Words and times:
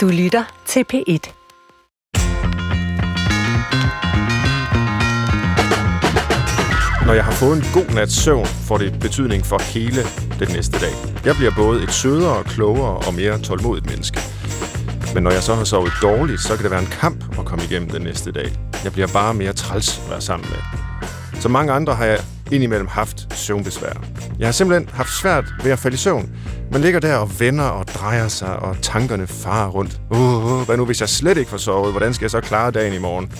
Du 0.00 0.08
lytter 0.08 0.44
til 0.66 0.84
P1. 0.92 1.32
Når 7.06 7.14
jeg 7.14 7.24
har 7.24 7.32
fået 7.32 7.56
en 7.56 7.64
god 7.74 7.94
nats 7.94 8.14
søvn, 8.14 8.46
får 8.46 8.78
det 8.78 9.00
betydning 9.00 9.46
for 9.46 9.62
hele 9.62 10.02
den 10.38 10.48
næste 10.56 10.78
dag. 10.80 10.92
Jeg 11.24 11.34
bliver 11.36 11.52
både 11.56 11.82
et 11.82 11.92
sødere, 11.92 12.44
klogere 12.44 13.06
og 13.06 13.14
mere 13.14 13.38
tålmodigt 13.38 13.86
menneske. 13.86 14.20
Men 15.14 15.22
når 15.22 15.30
jeg 15.30 15.42
så 15.42 15.54
har 15.54 15.64
sovet 15.64 15.92
dårligt, 16.02 16.40
så 16.40 16.54
kan 16.54 16.62
det 16.62 16.70
være 16.70 16.80
en 16.80 16.94
kamp 17.00 17.38
at 17.38 17.44
komme 17.44 17.64
igennem 17.64 17.90
den 17.90 18.02
næste 18.02 18.32
dag. 18.32 18.48
Jeg 18.84 18.92
bliver 18.92 19.08
bare 19.12 19.34
mere 19.34 19.52
træls 19.52 19.98
at 20.04 20.10
være 20.10 20.20
sammen 20.20 20.48
med. 20.50 20.60
Som 21.40 21.50
mange 21.50 21.72
andre 21.72 21.94
har 21.94 22.04
jeg 22.04 22.18
indimellem 22.52 22.88
haft 22.88 23.34
søvnbesvær. 23.34 24.19
Jeg 24.40 24.48
har 24.48 24.52
simpelthen 24.52 24.88
haft 24.94 25.10
svært 25.10 25.44
ved 25.64 25.70
at 25.70 25.78
falde 25.78 25.94
i 25.94 25.98
søvn. 25.98 26.30
Man 26.72 26.80
ligger 26.80 27.00
der 27.00 27.16
og 27.16 27.40
vender 27.40 27.64
og 27.64 27.88
drejer 27.88 28.28
sig, 28.28 28.56
og 28.56 28.76
tankerne 28.82 29.26
farer 29.26 29.68
rundt. 29.68 30.00
Uh, 30.10 30.44
uh, 30.44 30.62
hvad 30.62 30.76
nu, 30.76 30.84
hvis 30.84 31.00
jeg 31.00 31.08
slet 31.08 31.38
ikke 31.38 31.50
får 31.50 31.56
sovet? 31.56 31.92
Hvordan 31.92 32.14
skal 32.14 32.24
jeg 32.24 32.30
så 32.30 32.40
klare 32.40 32.70
dagen 32.70 32.94
i 32.94 32.98
morgen? 32.98 33.32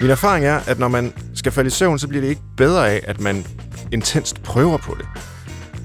Min 0.00 0.10
erfaring 0.10 0.46
er, 0.46 0.60
at 0.66 0.78
når 0.78 0.88
man 0.88 1.12
skal 1.34 1.52
falde 1.52 1.68
i 1.68 1.70
søvn, 1.70 1.98
så 1.98 2.08
bliver 2.08 2.22
det 2.22 2.28
ikke 2.28 2.42
bedre 2.56 2.90
af, 2.90 3.00
at 3.04 3.20
man 3.20 3.46
intenst 3.92 4.42
prøver 4.42 4.76
på 4.76 4.96
det. 4.98 5.06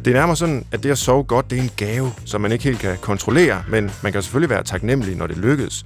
Det 0.06 0.12
er 0.12 0.20
nærmere 0.20 0.36
sådan, 0.36 0.66
at 0.72 0.84
det 0.84 0.92
at 0.92 0.98
sove 0.98 1.24
godt, 1.24 1.50
det 1.50 1.58
er 1.58 1.64
en 1.64 1.72
gave, 1.78 2.12
som 2.26 2.42
man 2.42 2.52
ikke 2.52 2.64
helt 2.64 2.80
kan 2.80 2.98
kontrollere, 3.02 3.64
men 3.70 3.92
man 4.04 4.12
kan 4.12 4.22
selvfølgelig 4.22 4.50
være 4.50 4.64
taknemmelig, 4.64 5.16
når 5.16 5.28
det 5.28 5.38
lykkes. 5.38 5.86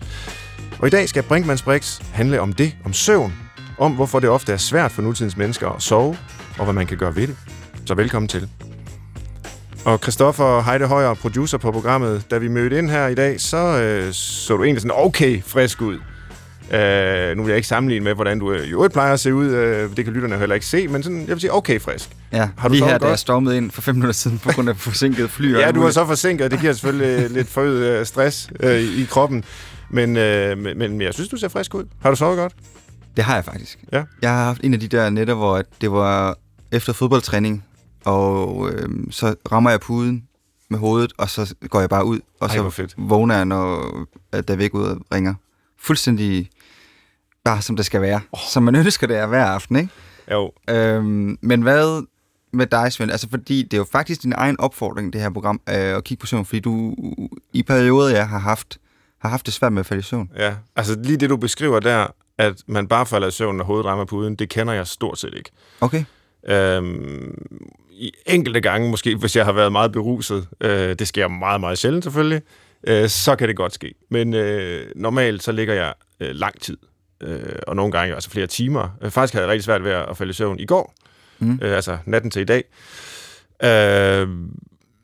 Og 0.80 0.88
i 0.88 0.90
dag 0.90 1.10
skal 1.10 1.24
Brinkmanns 1.24 1.62
Brix 1.62 2.02
handle 2.12 2.42
om 2.42 2.54
det, 2.54 2.76
om 2.86 2.94
søvn, 2.94 3.34
om 3.78 3.92
hvorfor 3.92 4.20
det 4.20 4.30
ofte 4.30 4.54
er 4.54 4.58
svært 4.58 4.92
for 4.92 5.02
nutidens 5.02 5.38
mennesker 5.38 5.70
at 5.70 5.82
sove, 5.82 6.18
og 6.58 6.64
hvad 6.64 6.74
man 6.74 6.88
kan 6.88 6.98
gøre 6.98 7.16
ved 7.16 7.28
det. 7.28 7.36
Så 7.86 7.94
velkommen 7.96 8.28
til. 8.30 8.50
Og 9.86 10.00
Christoffer 10.04 10.62
Heide 10.62 10.88
Højer, 10.88 11.14
producer 11.14 11.58
på 11.58 11.72
programmet, 11.72 12.24
da 12.32 12.38
vi 12.38 12.48
mødte 12.48 12.78
ind 12.78 12.90
her 12.90 13.08
i 13.08 13.16
dag, 13.16 13.42
så 13.42 13.58
øh, 13.58 14.14
så 14.14 14.56
du 14.58 14.64
egentlig 14.64 14.82
sådan 14.82 14.98
okay 14.98 15.44
frisk 15.44 15.82
ud. 15.82 16.00
Øh, 16.74 17.38
nu 17.38 17.44
vil 17.44 17.50
jeg 17.50 17.56
ikke 17.56 17.68
sammenligne 17.68 18.04
med, 18.04 18.14
hvordan 18.14 18.40
du 18.40 18.52
øh, 18.52 18.68
i 18.68 18.70
øvrigt 18.70 18.94
plejer 18.94 19.14
at 19.14 19.20
se 19.20 19.34
ud. 19.34 19.46
Øh, 19.46 19.96
det 19.98 20.06
kan 20.06 20.14
lytterne 20.14 20.38
heller 20.38 20.54
ikke 20.56 20.66
se, 20.66 20.88
men 20.88 21.04
sådan, 21.04 21.20
jeg 21.20 21.28
vil 21.28 21.40
sige 21.40 21.54
okay 21.54 21.80
frisk. 21.82 22.10
Ja, 22.32 22.50
Har 22.58 22.68
du 22.68 22.74
lige 22.74 22.84
her, 22.86 22.92
da 22.92 22.98
godt? 22.98 23.10
jeg 23.10 23.20
stormede 23.20 23.58
ind 23.58 23.72
for 23.72 23.82
fem 23.82 23.96
minutter 23.96 24.14
siden 24.14 24.40
på 24.40 24.50
grund 24.52 24.70
af 24.70 24.78
forsinket 24.78 25.30
fly. 25.30 25.54
Ja, 25.60 25.72
du 25.72 25.80
muligt. 25.80 25.94
så 25.94 26.06
forsinket, 26.06 26.52
det 26.52 26.60
giver 26.60 26.74
selvfølgelig 26.74 27.30
lidt 27.30 27.50
forøget 27.50 28.00
øh, 28.00 28.06
stress 28.06 28.50
øh, 28.60 28.82
i 28.82 29.06
kroppen. 29.10 29.44
Men, 29.90 30.18
øh, 30.18 30.58
men, 30.58 30.78
men 30.80 31.02
jeg 31.02 31.14
synes, 31.14 31.30
du 31.30 31.38
ser 31.38 31.48
frisk 31.48 31.76
ud. 31.76 31.84
Har 32.02 32.10
du 32.10 32.16
sovet 32.16 32.38
godt? 32.38 32.54
Det 33.18 33.24
har 33.24 33.36
jeg 33.36 33.46
faktisk. 33.46 33.80
Ja. 33.94 34.04
Jeg 34.22 34.30
har 34.30 34.44
haft 34.46 34.62
en 34.64 34.74
af 34.74 34.80
de 34.80 34.88
der 34.88 35.10
nætter, 35.10 35.34
hvor 35.34 35.62
det 35.82 35.92
var 35.92 36.36
efter 36.72 36.94
fodboldtræning, 36.94 37.64
og 38.06 38.70
øhm, 38.72 39.12
så 39.12 39.36
rammer 39.52 39.70
jeg 39.70 39.80
puden 39.80 40.28
med 40.70 40.80
hovedet, 40.80 41.14
og 41.18 41.30
så 41.30 41.56
går 41.70 41.80
jeg 41.80 41.90
bare 41.90 42.06
ud, 42.06 42.20
og 42.40 42.48
Ej, 42.50 42.56
så 42.56 42.70
fedt. 42.70 42.94
vågner 42.98 43.36
jeg, 43.36 43.46
når 43.46 43.94
at 44.32 44.48
der 44.48 44.54
er 44.54 44.58
væk 44.58 44.74
ud 44.74 44.84
og 44.84 45.02
ringer. 45.14 45.34
Fuldstændig 45.80 46.50
bare 47.44 47.62
som 47.62 47.76
det 47.76 47.86
skal 47.86 48.02
være. 48.02 48.22
Oh. 48.32 48.40
Som 48.50 48.64
man 48.64 48.76
ønsker 48.86 49.08
det 49.08 49.18
er 49.18 49.28
hver 49.28 49.46
aften, 49.46 49.76
ikke? 49.76 49.90
Jo. 50.32 50.52
Øhm, 50.70 51.38
men 51.42 51.62
hvad 51.62 52.06
med 52.54 52.68
dig, 52.68 52.94
Svend? 52.94 53.12
Altså, 53.12 53.30
fordi 53.30 53.64
det 53.64 53.74
er 53.74 53.78
jo 53.78 53.86
faktisk 53.92 54.24
din 54.24 54.34
egen 54.38 54.60
opfordring, 54.60 55.14
det 55.14 55.22
her 55.22 55.30
program, 55.30 55.62
øh, 55.70 55.76
at 55.76 56.04
kigge 56.04 56.22
på 56.22 56.28
søvn, 56.28 56.46
fordi 56.46 56.60
du 56.60 56.96
i 57.54 57.64
perioder 57.64 58.10
ja, 58.10 58.24
har 58.24 58.40
haft 58.40 58.78
har 59.20 59.30
haft 59.30 59.46
det 59.46 59.54
svært 59.54 59.74
med 59.74 59.80
at 59.80 59.86
falde 59.86 60.00
i 60.00 60.04
søvn. 60.04 60.32
Ja, 60.38 60.56
altså 60.76 61.00
lige 61.04 61.18
det, 61.18 61.30
du 61.30 61.38
beskriver 61.38 61.80
der, 61.80 62.08
at 62.38 62.64
man 62.68 62.88
bare 62.88 63.06
falder 63.06 63.28
i 63.28 63.32
søvn, 63.32 63.58
når 63.58 63.64
hovedet 63.64 63.86
rammer 63.86 64.06
puden, 64.06 64.36
det 64.36 64.50
kender 64.50 64.74
jeg 64.74 64.88
stort 64.88 65.20
set 65.20 65.34
ikke. 65.38 65.50
Okay. 65.82 66.04
Øhm, 66.48 67.38
I 67.96 68.12
enkelte 68.26 68.62
gange, 68.62 68.90
måske 68.90 69.16
hvis 69.16 69.36
jeg 69.36 69.46
har 69.46 69.52
været 69.52 69.72
meget 69.72 69.92
beruset, 69.92 70.48
øh, 70.62 70.96
det 71.00 71.08
sker 71.08 71.28
meget, 71.28 71.60
meget 71.62 71.78
sjældent 71.78 72.04
selvfølgelig, 72.04 72.42
øh, 72.88 73.10
så 73.10 73.36
kan 73.36 73.48
det 73.48 73.56
godt 73.56 73.74
ske. 73.74 73.94
Men 74.10 74.34
øh, 74.34 74.86
normalt 74.96 75.44
så 75.44 75.52
ligger 75.52 75.74
jeg 75.74 75.94
øh, 76.20 76.30
lang 76.36 76.62
tid, 76.62 76.78
øh, 77.22 77.40
og 77.68 77.76
nogle 77.76 77.92
gange 77.92 78.14
altså 78.16 78.30
flere 78.30 78.48
timer. 78.48 78.90
Øh, 79.02 79.12
faktisk 79.12 79.34
havde 79.34 79.46
jeg 79.46 79.52
rigtig 79.52 79.64
svært 79.64 79.84
ved 79.84 79.92
at 79.92 80.18
falde 80.18 80.30
i 80.30 80.34
søvn 80.34 80.60
i 80.60 80.66
går, 80.66 80.94
Mm. 81.40 81.60
øh, 81.62 81.76
altså 81.76 81.98
natten 82.06 82.32
til 82.32 82.42
i 82.42 82.46
dag. 82.46 82.64
Øh, 83.64 84.28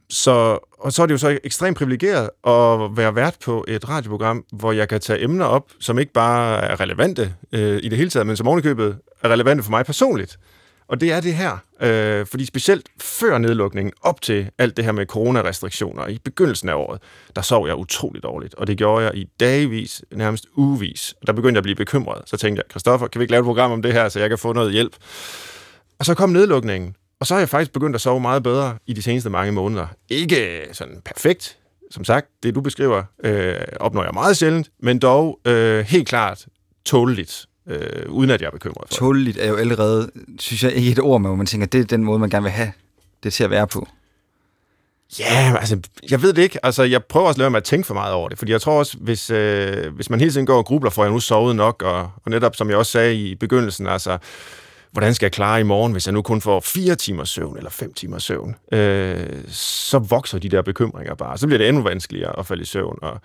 så, 0.09 0.59
og 0.79 0.93
så 0.93 1.01
er 1.01 1.05
det 1.05 1.13
jo 1.13 1.17
så 1.17 1.39
ekstremt 1.43 1.77
privilegeret 1.77 2.23
at 2.47 2.97
være 2.97 3.15
vært 3.15 3.35
på 3.45 3.65
et 3.67 3.89
radioprogram, 3.89 4.45
hvor 4.51 4.71
jeg 4.71 4.87
kan 4.89 4.99
tage 5.01 5.23
emner 5.23 5.45
op, 5.45 5.71
som 5.79 5.99
ikke 5.99 6.13
bare 6.13 6.61
er 6.61 6.79
relevante 6.79 7.33
øh, 7.51 7.79
i 7.83 7.89
det 7.89 7.97
hele 7.97 8.09
taget, 8.09 8.27
men 8.27 8.37
som 8.37 8.47
ovenikøbet 8.47 8.97
er 9.23 9.29
relevante 9.29 9.63
for 9.63 9.69
mig 9.71 9.85
personligt. 9.85 10.39
Og 10.89 11.01
det 11.01 11.11
er 11.11 11.21
det 11.21 11.35
her. 11.35 11.57
Øh, 11.81 12.25
fordi 12.25 12.45
specielt 12.45 12.89
før 13.01 13.37
nedlukningen, 13.37 13.93
op 14.01 14.21
til 14.21 14.49
alt 14.57 14.77
det 14.77 14.85
her 14.85 14.91
med 14.91 15.05
coronarestriktioner, 15.05 16.07
i 16.07 16.19
begyndelsen 16.23 16.69
af 16.69 16.73
året, 16.73 17.01
der 17.35 17.41
sov 17.41 17.67
jeg 17.67 17.75
utroligt 17.75 18.23
dårligt. 18.23 18.55
Og 18.55 18.67
det 18.67 18.77
gjorde 18.77 19.05
jeg 19.05 19.15
i 19.15 19.27
dagvis, 19.39 20.03
nærmest 20.11 20.45
ugevis. 20.55 21.15
Og 21.21 21.27
der 21.27 21.33
begyndte 21.33 21.53
jeg 21.53 21.59
at 21.59 21.63
blive 21.63 21.75
bekymret. 21.75 22.21
Så 22.25 22.37
tænkte 22.37 22.59
jeg, 22.59 22.71
Kristoffer, 22.71 23.07
kan 23.07 23.19
vi 23.19 23.23
ikke 23.23 23.31
lave 23.31 23.39
et 23.39 23.45
program 23.45 23.71
om 23.71 23.81
det 23.81 23.93
her, 23.93 24.09
så 24.09 24.19
jeg 24.19 24.29
kan 24.29 24.37
få 24.37 24.53
noget 24.53 24.71
hjælp? 24.71 24.95
Og 25.99 26.05
så 26.05 26.13
kom 26.13 26.29
nedlukningen. 26.29 26.95
Og 27.19 27.27
så 27.27 27.33
har 27.33 27.41
jeg 27.41 27.49
faktisk 27.49 27.73
begyndt 27.73 27.95
at 27.95 28.01
sove 28.01 28.19
meget 28.19 28.43
bedre 28.43 28.77
i 28.87 28.93
de 28.93 29.01
seneste 29.01 29.29
mange 29.29 29.51
måneder. 29.51 29.87
Ikke 30.09 30.67
sådan 30.71 31.01
perfekt, 31.05 31.57
som 31.91 32.03
sagt. 32.03 32.27
Det, 32.43 32.55
du 32.55 32.61
beskriver, 32.61 33.03
øh, 33.23 33.55
opnår 33.79 34.03
jeg 34.03 34.13
meget 34.13 34.37
sjældent, 34.37 34.69
men 34.79 34.99
dog 34.99 35.39
øh, 35.45 35.85
helt 35.85 36.07
klart 36.07 36.45
tåleligt, 36.85 37.45
øh, 37.69 38.09
uden 38.09 38.29
at 38.29 38.41
jeg 38.41 38.47
er 38.47 38.51
bekymret 38.51 38.77
for 38.77 38.87
det. 38.87 38.97
Tåleligt 38.97 39.37
er 39.37 39.47
jo 39.47 39.55
allerede, 39.55 40.11
synes 40.39 40.63
jeg, 40.63 40.73
ikke 40.73 40.91
et 40.91 40.99
ord, 40.99 41.21
hvor 41.21 41.35
man 41.35 41.45
tænker, 41.45 41.67
det 41.67 41.79
er 41.79 41.83
den 41.83 42.03
måde, 42.03 42.19
man 42.19 42.29
gerne 42.29 42.43
vil 42.43 42.51
have 42.51 42.71
det 43.23 43.33
til 43.33 43.43
at 43.43 43.49
være 43.49 43.67
på. 43.67 43.87
Ja, 45.19 45.55
altså, 45.59 45.79
jeg 46.11 46.21
ved 46.21 46.33
det 46.33 46.41
ikke. 46.41 46.65
Altså, 46.65 46.83
jeg 46.83 47.03
prøver 47.03 47.27
også 47.27 47.35
at 47.35 47.39
lade 47.39 47.49
med 47.49 47.57
at 47.57 47.63
tænke 47.63 47.87
for 47.87 47.93
meget 47.93 48.13
over 48.13 48.29
det, 48.29 48.37
fordi 48.37 48.51
jeg 48.51 48.61
tror 48.61 48.79
også, 48.79 48.97
hvis, 48.97 49.29
øh, 49.29 49.95
hvis 49.95 50.09
man 50.09 50.19
hele 50.19 50.31
tiden 50.31 50.45
går 50.45 50.57
og 50.57 50.65
grubler, 50.65 50.89
får 50.89 51.03
jeg 51.03 51.11
nu 51.11 51.19
sovet 51.19 51.55
nok, 51.55 51.83
og, 51.83 51.99
og 51.99 52.31
netop, 52.31 52.55
som 52.55 52.69
jeg 52.69 52.77
også 52.77 52.91
sagde 52.91 53.15
i 53.15 53.35
begyndelsen, 53.35 53.87
altså, 53.87 54.17
hvordan 54.91 55.13
skal 55.13 55.25
jeg 55.25 55.31
klare 55.31 55.59
i 55.59 55.63
morgen, 55.63 55.91
hvis 55.91 56.07
jeg 56.07 56.13
nu 56.13 56.21
kun 56.21 56.41
får 56.41 56.59
fire 56.59 56.95
timers 56.95 57.29
søvn, 57.29 57.57
eller 57.57 57.69
fem 57.69 57.93
timers 57.93 58.23
søvn, 58.23 58.55
øh, 58.71 59.27
så 59.51 59.99
vokser 59.99 60.39
de 60.39 60.49
der 60.49 60.61
bekymringer 60.61 61.15
bare. 61.15 61.37
Så 61.37 61.47
bliver 61.47 61.57
det 61.57 61.67
endnu 61.67 61.83
vanskeligere 61.83 62.39
at 62.39 62.45
falde 62.45 62.61
i 62.61 62.65
søvn, 62.65 62.99
og 63.01 63.21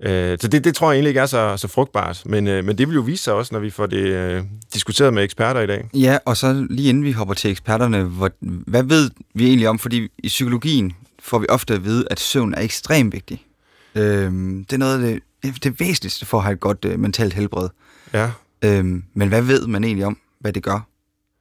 Øh, 0.00 0.38
så 0.40 0.48
det, 0.48 0.64
det 0.64 0.74
tror 0.74 0.90
jeg 0.90 0.96
egentlig 0.96 1.08
ikke 1.10 1.20
er 1.20 1.26
så, 1.26 1.56
så 1.56 1.68
frugtbart, 1.68 2.22
men, 2.26 2.46
øh, 2.46 2.64
men 2.64 2.78
det 2.78 2.88
vil 2.88 2.94
jo 2.94 3.00
vise 3.00 3.24
sig 3.24 3.34
også, 3.34 3.54
når 3.54 3.60
vi 3.60 3.70
får 3.70 3.86
det 3.86 3.98
øh, 3.98 4.42
diskuteret 4.74 5.14
med 5.14 5.22
eksperter 5.22 5.60
i 5.60 5.66
dag. 5.66 5.88
Ja, 5.94 6.18
og 6.24 6.36
så 6.36 6.66
lige 6.70 6.88
inden 6.88 7.04
vi 7.04 7.12
hopper 7.12 7.34
til 7.34 7.50
eksperterne, 7.50 8.02
hvor, 8.02 8.30
hvad 8.70 8.82
ved 8.82 9.10
vi 9.34 9.46
egentlig 9.46 9.68
om? 9.68 9.78
Fordi 9.78 10.08
i 10.18 10.28
psykologien 10.28 10.92
får 11.20 11.38
vi 11.38 11.46
ofte 11.48 11.74
at 11.74 11.84
vide, 11.84 12.04
at 12.10 12.20
søvn 12.20 12.54
er 12.54 12.60
ekstremt 12.60 13.12
vigtig. 13.12 13.46
Øhm, 13.94 14.64
det 14.64 14.72
er 14.72 14.78
noget 14.78 15.04
af 15.04 15.20
det, 15.42 15.64
det 15.64 15.80
væsentligste 15.80 16.26
for 16.26 16.38
at 16.38 16.44
have 16.44 16.52
et 16.54 16.60
godt 16.60 16.84
øh, 16.84 16.98
mentalt 16.98 17.34
helbred. 17.34 17.68
Ja. 18.12 18.30
Øhm, 18.62 19.04
men 19.14 19.28
hvad 19.28 19.42
ved 19.42 19.66
man 19.66 19.84
egentlig 19.84 20.06
om, 20.06 20.18
hvad 20.40 20.52
det 20.52 20.62
gør 20.62 20.86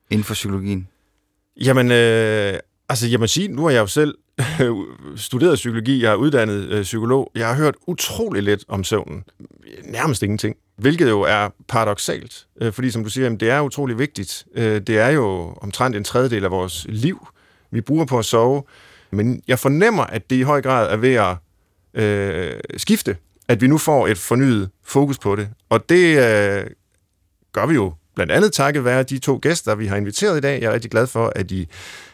inden 0.10 0.24
for 0.24 0.34
psykologien? 0.34 0.88
Jamen, 1.58 1.92
øh, 1.92 2.60
altså, 2.90 3.08
jeg 3.08 3.20
må 3.20 3.28
sige, 3.28 3.48
nu 3.48 3.64
har 3.64 3.70
jeg 3.70 3.80
jo 3.80 3.88
selv 3.88 4.16
Øh, 4.62 4.76
studeret 5.16 5.56
psykologi, 5.56 6.04
jeg 6.04 6.12
er 6.12 6.16
uddannet 6.16 6.70
øh, 6.70 6.84
psykolog. 6.84 7.32
Jeg 7.36 7.48
har 7.48 7.56
hørt 7.56 7.76
utrolig 7.88 8.44
lidt 8.44 8.66
om 8.68 8.84
søvnen. 8.84 9.24
Nærmest 9.84 10.24
ingenting. 10.24 10.56
Hvilket 10.78 11.10
jo 11.10 11.22
er 11.22 11.50
paradoxalt, 11.68 12.48
øh, 12.62 12.74
fordi 12.74 12.92
som 12.92 13.04
du 13.04 13.10
siger, 13.10 13.26
jamen, 13.26 13.40
det 13.40 13.50
er 13.50 13.62
utrolig 13.62 14.00
vigtigt. 14.00 14.46
Øh, 14.56 14.82
det 14.82 14.98
er 14.98 15.10
jo 15.10 15.56
omtrent 15.62 15.96
en 15.96 16.04
tredjedel 16.04 16.44
af 16.46 16.52
vores 16.52 16.86
liv, 16.90 17.28
vi 17.72 17.82
bruger 17.82 18.06
på 18.06 18.20
at 18.20 18.26
sove. 18.26 18.64
Men 19.12 19.42
jeg 19.48 19.60
fornemmer, 19.60 20.04
at 20.04 20.30
det 20.30 20.36
i 20.36 20.42
høj 20.42 20.62
grad 20.62 20.92
er 20.92 20.98
ved 20.98 21.14
at 21.14 21.36
øh, 22.04 22.60
skifte. 22.78 23.18
At 23.48 23.62
vi 23.62 23.68
nu 23.68 23.78
får 23.78 24.08
et 24.08 24.18
fornyet 24.18 24.70
fokus 24.84 25.18
på 25.18 25.36
det. 25.36 25.50
Og 25.70 25.90
det 25.90 26.18
øh, 26.18 26.66
gør 27.52 27.66
vi 27.66 27.74
jo 27.74 27.94
blandt 28.16 28.32
andet 28.32 28.54
takket 28.54 28.86
være 28.86 29.04
de 29.04 29.20
to 29.20 29.40
gæster, 29.42 29.76
vi 29.76 29.88
har 29.88 29.96
inviteret 29.96 30.38
i 30.38 30.42
dag. 30.42 30.62
Jeg 30.62 30.68
er 30.70 30.74
rigtig 30.74 30.92
glad 30.92 31.08
for, 31.08 31.32
at 31.36 31.50
de 31.50 31.66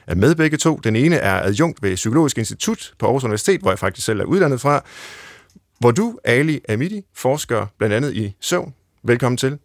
er 0.08 0.16
med 0.16 0.36
begge 0.36 0.58
to. 0.58 0.80
Den 0.84 0.96
ene 0.96 1.16
er 1.16 1.42
adjunkt 1.42 1.84
ved 1.84 1.96
Psykologisk 1.96 2.38
Institut 2.38 2.94
på 3.00 3.06
Aarhus 3.06 3.24
Universitet, 3.24 3.62
hvor 3.62 3.72
jeg 3.72 3.80
faktisk 3.80 4.06
selv 4.06 4.20
er 4.20 4.26
uddannet 4.26 4.62
fra. 4.62 4.84
Hvor 5.80 5.92
du, 5.92 6.20
Ali 6.24 6.62
Amidi, 6.70 7.02
forsker 7.16 7.66
blandt 7.78 7.96
andet 7.96 8.14
i 8.14 8.36
søvn. 8.40 8.74
Velkommen 9.04 9.38
til. 9.38 9.58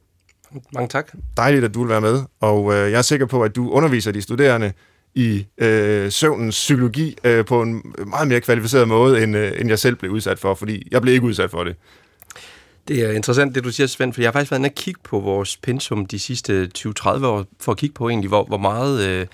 Mange 0.75 0.89
tak. 0.89 1.13
Dejligt, 1.37 1.65
at 1.65 1.75
du 1.75 1.81
vil 1.81 1.89
være 1.89 2.01
med. 2.01 2.23
Og 2.41 2.75
øh, 2.75 2.91
jeg 2.91 2.99
er 2.99 3.03
sikker 3.03 3.27
på, 3.27 3.43
at 3.43 3.57
du 3.57 3.71
underviser 3.71 4.13
de 4.13 4.23
studerende 4.23 4.73
i 5.15 5.47
øh, 5.59 6.13
søvnens 6.13 6.55
psykologi 6.55 7.17
øh, 7.25 7.45
på 7.45 7.63
en 7.63 7.95
meget 8.07 8.29
mere 8.29 8.41
kvalificeret 8.41 8.89
måde, 8.89 9.23
end, 9.23 9.37
øh, 9.37 9.53
end 9.59 9.69
jeg 9.69 9.79
selv 9.79 9.97
blev 9.97 10.11
udsat 10.11 10.39
for, 10.39 10.55
fordi 10.55 10.89
jeg 10.91 11.03
blev 11.03 11.15
ikke 11.15 11.27
udsat 11.27 11.51
for 11.51 11.65
det. 11.65 11.77
Det 12.89 13.05
er 13.05 13.13
interessant, 13.13 13.55
det 13.55 13.65
du 13.65 13.73
siger, 13.73 13.87
Svend, 13.87 14.13
for 14.13 14.21
jeg 14.21 14.29
har 14.29 14.33
faktisk 14.33 14.51
været 14.51 14.61
inde 14.61 14.69
og 14.69 14.75
kigge 14.75 15.01
på 15.05 15.21
vores 15.21 15.57
pensum 15.57 16.07
de 16.07 16.19
sidste 16.19 16.71
20-30 16.79 16.87
år, 17.07 17.47
for 17.61 17.73
at 17.73 17.79
kigge 17.79 17.95
på 17.95 18.09
egentlig, 18.09 18.29
hvor, 18.29 18.45
hvor 18.45 18.59
meget 18.59 19.01
øh, 19.01 19.27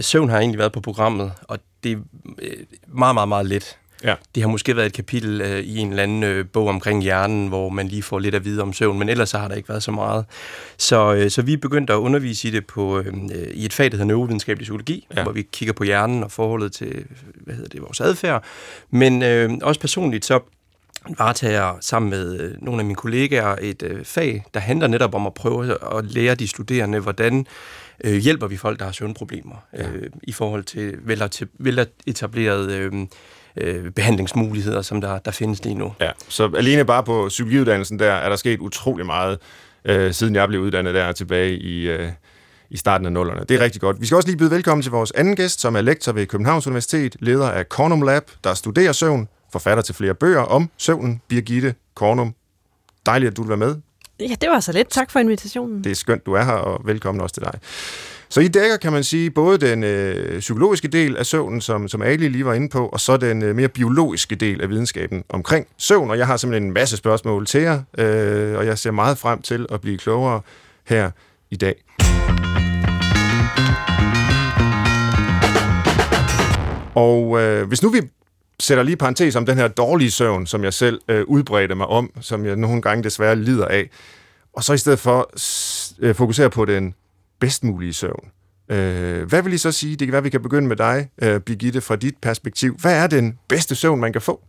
søvn 0.00 0.28
har 0.28 0.38
egentlig 0.38 0.58
været 0.58 0.72
på 0.72 0.80
programmet, 0.80 1.32
og 1.42 1.58
det 1.84 1.92
er 1.92 1.96
øh, 2.42 2.56
meget, 2.86 3.14
meget, 3.14 3.28
meget 3.28 3.46
let. 3.46 3.78
Ja. 4.04 4.14
Det 4.34 4.42
har 4.42 4.50
måske 4.50 4.76
været 4.76 4.86
et 4.86 4.92
kapitel 4.92 5.40
øh, 5.40 5.60
i 5.60 5.76
en 5.76 5.90
eller 5.90 6.02
anden 6.02 6.22
øh, 6.22 6.46
bog 6.52 6.68
omkring 6.68 7.02
hjernen, 7.02 7.48
hvor 7.48 7.68
man 7.68 7.88
lige 7.88 8.02
får 8.02 8.18
lidt 8.18 8.34
at 8.34 8.44
vide 8.44 8.62
om 8.62 8.72
søvn, 8.72 8.98
men 8.98 9.08
ellers 9.08 9.28
så 9.28 9.38
har 9.38 9.48
der 9.48 9.54
ikke 9.54 9.68
været 9.68 9.82
så 9.82 9.90
meget. 9.90 10.24
Så, 10.76 11.14
øh, 11.14 11.30
så 11.30 11.42
vi 11.42 11.52
er 11.52 11.56
begyndt 11.56 11.90
at 11.90 11.94
undervise 11.94 12.48
i 12.48 12.50
det 12.50 12.66
på, 12.66 12.98
øh, 12.98 13.14
i 13.54 13.64
et 13.64 13.72
fag, 13.72 13.84
der 13.84 13.96
hedder 13.96 14.04
neurovidenskabelig 14.04 14.64
psykologi, 14.64 15.06
ja. 15.16 15.22
hvor 15.22 15.32
vi 15.32 15.42
kigger 15.42 15.72
på 15.72 15.84
hjernen 15.84 16.24
og 16.24 16.32
forholdet 16.32 16.72
til 16.72 17.04
hvad 17.34 17.54
hedder 17.54 17.68
det, 17.68 17.82
vores 17.82 18.00
adfærd. 18.00 18.44
Men 18.90 19.22
øh, 19.22 19.50
også 19.62 19.80
personligt, 19.80 20.24
så 20.24 20.40
varetager 21.18 21.74
sammen 21.80 22.10
med 22.10 22.40
øh, 22.40 22.54
nogle 22.62 22.80
af 22.80 22.84
mine 22.84 22.96
kollegaer 22.96 23.56
et 23.60 23.82
øh, 23.82 24.04
fag, 24.04 24.44
der 24.54 24.60
handler 24.60 24.86
netop 24.86 25.14
om 25.14 25.26
at 25.26 25.34
prøve 25.34 25.76
at 25.98 26.04
lære 26.04 26.34
de 26.34 26.48
studerende, 26.48 26.98
hvordan 26.98 27.46
øh, 28.04 28.16
hjælper 28.16 28.46
vi 28.46 28.56
folk, 28.56 28.78
der 28.78 28.84
har 28.84 28.92
søvnproblemer, 28.92 29.64
ja. 29.76 29.88
øh, 29.88 30.10
i 30.22 30.32
forhold 30.32 30.64
til 30.64 30.94
veletablerede 31.58 32.76
øh, 32.76 32.92
øh, 33.56 33.90
behandlingsmuligheder, 33.90 34.82
som 34.82 35.00
der, 35.00 35.18
der 35.18 35.30
findes 35.30 35.64
lige 35.64 35.74
nu. 35.74 35.94
Ja, 36.00 36.10
så 36.28 36.50
alene 36.56 36.84
bare 36.84 37.02
på 37.02 37.26
psykologiuddannelsen 37.28 37.98
der, 37.98 38.12
er 38.12 38.28
der 38.28 38.36
sket 38.36 38.60
utrolig 38.60 39.06
meget, 39.06 39.38
øh, 39.84 40.12
siden 40.12 40.34
jeg 40.34 40.48
blev 40.48 40.60
uddannet 40.60 40.94
der 40.94 41.12
tilbage 41.12 41.58
i... 41.58 41.88
Øh, 41.88 42.08
i 42.70 42.76
starten 42.76 43.06
af 43.06 43.12
nullerne. 43.12 43.40
Det 43.48 43.56
er 43.56 43.60
rigtig 43.60 43.80
godt. 43.80 44.00
Vi 44.00 44.06
skal 44.06 44.16
også 44.16 44.28
lige 44.28 44.36
byde 44.36 44.50
velkommen 44.50 44.82
til 44.82 44.92
vores 44.92 45.10
anden 45.10 45.36
gæst, 45.36 45.60
som 45.60 45.76
er 45.76 45.80
lektor 45.80 46.12
ved 46.12 46.26
Københavns 46.26 46.66
Universitet, 46.66 47.16
leder 47.20 47.50
af 47.50 47.64
Cornum 47.64 48.02
Lab, 48.02 48.22
der 48.44 48.54
studerer 48.54 48.92
søvn, 48.92 49.28
forfatter 49.52 49.82
til 49.82 49.94
flere 49.94 50.14
bøger 50.14 50.40
om 50.40 50.70
søvnen, 50.76 51.20
Birgitte 51.28 51.74
Cornum. 51.94 52.34
Dejligt, 53.06 53.30
at 53.30 53.36
du 53.36 53.42
vil 53.42 53.48
være 53.48 53.58
med. 53.58 53.76
Ja, 54.20 54.34
det 54.40 54.48
var 54.48 54.60
så 54.60 54.72
lidt. 54.72 54.90
Tak 54.90 55.10
for 55.10 55.18
invitationen. 55.18 55.84
Det 55.84 55.90
er 55.90 55.94
skønt, 55.94 56.26
du 56.26 56.32
er 56.32 56.44
her, 56.44 56.52
og 56.52 56.80
velkommen 56.84 57.22
også 57.22 57.34
til 57.34 57.42
dig. 57.42 57.60
Så 58.30 58.40
I 58.40 58.48
dækker, 58.48 58.76
kan 58.76 58.92
man 58.92 59.04
sige, 59.04 59.30
både 59.30 59.58
den 59.58 59.84
øh, 59.84 60.40
psykologiske 60.40 60.88
del 60.88 61.16
af 61.16 61.26
søvnen, 61.26 61.60
som, 61.60 61.88
som 61.88 62.02
Ali 62.02 62.28
lige 62.28 62.44
var 62.44 62.54
inde 62.54 62.68
på, 62.68 62.86
og 62.86 63.00
så 63.00 63.16
den 63.16 63.42
øh, 63.42 63.56
mere 63.56 63.68
biologiske 63.68 64.36
del 64.36 64.60
af 64.60 64.68
videnskaben 64.68 65.24
omkring 65.28 65.66
søvn. 65.76 66.10
Og 66.10 66.18
jeg 66.18 66.26
har 66.26 66.36
simpelthen 66.36 66.66
en 66.66 66.72
masse 66.72 66.96
spørgsmål 66.96 67.46
til 67.46 67.60
jer, 67.60 67.82
øh, 67.98 68.58
og 68.58 68.66
jeg 68.66 68.78
ser 68.78 68.90
meget 68.90 69.18
frem 69.18 69.42
til 69.42 69.66
at 69.70 69.80
blive 69.80 69.98
klogere 69.98 70.40
her 70.84 71.10
i 71.50 71.56
dag. 71.56 71.84
Og 76.94 77.40
øh, 77.40 77.68
hvis 77.68 77.82
nu 77.82 77.88
vi 77.88 78.00
sætter 78.60 78.84
lige 78.84 78.96
parentes 78.96 79.36
om 79.36 79.46
den 79.46 79.58
her 79.58 79.68
dårlige 79.68 80.10
søvn, 80.10 80.46
som 80.46 80.64
jeg 80.64 80.72
selv 80.72 81.00
øh, 81.08 81.24
udbredte 81.26 81.74
mig 81.74 81.86
om, 81.86 82.10
som 82.20 82.46
jeg 82.46 82.56
nogle 82.56 82.82
gange 82.82 83.04
desværre 83.04 83.36
lider 83.36 83.66
af, 83.66 83.90
og 84.52 84.64
så 84.64 84.72
i 84.72 84.78
stedet 84.78 84.98
for 84.98 85.30
øh, 85.98 86.14
fokusere 86.14 86.50
på 86.50 86.64
den 86.64 86.94
bedst 87.40 87.64
mulige 87.64 87.92
søvn. 87.92 88.28
Øh, 88.68 89.28
hvad 89.28 89.42
vil 89.42 89.52
I 89.52 89.58
så 89.58 89.72
sige? 89.72 89.96
Det 89.96 90.06
kan 90.06 90.12
være, 90.12 90.22
vi 90.22 90.30
kan 90.30 90.42
begynde 90.42 90.68
med 90.68 90.76
dig, 90.76 91.08
øh, 91.22 91.40
Birgitte, 91.40 91.80
fra 91.80 91.96
dit 91.96 92.16
perspektiv. 92.16 92.76
Hvad 92.80 93.02
er 93.02 93.06
den 93.06 93.38
bedste 93.48 93.74
søvn, 93.74 94.00
man 94.00 94.12
kan 94.12 94.22
få? 94.22 94.40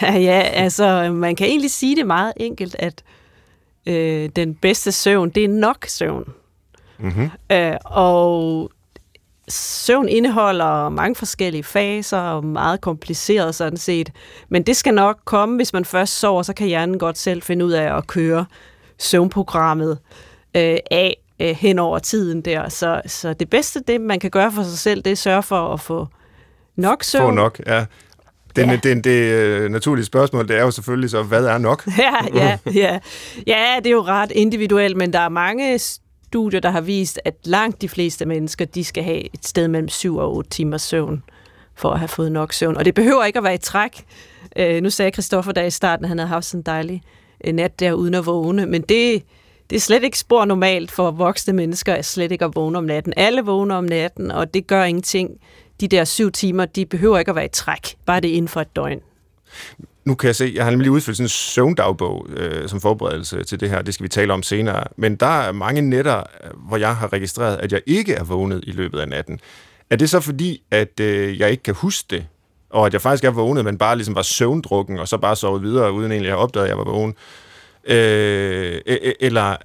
Ja, 0.02 0.40
altså, 0.40 1.12
man 1.12 1.36
kan 1.36 1.46
egentlig 1.46 1.70
sige 1.70 1.96
det 1.96 2.06
meget 2.06 2.32
enkelt, 2.36 2.76
at 2.78 3.02
øh, 3.86 4.30
den 4.36 4.54
bedste 4.54 4.92
søvn, 4.92 5.30
det 5.30 5.44
er 5.44 5.48
nok 5.48 5.86
søvn. 5.88 6.32
Mm-hmm. 6.98 7.30
Øh, 7.52 7.76
og 7.84 8.70
søvn 9.50 10.08
indeholder 10.08 10.88
mange 10.88 11.14
forskellige 11.14 11.64
faser 11.64 12.18
og 12.18 12.44
meget 12.44 12.80
kompliceret 12.80 13.54
sådan 13.54 13.78
set. 13.78 14.10
Men 14.48 14.62
det 14.62 14.76
skal 14.76 14.94
nok 14.94 15.18
komme, 15.24 15.56
hvis 15.56 15.72
man 15.72 15.84
først 15.84 16.18
sover, 16.18 16.42
så 16.42 16.52
kan 16.52 16.66
hjernen 16.66 16.98
godt 16.98 17.18
selv 17.18 17.42
finde 17.42 17.64
ud 17.64 17.72
af 17.72 17.96
at 17.96 18.06
køre 18.06 18.44
søvnprogrammet 18.98 19.98
øh, 20.56 20.76
af 20.90 21.16
øh, 21.40 21.56
hen 21.56 21.78
over 21.78 21.98
tiden 21.98 22.40
der. 22.40 22.68
Så, 22.68 23.00
så 23.06 23.32
det 23.32 23.50
bedste, 23.50 23.80
det 23.86 24.00
man 24.00 24.20
kan 24.20 24.30
gøre 24.30 24.52
for 24.52 24.62
sig 24.62 24.78
selv, 24.78 25.02
det 25.02 25.06
er 25.06 25.12
at 25.12 25.18
sørge 25.18 25.42
for 25.42 25.72
at 25.72 25.80
få 25.80 26.06
nok 26.76 27.04
søvn. 27.04 27.22
Få 27.22 27.30
nok, 27.30 27.60
ja. 27.66 27.84
Den, 28.56 28.70
ja. 28.70 28.76
det, 28.76 29.04
det 29.04 29.32
øh, 29.32 29.70
naturlige 29.70 30.04
spørgsmål, 30.04 30.48
det 30.48 30.56
er 30.56 30.62
jo 30.62 30.70
selvfølgelig 30.70 31.10
så, 31.10 31.22
hvad 31.22 31.44
er 31.44 31.58
nok? 31.58 31.86
Ja, 31.98 32.14
ja, 32.34 32.58
ja. 32.74 32.98
ja, 33.46 33.76
det 33.78 33.86
er 33.86 33.90
jo 33.90 34.02
ret 34.02 34.30
individuelt, 34.30 34.96
men 34.96 35.12
der 35.12 35.18
er 35.18 35.28
mange 35.28 35.78
studier, 36.30 36.60
der 36.60 36.70
har 36.70 36.80
vist, 36.80 37.20
at 37.24 37.34
langt 37.44 37.82
de 37.82 37.88
fleste 37.88 38.26
mennesker, 38.26 38.64
de 38.64 38.84
skal 38.84 39.04
have 39.04 39.34
et 39.34 39.46
sted 39.46 39.68
mellem 39.68 39.88
7 39.88 40.16
og 40.16 40.36
8 40.36 40.50
timers 40.50 40.82
søvn, 40.82 41.22
for 41.74 41.90
at 41.90 41.98
have 41.98 42.08
fået 42.08 42.32
nok 42.32 42.52
søvn. 42.52 42.76
Og 42.76 42.84
det 42.84 42.94
behøver 42.94 43.24
ikke 43.24 43.38
at 43.38 43.44
være 43.44 43.54
i 43.54 43.58
træk. 43.58 44.04
Øh, 44.56 44.82
nu 44.82 44.90
sagde 44.90 45.10
Christoffer 45.10 45.52
der 45.52 45.62
i 45.62 45.70
starten, 45.70 46.04
at 46.04 46.08
han 46.08 46.18
havde 46.18 46.28
haft 46.28 46.44
sådan 46.44 46.60
en 46.60 46.66
dejlig 46.66 47.02
øh, 47.44 47.52
nat 47.52 47.80
der 47.80 47.92
uden 47.92 48.14
at 48.14 48.26
vågne, 48.26 48.66
men 48.66 48.82
det, 48.82 49.22
det 49.70 49.76
er 49.76 49.80
slet 49.80 50.04
ikke 50.04 50.18
spor 50.18 50.44
normalt 50.44 50.90
for 50.90 51.10
voksne 51.10 51.52
mennesker 51.52 51.94
at 51.94 52.04
slet 52.04 52.32
ikke 52.32 52.44
at 52.44 52.50
vågne 52.54 52.78
om 52.78 52.84
natten. 52.84 53.12
Alle 53.16 53.42
vågner 53.42 53.74
om 53.74 53.84
natten, 53.84 54.30
og 54.30 54.54
det 54.54 54.66
gør 54.66 54.84
ingenting. 54.84 55.30
De 55.80 55.88
der 55.88 56.04
syv 56.04 56.30
timer, 56.32 56.64
de 56.64 56.86
behøver 56.86 57.18
ikke 57.18 57.30
at 57.30 57.36
være 57.36 57.44
i 57.44 57.48
træk. 57.52 57.96
Bare 58.06 58.20
det 58.20 58.28
inden 58.28 58.48
for 58.48 58.60
et 58.60 58.76
døgn. 58.76 59.00
Nu 60.04 60.14
kan 60.14 60.26
jeg 60.26 60.36
se, 60.36 60.52
jeg 60.54 60.64
har 60.64 60.70
nemlig 60.70 60.90
udfyldt 60.90 61.16
sådan 61.16 61.24
en 61.24 61.28
søvndagbog 61.28 62.26
øh, 62.36 62.68
som 62.68 62.80
forberedelse 62.80 63.44
til 63.44 63.60
det 63.60 63.70
her. 63.70 63.82
Det 63.82 63.94
skal 63.94 64.04
vi 64.04 64.08
tale 64.08 64.32
om 64.32 64.42
senere. 64.42 64.84
Men 64.96 65.16
der 65.16 65.26
er 65.26 65.52
mange 65.52 65.82
nætter, 65.82 66.22
hvor 66.54 66.76
jeg 66.76 66.96
har 66.96 67.12
registreret, 67.12 67.56
at 67.56 67.72
jeg 67.72 67.80
ikke 67.86 68.14
er 68.14 68.24
vågnet 68.24 68.64
i 68.66 68.70
løbet 68.70 68.98
af 68.98 69.08
natten. 69.08 69.40
Er 69.90 69.96
det 69.96 70.10
så 70.10 70.20
fordi, 70.20 70.62
at 70.70 71.00
øh, 71.00 71.38
jeg 71.40 71.50
ikke 71.50 71.62
kan 71.62 71.74
huske 71.74 72.06
det? 72.10 72.26
Og 72.70 72.86
at 72.86 72.92
jeg 72.92 73.00
faktisk 73.00 73.24
er 73.24 73.30
vågnet, 73.30 73.64
men 73.64 73.78
bare 73.78 73.96
ligesom 73.96 74.14
var 74.14 74.22
søvndrukken, 74.22 74.98
og 74.98 75.08
så 75.08 75.18
bare 75.18 75.36
sovet 75.36 75.62
videre, 75.62 75.92
uden 75.92 76.12
egentlig 76.12 76.30
at 76.30 76.36
have 76.36 76.42
opdaget, 76.42 76.64
at 76.64 76.70
jeg 76.70 76.78
var 76.78 76.84
vågen? 76.84 77.14
Øh, 77.84 78.80
e, 78.86 79.08
e, 79.08 79.22
eller 79.22 79.56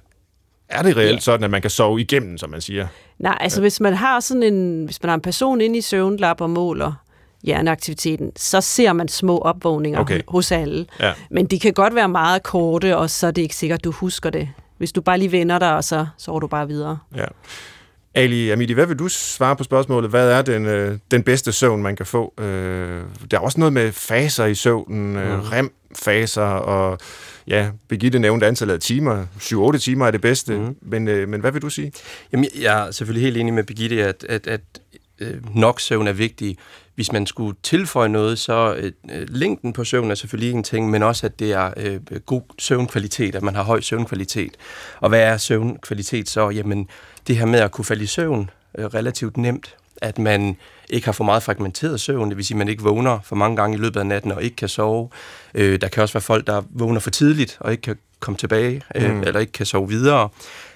er 0.68 0.82
det 0.82 0.96
reelt 0.96 1.14
ja. 1.14 1.20
sådan, 1.20 1.44
at 1.44 1.50
man 1.50 1.62
kan 1.62 1.70
sove 1.70 2.00
igennem, 2.00 2.38
som 2.38 2.50
man 2.50 2.60
siger? 2.60 2.86
Nej, 3.18 3.38
altså 3.40 3.60
ja. 3.60 3.62
hvis 3.62 3.80
man 3.80 3.94
har 3.94 4.20
sådan 4.20 4.42
en, 4.42 4.84
hvis 4.84 5.02
man 5.02 5.08
har 5.08 5.14
en 5.14 5.20
person 5.20 5.60
inde 5.60 5.78
i 5.78 5.80
søvnlab 5.80 6.40
og 6.40 6.50
måler 6.50 6.92
hjerneaktiviteten, 7.42 8.32
så 8.36 8.60
ser 8.60 8.92
man 8.92 9.08
små 9.08 9.38
opvågninger 9.38 10.00
okay. 10.00 10.20
hos 10.28 10.52
alle. 10.52 10.86
Ja. 11.00 11.12
Men 11.30 11.46
de 11.46 11.58
kan 11.58 11.72
godt 11.72 11.94
være 11.94 12.08
meget 12.08 12.42
korte, 12.42 12.96
og 12.96 13.10
så 13.10 13.26
er 13.26 13.30
det 13.30 13.42
ikke 13.42 13.56
sikkert, 13.56 13.78
at 13.78 13.84
du 13.84 13.90
husker 13.90 14.30
det. 14.30 14.48
Hvis 14.78 14.92
du 14.92 15.00
bare 15.00 15.18
lige 15.18 15.32
vender 15.32 15.58
dig, 15.58 15.76
og 15.76 15.84
så 15.84 16.06
sover 16.18 16.40
du 16.40 16.46
bare 16.46 16.68
videre. 16.68 16.98
Ja. 17.16 17.24
Ali 18.16 18.50
Amidi, 18.50 18.72
hvad 18.72 18.86
vil 18.86 18.98
du 18.98 19.08
svare 19.08 19.56
på 19.56 19.64
spørgsmålet? 19.64 20.10
Hvad 20.10 20.30
er 20.30 20.42
den, 20.42 20.66
øh, 20.66 20.98
den 21.10 21.22
bedste 21.22 21.52
søvn, 21.52 21.82
man 21.82 21.96
kan 21.96 22.06
få? 22.06 22.34
Øh, 22.40 23.02
der 23.30 23.36
er 23.36 23.40
også 23.40 23.60
noget 23.60 23.72
med 23.72 23.92
faser 23.92 24.44
i 24.44 24.54
søvnen, 24.54 25.16
øh, 25.16 25.34
mm. 25.34 25.40
rem-faser, 25.40 26.42
og 26.42 26.98
ja, 27.46 27.70
Birgitte 27.88 28.18
nævnte 28.18 28.46
antallet 28.46 28.74
af 28.74 28.80
timer. 28.80 29.26
7-8 29.40 29.78
timer 29.78 30.06
er 30.06 30.10
det 30.10 30.20
bedste, 30.20 30.58
mm. 30.58 30.76
men, 30.82 31.08
øh, 31.08 31.28
men 31.28 31.40
hvad 31.40 31.52
vil 31.52 31.62
du 31.62 31.70
sige? 31.70 31.92
Jamen, 32.32 32.46
jeg 32.60 32.86
er 32.86 32.90
selvfølgelig 32.90 33.22
helt 33.22 33.36
enig 33.36 33.54
med 33.54 33.64
Birgitte, 33.64 34.04
at, 34.04 34.26
at, 34.28 34.46
at 34.46 34.60
øh, 35.18 35.56
nok 35.56 35.80
søvn 35.80 36.06
er 36.06 36.12
vigtig. 36.12 36.58
Hvis 36.96 37.12
man 37.12 37.26
skulle 37.26 37.56
tilføje 37.62 38.08
noget, 38.08 38.38
så 38.38 38.74
øh, 38.74 38.92
længden 39.28 39.72
på 39.72 39.84
søvn 39.84 40.10
er 40.10 40.14
selvfølgelig 40.14 40.52
en 40.52 40.62
ting, 40.62 40.90
men 40.90 41.02
også, 41.02 41.26
at 41.26 41.38
det 41.38 41.52
er 41.52 41.70
øh, 41.76 42.00
god 42.26 42.42
søvnkvalitet, 42.58 43.34
at 43.34 43.42
man 43.42 43.54
har 43.54 43.62
høj 43.62 43.80
søvnkvalitet. 43.80 44.56
Og 45.00 45.08
hvad 45.08 45.20
er 45.20 45.36
søvnkvalitet 45.36 46.28
så? 46.28 46.50
Jamen, 46.50 46.88
det 47.26 47.36
her 47.36 47.46
med 47.46 47.60
at 47.60 47.70
kunne 47.70 47.84
falde 47.84 48.04
i 48.04 48.06
søvn 48.06 48.50
øh, 48.78 48.84
relativt 48.84 49.36
nemt, 49.36 49.76
at 49.96 50.18
man 50.18 50.56
ikke 50.90 51.04
har 51.04 51.12
for 51.12 51.24
meget 51.24 51.42
fragmenteret 51.42 52.00
søvn, 52.00 52.28
det 52.28 52.36
vil 52.36 52.44
sige, 52.44 52.54
at 52.54 52.58
man 52.58 52.68
ikke 52.68 52.82
vågner 52.82 53.18
for 53.24 53.36
mange 53.36 53.56
gange 53.56 53.76
i 53.76 53.80
løbet 53.80 54.00
af 54.00 54.06
natten 54.06 54.32
og 54.32 54.42
ikke 54.42 54.56
kan 54.56 54.68
sove. 54.68 55.08
Øh, 55.54 55.80
der 55.80 55.88
kan 55.88 56.02
også 56.02 56.14
være 56.14 56.20
folk, 56.20 56.46
der 56.46 56.62
vågner 56.70 57.00
for 57.00 57.10
tidligt 57.10 57.56
og 57.60 57.72
ikke 57.72 57.82
kan 57.82 57.96
komme 58.20 58.38
tilbage, 58.38 58.82
øh, 58.94 59.14
mm. 59.14 59.22
eller 59.22 59.40
ikke 59.40 59.52
kan 59.52 59.66
sove 59.66 59.88
videre. 59.88 60.28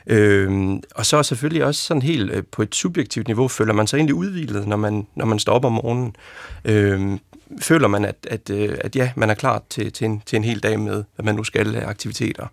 Øh, 0.07 0.73
og 0.95 1.07
så 1.07 1.23
selvfølgelig 1.23 1.65
også 1.65 1.83
sådan 1.83 2.03
helt 2.03 2.31
øh, 2.31 2.43
på 2.53 2.63
et 2.63 2.75
subjektivt 2.75 3.27
niveau, 3.27 3.49
føler 3.49 3.73
man 3.73 3.87
sig 3.87 3.97
egentlig 3.97 4.15
udvilet, 4.15 4.69
når 4.69 4.77
man, 4.77 5.07
når 5.15 5.27
man 5.27 5.39
står 5.39 5.53
op 5.53 5.65
om 5.65 5.73
morgenen. 5.73 6.17
Øh, 6.65 7.19
føler 7.61 7.89
man, 7.89 8.05
at, 8.05 8.17
at, 8.31 8.51
øh, 8.51 8.79
at 8.81 8.97
ja, 8.97 9.13
man 9.17 9.31
er 9.31 9.35
klar 9.35 9.63
til, 9.71 9.93
til, 9.93 10.05
en, 10.05 10.23
til 10.27 10.37
en 10.37 10.45
hel 10.45 10.63
dag 10.63 10.81
med, 10.81 11.05
hvad 11.15 11.25
man 11.25 11.35
nu 11.35 11.45
skal 11.45 11.77
af 11.77 11.89
aktiviteter. 11.89 12.47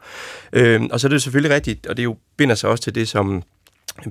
Øh, 0.54 0.82
og 0.92 1.00
så 1.00 1.08
er 1.08 1.10
det 1.10 1.22
selvfølgelig 1.22 1.56
rigtigt, 1.56 1.88
og 1.88 1.98
det 1.98 2.04
jo 2.04 2.18
binder 2.38 2.56
sig 2.56 2.70
også 2.70 2.84
til 2.84 2.96
det, 2.96 3.08
som 3.08 3.44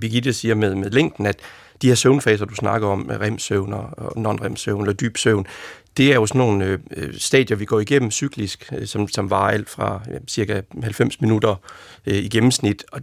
Birgitte 0.00 0.32
siger 0.32 0.54
med, 0.54 0.74
med 0.74 0.90
længden, 0.90 1.26
at 1.26 1.36
de 1.82 1.88
her 1.88 1.94
søvnfaser, 1.94 2.44
du 2.44 2.54
snakker 2.54 2.88
om, 2.88 3.10
remsøvn 3.20 3.72
og 3.72 4.16
non-remsøvn 4.16 4.80
eller 4.80 4.92
dyb 4.92 5.16
søvn, 5.16 5.46
det 5.96 6.10
er 6.10 6.14
jo 6.14 6.26
sådan 6.26 6.38
nogle 6.38 6.64
øh, 6.64 6.78
øh, 6.96 7.14
stadier, 7.14 7.56
vi 7.56 7.64
går 7.64 7.80
igennem 7.80 8.10
cyklisk, 8.10 8.72
øh, 8.72 8.86
som, 8.86 9.08
som 9.08 9.30
varer 9.30 9.50
alt 9.50 9.70
fra 9.70 10.02
øh, 10.12 10.20
cirka 10.28 10.60
90 10.82 11.20
minutter 11.20 11.54
øh, 12.06 12.14
i 12.14 12.28
gennemsnit. 12.28 12.84
Og 12.92 13.00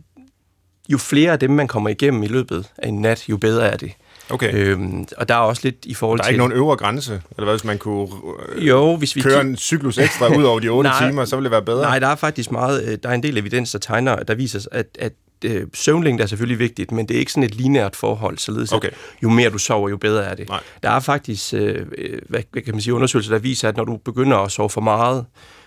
jo 0.89 0.97
flere 0.97 1.31
af 1.31 1.39
dem, 1.39 1.49
man 1.49 1.67
kommer 1.67 1.89
igennem 1.89 2.23
i 2.23 2.27
løbet 2.27 2.71
af 2.77 2.87
en 2.87 3.01
nat, 3.01 3.29
jo 3.29 3.37
bedre 3.37 3.67
er 3.67 3.77
det. 3.77 3.91
Okay. 4.29 4.53
Øhm, 4.53 5.07
og 5.17 5.29
der 5.29 5.35
er 5.35 5.39
også 5.39 5.61
lidt 5.63 5.85
i 5.85 5.93
forhold 5.93 6.19
til... 6.19 6.23
Der 6.23 6.23
er 6.23 6.27
til... 6.27 6.33
ikke 6.33 6.39
nogen 6.39 6.53
øvre 6.53 6.75
grænse? 6.75 7.13
Eller 7.13 7.43
hvad, 7.43 7.53
hvis 7.53 7.63
man 7.63 7.77
kunne 7.77 8.07
øh, 8.55 8.67
jo, 8.67 8.95
hvis 8.95 9.15
vi 9.15 9.21
køre 9.21 9.41
en 9.41 9.57
cyklus 9.57 9.97
ekstra 9.97 10.37
ud 10.37 10.43
over 10.43 10.59
de 10.59 10.69
8 10.69 10.89
nej, 10.89 11.09
timer, 11.09 11.25
så 11.25 11.35
ville 11.35 11.43
det 11.43 11.51
være 11.51 11.61
bedre? 11.61 11.81
Nej, 11.81 11.99
der 11.99 12.07
er 12.07 12.15
faktisk 12.15 12.51
meget... 12.51 12.83
Øh, 12.83 12.97
der 13.03 13.09
er 13.09 13.13
en 13.13 13.23
del 13.23 13.37
evidens, 13.37 13.71
der 13.71 13.79
tegner, 13.79 14.15
der 14.15 14.35
viser, 14.35 14.67
at, 14.71 14.87
at 14.99 15.13
øh, 15.45 15.67
søvnlængde 15.73 16.23
er 16.23 16.27
selvfølgelig 16.27 16.59
vigtigt, 16.59 16.91
men 16.91 17.07
det 17.07 17.15
er 17.15 17.19
ikke 17.19 17.31
sådan 17.31 17.43
et 17.43 17.55
lineært 17.55 17.95
forhold, 17.95 18.37
således 18.37 18.71
okay. 18.71 18.87
at 18.87 18.93
jo 19.23 19.29
mere 19.29 19.49
du 19.49 19.57
sover, 19.57 19.89
jo 19.89 19.97
bedre 19.97 20.23
er 20.23 20.35
det. 20.35 20.49
Nej. 20.49 20.59
Der 20.83 20.89
er 20.89 20.99
faktisk 20.99 21.53
øh, 21.53 21.85
hvad, 22.29 22.41
hvad 22.51 22.61
kan 22.61 22.73
man 22.73 22.81
sige, 22.81 22.93
undersøgelser, 22.93 23.31
der 23.31 23.39
viser, 23.39 23.69
at 23.69 23.77
når 23.77 23.85
du 23.85 23.97
begynder 23.97 24.37
at 24.37 24.51
sove 24.51 24.69
for 24.69 24.81
meget, 24.81 25.25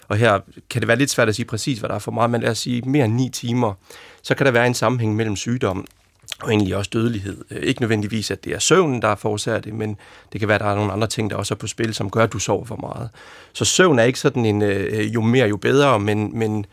og 0.09 0.17
her 0.17 0.39
kan 0.71 0.81
det 0.81 0.89
være 0.89 0.99
lidt 0.99 1.11
svært 1.11 1.29
at 1.29 1.37
sige 1.37 1.47
præcis, 1.47 1.79
hvad 1.79 1.89
der 1.89 1.95
er 1.95 1.99
for 1.99 2.13
meget, 2.13 2.31
men 2.31 2.41
lad 2.41 2.51
os 2.51 2.59
sige 2.59 2.83
mere 2.83 3.05
end 3.05 3.15
9 3.15 3.31
timer, 3.33 3.73
så 4.27 4.35
kan 4.35 4.47
der 4.47 4.53
være 4.53 4.67
en 4.67 4.75
sammenhæng 4.75 5.17
mellem 5.17 5.37
sygdom 5.37 5.87
og 6.43 6.51
egentlig 6.51 6.77
også 6.77 6.91
dødelighed. 6.93 7.45
Øh, 7.51 7.63
ikke 7.63 7.81
nødvendigvis, 7.81 8.31
at 8.31 8.45
det 8.45 8.55
er 8.55 8.59
søvnen, 8.59 9.03
der 9.03 9.15
forårsager 9.15 9.61
det, 9.61 9.75
men 9.75 9.97
det 10.33 10.41
kan 10.41 10.49
være, 10.49 10.55
at 10.55 10.61
der 10.61 10.71
er 10.71 10.75
nogle 10.75 10.93
andre 10.93 11.07
ting, 11.07 11.31
der 11.31 11.37
også 11.37 11.55
er 11.55 11.57
på 11.57 11.67
spil, 11.67 11.95
som 11.95 12.11
gør, 12.11 12.23
at 12.23 12.33
du 12.33 12.39
sover 12.39 12.65
for 12.65 12.77
meget. 12.77 13.11
Så 13.53 13.65
søvn 13.65 13.99
er 13.99 14.03
ikke 14.03 14.19
sådan 14.19 14.45
en, 14.47 14.63
øh, 14.63 15.15
jo 15.15 15.21
mere, 15.21 15.49
jo 15.49 15.57
bedre, 15.57 16.01
men, 16.01 16.39
men 16.39 16.67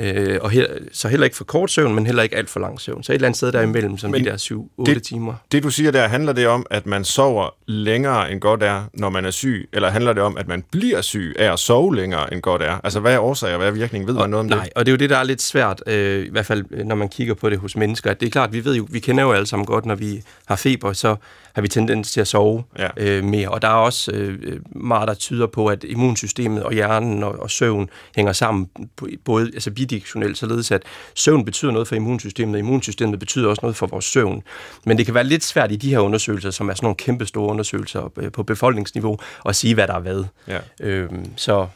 Øh, 0.00 0.38
og 0.42 0.50
her, 0.50 0.66
så 0.92 1.08
heller 1.08 1.24
ikke 1.24 1.36
for 1.36 1.44
kort 1.44 1.70
søvn, 1.70 1.94
men 1.94 2.06
heller 2.06 2.22
ikke 2.22 2.36
alt 2.36 2.50
for 2.50 2.60
lang 2.60 2.80
søvn. 2.80 3.02
Så 3.02 3.12
et 3.12 3.14
eller 3.14 3.26
andet 3.28 3.36
sted 3.36 3.52
derimellem, 3.52 3.98
som 3.98 4.10
Men 4.10 4.24
de 4.24 4.30
der 4.30 4.36
7-8 4.36 4.84
det- 4.94 5.02
timer. 5.02 5.34
Det, 5.52 5.62
du 5.62 5.70
siger 5.70 5.90
der, 5.90 6.08
handler 6.08 6.32
det 6.32 6.46
om, 6.46 6.66
at 6.70 6.86
man 6.86 7.04
sover 7.04 7.54
længere 7.66 8.32
end 8.32 8.40
godt 8.40 8.62
er, 8.62 8.82
når 8.94 9.08
man 9.10 9.24
er 9.24 9.30
syg? 9.30 9.68
Eller 9.72 9.90
handler 9.90 10.12
det 10.12 10.22
om, 10.22 10.36
at 10.36 10.48
man 10.48 10.64
bliver 10.72 11.00
syg 11.00 11.34
af 11.38 11.52
at 11.52 11.58
sove 11.58 11.96
længere 11.96 12.32
end 12.34 12.42
godt 12.42 12.62
er? 12.62 12.80
Altså, 12.84 13.00
hvad 13.00 13.14
er 13.14 13.18
årsager, 13.18 13.56
hvad 13.56 13.66
er 13.66 13.70
virkningen? 13.70 14.08
Ved 14.08 14.14
man 14.14 14.30
noget 14.30 14.40
om 14.40 14.46
Nej, 14.46 14.64
det? 14.64 14.72
og 14.76 14.86
det 14.86 14.92
er 14.92 14.94
jo 14.94 14.98
det, 14.98 15.10
der 15.10 15.16
er 15.16 15.24
lidt 15.24 15.42
svært, 15.42 15.82
øh, 15.86 16.26
i 16.26 16.30
hvert 16.30 16.46
fald 16.46 16.64
øh, 16.70 16.84
når 16.86 16.94
man 16.96 17.08
kigger 17.08 17.34
på 17.34 17.50
det 17.50 17.58
hos 17.58 17.76
mennesker. 17.76 18.10
At 18.10 18.20
det 18.20 18.26
er 18.26 18.30
klart, 18.30 18.52
vi 18.52 18.64
ved 18.64 18.76
jo, 18.76 18.86
vi 18.90 18.98
kender 18.98 19.24
jo 19.24 19.32
alle 19.32 19.46
sammen 19.46 19.66
godt, 19.66 19.86
når 19.86 19.94
vi 19.94 20.22
har 20.46 20.56
feber, 20.56 20.92
så 20.92 21.16
har 21.58 21.62
vi 21.62 21.68
tendens 21.68 22.12
til 22.12 22.20
at 22.20 22.28
sove 22.28 22.64
Ja. 22.78 22.88
øh, 22.96 23.24
mere. 23.24 23.48
Og 23.48 23.62
der 23.62 23.68
er 23.68 23.72
også 23.72 24.10
øh, 24.12 24.38
øh, 24.42 24.60
meget, 24.70 25.08
der 25.08 25.14
tyder 25.14 25.46
på, 25.46 25.66
at 25.66 25.84
immunsystemet 25.88 26.62
og 26.62 26.72
hjernen 26.72 27.22
og, 27.22 27.38
og 27.38 27.50
søvn 27.50 27.90
hænger 28.16 28.32
sammen, 28.32 28.68
på- 28.96 29.06
både 29.24 29.50
altså 29.54 29.70
bidirektionelt, 29.70 30.38
således 30.38 30.70
at 30.70 30.82
søvn 31.14 31.44
betyder 31.44 31.72
noget 31.72 31.88
for 31.88 31.94
immunsystemet, 31.94 32.54
og 32.54 32.58
immunsystemet 32.58 33.18
betyder 33.18 33.48
også 33.48 33.60
noget 33.62 33.76
for 33.76 33.86
vores 33.86 34.04
søvn. 34.04 34.42
Men 34.86 34.98
det 34.98 35.06
kan 35.06 35.14
være 35.14 35.24
lidt 35.24 35.44
svært 35.44 35.72
i 35.72 35.76
de 35.76 35.90
her 35.90 35.98
undersøgelser, 35.98 36.50
som 36.50 36.68
er 36.68 36.74
sådan 36.74 36.84
nogle 36.84 36.96
kæmpe 36.96 37.26
store 37.26 37.48
undersøgelser 37.50 38.12
øh, 38.16 38.32
på 38.32 38.42
befolkningsniveau, 38.42 39.18
at 39.46 39.56
sige, 39.56 39.74
hvad 39.74 39.86
der 39.86 39.94
er 39.94 40.00
hvad. 40.00 40.24
Ja. 40.48 40.58
Øhm, 40.80 41.26
så 41.36 41.66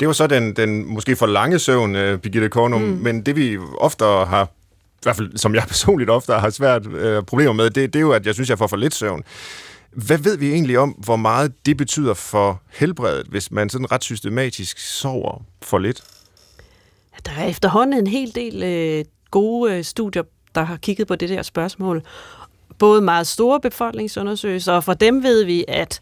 Det 0.00 0.06
var 0.08 0.14
så 0.14 0.26
den, 0.26 0.56
den 0.56 0.92
måske 0.94 1.16
for 1.16 1.26
lange 1.26 1.58
søvn, 1.58 1.96
uh, 1.96 2.16
Birgitte 2.18 2.48
Kornum, 2.48 2.80
mm. 2.82 2.88
men 2.88 3.26
det 3.26 3.36
vi 3.36 3.58
ofte 3.78 4.04
har, 4.04 4.48
i 5.00 5.02
hvert 5.02 5.16
fald 5.16 5.36
som 5.36 5.54
jeg 5.54 5.64
personligt 5.68 6.10
ofte 6.10 6.32
har 6.32 6.50
svært 6.50 6.86
øh, 6.86 7.22
problemer 7.22 7.52
med, 7.52 7.70
det, 7.70 7.92
det 7.92 7.96
er 7.96 8.00
jo, 8.00 8.12
at 8.12 8.26
jeg 8.26 8.34
synes, 8.34 8.50
jeg 8.50 8.58
får 8.58 8.66
for 8.66 8.76
lidt 8.76 8.94
søvn. 8.94 9.22
Hvad 9.90 10.18
ved 10.18 10.36
vi 10.36 10.52
egentlig 10.52 10.78
om, 10.78 10.90
hvor 10.90 11.16
meget 11.16 11.66
det 11.66 11.76
betyder 11.76 12.14
for 12.14 12.62
helbredet, 12.68 13.26
hvis 13.26 13.50
man 13.50 13.68
sådan 13.68 13.92
ret 13.92 14.04
systematisk 14.04 14.78
sover 14.78 15.42
for 15.62 15.78
lidt? 15.78 16.02
Der 17.26 17.32
er 17.32 17.46
efterhånden 17.46 17.98
en 17.98 18.06
hel 18.06 18.34
del 18.34 18.62
øh, 18.62 19.04
gode 19.30 19.74
øh, 19.74 19.84
studier, 19.84 20.22
der 20.54 20.62
har 20.62 20.76
kigget 20.76 21.06
på 21.06 21.16
det 21.16 21.28
der 21.28 21.42
spørgsmål. 21.42 22.02
Både 22.78 23.00
meget 23.00 23.26
store 23.26 23.60
befolkningsundersøgelser, 23.60 24.72
og 24.72 24.84
for 24.84 24.94
dem 24.94 25.22
ved 25.22 25.44
vi, 25.44 25.64
at 25.68 26.00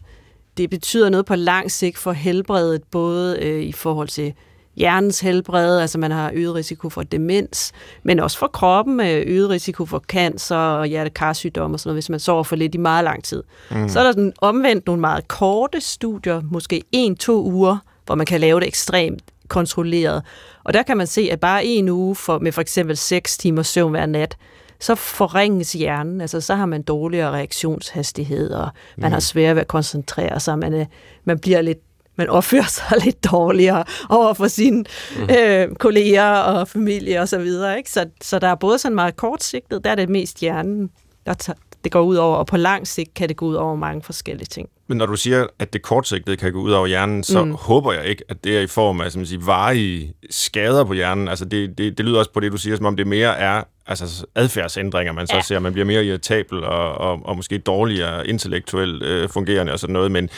det 0.57 0.69
betyder 0.69 1.09
noget 1.09 1.25
på 1.25 1.35
lang 1.35 1.71
sigt 1.71 1.97
for 1.97 2.11
helbredet, 2.11 2.83
både 2.91 3.39
øh, 3.39 3.61
i 3.61 3.71
forhold 3.71 4.07
til 4.07 4.33
hjernens 4.79 5.19
helbred, 5.19 5.79
altså 5.79 5.97
man 5.97 6.11
har 6.11 6.31
øget 6.33 6.55
risiko 6.55 6.89
for 6.89 7.03
demens, 7.03 7.71
men 8.03 8.19
også 8.19 8.37
for 8.37 8.47
kroppen 8.47 8.97
med 8.97 9.23
øget 9.27 9.49
risiko 9.49 9.85
for 9.85 9.99
cancer 9.99 10.55
og 10.55 10.85
hjertekarsygdom 10.85 11.73
og 11.73 11.79
sådan 11.79 11.89
noget, 11.89 11.95
hvis 11.95 12.09
man 12.09 12.19
sover 12.19 12.43
for 12.43 12.55
lidt 12.55 12.75
i 12.75 12.77
meget 12.77 13.03
lang 13.03 13.23
tid. 13.23 13.43
Mm. 13.71 13.89
Så 13.89 13.99
er 13.99 14.03
der 14.03 14.11
sådan 14.11 14.33
omvendt 14.41 14.85
nogle 14.85 15.01
meget 15.01 15.27
korte 15.27 15.81
studier, 15.81 16.41
måske 16.51 16.83
en-to 16.91 17.43
uger, 17.43 17.77
hvor 18.05 18.15
man 18.15 18.25
kan 18.25 18.39
lave 18.39 18.59
det 18.59 18.67
ekstremt 18.67 19.23
kontrolleret. 19.47 20.23
Og 20.63 20.73
der 20.73 20.83
kan 20.83 20.97
man 20.97 21.07
se, 21.07 21.29
at 21.31 21.39
bare 21.39 21.65
en 21.65 21.89
uge 21.89 22.15
for, 22.15 22.39
med 22.39 22.51
for 22.51 22.61
eksempel 22.61 22.97
6 22.97 23.37
timer 23.37 23.63
søvn 23.63 23.91
hver 23.91 24.05
nat, 24.05 24.37
så 24.79 24.95
forringes 24.95 25.73
hjernen, 25.73 26.21
altså 26.21 26.41
så 26.41 26.55
har 26.55 26.65
man 26.65 26.81
dårligere 26.81 27.31
reaktionshastighed, 27.31 28.51
og 28.51 28.69
man 28.97 29.11
har 29.11 29.19
svært 29.19 29.55
ved 29.55 29.61
at 29.61 29.67
koncentrere 29.67 30.39
sig, 30.39 30.59
man, 30.59 30.85
man 31.25 31.39
bliver 31.39 31.61
lidt 31.61 31.77
man 32.19 32.29
opfører 32.29 32.67
sig 32.77 32.97
lidt 33.03 33.31
dårligere 33.31 33.83
over 34.09 34.33
for 34.33 34.47
sine 34.47 34.83
mm. 35.17 35.29
øh, 35.39 35.75
kolleger 35.75 36.31
og 36.31 36.67
familie 36.67 37.21
og 37.21 37.29
så 37.29 37.37
videre. 37.37 37.77
Ikke? 37.77 37.91
Så, 37.91 38.05
så 38.21 38.39
der 38.39 38.47
er 38.47 38.55
både 38.55 38.79
sådan 38.79 38.95
meget 38.95 39.15
kortsigtet, 39.15 39.83
der 39.83 39.89
er 39.91 39.95
det 39.95 40.09
mest 40.09 40.39
hjernen, 40.39 40.89
der 41.25 41.33
tager, 41.33 41.57
det 41.83 41.91
går 41.91 42.01
ud 42.01 42.15
over, 42.15 42.37
og 42.37 42.47
på 42.47 42.57
lang 42.57 42.87
sigt 42.87 43.13
kan 43.13 43.29
det 43.29 43.37
gå 43.37 43.45
ud 43.45 43.55
over 43.55 43.75
mange 43.75 44.01
forskellige 44.03 44.47
ting. 44.47 44.69
Men 44.87 44.97
når 44.97 45.05
du 45.05 45.15
siger, 45.15 45.47
at 45.59 45.73
det 45.73 45.81
kortsigtede 45.81 46.37
kan 46.37 46.53
gå 46.53 46.59
ud 46.59 46.71
over 46.71 46.87
hjernen, 46.87 47.23
så 47.23 47.43
mm. 47.43 47.51
håber 47.51 47.93
jeg 47.93 48.05
ikke, 48.05 48.23
at 48.29 48.43
det 48.43 48.57
er 48.57 48.61
i 48.61 48.67
form 48.67 49.01
af 49.01 49.11
som 49.11 49.25
siger, 49.25 49.45
varige 49.45 50.13
skader 50.29 50.83
på 50.83 50.93
hjernen. 50.93 51.27
Altså 51.27 51.45
det, 51.45 51.77
det, 51.77 51.97
det 51.97 52.05
lyder 52.05 52.19
også 52.19 52.31
på 52.31 52.39
det, 52.39 52.51
du 52.51 52.57
siger, 52.57 52.75
som 52.75 52.85
om 52.85 52.95
det 52.95 53.07
mere 53.07 53.37
er 53.37 53.63
altså 53.87 54.25
adfærdsændringer, 54.35 55.13
man 55.13 55.27
så 55.27 55.35
ja. 55.35 55.41
ser. 55.41 55.59
Man 55.59 55.73
bliver 55.73 55.85
mere 55.85 56.05
irritabel 56.05 56.63
og, 56.63 56.95
og, 56.95 57.19
og 57.25 57.35
måske 57.35 57.57
dårligere 57.57 58.27
intellektuelt 58.27 59.03
øh, 59.03 59.29
fungerende 59.29 59.73
og 59.73 59.79
sådan 59.79 59.93
noget. 59.93 60.11
Men 60.11 60.29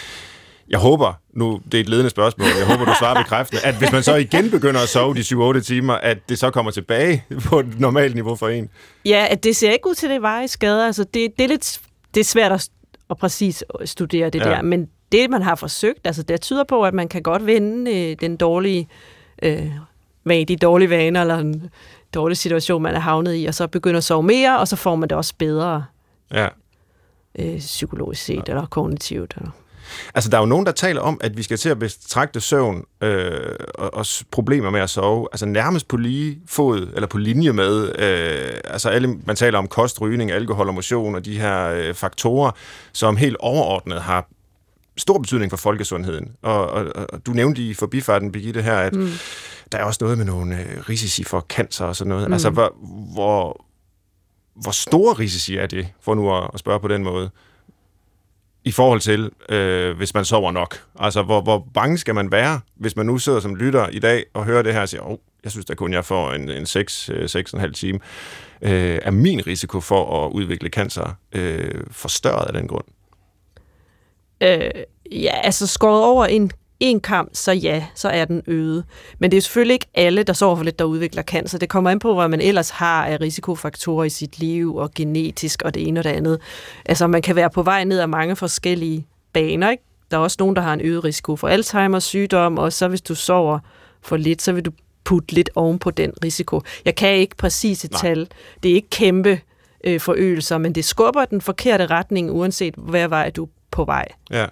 jeg 0.72 0.80
håber, 0.80 1.14
nu 1.34 1.62
det 1.72 1.74
er 1.74 1.82
et 1.82 1.90
ledende 1.90 2.10
spørgsmål, 2.10 2.48
jeg 2.60 2.68
håber, 2.68 2.86
du 2.86 2.98
svarer 3.00 3.24
bekræftende, 3.24 3.62
at 3.66 3.76
hvis 3.78 3.92
man 3.92 4.04
så 4.04 4.16
igen 4.16 4.52
begynder 4.52 4.82
at 4.82 4.90
sove 4.90 5.16
de 5.16 5.20
7-8 5.58 5.62
timer, 5.62 5.94
at 5.94 6.18
det 6.30 6.40
så 6.40 6.52
kommer 6.52 6.72
tilbage 6.72 7.26
på 7.46 7.60
et 7.60 7.80
normalt 7.80 8.16
niveau 8.16 8.36
for 8.36 8.48
en. 8.50 8.70
Ja, 9.06 9.28
at 9.30 9.44
det 9.44 9.56
ser 9.56 9.72
ikke 9.72 9.90
ud 9.90 9.96
til, 9.96 10.08
at 10.08 10.12
det 10.12 10.22
var 10.22 10.42
i 10.42 10.48
skader. 10.48 10.86
Altså, 10.86 11.04
det, 11.04 11.32
det, 11.38 11.44
er 11.44 11.48
lidt, 11.48 11.82
det 12.14 12.20
er 12.20 12.24
svært 12.26 12.52
at, 12.52 12.70
at 13.10 13.18
præcis 13.18 13.64
studere 13.86 14.30
det 14.30 14.40
Ja. 14.40 14.50
ja. 14.50 14.56
der, 14.56 14.62
men 14.62 14.88
det, 15.12 15.30
man 15.30 15.42
har 15.42 15.56
forsøgt, 15.56 16.00
altså 16.08 16.24
det 16.24 16.42
tyder 16.42 16.64
på, 16.64 16.84
at 16.84 16.94
man 16.94 17.08
kan 17.08 17.24
godt 17.24 17.46
vende 17.46 17.92
øh, 18.12 18.16
den 18.22 18.38
dårlige, 18.38 18.88
øh, 19.44 19.72
vane, 20.26 20.46
de 20.46 20.56
dårlige 20.56 20.90
vaner, 20.90 21.22
eller 21.22 21.38
en 21.38 21.70
dårlig 22.14 22.38
situation, 22.38 22.82
man 22.84 22.96
er 22.96 23.00
havnet 23.00 23.36
i, 23.36 23.46
og 23.46 23.54
så 23.56 23.68
begynder 23.68 23.98
at 23.98 24.04
sove 24.04 24.24
mere, 24.24 24.60
og 24.60 24.68
så 24.68 24.76
får 24.76 24.96
man 24.96 25.10
det 25.10 25.18
også 25.18 25.34
bedre 25.38 25.86
Ja. 26.34 26.48
øh, 27.40 27.58
psykologisk 27.60 28.24
set, 28.24 28.50
eller 28.50 28.66
kognitivt. 28.66 29.34
Eller. 29.38 29.52
Altså, 30.16 30.30
der 30.30 30.38
er 30.38 30.42
jo 30.42 30.46
nogen, 30.46 30.66
der 30.66 30.72
taler 30.72 31.02
om, 31.02 31.18
at 31.24 31.38
vi 31.38 31.44
skal 31.44 31.58
til 31.58 31.70
at 31.70 31.80
betragte 31.80 32.42
søvn 32.42 32.84
øh, 33.02 33.56
og, 33.76 33.94
og 33.94 34.06
problemer 34.32 34.70
med 34.70 34.82
at 34.82 34.90
sove, 34.90 35.28
altså 35.32 35.46
nærmest 35.46 35.88
på 35.88 35.98
lige 35.98 36.40
fod, 36.48 36.88
eller 36.96 37.08
på 37.08 37.18
linje 37.18 37.54
med, 37.54 38.00
øh, 38.00 38.60
altså 38.64 38.90
alle, 38.90 39.08
man 39.26 39.36
taler 39.36 39.58
om 39.60 39.68
kost, 39.68 40.02
rygning, 40.02 40.32
alkohol 40.32 40.68
og 40.68 40.74
motion, 40.74 41.16
og 41.16 41.26
de 41.26 41.40
her 41.40 41.68
øh, 41.68 41.94
faktorer, 41.94 42.52
som 42.94 43.18
helt 43.18 43.38
overordnet 43.40 44.02
har 44.02 44.28
stor 44.98 45.18
betydning 45.18 45.52
for 45.52 45.58
folkesundheden. 45.58 46.32
Og, 46.42 46.70
og, 46.70 46.86
og 47.10 47.26
du 47.26 47.32
nævnte 47.32 47.62
i 47.62 47.74
forbifarten, 47.74 48.32
Birgitte, 48.32 48.62
her, 48.62 48.78
at 48.78 48.96
mm. 48.96 49.10
der 49.72 49.78
er 49.78 49.84
også 49.84 49.98
noget 50.02 50.18
med 50.18 50.26
nogle 50.26 50.60
øh, 50.60 50.90
risici 50.90 51.24
for 51.24 51.46
cancer 51.50 51.86
og 51.86 51.96
sådan 51.96 52.10
noget. 52.10 52.28
Mm. 52.28 52.34
Altså, 52.34 52.50
hvor, 52.50 52.76
hvor, 53.14 53.66
hvor 54.56 54.72
store 54.72 55.14
risici 55.14 55.58
er 55.58 55.68
det, 55.68 55.88
for 56.02 56.16
nu 56.16 56.36
at, 56.36 56.50
at 56.54 56.60
spørge 56.60 56.80
på 56.80 56.88
den 56.88 57.04
måde? 57.04 57.30
I 58.64 58.72
forhold 58.72 59.00
til, 59.00 59.30
øh, 59.50 59.98
hvis 59.98 60.14
man 60.14 60.26
sover 60.26 60.52
nok. 60.52 60.84
Altså, 61.00 61.22
hvor, 61.24 61.42
hvor 61.42 61.68
bange 61.74 61.98
skal 61.98 62.16
man 62.16 62.32
være, 62.32 62.60
hvis 62.76 62.96
man 62.96 63.06
nu 63.06 63.18
sidder 63.18 63.40
som 63.40 63.56
lytter 63.56 63.88
i 63.88 64.00
dag 64.00 64.26
og 64.34 64.46
hører 64.46 64.62
det 64.62 64.74
her 64.74 64.82
og 64.82 64.90
siger, 64.90 65.02
oh, 65.02 65.18
jeg 65.44 65.52
synes 65.52 65.66
da 65.66 65.74
kun, 65.74 65.94
jeg 65.94 66.06
får 66.06 66.32
en, 66.32 66.50
en 66.50 66.66
6, 66.66 67.10
6,5 67.10 67.66
øh, 67.66 67.74
time. 67.74 68.00
Øh, 68.62 69.00
er 69.04 69.12
min 69.12 69.48
risiko 69.48 69.80
for 69.80 70.26
at 70.26 70.32
udvikle 70.32 70.70
cancer 70.70 71.16
øh, 71.32 71.84
forstørret 71.92 72.48
af 72.48 72.54
den 72.54 72.68
grund? 72.68 72.86
Øh, 74.42 74.72
ja, 75.12 75.42
altså 75.44 75.68
skåret 75.68 76.06
over 76.06 76.26
en, 76.26 76.52
en 76.82 77.00
kamp, 77.00 77.30
så 77.34 77.52
ja, 77.52 77.86
så 77.96 78.10
er 78.10 78.26
den 78.26 78.42
øget. 78.48 78.84
Men 79.20 79.32
det 79.32 79.38
er 79.38 79.42
selvfølgelig 79.42 79.74
ikke 79.74 79.88
alle, 79.94 80.24
der 80.24 80.34
sover 80.34 80.56
for 80.56 80.64
lidt, 80.64 80.80
der 80.80 80.86
udvikler 80.86 81.24
cancer. 81.24 81.58
Det 81.58 81.70
kommer 81.70 81.90
an 81.90 82.00
på, 82.00 82.16
hvad 82.16 82.28
man 82.28 82.42
ellers 82.42 82.70
har 82.70 83.06
af 83.06 83.22
risikofaktorer 83.22 84.04
i 84.04 84.10
sit 84.10 84.40
liv, 84.40 84.76
og 84.76 84.92
genetisk, 84.96 85.62
og 85.62 85.74
det 85.74 85.88
ene 85.88 86.00
og 86.00 86.04
det 86.04 86.10
andet. 86.10 86.40
Altså, 86.86 87.08
man 87.08 87.22
kan 87.22 87.36
være 87.36 87.50
på 87.50 87.64
vej 87.64 87.84
ned 87.84 88.00
ad 88.00 88.08
mange 88.08 88.36
forskellige 88.36 89.08
baner, 89.34 89.70
ikke? 89.70 89.84
Der 90.12 90.18
er 90.18 90.22
også 90.22 90.38
nogen, 90.40 90.56
der 90.56 90.62
har 90.62 90.74
en 90.74 90.82
øget 90.82 91.04
risiko 91.04 91.36
for 91.36 91.50
Alzheimer's 91.50 92.00
sygdom, 92.00 92.58
og 92.58 92.74
så 92.74 92.88
hvis 92.88 93.02
du 93.02 93.16
sover 93.16 93.60
for 94.02 94.18
lidt, 94.18 94.42
så 94.42 94.52
vil 94.52 94.66
du 94.66 94.72
putte 95.04 95.34
lidt 95.34 95.50
oven 95.56 95.80
på 95.80 95.92
den 95.92 96.14
risiko. 96.24 96.62
Jeg 96.86 96.96
kan 96.96 97.16
ikke 97.16 97.36
præcis 97.36 97.86
et 97.86 97.92
Nej. 97.92 98.02
tal. 98.02 98.28
Det 98.64 98.72
er 98.72 98.76
ikke 98.76 98.90
kæmpe 98.90 99.40
øh, 99.84 100.00
forøgelser, 100.00 100.58
men 100.58 100.76
det 100.76 100.86
skubber 100.86 101.26
den 101.26 101.42
forkerte 101.42 101.86
retning, 101.86 102.32
uanset 102.32 102.74
hvad 102.78 103.08
vej 103.08 103.30
du 103.30 103.44
er 103.44 103.48
på 103.72 103.86
vej. 103.86 104.08
Ja. 104.32 104.46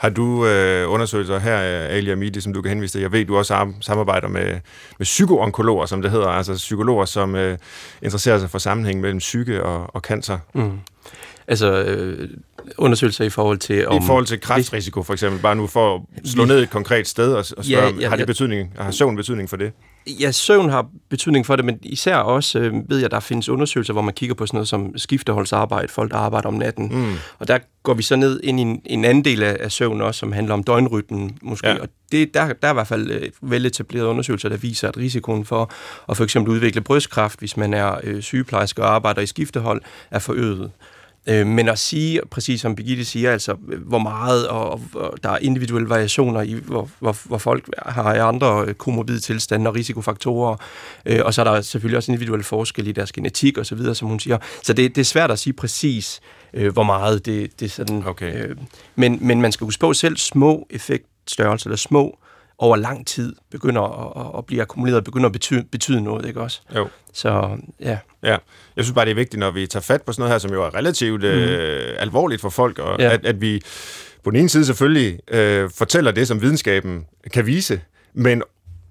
Har 0.00 0.10
du 0.10 0.46
øh, 0.46 0.90
undersøgelser 0.90 1.38
her, 1.38 1.56
øh, 1.56 1.96
Ali 1.96 2.10
Amidi, 2.10 2.40
som 2.40 2.52
du 2.52 2.62
kan 2.62 2.68
henvise 2.68 2.94
til? 2.94 3.00
Jeg 3.00 3.12
ved, 3.12 3.24
du 3.24 3.38
også 3.38 3.72
samarbejder 3.80 4.28
med, 4.28 4.46
med 4.98 5.04
psykoonkologer, 5.04 5.86
som 5.86 6.02
det 6.02 6.10
hedder, 6.10 6.28
altså 6.28 6.54
psykologer, 6.54 7.04
som 7.04 7.34
øh, 7.34 7.58
interesserer 8.02 8.38
sig 8.38 8.50
for 8.50 8.58
sammenhæng 8.58 9.00
mellem 9.00 9.18
psyke 9.18 9.62
og, 9.62 9.94
og 9.94 10.00
cancer. 10.00 10.38
Mm. 10.54 10.80
Altså 11.48 11.82
øh, 11.82 12.28
undersøgelser 12.78 13.24
i 13.24 13.30
forhold 13.30 13.58
til... 13.58 13.88
Om, 13.88 14.02
I 14.02 14.06
forhold 14.06 14.26
til 14.26 14.40
kræftrisiko, 14.40 15.02
for 15.02 15.12
eksempel, 15.12 15.42
bare 15.42 15.56
nu 15.56 15.66
for 15.66 15.96
at 15.96 16.28
slå 16.28 16.44
ned 16.44 16.62
et 16.62 16.70
konkret 16.70 17.08
sted 17.08 17.32
og, 17.32 17.38
og 17.38 17.64
spørge, 17.64 17.94
Ja, 17.94 18.00
ja, 18.00 18.08
har 18.08 18.16
det 18.16 18.26
betydning, 18.26 18.72
har 18.78 18.90
søvn 18.90 19.16
betydning 19.16 19.50
for 19.50 19.56
det? 19.56 19.72
Ja, 20.06 20.30
søvn 20.32 20.70
har 20.70 20.86
betydning 21.10 21.46
for 21.46 21.56
det, 21.56 21.64
men 21.64 21.78
især 21.82 22.16
også 22.16 22.58
øh, 22.58 22.74
ved 22.88 22.98
jeg, 22.98 23.10
der 23.10 23.20
findes 23.20 23.48
undersøgelser, 23.48 23.92
hvor 23.92 24.02
man 24.02 24.14
kigger 24.14 24.34
på 24.34 24.46
sådan 24.46 24.56
noget 24.56 24.68
som 24.68 24.98
skifteholdsarbejde, 24.98 25.88
folk 25.88 26.10
der 26.10 26.16
arbejder 26.16 26.48
om 26.48 26.54
natten. 26.54 26.88
Mm. 26.92 27.14
Og 27.38 27.48
der 27.48 27.58
går 27.82 27.94
vi 27.94 28.02
så 28.02 28.16
ned 28.16 28.40
ind 28.42 28.60
i 28.60 28.62
en, 28.62 28.82
en 28.86 29.04
anden 29.04 29.24
del 29.24 29.42
af, 29.42 29.56
af 29.60 29.72
søvn 29.72 30.00
også, 30.00 30.18
som 30.18 30.32
handler 30.32 30.54
om 30.54 30.62
døgnrytmen 30.62 31.38
måske. 31.42 31.68
Ja. 31.68 31.80
Og 31.80 31.88
det, 32.12 32.34
der, 32.34 32.52
der 32.52 32.68
er 32.68 32.72
i 32.72 32.74
hvert 32.74 32.86
fald 32.86 33.10
øh, 33.10 33.30
veletablerede 33.42 34.08
undersøgelser, 34.08 34.48
der 34.48 34.56
viser, 34.56 34.88
at 34.88 34.96
risikoen 34.96 35.44
for 35.44 35.72
at 36.08 36.16
for 36.16 36.24
eksempel 36.24 36.52
udvikle 36.52 36.80
brystkræft, 36.80 37.38
hvis 37.38 37.56
man 37.56 37.74
er 37.74 38.00
øh, 38.02 38.22
sygeplejerske 38.22 38.82
og 38.82 38.94
arbejder 38.94 39.22
i 39.22 39.26
skiftehold, 39.26 39.82
er 40.10 40.18
forøget. 40.18 40.70
Øh, 41.26 41.46
Men 41.46 41.68
at 41.68 41.78
sige, 41.78 42.20
præcis 42.30 42.60
som 42.60 42.76
Birgitte 42.76 43.04
siger, 43.04 43.32
altså 43.32 43.56
hvor 43.86 43.98
meget, 43.98 44.48
og, 44.48 44.70
og, 44.70 44.80
og 44.94 45.18
der 45.22 45.30
er 45.30 45.38
individuelle 45.38 45.88
variationer 45.88 46.42
i, 46.42 46.52
hvor, 46.52 46.90
hvor, 46.98 47.16
hvor 47.24 47.38
folk 47.38 47.68
har 47.78 48.22
andre 48.22 48.64
øh, 48.68 48.74
komorbide 48.74 49.20
tilstande 49.20 49.70
og 49.70 49.74
risikofaktorer, 49.74 50.56
øh, 51.06 51.20
og 51.24 51.34
så 51.34 51.40
er 51.40 51.44
der 51.44 51.60
selvfølgelig 51.60 51.96
også 51.96 52.12
individuelle 52.12 52.44
forskelle 52.44 52.90
i 52.90 52.92
deres 52.92 53.12
genetik 53.12 53.58
og 53.58 53.66
så 53.66 53.74
videre, 53.74 53.94
som 53.94 54.08
hun 54.08 54.20
siger. 54.20 54.38
Så 54.62 54.72
det, 54.72 54.94
det 54.94 55.00
er 55.00 55.04
svært 55.04 55.30
at 55.30 55.38
sige 55.38 55.52
præcis, 55.52 56.20
øh, 56.54 56.72
hvor 56.72 56.82
meget 56.82 57.26
det, 57.26 57.60
det 57.60 57.66
er 57.66 57.70
sådan. 57.70 58.06
Okay. 58.06 58.48
Øh, 58.48 58.56
men, 58.96 59.18
men 59.20 59.40
man 59.40 59.52
skal 59.52 59.64
huske 59.64 59.80
på 59.80 59.92
selv 59.92 60.16
små 60.16 60.66
effektstørrelser, 60.70 61.66
eller 61.66 61.76
små 61.76 62.18
over 62.62 62.76
lang 62.76 63.06
tid 63.06 63.34
begynder 63.50 63.82
at, 63.82 64.38
at, 64.38 64.46
blive 64.46 64.62
akkumuleret 64.62 64.96
og 64.96 65.04
begynder 65.04 65.26
at 65.26 65.32
betyde, 65.32 65.64
betyde 65.72 66.00
noget, 66.00 66.26
ikke 66.26 66.40
også? 66.40 66.60
Jo. 66.76 66.88
Så 67.12 67.48
ja. 67.80 67.98
Ja, 68.22 68.36
jeg 68.76 68.84
synes 68.84 68.92
bare, 68.94 69.04
det 69.04 69.10
er 69.10 69.14
vigtigt, 69.14 69.40
når 69.40 69.50
vi 69.50 69.66
tager 69.66 69.82
fat 69.82 70.02
på 70.02 70.12
sådan 70.12 70.20
noget 70.22 70.32
her, 70.32 70.38
som 70.38 70.52
jo 70.52 70.64
er 70.64 70.74
relativt 70.74 71.20
mm. 71.20 71.26
øh, 71.26 71.94
alvorligt 71.98 72.40
for 72.40 72.48
folk, 72.48 72.78
og 72.78 72.98
Ja. 72.98 73.12
at, 73.12 73.26
at 73.26 73.40
vi 73.40 73.62
på 74.24 74.30
den 74.30 74.38
ene 74.38 74.48
side 74.48 74.64
selvfølgelig 74.64 75.18
øh, 75.28 75.70
fortæller 75.74 76.10
det, 76.10 76.28
som 76.28 76.42
videnskaben 76.42 77.06
kan 77.32 77.46
vise, 77.46 77.80
men 78.14 78.42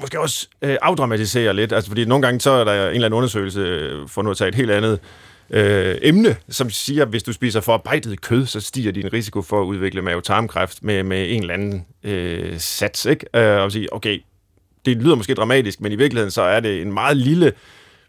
måske 0.02 0.20
også 0.20 0.48
øh, 0.62 0.78
afdramatisere 0.82 1.54
lidt, 1.54 1.74
altså 1.74 1.90
fordi 1.90 2.06
nogle 2.06 2.22
gange 2.22 2.42
så 2.42 2.52
er 2.52 2.64
der 2.64 2.74
en 2.74 2.96
eller 2.96 3.06
anden 3.06 3.18
undersøgelse, 3.18 3.60
øh, 3.60 4.08
for 4.08 4.22
nu 4.22 4.32
at 4.32 4.38
tage 4.38 4.48
et 4.48 4.56
helt 4.56 4.72
andet 4.72 5.00
øh, 5.52 5.96
emne, 6.02 6.36
som 6.50 6.70
siger, 6.70 7.02
at 7.04 7.10
hvis 7.10 7.24
du 7.24 7.34
spiser 7.34 7.62
forarbejdet 7.62 8.22
kød, 8.22 8.46
så 8.46 8.60
stiger 8.60 8.92
din 8.92 9.14
risiko 9.14 9.42
for 9.42 9.62
at 9.62 9.66
udvikle 9.66 10.02
mavetarmkræft 10.02 10.84
med, 10.84 11.04
med 11.04 11.26
en 11.34 11.42
eller 11.42 11.54
anden 11.54 11.86
øh, 12.04 12.60
sats, 12.60 13.06
ikke? 13.06 13.26
Øh, 13.36 13.64
og 13.64 13.72
sige, 13.72 13.94
okay, 13.94 14.20
det 14.86 14.98
lyder 14.98 15.16
måske 15.16 15.34
dramatisk, 15.34 15.82
men 15.82 15.92
i 15.92 15.96
virkeligheden 15.96 16.32
så 16.32 16.42
er 16.42 16.60
det 16.60 16.82
en 16.82 16.94
meget 16.94 17.18
lille 17.18 17.54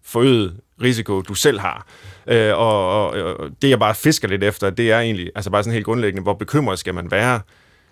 forøget 0.02 0.56
risiko, 0.82 1.20
du 1.20 1.34
selv 1.34 1.60
har. 1.60 1.86
Øh, 2.26 2.58
og, 2.58 2.88
og, 3.04 3.10
og 3.10 3.50
det, 3.62 3.70
jeg 3.70 3.78
bare 3.78 3.94
fisker 3.94 4.28
lidt 4.28 4.44
efter, 4.44 4.70
det 4.70 4.90
er 4.92 5.00
egentlig, 5.00 5.30
altså 5.34 5.50
bare 5.50 5.62
sådan 5.62 5.72
helt 5.74 5.86
grundlæggende, 5.86 6.22
hvor 6.22 6.34
bekymret 6.34 6.78
skal 6.78 6.94
man 6.94 7.10
være 7.10 7.40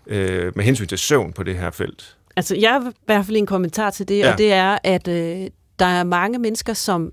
øh, 0.07 0.53
med 0.57 0.65
hensyn 0.65 0.87
til 0.87 0.99
søvn 0.99 1.33
på 1.33 1.43
det 1.43 1.57
her 1.57 1.71
felt? 1.71 2.17
Altså, 2.37 2.57
jeg 2.57 2.71
har 2.71 2.91
i 2.91 2.93
hvert 3.07 3.27
fald 3.27 3.37
en 3.37 3.47
kommentar 3.47 3.91
til 3.91 4.09
det, 4.09 4.19
Ja. 4.19 4.33
og 4.33 4.39
det 4.39 4.53
er, 4.53 4.79
at 4.85 5.09
øh, 5.09 5.47
der 5.79 5.87
er 5.87 6.05
mange 6.05 6.39
mennesker, 6.39 6.73
som 6.73 7.13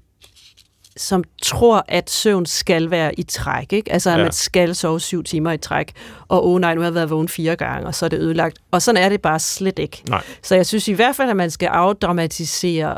som 0.97 1.23
tror, 1.41 1.85
at 1.87 2.09
søvn 2.09 2.45
skal 2.45 2.91
være 2.91 3.19
i 3.19 3.23
træk. 3.23 3.73
Ikke? 3.73 3.91
Altså, 3.91 4.09
at 4.09 4.17
Ja. 4.17 4.23
man 4.23 4.31
skal 4.31 4.75
sove 4.75 4.99
syv 4.99 5.23
timer 5.23 5.51
i 5.51 5.57
træk. 5.57 5.91
Og 6.27 6.47
åh 6.47 6.61
nej, 6.61 6.75
nu 6.75 6.81
har 6.81 6.87
jeg 6.87 6.95
været 6.95 7.09
vågen 7.09 7.29
fire 7.29 7.55
gange, 7.55 7.87
og 7.87 7.95
så 7.95 8.05
er 8.05 8.09
det 8.09 8.19
ødelagt. 8.19 8.57
Og 8.71 8.81
sådan 8.81 9.03
er 9.03 9.09
det 9.09 9.21
bare 9.21 9.39
slet 9.39 9.79
ikke. 9.79 10.03
Nej. 10.09 10.23
Så 10.41 10.55
jeg 10.55 10.65
synes 10.65 10.87
i 10.87 10.93
hvert 10.93 11.15
fald, 11.15 11.29
at 11.29 11.35
man 11.35 11.51
skal 11.51 11.67
afdramatisere, 11.67 12.97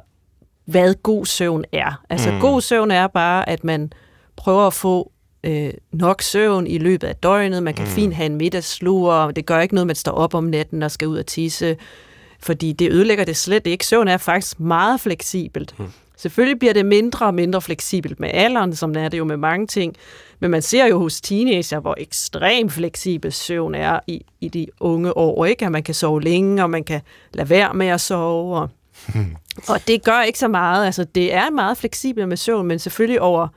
hvad 0.65 0.93
god 1.03 1.25
søvn 1.25 1.63
er. 1.71 2.03
Altså, 2.09 2.31
mm. 2.31 2.39
god 2.39 2.61
søvn 2.61 2.91
er 2.91 3.07
bare, 3.07 3.49
at 3.49 3.63
man 3.63 3.93
prøver 4.35 4.67
at 4.67 4.73
få 4.73 5.11
øh, 5.43 5.69
nok 5.91 6.21
søvn 6.21 6.67
i 6.67 6.77
løbet 6.77 7.07
af 7.07 7.15
døgnet. 7.15 7.63
Man 7.63 7.73
kan 7.73 7.85
mm. 7.85 7.91
fint 7.91 8.13
have 8.13 8.25
en 8.25 8.35
middagslur, 8.35 9.13
og 9.13 9.35
det 9.35 9.45
gør 9.45 9.59
ikke 9.59 9.75
noget, 9.75 9.87
man 9.87 9.95
står 9.95 10.11
op 10.11 10.33
om 10.33 10.43
natten 10.43 10.83
og 10.83 10.91
skal 10.91 11.07
ud 11.07 11.17
og 11.17 11.25
tisse, 11.25 11.77
fordi 12.39 12.73
det 12.73 12.91
ødelægger 12.91 13.25
det 13.25 13.37
slet 13.37 13.67
ikke. 13.67 13.85
Søvn 13.85 14.07
er 14.07 14.17
faktisk 14.17 14.59
meget 14.59 15.01
fleksibelt. 15.01 15.79
Mm. 15.79 15.85
Selvfølgelig 16.17 16.59
bliver 16.59 16.73
det 16.73 16.85
mindre 16.85 17.25
og 17.25 17.33
mindre 17.33 17.61
fleksibelt 17.61 18.19
med 18.19 18.29
alderen, 18.33 18.75
som 18.75 18.93
det 18.93 19.03
er 19.03 19.09
det 19.09 19.17
jo 19.17 19.23
med 19.23 19.37
mange 19.37 19.67
ting. 19.67 19.95
Men 20.39 20.51
man 20.51 20.61
ser 20.61 20.85
jo 20.85 20.99
hos 20.99 21.21
teenager, 21.21 21.79
hvor 21.79 21.95
ekstremt 21.97 22.71
fleksibel 22.71 23.31
søvn 23.31 23.75
er 23.75 23.99
i, 24.07 24.25
i 24.41 24.47
de 24.47 24.67
unge 24.79 25.17
år. 25.17 25.45
Ikke? 25.45 25.65
At 25.65 25.71
man 25.71 25.83
kan 25.83 25.93
sove 25.93 26.21
længe, 26.21 26.63
og 26.63 26.69
man 26.69 26.83
kan 26.83 27.01
lade 27.33 27.49
være 27.49 27.73
med 27.73 27.87
at 27.87 28.01
sove. 28.01 28.57
Og, 28.57 28.69
og 29.69 29.87
det 29.87 30.03
gør 30.03 30.21
ikke 30.21 30.39
så 30.39 30.47
meget. 30.47 30.85
Altså, 30.85 31.03
det 31.03 31.33
er 31.33 31.49
meget 31.49 31.77
fleksibelt 31.77 32.27
med 32.27 32.37
søvn, 32.37 32.67
men 32.67 32.79
selvfølgelig 32.79 33.21
over, 33.21 33.47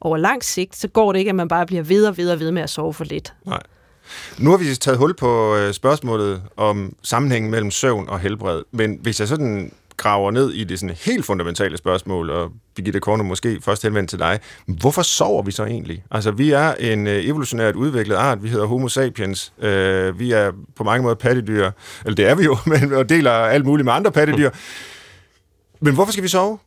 over 0.00 0.16
lang 0.16 0.44
sigt, 0.44 0.76
så 0.76 0.88
går 0.88 1.12
det 1.12 1.18
ikke, 1.18 1.28
at 1.28 1.34
man 1.34 1.48
bare 1.48 1.66
bliver 1.66 1.82
ved 1.82 2.06
og 2.06 2.16
ved 2.16 2.30
og 2.30 2.40
ved 2.40 2.50
med 2.50 2.62
at 2.62 2.70
sove 2.70 2.94
for 2.94 3.04
lidt. 3.04 3.32
Nej. 3.46 3.62
Nu 4.38 4.50
har 4.50 4.56
vi 4.56 4.74
taget 4.74 4.98
hul 4.98 5.14
på 5.14 5.56
øh, 5.56 5.72
spørgsmålet 5.72 6.42
om 6.56 6.96
sammenhængen 7.02 7.50
mellem 7.50 7.70
søvn 7.70 8.08
og 8.08 8.20
helbred, 8.20 8.62
men 8.70 8.98
hvis 9.02 9.20
jeg 9.20 9.28
sådan 9.28 9.72
graver 10.00 10.30
ned 10.30 10.50
i 10.50 10.64
det 10.64 10.78
sådan 10.78 10.96
helt 11.04 11.24
fundamentale 11.24 11.76
spørgsmål, 11.76 12.30
og 12.30 12.50
Birgitte 12.74 13.00
Korno 13.00 13.22
måske 13.22 13.58
først 13.62 13.82
henvendt 13.82 14.10
til 14.10 14.18
dig, 14.18 14.40
hvorfor 14.66 15.02
sover 15.02 15.42
vi 15.42 15.50
så 15.50 15.64
egentlig? 15.64 16.04
Altså, 16.10 16.30
vi 16.30 16.50
er 16.50 16.74
en 16.74 17.06
øh, 17.06 17.24
evolutionært 17.24 17.74
udviklet 17.74 18.16
art, 18.16 18.42
vi 18.42 18.48
hedder 18.48 18.66
Homo 18.66 18.88
sapiens, 18.88 19.52
øh, 19.58 20.18
vi 20.18 20.32
er 20.32 20.52
på 20.76 20.84
mange 20.84 21.02
måder 21.02 21.14
pattedyr, 21.14 21.70
eller 22.04 22.16
det 22.16 22.26
er 22.28 22.34
vi 22.34 22.44
jo, 22.44 22.56
men 22.72 22.92
og 22.92 23.08
deler 23.08 23.30
alt 23.30 23.66
muligt 23.66 23.84
med 23.84 23.92
andre 23.92 24.12
pattedyr. 24.12 24.50
Men 25.80 25.94
hvorfor 25.94 26.12
skal 26.12 26.22
vi 26.22 26.28
sove? 26.28 26.58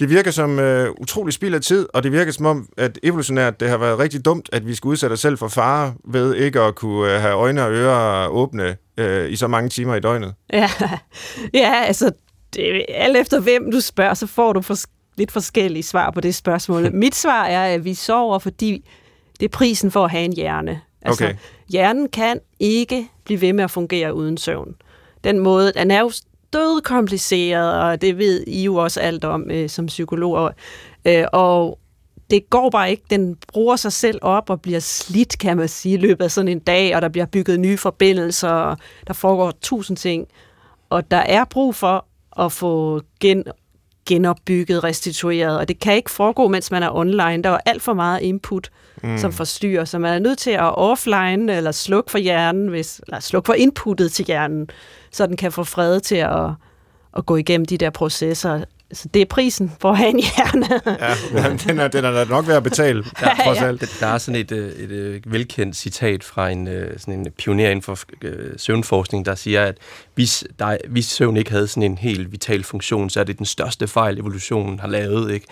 Det 0.00 0.10
virker 0.10 0.30
som 0.30 0.58
øh, 0.58 0.90
utrolig 1.00 1.34
spild 1.34 1.54
af 1.54 1.60
tid, 1.60 1.88
og 1.94 2.02
det 2.02 2.12
virker 2.12 2.32
som 2.32 2.46
om, 2.46 2.68
at 2.76 2.98
evolutionært 3.02 3.60
det 3.60 3.68
har 3.68 3.76
været 3.76 3.98
rigtig 3.98 4.24
dumt, 4.24 4.48
at 4.52 4.66
vi 4.66 4.74
skal 4.74 4.88
udsætte 4.88 5.14
os 5.14 5.20
selv 5.20 5.38
for 5.38 5.48
fare 5.48 5.94
ved 6.04 6.34
ikke 6.34 6.60
at 6.60 6.74
kunne 6.74 7.14
øh, 7.14 7.20
have 7.20 7.34
øjne 7.34 7.62
og 7.64 7.72
ører 7.72 8.28
åbne 8.28 8.76
øh, 8.96 9.30
i 9.30 9.36
så 9.36 9.48
mange 9.48 9.68
timer 9.68 9.94
i 9.94 10.00
døgnet. 10.00 10.34
Ja, 10.52 10.70
ja 11.54 11.82
altså, 11.84 12.12
det, 12.56 12.84
alt 12.88 13.16
efter 13.16 13.40
hvem 13.40 13.70
du 13.70 13.80
spørger, 13.80 14.14
så 14.14 14.26
får 14.26 14.52
du 14.52 14.60
fors- 14.60 14.84
lidt 15.16 15.32
forskellige 15.32 15.82
svar 15.82 16.10
på 16.10 16.20
det 16.20 16.34
spørgsmål. 16.34 16.92
Mit 17.02 17.14
svar 17.14 17.44
er, 17.44 17.74
at 17.74 17.84
vi 17.84 17.94
sover, 17.94 18.38
fordi 18.38 18.88
det 19.40 19.44
er 19.44 19.48
prisen 19.50 19.90
for 19.90 20.04
at 20.04 20.10
have 20.10 20.24
en 20.24 20.32
hjerne. 20.32 20.80
Altså, 21.02 21.24
Okay. 21.24 21.34
hjernen 21.68 22.08
kan 22.08 22.40
ikke 22.60 23.08
blive 23.24 23.40
ved 23.40 23.52
med 23.52 23.64
at 23.64 23.70
fungere 23.70 24.14
uden 24.14 24.36
søvn. 24.36 24.74
Den 25.24 25.38
måde, 25.38 25.72
den 25.72 25.90
er 25.90 26.00
jo 26.00 26.10
død 26.52 26.80
kompliceret, 26.82 27.80
og 27.82 28.00
det 28.00 28.18
ved 28.18 28.44
I 28.46 28.62
jo 28.64 28.76
også 28.76 29.00
alt 29.00 29.24
om 29.24 29.50
øh, 29.50 29.68
som 29.68 29.86
psykologer. 29.86 30.50
Øh, 31.04 31.24
og 31.32 31.78
det 32.30 32.50
går 32.50 32.70
bare 32.70 32.90
ikke. 32.90 33.02
Den 33.10 33.36
bruger 33.52 33.76
sig 33.76 33.92
selv 33.92 34.18
op 34.22 34.50
og 34.50 34.60
bliver 34.62 34.80
slidt, 34.80 35.38
kan 35.38 35.56
man 35.56 35.68
sige, 35.68 35.94
i 35.94 35.96
løbet 36.00 36.24
af 36.24 36.30
sådan 36.30 36.48
en 36.48 36.58
dag, 36.58 36.96
og 36.96 37.02
der 37.02 37.08
bliver 37.08 37.26
bygget 37.26 37.60
nye 37.60 37.76
forbindelser, 37.76 38.48
og 38.48 38.76
der 39.06 39.12
foregår 39.12 39.52
tusind 39.62 39.96
ting. 39.96 40.26
Og 40.90 41.10
der 41.10 41.16
er 41.16 41.44
brug 41.44 41.74
for 41.74 42.06
at 42.38 42.52
få 42.52 43.02
gen, 43.20 43.44
genopbygget, 44.06 44.84
restitueret, 44.84 45.58
og 45.58 45.68
det 45.68 45.80
kan 45.80 45.94
ikke 45.94 46.10
foregå, 46.10 46.48
mens 46.48 46.70
man 46.70 46.82
er 46.82 46.96
online. 46.96 47.42
Der 47.42 47.50
er 47.50 47.58
alt 47.66 47.82
for 47.82 47.94
meget 47.94 48.22
input, 48.22 48.70
mm. 49.02 49.18
som 49.18 49.32
forstyrrer, 49.32 49.84
så 49.84 49.98
man 49.98 50.14
er 50.14 50.18
nødt 50.18 50.38
til 50.38 50.50
at 50.50 50.78
offline 50.78 51.56
eller 51.56 51.72
slukke 51.72 52.10
for 52.10 52.18
hjernen, 52.18 52.68
hvis, 52.68 53.00
eller 53.06 53.20
slukke 53.20 53.46
for 53.46 53.54
inputtet 53.54 54.12
til 54.12 54.24
hjernen, 54.24 54.68
så 55.10 55.26
den 55.26 55.36
kan 55.36 55.52
få 55.52 55.64
fred 55.64 56.00
til 56.00 56.16
at, 56.16 56.50
at 57.16 57.26
gå 57.26 57.36
igennem 57.36 57.64
de 57.64 57.78
der 57.78 57.90
processer. 57.90 58.64
Så 58.92 59.08
det 59.14 59.22
er 59.22 59.26
prisen 59.26 59.72
for 59.80 59.90
at 59.90 59.96
have 59.98 60.10
en 60.10 60.18
hjerne. 60.20 60.80
Ja, 61.32 61.56
den 61.68 61.78
er, 61.78 61.88
den 61.88 62.04
er 62.04 62.10
da 62.10 62.24
nok 62.24 62.48
værd 62.48 62.56
at 62.56 62.62
betale, 62.62 63.04
ja, 63.22 63.44
trods 63.44 63.58
alt. 63.58 63.80
Der, 63.80 63.86
der 64.00 64.06
er 64.06 64.18
sådan 64.18 64.40
et, 64.40 64.52
øh, 64.52 64.72
et, 64.72 64.92
et 64.92 65.32
velkendt 65.32 65.76
citat 65.76 66.24
fra 66.24 66.48
en, 66.48 66.68
øh, 66.68 66.98
sådan 66.98 67.14
en 67.14 67.32
pioner 67.38 67.70
inden 67.70 67.82
for 67.82 67.98
øh, 68.22 68.52
søvnforskning, 68.56 69.26
der 69.26 69.34
siger, 69.34 69.64
at 69.64 69.78
hvis, 70.14 70.44
der, 70.58 70.76
hvis 70.88 71.06
søvn 71.06 71.36
ikke 71.36 71.50
havde 71.50 71.68
sådan 71.68 71.82
en 71.82 71.98
helt 71.98 72.32
vital 72.32 72.64
funktion, 72.64 73.10
så 73.10 73.20
er 73.20 73.24
det 73.24 73.38
den 73.38 73.46
største 73.46 73.88
fejl, 73.88 74.18
evolutionen 74.18 74.80
har 74.80 74.88
lavet. 74.88 75.32
Ikke? 75.32 75.46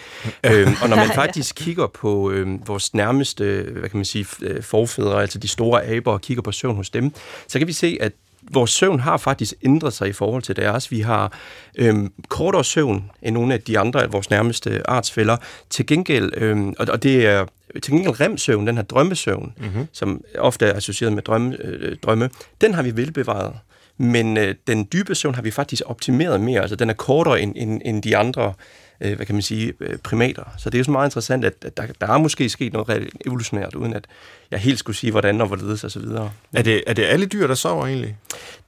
øhm, 0.45 0.75
og 0.83 0.89
når 0.89 0.97
man 0.97 1.11
faktisk 1.25 1.55
kigger 1.55 1.87
på 1.87 2.31
øh, 2.31 2.69
vores 2.69 2.95
nærmeste 2.95 3.69
hvad 3.73 3.91
kan 3.91 3.97
man 3.99 4.05
sige, 4.05 4.27
øh, 4.43 4.63
forfædre, 4.63 5.21
altså 5.21 5.39
de 5.39 5.49
store 5.49 5.85
aber, 5.87 6.13
og 6.13 6.21
kigger 6.21 6.43
på 6.43 6.53
søvn 6.53 6.77
hos 6.77 6.91
dem, 6.91 7.13
så 7.49 7.59
kan 7.59 7.69
vi 7.69 7.73
se, 7.73 7.99
at 8.01 8.13
vores 8.53 8.71
søvn 8.71 9.01
har 9.01 9.17
faktisk 9.17 9.55
ændret 9.63 9.93
sig 9.93 10.09
i 10.09 10.13
forhold 10.13 10.43
til 10.43 10.57
deres. 10.57 10.91
Vi 10.91 11.01
har 11.01 11.33
øhm, 11.75 12.13
kortere 12.29 12.65
søvn 12.65 13.11
end 13.23 13.35
nogle 13.35 13.55
af 13.55 13.61
de 13.61 13.79
andre 13.79 14.03
af 14.03 14.13
vores 14.13 14.31
nærmeste 14.31 14.91
artsfælder. 14.91 15.37
Til 15.71 15.87
gengæld, 15.87 16.33
øhm, 16.37 16.75
og, 16.79 16.87
og 16.89 17.03
det 17.03 17.27
er 17.27 17.47
til 17.83 17.93
gengæld 17.93 18.21
remsøvn, 18.21 18.67
den 18.67 18.77
her 18.77 18.83
drømmesøvn, 18.83 19.53
mm-hmm. 19.57 19.87
som 19.93 20.25
ofte 20.39 20.67
er 20.67 20.77
associeret 20.77 21.13
med 21.13 21.23
drømme, 21.23 21.57
øh, 21.61 21.97
drømme, 22.03 22.31
den 22.61 22.75
har 22.75 22.83
vi 22.83 22.97
velbevaret. 22.97 23.53
Men 23.99 24.37
øh, 24.37 24.55
den 24.67 24.89
dybe 24.93 25.15
søvn 25.15 25.35
har 25.35 25.43
vi 25.43 25.51
faktisk 25.51 25.83
optimeret 25.87 26.41
mere, 26.41 26.61
altså 26.61 26.77
den 26.77 26.91
er 26.91 26.95
kortere 26.95 27.41
end, 27.41 27.53
end, 27.57 27.81
end 27.85 28.03
de 28.03 28.17
andre 28.17 28.53
øh, 29.01 29.17
hvad 29.17 29.27
kan 29.27 29.35
man 29.35 29.43
sige, 29.43 29.73
øh, 29.81 29.99
primater. 29.99 30.45
Så 30.59 30.71
det 30.71 30.75
er 30.75 30.81
jo 30.81 30.85
så 30.85 30.91
meget 30.91 31.07
interessant, 31.07 31.45
at, 31.45 31.55
at 31.63 31.77
der, 31.77 31.87
der 32.01 32.07
er 32.07 32.19
måske 32.19 32.49
sket 32.49 32.73
noget 32.73 33.09
evolutionært, 33.27 33.75
uden 33.75 33.95
at 33.95 34.05
jeg 34.51 34.59
helt 34.59 34.79
skulle 34.79 34.97
sige, 34.97 35.11
hvordan 35.11 35.41
og 35.41 35.47
hvorledes 35.47 35.85
og 35.85 35.91
så 35.91 35.99
videre. 35.99 36.31
Er 36.53 36.63
det, 36.63 36.83
er 36.87 36.93
det 36.93 37.03
alle 37.03 37.27
dyr, 37.27 37.47
der 37.47 37.55
sover 37.55 37.87
egentlig? 37.87 38.17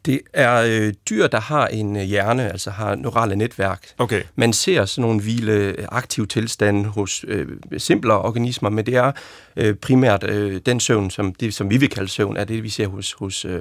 Det 0.07 0.21
er 0.33 0.55
øh, 0.69 0.93
dyr, 1.11 1.27
der 1.27 1.41
har 1.41 1.67
en 1.67 1.97
øh, 1.97 2.03
hjerne, 2.03 2.53
altså 2.53 2.71
har 2.71 2.95
neurale 2.95 3.37
netværk. 3.37 3.87
Okay. 3.99 4.23
Man 4.35 4.53
ser 4.53 4.85
sådan 4.85 5.03
nogle 5.03 5.21
hvile 5.21 5.77
aktive 5.89 6.27
tilstande 6.27 6.85
hos 6.85 7.25
øh, 7.29 7.47
simplere 7.79 8.23
organismer, 8.23 8.71
men 8.71 8.87
det 8.87 8.95
er 8.95 9.13
øh, 9.57 9.75
primært 9.75 10.25
øh, 10.25 10.61
den 10.67 10.81
søvn, 10.81 11.11
som, 11.11 11.35
det, 11.35 11.55
som 11.55 11.71
vi 11.71 11.77
vil 11.77 11.89
kalde 11.89 12.09
søvn, 12.09 12.37
er 12.37 12.45
det, 12.45 12.63
vi 12.63 12.69
ser 12.69 12.87
hos, 12.87 13.13
hos, 13.13 13.45
øh, 13.45 13.61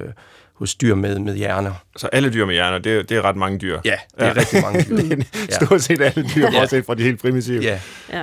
hos 0.55 0.75
dyr 0.75 0.95
med, 0.95 1.19
med 1.19 1.35
hjerner. 1.35 1.71
Så 1.97 2.07
alle 2.07 2.33
dyr 2.33 2.45
med 2.45 2.53
hjerner, 2.53 2.77
det, 2.77 2.91
er- 2.99 3.03
det 3.03 3.17
er 3.17 3.21
ret 3.21 3.35
mange 3.35 3.57
dyr. 3.59 3.79
Ja, 3.85 3.91
det 3.91 3.97
er 4.17 4.25
ja. 4.27 4.33
rigtig 4.35 4.61
mange 4.61 4.83
dyr. 4.83 4.95
det 5.15 5.49
er 5.49 5.65
stort 5.65 5.81
set 5.81 6.01
alle 6.01 6.29
dyr, 6.35 6.47
Ja. 6.53 6.59
bortset 6.59 6.85
fra 6.85 6.95
de 6.95 7.03
helt 7.03 7.21
primitive. 7.21 7.61
Ja. 7.63 7.79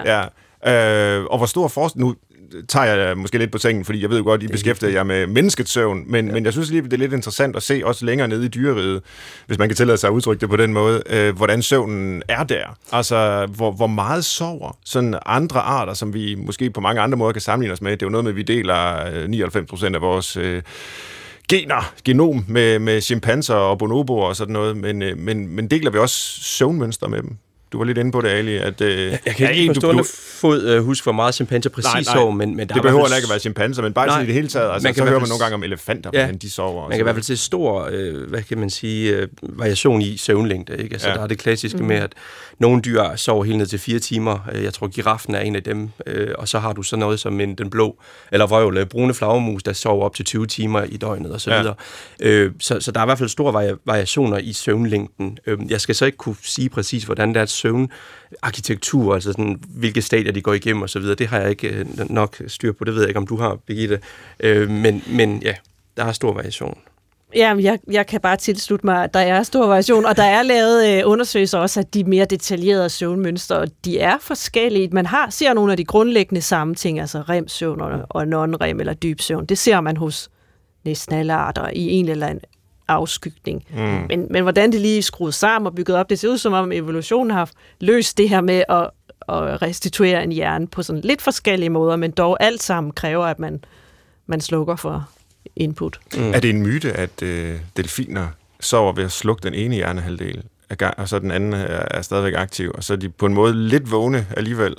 Ja. 0.06 0.22
Ja. 0.64 1.18
Øh, 1.18 1.24
og 1.24 1.38
hvor 1.38 1.46
stor 1.46 1.68
forskel... 1.68 2.00
Nu 2.00 2.14
tager 2.68 2.86
jeg 2.94 3.18
måske 3.18 3.38
lidt 3.38 3.52
på 3.52 3.58
sengen, 3.58 3.84
fordi 3.84 4.02
jeg 4.02 4.10
ved 4.10 4.18
jo 4.18 4.24
godt, 4.24 4.42
I 4.42 4.46
beskæftiger 4.48 4.92
jer 4.92 5.02
med 5.02 5.26
menneskets 5.26 5.70
søvn, 5.70 6.04
men, 6.06 6.26
ja. 6.26 6.32
men 6.32 6.44
jeg 6.44 6.52
synes 6.52 6.70
lige, 6.70 6.82
det 6.82 6.92
er 6.92 6.96
lidt 6.96 7.12
interessant 7.12 7.56
at 7.56 7.62
se 7.62 7.82
også 7.84 8.04
længere 8.06 8.28
nede 8.28 8.44
i 8.44 8.48
dyreriget, 8.48 9.02
hvis 9.46 9.58
man 9.58 9.68
kan 9.68 9.76
tillade 9.76 9.98
sig 9.98 10.08
at 10.08 10.12
udtrykke 10.12 10.40
det 10.40 10.48
på 10.48 10.56
den 10.56 10.72
måde, 10.72 11.02
øh, 11.10 11.36
hvordan 11.36 11.62
søvnen 11.62 12.22
er 12.28 12.42
der. 12.44 12.76
Altså, 12.92 13.46
hvor, 13.46 13.72
hvor 13.72 13.86
meget 13.86 14.24
sover 14.24 14.78
sådan 14.84 15.14
andre 15.26 15.60
arter, 15.60 15.94
som 15.94 16.14
vi 16.14 16.34
måske 16.34 16.70
på 16.70 16.80
mange 16.80 17.00
andre 17.00 17.18
måder 17.18 17.32
kan 17.32 17.40
sammenligne 17.42 17.72
os 17.72 17.82
med. 17.82 17.92
Det 17.92 18.02
er 18.02 18.06
jo 18.06 18.10
noget 18.10 18.24
med, 18.24 18.32
at 18.32 18.36
vi 18.36 18.42
deler 18.42 19.06
øh, 19.14 19.28
99 19.28 19.68
procent 19.70 19.94
af 19.96 20.02
vores... 20.02 20.36
Øh, 20.36 20.62
gener, 21.52 21.94
genom 22.04 22.44
med, 22.48 22.78
med 22.78 23.00
chimpanser 23.00 23.54
og 23.54 23.78
bonoboer 23.78 24.26
og 24.26 24.36
sådan 24.36 24.52
noget, 24.52 24.76
men, 24.76 25.02
øh, 25.02 25.18
men, 25.18 25.48
men 25.48 25.70
deler 25.70 25.90
vi 25.90 25.98
også 25.98 26.16
søvnmønster 26.42 27.08
med 27.08 27.22
dem? 27.22 27.36
Du 27.72 27.78
var 27.78 27.84
lidt 27.84 27.98
inde 27.98 28.12
på 28.12 28.20
det, 28.20 28.28
Ali. 28.28 28.56
At, 28.56 28.80
øh, 28.80 29.10
jeg, 29.10 29.18
jeg 29.26 29.34
kan 29.34 29.54
ikke 29.54 29.74
forstå 29.74 29.92
du, 29.92 30.04
fod 30.40 30.62
øh, 30.62 30.84
huske, 30.84 31.04
hvor 31.04 31.12
meget 31.12 31.34
chimpanser 31.34 31.70
præcis 31.70 31.92
nej, 31.92 32.02
nej, 32.02 32.14
sover, 32.14 32.30
men, 32.30 32.56
men 32.56 32.68
der 32.68 32.74
det 32.74 32.82
behøver 32.82 33.04
ikke 33.04 33.16
at 33.16 33.30
være 33.30 33.38
chimpanser, 33.38 33.82
men 33.82 33.92
bare 33.92 34.06
nej, 34.06 34.22
i 34.22 34.26
det 34.26 34.34
hele 34.34 34.48
taget. 34.48 34.72
Altså, 34.72 34.86
man 34.86 34.94
kan 34.94 35.00
så 35.00 35.08
hører 35.08 35.20
man 35.20 35.28
nogle 35.28 35.42
gange 35.42 35.54
om 35.54 35.62
elefanter, 35.62 36.10
ja, 36.12 36.18
hvordan 36.18 36.38
de 36.38 36.50
sover. 36.50 36.82
Man 36.82 36.90
kan 36.90 37.00
i 37.00 37.02
hvert 37.02 37.14
fald 37.14 37.24
se 37.24 37.36
stor, 37.36 37.88
øh, 37.92 38.28
hvad 38.28 38.42
kan 38.42 38.58
man 38.58 38.70
sige, 38.70 39.16
øh, 39.16 39.28
variation 39.42 40.02
i 40.02 40.16
søvnlængde. 40.16 40.76
Ikke? 40.82 40.92
Altså, 40.92 41.08
ja. 41.08 41.14
Der 41.14 41.22
er 41.22 41.26
det 41.26 41.38
klassiske 41.38 41.78
mm. 41.78 41.84
med, 41.84 41.96
at 41.96 42.12
nogle 42.58 42.82
dyr 42.82 43.16
sover 43.16 43.44
helt 43.44 43.58
ned 43.58 43.66
til 43.66 43.78
fire 43.78 43.98
timer. 43.98 44.38
Øh, 44.52 44.64
jeg 44.64 44.74
tror, 44.74 44.86
giraffen 44.86 45.34
er 45.34 45.40
en 45.40 45.56
af 45.56 45.62
dem. 45.62 45.90
Øh, 46.06 46.28
og 46.38 46.48
så 46.48 46.58
har 46.58 46.72
du 46.72 46.82
så 46.82 46.96
noget 46.96 47.20
som 47.20 47.40
en, 47.40 47.54
den 47.54 47.70
blå, 47.70 47.98
eller 48.32 48.46
vrøvle, 48.46 48.86
brune 48.86 49.14
flagermus, 49.14 49.62
der 49.62 49.72
sover 49.72 50.04
op 50.04 50.14
til 50.14 50.24
20 50.24 50.46
timer 50.46 50.82
i 50.82 50.96
døgnet 50.96 51.34
osv. 51.34 51.50
Ja. 51.50 51.72
Øh, 52.20 52.52
så, 52.60 52.80
så 52.80 52.92
der 52.92 53.00
er 53.00 53.04
i 53.04 53.06
hvert 53.06 53.18
fald 53.18 53.28
store 53.28 53.76
variationer 53.84 54.38
i 54.38 54.52
søvnlængden. 54.52 55.38
Øh, 55.46 55.58
jeg 55.68 55.80
skal 55.80 55.94
så 55.94 56.06
ikke 56.06 56.18
kunne 56.18 56.36
sige 56.42 56.68
præcis, 56.68 57.04
hvordan 57.04 57.34
deres 57.34 57.50
søvnarkitektur, 57.62 59.14
altså 59.14 59.32
sådan, 59.32 59.60
hvilke 59.68 60.02
stadier 60.02 60.32
de 60.32 60.42
går 60.42 60.52
igennem 60.52 60.82
osv., 60.82 61.02
det 61.02 61.26
har 61.26 61.40
jeg 61.40 61.50
ikke 61.50 61.68
øh, 61.68 61.86
nok 62.10 62.42
styr 62.46 62.72
på. 62.72 62.84
Det 62.84 62.94
ved 62.94 63.00
jeg 63.02 63.08
ikke, 63.08 63.18
om 63.18 63.26
du 63.26 63.36
har, 63.36 63.58
Birgitte. 63.66 64.00
Øh, 64.40 64.70
men, 64.70 65.02
men 65.06 65.42
ja, 65.42 65.54
der 65.96 66.04
er 66.04 66.12
stor 66.12 66.32
variation. 66.32 66.78
Ja, 67.34 67.54
jeg, 67.60 67.78
jeg 67.90 68.06
kan 68.06 68.20
bare 68.20 68.36
tilslutte 68.36 68.86
mig, 68.86 69.04
at 69.04 69.14
der 69.14 69.20
er 69.20 69.42
stor 69.42 69.66
variation, 69.66 70.04
og 70.04 70.16
der 70.16 70.22
er 70.22 70.42
lavet 70.42 70.98
øh, 70.98 71.02
undersøgelser 71.04 71.58
også 71.58 71.80
af 71.80 71.86
de 71.86 72.04
mere 72.04 72.24
detaljerede 72.24 72.88
søvnmønstre, 72.88 73.56
og 73.56 73.68
de 73.84 73.98
er 73.98 74.18
forskellige. 74.20 74.88
Man 74.92 75.06
har 75.06 75.30
ser 75.30 75.52
nogle 75.52 75.72
af 75.72 75.76
de 75.76 75.84
grundlæggende 75.84 76.42
samme 76.42 76.74
ting, 76.74 77.00
altså 77.00 77.20
remsøvn 77.20 77.80
og, 77.80 78.06
og 78.08 78.22
non-rem 78.22 78.80
eller 78.80 78.94
dyb 78.94 79.20
søvn. 79.20 79.46
Det 79.46 79.58
ser 79.58 79.80
man 79.80 79.96
hos 79.96 80.30
næsten 80.84 81.14
alle 81.14 81.32
arter 81.32 81.68
i 81.72 81.90
en 81.90 82.08
eller 82.08 82.26
anden 82.26 82.44
afskygning. 82.88 83.64
Mm. 83.74 83.80
Men, 83.80 84.26
men 84.30 84.42
hvordan 84.42 84.72
det 84.72 84.80
lige 84.80 84.98
er 84.98 85.02
skruet 85.02 85.34
sammen 85.34 85.66
og 85.66 85.74
bygget 85.74 85.96
op, 85.96 86.10
det 86.10 86.18
ser 86.18 86.28
ud 86.28 86.38
som 86.38 86.52
om 86.52 86.72
evolutionen 86.72 87.30
har 87.30 87.50
løst 87.80 88.18
det 88.18 88.28
her 88.28 88.40
med 88.40 88.64
at, 88.68 88.90
at 89.28 89.62
restituere 89.62 90.24
en 90.24 90.32
hjerne 90.32 90.66
på 90.66 90.82
sådan 90.82 91.02
lidt 91.02 91.22
forskellige 91.22 91.70
måder, 91.70 91.96
men 91.96 92.10
dog 92.10 92.36
alt 92.40 92.62
sammen 92.62 92.92
kræver, 92.92 93.24
at 93.24 93.38
man, 93.38 93.64
man 94.26 94.40
slukker 94.40 94.76
for 94.76 95.08
input. 95.56 96.00
Mm. 96.16 96.32
Er 96.32 96.40
det 96.40 96.50
en 96.50 96.62
myte, 96.62 96.92
at 96.92 97.22
øh, 97.22 97.58
delfiner 97.76 98.28
sover 98.60 98.92
ved 98.92 99.04
at 99.04 99.12
slukke 99.12 99.42
den 99.42 99.54
ene 99.54 99.74
hjernehalvdel, 99.74 100.42
og 100.96 101.08
så 101.08 101.18
den 101.18 101.30
anden 101.30 101.52
er, 101.52 101.84
er 101.90 102.02
stadigvæk 102.02 102.34
aktiv, 102.36 102.72
og 102.74 102.84
så 102.84 102.92
er 102.92 102.96
de 102.96 103.08
på 103.08 103.26
en 103.26 103.34
måde 103.34 103.54
lidt 103.68 103.90
vågne 103.90 104.26
alligevel? 104.36 104.76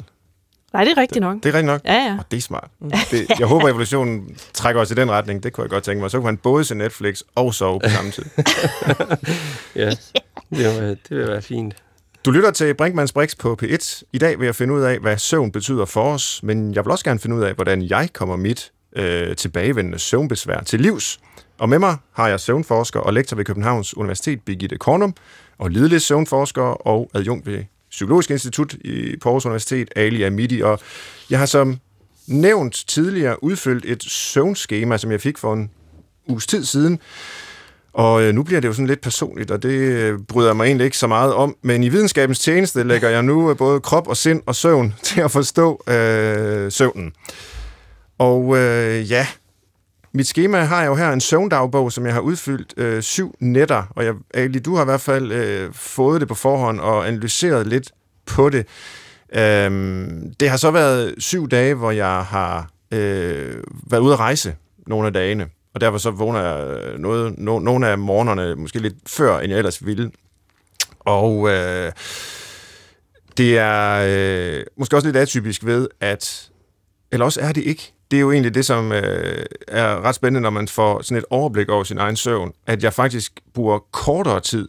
Nej, 0.74 0.84
det 0.84 0.92
er 0.92 1.02
rigtigt 1.02 1.22
nok. 1.22 1.36
Det, 1.36 1.44
det 1.44 1.50
er 1.50 1.54
rigtigt 1.54 1.66
nok? 1.66 1.82
Ja, 1.86 1.94
ja. 1.94 2.16
Og 2.20 2.26
det 2.32 2.38
er 2.38 2.42
smart. 2.42 2.68
Mm. 2.80 2.92
Det, 3.12 3.40
jeg 3.40 3.48
håber, 3.48 3.70
evolutionen 3.70 4.38
trækker 4.54 4.82
os 4.82 4.92
i 4.92 4.94
den 4.94 5.12
retning. 5.12 5.44
Det 5.44 5.54
kunne 5.54 5.64
jeg 5.64 5.70
godt 5.70 5.84
tænke 5.84 6.02
mig. 6.02 6.12
Så 6.12 6.18
kunne 6.18 6.28
han 6.28 6.38
både 6.38 6.64
se 6.64 6.76
Netflix 6.76 7.22
og 7.36 7.54
sove 7.54 7.80
på 7.80 7.90
samme 7.90 8.12
tid. 8.12 8.24
ja, 9.76 9.90
det 9.90 10.82
vil, 10.82 10.98
det 11.10 11.18
vil 11.18 11.28
være 11.28 11.42
fint. 11.42 11.76
Du 12.26 12.32
lytter 12.32 12.52
til 12.52 12.74
Brinkmanns 12.74 13.14
Brix 13.14 13.38
på 13.38 13.58
P1. 13.64 14.02
I 14.14 14.18
dag 14.18 14.40
vil 14.40 14.46
jeg 14.46 14.56
finde 14.56 14.74
ud 14.74 14.82
af, 14.82 15.00
hvad 15.00 15.18
søvn 15.18 15.52
betyder 15.52 15.86
for 15.86 16.14
os, 16.14 16.44
men 16.44 16.74
jeg 16.74 16.86
vil 16.86 16.92
også 16.92 17.06
gerne 17.06 17.20
finde 17.20 17.36
ud 17.36 17.42
af, 17.42 17.54
hvordan 17.54 17.82
jeg 17.82 18.10
kommer 18.14 18.36
mit 18.36 18.72
øh, 18.96 19.36
tilbagevendende 19.36 20.00
søvnbesvær 20.00 20.60
til 20.60 20.82
livs. 20.82 21.20
Og 21.58 21.70
med 21.70 21.80
mig 21.80 21.98
har 22.12 22.28
jeg 22.28 22.40
søvnforsker 22.40 23.00
og 23.00 23.14
lektor 23.14 23.38
ved 23.38 23.46
Københavns 23.46 23.98
Universitet, 23.98 24.42
Birgitte 24.42 24.78
Kornum, 24.78 25.16
og 25.58 25.70
lidelig 25.70 26.02
søvnforsker 26.02 26.88
og 26.88 27.10
adjunkt 27.14 27.48
ved 27.48 27.64
Psykologisk 27.94 28.32
Institut 28.32 28.74
i 28.74 29.16
Aarhus 29.26 29.46
Universitet, 29.46 29.90
Ali 29.96 30.24
Amidi. 30.24 30.62
Og 30.62 30.80
jeg 31.30 31.40
har 31.40 31.46
som 31.46 31.80
nævnt 32.28 32.84
tidligere 32.88 33.44
udfyldt 33.44 33.86
et 33.86 34.04
søvnskema, 34.04 34.98
som 34.98 35.12
jeg 35.12 35.22
fik 35.22 35.38
for 35.38 35.54
en 35.54 35.70
uges 36.28 36.48
tid 36.48 36.66
siden. 36.66 37.00
Og 37.94 38.24
øh, 38.24 38.34
nu 38.34 38.44
bliver 38.44 38.62
det 38.62 38.68
jo 38.68 38.74
sådan 38.74 38.88
lidt 38.88 39.02
personligt, 39.02 39.52
og 39.52 39.64
det 39.64 39.70
øh, 39.70 40.20
bryder 40.28 40.50
jeg 40.50 40.58
mig 40.58 40.66
egentlig 40.66 40.86
ikke 40.86 40.98
så 40.98 41.08
meget 41.08 41.34
om. 41.34 41.56
Men 41.62 41.84
i 41.84 41.90
videnskabens 41.90 42.40
tjeneste 42.40 42.84
lægger 42.84 43.10
jeg 43.10 43.24
nu 43.24 43.50
øh, 43.50 43.58
både 43.58 43.80
krop 43.80 44.08
og 44.08 44.18
sind 44.18 44.42
og 44.46 44.56
søvn 44.56 44.94
til 45.04 45.22
at 45.22 45.32
forstå 45.32 45.84
øh, 45.88 46.72
søvnen. 46.72 47.14
Og 48.18 48.58
øh, 48.58 49.12
ja, 49.12 49.28
mit 50.14 50.28
schema 50.28 50.60
har 50.60 50.82
jeg 50.82 50.88
jo 50.88 50.96
her 50.96 51.12
en 51.12 51.22
søvndagbog, 51.22 51.92
som 51.92 52.06
jeg 52.06 52.14
har 52.14 52.22
udfyldt 52.22 52.74
øh, 52.78 53.02
syv 53.02 53.36
nætter, 53.40 53.84
og 53.90 54.06
jeg, 54.06 54.14
Ali, 54.34 54.60
du 54.60 54.76
har 54.76 54.82
i 54.82 54.86
hvert 54.86 55.02
fald 55.02 55.32
øh, 55.32 55.74
fået 55.74 56.22
det 56.22 56.28
på 56.28 56.36
forhånd 56.36 56.80
og 56.80 57.08
analyseret 57.08 57.68
lidt 57.68 57.92
på 58.26 58.50
det. 58.50 58.68
Øhm, 59.36 60.34
det 60.40 60.50
har 60.50 60.58
så 60.58 60.72
været 60.72 61.16
syv 61.18 61.50
dage, 61.50 61.74
hvor 61.74 61.92
jeg 61.92 62.26
har 62.26 62.70
øh, 62.92 63.64
været 63.90 64.02
ude 64.02 64.14
at 64.14 64.20
rejse 64.20 64.56
nogle 64.88 65.08
af 65.08 65.14
dagene, 65.14 65.48
og 65.74 65.82
derfor 65.82 65.98
så 65.98 66.12
vågner 66.12 66.40
jeg 66.42 66.78
øh, 66.78 67.00
noget, 67.00 67.38
no, 67.38 67.60
nogle 67.60 67.88
af 67.88 67.98
morgenerne 67.98 68.56
måske 68.56 68.80
lidt 68.80 68.96
før, 69.08 69.40
end 69.40 69.50
jeg 69.50 69.58
ellers 69.58 69.86
ville. 69.86 70.12
Og 71.00 71.50
øh, 71.50 71.92
det 73.38 73.58
er 73.58 74.06
øh, 74.08 74.64
måske 74.78 74.96
også 74.96 75.08
lidt 75.08 75.18
atypisk 75.18 75.66
ved, 75.66 75.88
at 76.00 76.50
eller 77.12 77.26
også 77.26 77.42
er 77.42 77.52
det 77.52 77.64
ikke 77.64 77.93
det 78.14 78.18
er 78.18 78.22
jo 78.22 78.32
egentlig 78.32 78.56
det, 78.56 78.66
som 78.66 78.92
øh, 78.92 79.46
er 79.68 80.06
ret 80.06 80.16
spændende, 80.16 80.42
når 80.42 80.50
man 80.50 80.68
får 80.68 81.02
sådan 81.02 81.18
et 81.18 81.26
overblik 81.30 81.70
over 81.70 81.84
sin 81.84 81.98
egen 81.98 82.16
søvn, 82.16 82.52
at 82.68 82.84
jeg 82.84 82.94
faktisk 82.94 83.40
bruger 83.54 83.80
kortere 83.92 84.40
tid 84.40 84.68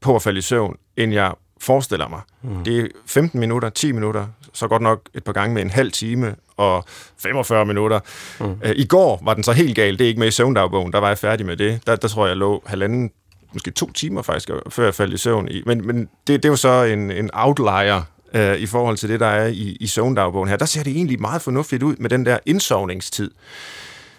på 0.00 0.16
at 0.16 0.22
falde 0.22 0.38
i 0.38 0.42
søvn, 0.42 0.76
end 0.96 1.12
jeg 1.12 1.32
forestiller 1.60 2.08
mig. 2.08 2.20
Mm. 2.42 2.64
Det 2.64 2.78
er 2.78 2.86
15 3.06 3.40
minutter, 3.40 3.68
10 3.68 3.92
minutter, 3.92 4.26
så 4.52 4.68
godt 4.68 4.82
nok 4.82 5.00
et 5.14 5.24
par 5.24 5.32
gange 5.32 5.54
med 5.54 5.62
en 5.62 5.70
halv 5.70 5.92
time 5.92 6.34
og 6.56 6.84
45 7.18 7.66
minutter. 7.66 8.00
Mm. 8.40 8.56
Øh, 8.64 8.72
I 8.76 8.86
går 8.86 9.22
var 9.24 9.34
den 9.34 9.42
så 9.42 9.52
helt 9.52 9.76
gal, 9.76 9.98
det 9.98 10.04
er 10.04 10.08
ikke 10.08 10.20
med 10.20 10.28
i 10.28 10.30
søvndagbogen, 10.30 10.92
der 10.92 10.98
var 10.98 11.08
jeg 11.08 11.18
færdig 11.18 11.46
med 11.46 11.56
det. 11.56 11.86
Der, 11.86 11.96
der 11.96 12.08
tror 12.08 12.24
jeg, 12.24 12.28
jeg 12.28 12.36
lå 12.36 12.62
halvanden, 12.66 13.10
måske 13.52 13.70
to 13.70 13.92
timer 13.92 14.22
faktisk, 14.22 14.50
før 14.68 14.84
jeg 14.84 14.94
faldt 14.94 15.14
i 15.14 15.16
søvn. 15.16 15.48
I. 15.48 15.62
Men, 15.66 15.86
men 15.86 16.08
det, 16.26 16.42
det 16.42 16.50
var 16.50 16.56
så 16.56 16.82
en, 16.82 17.10
en 17.10 17.30
outlier 17.32 18.02
øh, 18.34 18.58
i 18.58 18.66
forhold 18.66 18.96
til 18.96 19.08
det, 19.08 19.20
der 19.20 19.26
er 19.26 19.46
i, 19.46 19.76
i 19.80 19.86
søvndagbogen 19.86 20.48
her. 20.48 20.56
Der 20.56 20.64
ser 20.64 20.82
det 20.82 20.96
egentlig 20.96 21.20
meget 21.20 21.42
fornuftigt 21.42 21.82
ud 21.82 21.96
med 21.96 22.10
den 22.10 22.26
der 22.26 22.38
indsovningstid. 22.46 23.30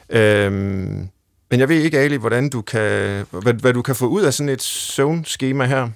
Øhm, 0.10 1.10
men 1.52 1.60
jeg 1.60 1.70
ved 1.70 1.82
ikke, 1.82 2.00
Ali, 2.00 2.16
hvordan 2.16 2.50
du 2.50 2.62
kan, 2.62 3.26
hvad, 3.32 3.54
hvad 3.54 3.74
du 3.74 3.82
kan 3.82 3.96
få 3.96 4.08
ud 4.08 4.22
af 4.22 4.34
sådan 4.34 4.50
et 4.50 4.62
søvnskema 4.62 5.66
her. 5.66 5.90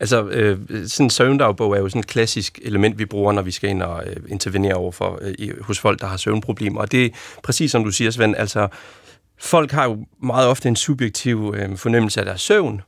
Altså, 0.00 0.28
øh, 0.28 0.58
sådan 0.68 1.06
en 1.06 1.10
søvndagbog 1.10 1.76
er 1.76 1.80
jo 1.80 1.88
sådan 1.88 2.00
et 2.00 2.06
klassisk 2.06 2.58
element, 2.62 2.98
vi 2.98 3.04
bruger, 3.04 3.32
når 3.32 3.42
vi 3.42 3.50
skal 3.50 3.70
ind 3.70 3.82
og 3.82 4.06
øh, 4.06 4.16
intervenere 4.28 4.74
over 4.74 4.92
for, 4.92 5.18
øh, 5.22 5.62
hos 5.62 5.78
folk, 5.78 6.00
der 6.00 6.06
har 6.06 6.16
søvnproblemer. 6.16 6.80
Og 6.80 6.92
det 6.92 7.04
er 7.04 7.10
præcis 7.42 7.70
som 7.70 7.84
du 7.84 7.90
siger, 7.90 8.10
Svend, 8.10 8.36
altså, 8.36 8.68
folk 9.38 9.70
har 9.72 9.84
jo 9.84 10.06
meget 10.22 10.48
ofte 10.48 10.68
en 10.68 10.76
subjektiv 10.76 11.54
øh, 11.56 11.76
fornemmelse 11.76 12.20
af 12.20 12.26
deres 12.26 12.40
søvn, 12.40 12.82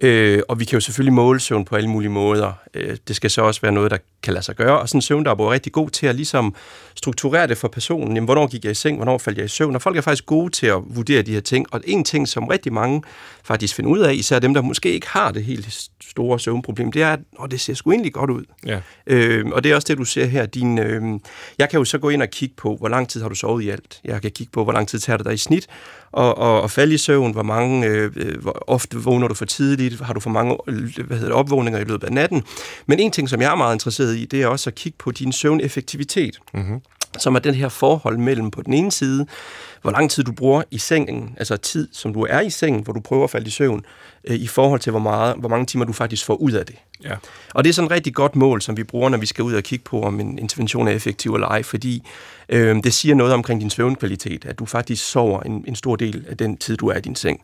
Øh, 0.00 0.42
og 0.48 0.60
vi 0.60 0.64
kan 0.64 0.76
jo 0.76 0.80
selvfølgelig 0.80 1.12
måle 1.12 1.40
søvn 1.40 1.64
på 1.64 1.76
alle 1.76 1.90
mulige 1.90 2.10
måder. 2.10 2.52
Øh, 2.74 2.96
det 3.08 3.16
skal 3.16 3.30
så 3.30 3.42
også 3.42 3.60
være 3.60 3.72
noget, 3.72 3.90
der 3.90 3.96
kan 4.22 4.32
lade 4.32 4.44
sig 4.44 4.56
gøre. 4.56 4.80
Og 4.80 4.88
sådan 4.88 4.98
en 4.98 5.02
søvndagbog 5.02 5.46
er 5.46 5.50
rigtig 5.52 5.72
god 5.72 5.90
til 5.90 6.06
at 6.06 6.14
ligesom 6.14 6.54
strukturere 6.94 7.46
det 7.46 7.58
for 7.58 7.68
personen. 7.68 8.14
Jamen, 8.14 8.24
hvornår 8.24 8.46
gik 8.46 8.64
jeg 8.64 8.70
i 8.70 8.74
seng? 8.74 8.96
Hvornår 8.96 9.18
faldt 9.18 9.38
jeg 9.38 9.44
i 9.44 9.48
søvn? 9.48 9.74
Og 9.74 9.82
folk 9.82 9.96
er 9.96 10.00
faktisk 10.00 10.26
gode 10.26 10.50
til 10.50 10.66
at 10.66 10.78
vurdere 10.86 11.22
de 11.22 11.32
her 11.32 11.40
ting. 11.40 11.66
Og 11.70 11.80
en 11.84 12.04
ting, 12.04 12.28
som 12.28 12.44
rigtig 12.44 12.72
mange 12.72 13.02
faktisk 13.44 13.74
finder 13.74 13.90
ud 13.90 13.98
af, 13.98 14.14
især 14.14 14.38
dem, 14.38 14.54
der 14.54 14.62
måske 14.62 14.92
ikke 14.92 15.08
har 15.08 15.32
det 15.32 15.44
helt 15.44 15.88
store 16.02 16.40
søvnproblem, 16.40 16.92
det 16.92 17.02
er, 17.02 17.12
at 17.12 17.20
oh, 17.38 17.48
det 17.48 17.60
ser 17.60 17.74
sgu 17.74 17.92
egentlig 17.92 18.12
godt 18.12 18.30
ud. 18.30 18.44
Ja. 18.66 18.80
Øh, 19.06 19.46
og 19.46 19.64
det 19.64 19.72
er 19.72 19.76
også 19.76 19.86
det, 19.88 19.98
du 19.98 20.04
ser 20.04 20.24
her. 20.24 20.46
Din, 20.46 20.78
øh, 20.78 21.02
jeg 21.58 21.70
kan 21.70 21.78
jo 21.78 21.84
så 21.84 21.98
gå 21.98 22.08
ind 22.08 22.22
og 22.22 22.28
kigge 22.28 22.54
på, 22.56 22.76
hvor 22.76 22.88
lang 22.88 23.08
tid 23.08 23.22
har 23.22 23.28
du 23.28 23.34
sovet 23.34 23.62
i 23.62 23.68
alt. 23.68 24.00
Jeg 24.04 24.22
kan 24.22 24.30
kigge 24.30 24.50
på, 24.50 24.64
hvor 24.64 24.72
lang 24.72 24.88
tid 24.88 24.98
tager 24.98 25.16
det 25.16 25.26
dig 25.26 25.34
i 25.34 25.36
snit, 25.36 25.66
og, 26.12 26.38
og, 26.38 26.62
og 26.62 26.70
falde 26.70 26.94
i 26.94 26.98
søvn, 26.98 27.32
hvor 27.32 27.42
mange, 27.42 27.86
øh, 27.86 28.12
øh 28.16 28.42
hvor 28.42 28.64
ofte 28.66 28.96
vågner 28.96 29.28
du 29.28 29.34
for 29.34 29.44
tidligt, 29.44 30.00
har 30.00 30.14
du 30.14 30.20
for 30.20 30.30
mange 30.30 30.56
hvad 30.66 31.16
hedder 31.16 31.24
det, 31.24 31.32
opvågninger 31.32 31.80
i 31.80 31.84
løbet 31.84 32.06
af 32.06 32.12
natten. 32.12 32.42
Men 32.86 32.98
en 32.98 33.10
ting, 33.10 33.28
som 33.28 33.40
jeg 33.40 33.52
er 33.52 33.56
meget 33.56 33.74
interesseret 33.74 34.16
i, 34.16 34.24
det 34.24 34.42
er 34.42 34.46
også 34.46 34.70
at 34.70 34.74
kigge 34.74 34.98
på 34.98 35.10
din 35.10 35.32
søvneffektivitet. 35.32 36.38
Mm-hmm 36.54 36.80
som 37.18 37.34
er 37.34 37.38
den 37.38 37.54
her 37.54 37.68
forhold 37.68 38.18
mellem 38.18 38.50
på 38.50 38.62
den 38.62 38.74
ene 38.74 38.92
side, 38.92 39.26
hvor 39.82 39.90
lang 39.90 40.10
tid 40.10 40.24
du 40.24 40.32
bruger 40.32 40.62
i 40.70 40.78
sengen, 40.78 41.34
altså 41.36 41.56
tid, 41.56 41.88
som 41.92 42.12
du 42.12 42.26
er 42.30 42.40
i 42.40 42.50
sengen, 42.50 42.82
hvor 42.82 42.92
du 42.92 43.00
prøver 43.00 43.24
at 43.24 43.30
falde 43.30 43.46
i 43.46 43.50
søvn, 43.50 43.84
øh, 44.24 44.36
i 44.36 44.46
forhold 44.46 44.80
til, 44.80 44.90
hvor, 44.90 45.00
meget, 45.00 45.36
hvor 45.36 45.48
mange 45.48 45.66
timer 45.66 45.84
du 45.84 45.92
faktisk 45.92 46.24
får 46.24 46.34
ud 46.34 46.52
af 46.52 46.66
det. 46.66 46.76
Ja. 47.04 47.14
Og 47.54 47.64
det 47.64 47.70
er 47.70 47.74
sådan 47.74 47.86
et 47.86 47.92
rigtig 47.92 48.14
godt 48.14 48.36
mål, 48.36 48.62
som 48.62 48.76
vi 48.76 48.84
bruger, 48.84 49.08
når 49.08 49.18
vi 49.18 49.26
skal 49.26 49.44
ud 49.44 49.54
og 49.54 49.62
kigge 49.62 49.84
på, 49.84 50.02
om 50.02 50.20
en 50.20 50.38
intervention 50.38 50.88
er 50.88 50.92
effektiv 50.92 51.34
eller 51.34 51.46
ej, 51.46 51.62
fordi 51.62 52.02
øh, 52.48 52.76
det 52.84 52.94
siger 52.94 53.14
noget 53.14 53.32
omkring 53.32 53.60
din 53.60 53.70
søvnkvalitet, 53.70 54.44
at 54.44 54.58
du 54.58 54.66
faktisk 54.66 55.10
sover 55.10 55.40
en, 55.40 55.64
en 55.68 55.74
stor 55.74 55.96
del 55.96 56.24
af 56.28 56.36
den 56.36 56.56
tid, 56.56 56.76
du 56.76 56.88
er 56.88 56.96
i 56.96 57.00
din 57.00 57.16
seng. 57.16 57.40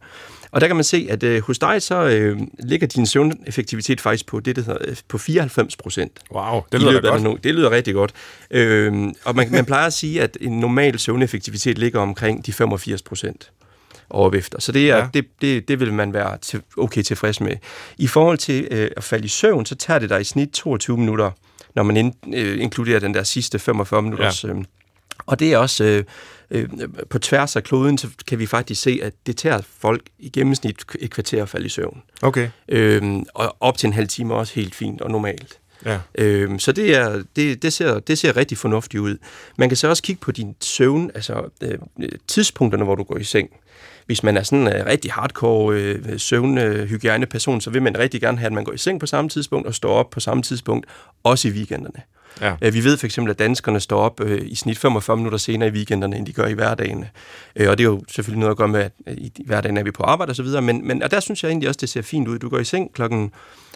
Og 0.51 0.61
der 0.61 0.67
kan 0.67 0.77
man 0.77 0.85
se, 0.85 1.07
at 1.11 1.23
øh, 1.23 1.43
hos 1.43 1.59
dig 1.59 1.83
så 1.83 2.05
øh, 2.05 2.40
ligger 2.59 2.87
din 2.87 3.07
søvneffektivitet 3.07 4.01
faktisk 4.01 4.27
på 4.27 4.40
det, 4.40 4.57
der 4.57 4.62
hedder, 4.62 4.79
øh, 4.81 4.97
på 5.09 5.19
94 5.19 5.77
procent. 5.77 6.21
Wow, 6.33 6.62
det 6.73 6.81
lyder 6.81 7.01
godt. 7.01 7.23
Nu. 7.23 7.38
Det 7.45 7.55
lyder 7.55 7.71
rigtig 7.71 7.95
godt. 7.95 8.12
Øh, 8.51 9.12
og 9.25 9.37
man, 9.37 9.51
man 9.51 9.64
plejer 9.64 9.87
at 9.87 9.93
sige, 9.93 10.23
at 10.23 10.37
en 10.40 10.61
normal 10.61 10.99
søvneffektivitet 10.99 11.79
ligger 11.79 12.01
omkring 12.01 12.47
de 12.47 12.53
85 12.53 13.03
procent 13.03 13.51
overvæfter. 14.11 14.61
Så 14.61 14.73
det, 14.73 14.90
er, 14.90 14.97
ja. 14.97 15.09
det, 15.14 15.27
det, 15.40 15.69
det 15.69 15.81
vil 15.81 15.93
man 15.93 16.12
være 16.12 16.38
til, 16.38 16.62
okay 16.77 17.03
tilfreds 17.03 17.40
med. 17.40 17.57
I 17.99 18.07
forhold 18.07 18.38
til 18.38 18.69
øh, 18.71 18.90
at 18.97 19.05
falde 19.05 19.25
i 19.25 19.29
søvn, 19.29 19.67
så 19.67 19.75
tager 19.75 19.99
det 19.99 20.11
dig 20.11 20.21
i 20.21 20.25
snit 20.25 20.49
22 20.49 20.97
minutter, 20.97 21.31
når 21.75 21.83
man 21.83 21.97
in, 21.97 22.14
øh, 22.35 22.62
inkluderer 22.62 23.01
den 23.01 23.14
der 23.14 23.23
sidste 23.23 23.59
45 23.59 24.03
minutters... 24.03 24.45
Ja. 24.45 24.49
Øh, 24.49 24.64
og 25.27 25.40
det 25.40 25.53
er 25.53 25.59
også 25.59 25.85
øh, 25.85 26.05
øh, 26.51 26.69
på 27.11 27.19
tværs 27.19 27.57
af 27.57 27.64
kloden, 27.64 27.99
så 27.99 28.09
kan 28.27 28.38
vi 28.38 28.47
faktisk 28.47 28.83
se, 28.83 29.01
at 29.03 29.12
det 29.27 29.37
tager 29.37 29.61
folk 29.79 30.03
i 30.19 30.29
gennemsnit 30.29 30.85
et 30.99 31.11
kvarter 31.11 31.43
at 31.43 31.49
falde 31.49 31.67
i 31.67 31.69
søvn. 31.69 32.03
Okay. 32.23 32.49
Øhm, 32.69 33.25
og 33.35 33.57
op 33.61 33.79
til 33.79 33.87
en 33.87 33.93
halv 33.93 34.09
time 34.09 34.35
også 34.35 34.55
helt 34.55 34.75
fint 34.75 35.01
og 35.01 35.11
normalt. 35.11 35.59
Ja. 35.85 35.99
Øhm, 36.14 36.59
så 36.59 36.73
det, 36.73 36.97
er, 36.97 37.23
det, 37.37 37.62
det, 37.62 37.73
ser, 37.73 37.99
det 37.99 38.19
ser 38.19 38.37
rigtig 38.37 38.59
fornuftigt 38.59 39.01
ud. 39.01 39.17
Man 39.57 39.69
kan 39.69 39.77
så 39.77 39.88
også 39.88 40.03
kigge 40.03 40.21
på 40.21 40.33
din 40.33 40.57
søvn, 40.61 41.11
altså 41.14 41.51
øh, 41.61 41.79
tidspunkterne, 42.29 42.85
hvor 42.85 42.95
du 42.95 43.03
går 43.03 43.17
i 43.17 43.25
seng. 43.25 43.51
Hvis 44.07 44.23
man 44.23 44.37
er 44.37 44.43
sådan 44.43 44.67
en 44.67 44.73
øh, 44.73 44.87
rigtig 44.87 45.12
hardcore 45.12 45.75
øh, 45.77 46.19
søvnhygiejneperson, 46.21 47.61
så 47.61 47.71
vil 47.71 47.83
man 47.83 47.99
rigtig 47.99 48.21
gerne 48.21 48.38
have, 48.38 48.47
at 48.47 48.53
man 48.53 48.64
går 48.64 48.73
i 48.73 48.79
seng 48.79 49.01
på 49.01 49.07
samme 49.07 49.29
tidspunkt 49.29 49.67
og 49.67 49.75
står 49.75 49.95
op 49.95 50.11
på 50.11 50.21
samme 50.21 50.43
tidspunkt, 50.43 50.87
også 51.25 51.49
i 51.49 51.51
weekenderne. 51.51 52.01
Ja. 52.40 52.55
Øh, 52.62 52.75
Vi 52.75 52.85
ved 52.85 52.97
for 52.97 53.07
eksempel, 53.07 53.31
at 53.31 53.38
danskerne 53.38 53.81
står 53.81 54.01
op 54.01 54.21
øh, 54.21 54.43
i 54.45 54.55
snit 54.55 54.79
45 54.79 55.17
minutter 55.17 55.38
senere 55.38 55.69
i 55.69 55.73
weekenderne, 55.73 56.17
end 56.17 56.27
de 56.27 56.33
gør 56.33 56.47
i 56.47 56.53
hverdagen. 56.53 57.05
Øh, 57.57 57.71
og 57.71 57.79
det 57.79 57.85
er 57.85 57.88
jo 57.88 58.03
selvfølgelig 58.09 58.40
noget 58.40 58.51
at 58.51 58.57
gøre 58.57 58.69
med, 58.69 58.81
at 58.81 58.93
øh, 59.07 59.14
i 59.17 59.33
hverdagen 59.47 59.77
er 59.77 59.83
vi 59.83 59.90
på 59.90 60.03
arbejde 60.03 60.31
og 60.31 60.37
så 60.37 60.43
videre, 60.43 60.62
men, 60.62 60.88
men 60.88 61.03
og 61.03 61.11
der 61.11 61.21
synes 61.21 61.43
jeg 61.43 61.49
egentlig 61.49 61.69
også, 61.69 61.79
det 61.81 61.88
ser 61.88 62.03
fint 62.03 62.29
ud. 62.29 62.38
Du 62.38 62.49
går 62.49 62.59
i 62.59 62.64
seng 62.64 62.93
klokken 62.93 63.33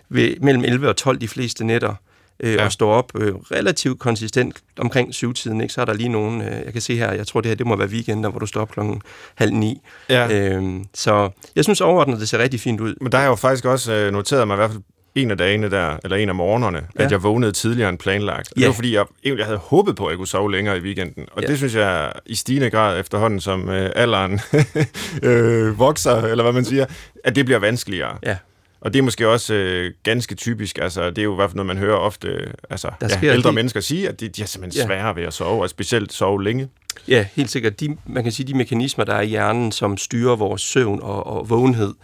ved, 0.08 0.34
mellem 0.40 0.64
11 0.64 0.88
og 0.88 0.96
12 0.96 1.20
de 1.20 1.28
fleste 1.28 1.64
nætter, 1.64 1.94
øh, 2.40 2.54
Ja. 2.54 2.64
og 2.64 2.72
står 2.72 2.92
op 2.92 3.12
øh, 3.20 3.34
relativt 3.34 3.98
konsistent 3.98 4.56
omkring 4.78 5.14
syvtiden. 5.14 5.60
Ikke? 5.60 5.74
Så 5.74 5.80
er 5.80 5.84
der 5.84 5.92
lige 5.94 6.08
nogen, 6.08 6.42
øh, 6.42 6.52
jeg 6.64 6.72
kan 6.72 6.80
se 6.82 6.96
her, 6.96 7.12
jeg 7.12 7.26
tror 7.26 7.40
det 7.40 7.48
her, 7.48 7.56
det 7.56 7.66
må 7.66 7.76
være 7.76 7.88
weekender, 7.88 8.30
hvor 8.30 8.38
du 8.38 8.46
står 8.46 8.60
op 8.60 8.70
klokken 8.70 9.02
halv 9.34 9.52
ni. 9.54 9.80
Ja. 10.08 10.52
Øh, 10.56 10.62
så 10.94 11.30
jeg 11.56 11.64
synes 11.64 11.80
overordnet, 11.80 12.20
det 12.20 12.28
ser 12.28 12.38
rigtig 12.38 12.60
fint 12.60 12.80
ud. 12.80 12.94
Men 13.00 13.12
der 13.12 13.18
har 13.18 13.24
jeg 13.24 13.30
jo 13.30 13.34
faktisk 13.36 13.64
også 13.64 13.92
øh, 13.92 14.12
noteret 14.12 14.46
mig 14.48 14.54
i 14.54 14.56
hvert 14.56 14.70
fald 14.70 14.82
en 15.14 15.30
af 15.30 15.36
dagene 15.36 15.70
der, 15.70 15.96
eller 16.04 16.16
en 16.16 16.28
af 16.28 16.34
morgenerne, 16.34 16.86
ja. 16.98 17.04
At 17.04 17.12
jeg 17.12 17.22
vågnede 17.22 17.52
tidligere 17.52 17.88
end 17.88 17.98
planlagt. 17.98 18.52
Ja. 18.56 18.60
Det 18.60 18.66
var 18.68 18.74
fordi, 18.74 18.94
jeg 18.94 19.04
egentlig 19.24 19.46
havde 19.46 19.58
håbet 19.58 19.96
på, 19.96 20.06
at 20.06 20.10
jeg 20.10 20.16
kunne 20.16 20.26
sove 20.26 20.52
længere 20.52 20.76
i 20.78 20.80
weekenden. 20.80 21.26
Og. 21.32 21.42
Ja. 21.42 21.46
det 21.48 21.56
synes 21.56 21.74
jeg 21.74 22.12
i 22.26 22.34
stigende 22.34 22.70
grad 22.70 23.00
efterhånden, 23.00 23.40
som 23.40 23.68
øh, 23.68 23.90
alderen 23.96 24.40
øh, 25.22 25.78
vokser, 25.78 26.16
eller 26.22 26.44
hvad 26.44 26.52
man 26.52 26.64
siger, 26.64 26.86
at 27.24 27.36
det 27.36 27.44
bliver 27.44 27.58
vanskeligere. 27.58 28.18
Ja. 28.22 28.36
Og 28.80 28.92
det 28.92 28.98
er 28.98 29.02
måske 29.02 29.28
også 29.28 29.54
øh, 29.54 29.92
ganske 30.02 30.34
typisk, 30.34 30.78
altså 30.82 31.10
det 31.10 31.18
er 31.18 31.22
jo 31.22 31.32
i 31.32 31.36
hvert 31.36 31.50
fald 31.50 31.56
noget, 31.56 31.66
man 31.66 31.78
hører 31.78 31.96
ofte 31.96 32.28
øh, 32.28 32.46
altså, 32.70 32.90
Der 33.00 33.08
ja, 33.22 33.32
ældre 33.34 33.48
det- 33.48 33.54
mennesker 33.54 33.80
sige, 33.80 34.08
at 34.08 34.20
de, 34.20 34.28
de 34.28 34.42
er 34.42 34.46
simpelthen 34.46 34.80
Ja. 34.80 34.86
svære 34.86 35.16
ved 35.16 35.22
at 35.22 35.32
sove, 35.34 35.62
og 35.62 35.70
specielt 35.70 36.12
sove 36.12 36.44
længe. 36.44 36.68
Ja, 37.08 37.26
helt 37.34 37.50
sikkert. 37.50 37.80
De, 37.80 37.96
man 38.06 38.22
kan 38.22 38.32
sige, 38.32 38.46
de 38.46 38.54
mekanismer, 38.56 39.04
der 39.04 39.14
er 39.14 39.20
i 39.20 39.26
hjernen, 39.26 39.72
som 39.72 39.96
styrer 39.96 40.36
vores 40.36 40.62
søvn 40.62 40.98
og, 41.02 41.26
og 41.26 41.50
vågenhed, 41.50 41.94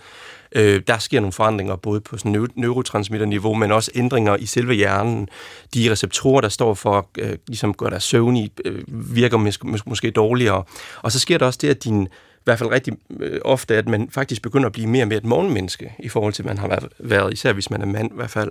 øh, 0.56 0.82
der 0.86 0.98
sker 0.98 1.20
nogle 1.20 1.32
forandringer 1.32 1.76
både 1.76 2.00
på 2.00 2.18
sådan 2.18 2.36
neu- 2.36 2.52
neurotransmitterniveau, 2.54 3.54
men 3.54 3.72
også 3.72 3.90
ændringer 3.94 4.36
i 4.36 4.46
selve 4.46 4.74
hjernen. 4.74 5.28
De 5.74 5.90
receptorer, 5.90 6.40
der 6.40 6.48
står 6.48 6.74
for 6.74 6.98
at 6.98 7.04
øh, 7.18 7.36
ligesom 7.46 7.74
gøre 7.74 7.90
dig 7.90 8.02
søvnig, 8.02 8.50
øh, 8.64 8.82
virker 9.16 9.38
mås- 9.38 9.64
mås- 9.74 9.82
måske 9.86 10.10
dårligere. 10.10 10.62
Og 11.02 11.12
så 11.12 11.18
sker 11.18 11.38
der 11.38 11.46
også 11.46 11.58
det, 11.62 11.68
at 11.68 11.84
din 11.84 12.08
hvert 12.44 12.58
fald 12.58 12.70
rigtig 12.70 12.92
øh, 13.20 13.40
ofte, 13.44 13.76
at 13.76 13.88
man 13.88 14.08
faktisk 14.10 14.42
begynder 14.42 14.66
at 14.66 14.72
blive 14.72 14.86
mere 14.88 15.06
mere 15.06 15.18
et 15.18 15.24
morgenmenneske, 15.24 15.92
i 15.98 16.08
forhold 16.08 16.32
til, 16.32 16.46
man 16.46 16.58
har 16.58 16.68
været- 16.68 16.88
været, 16.98 17.32
især 17.32 17.52
hvis 17.52 17.70
man 17.70 17.82
er 17.82 17.86
mand 17.86 18.12
i 18.12 18.14
hvert 18.16 18.30
fald. 18.30 18.50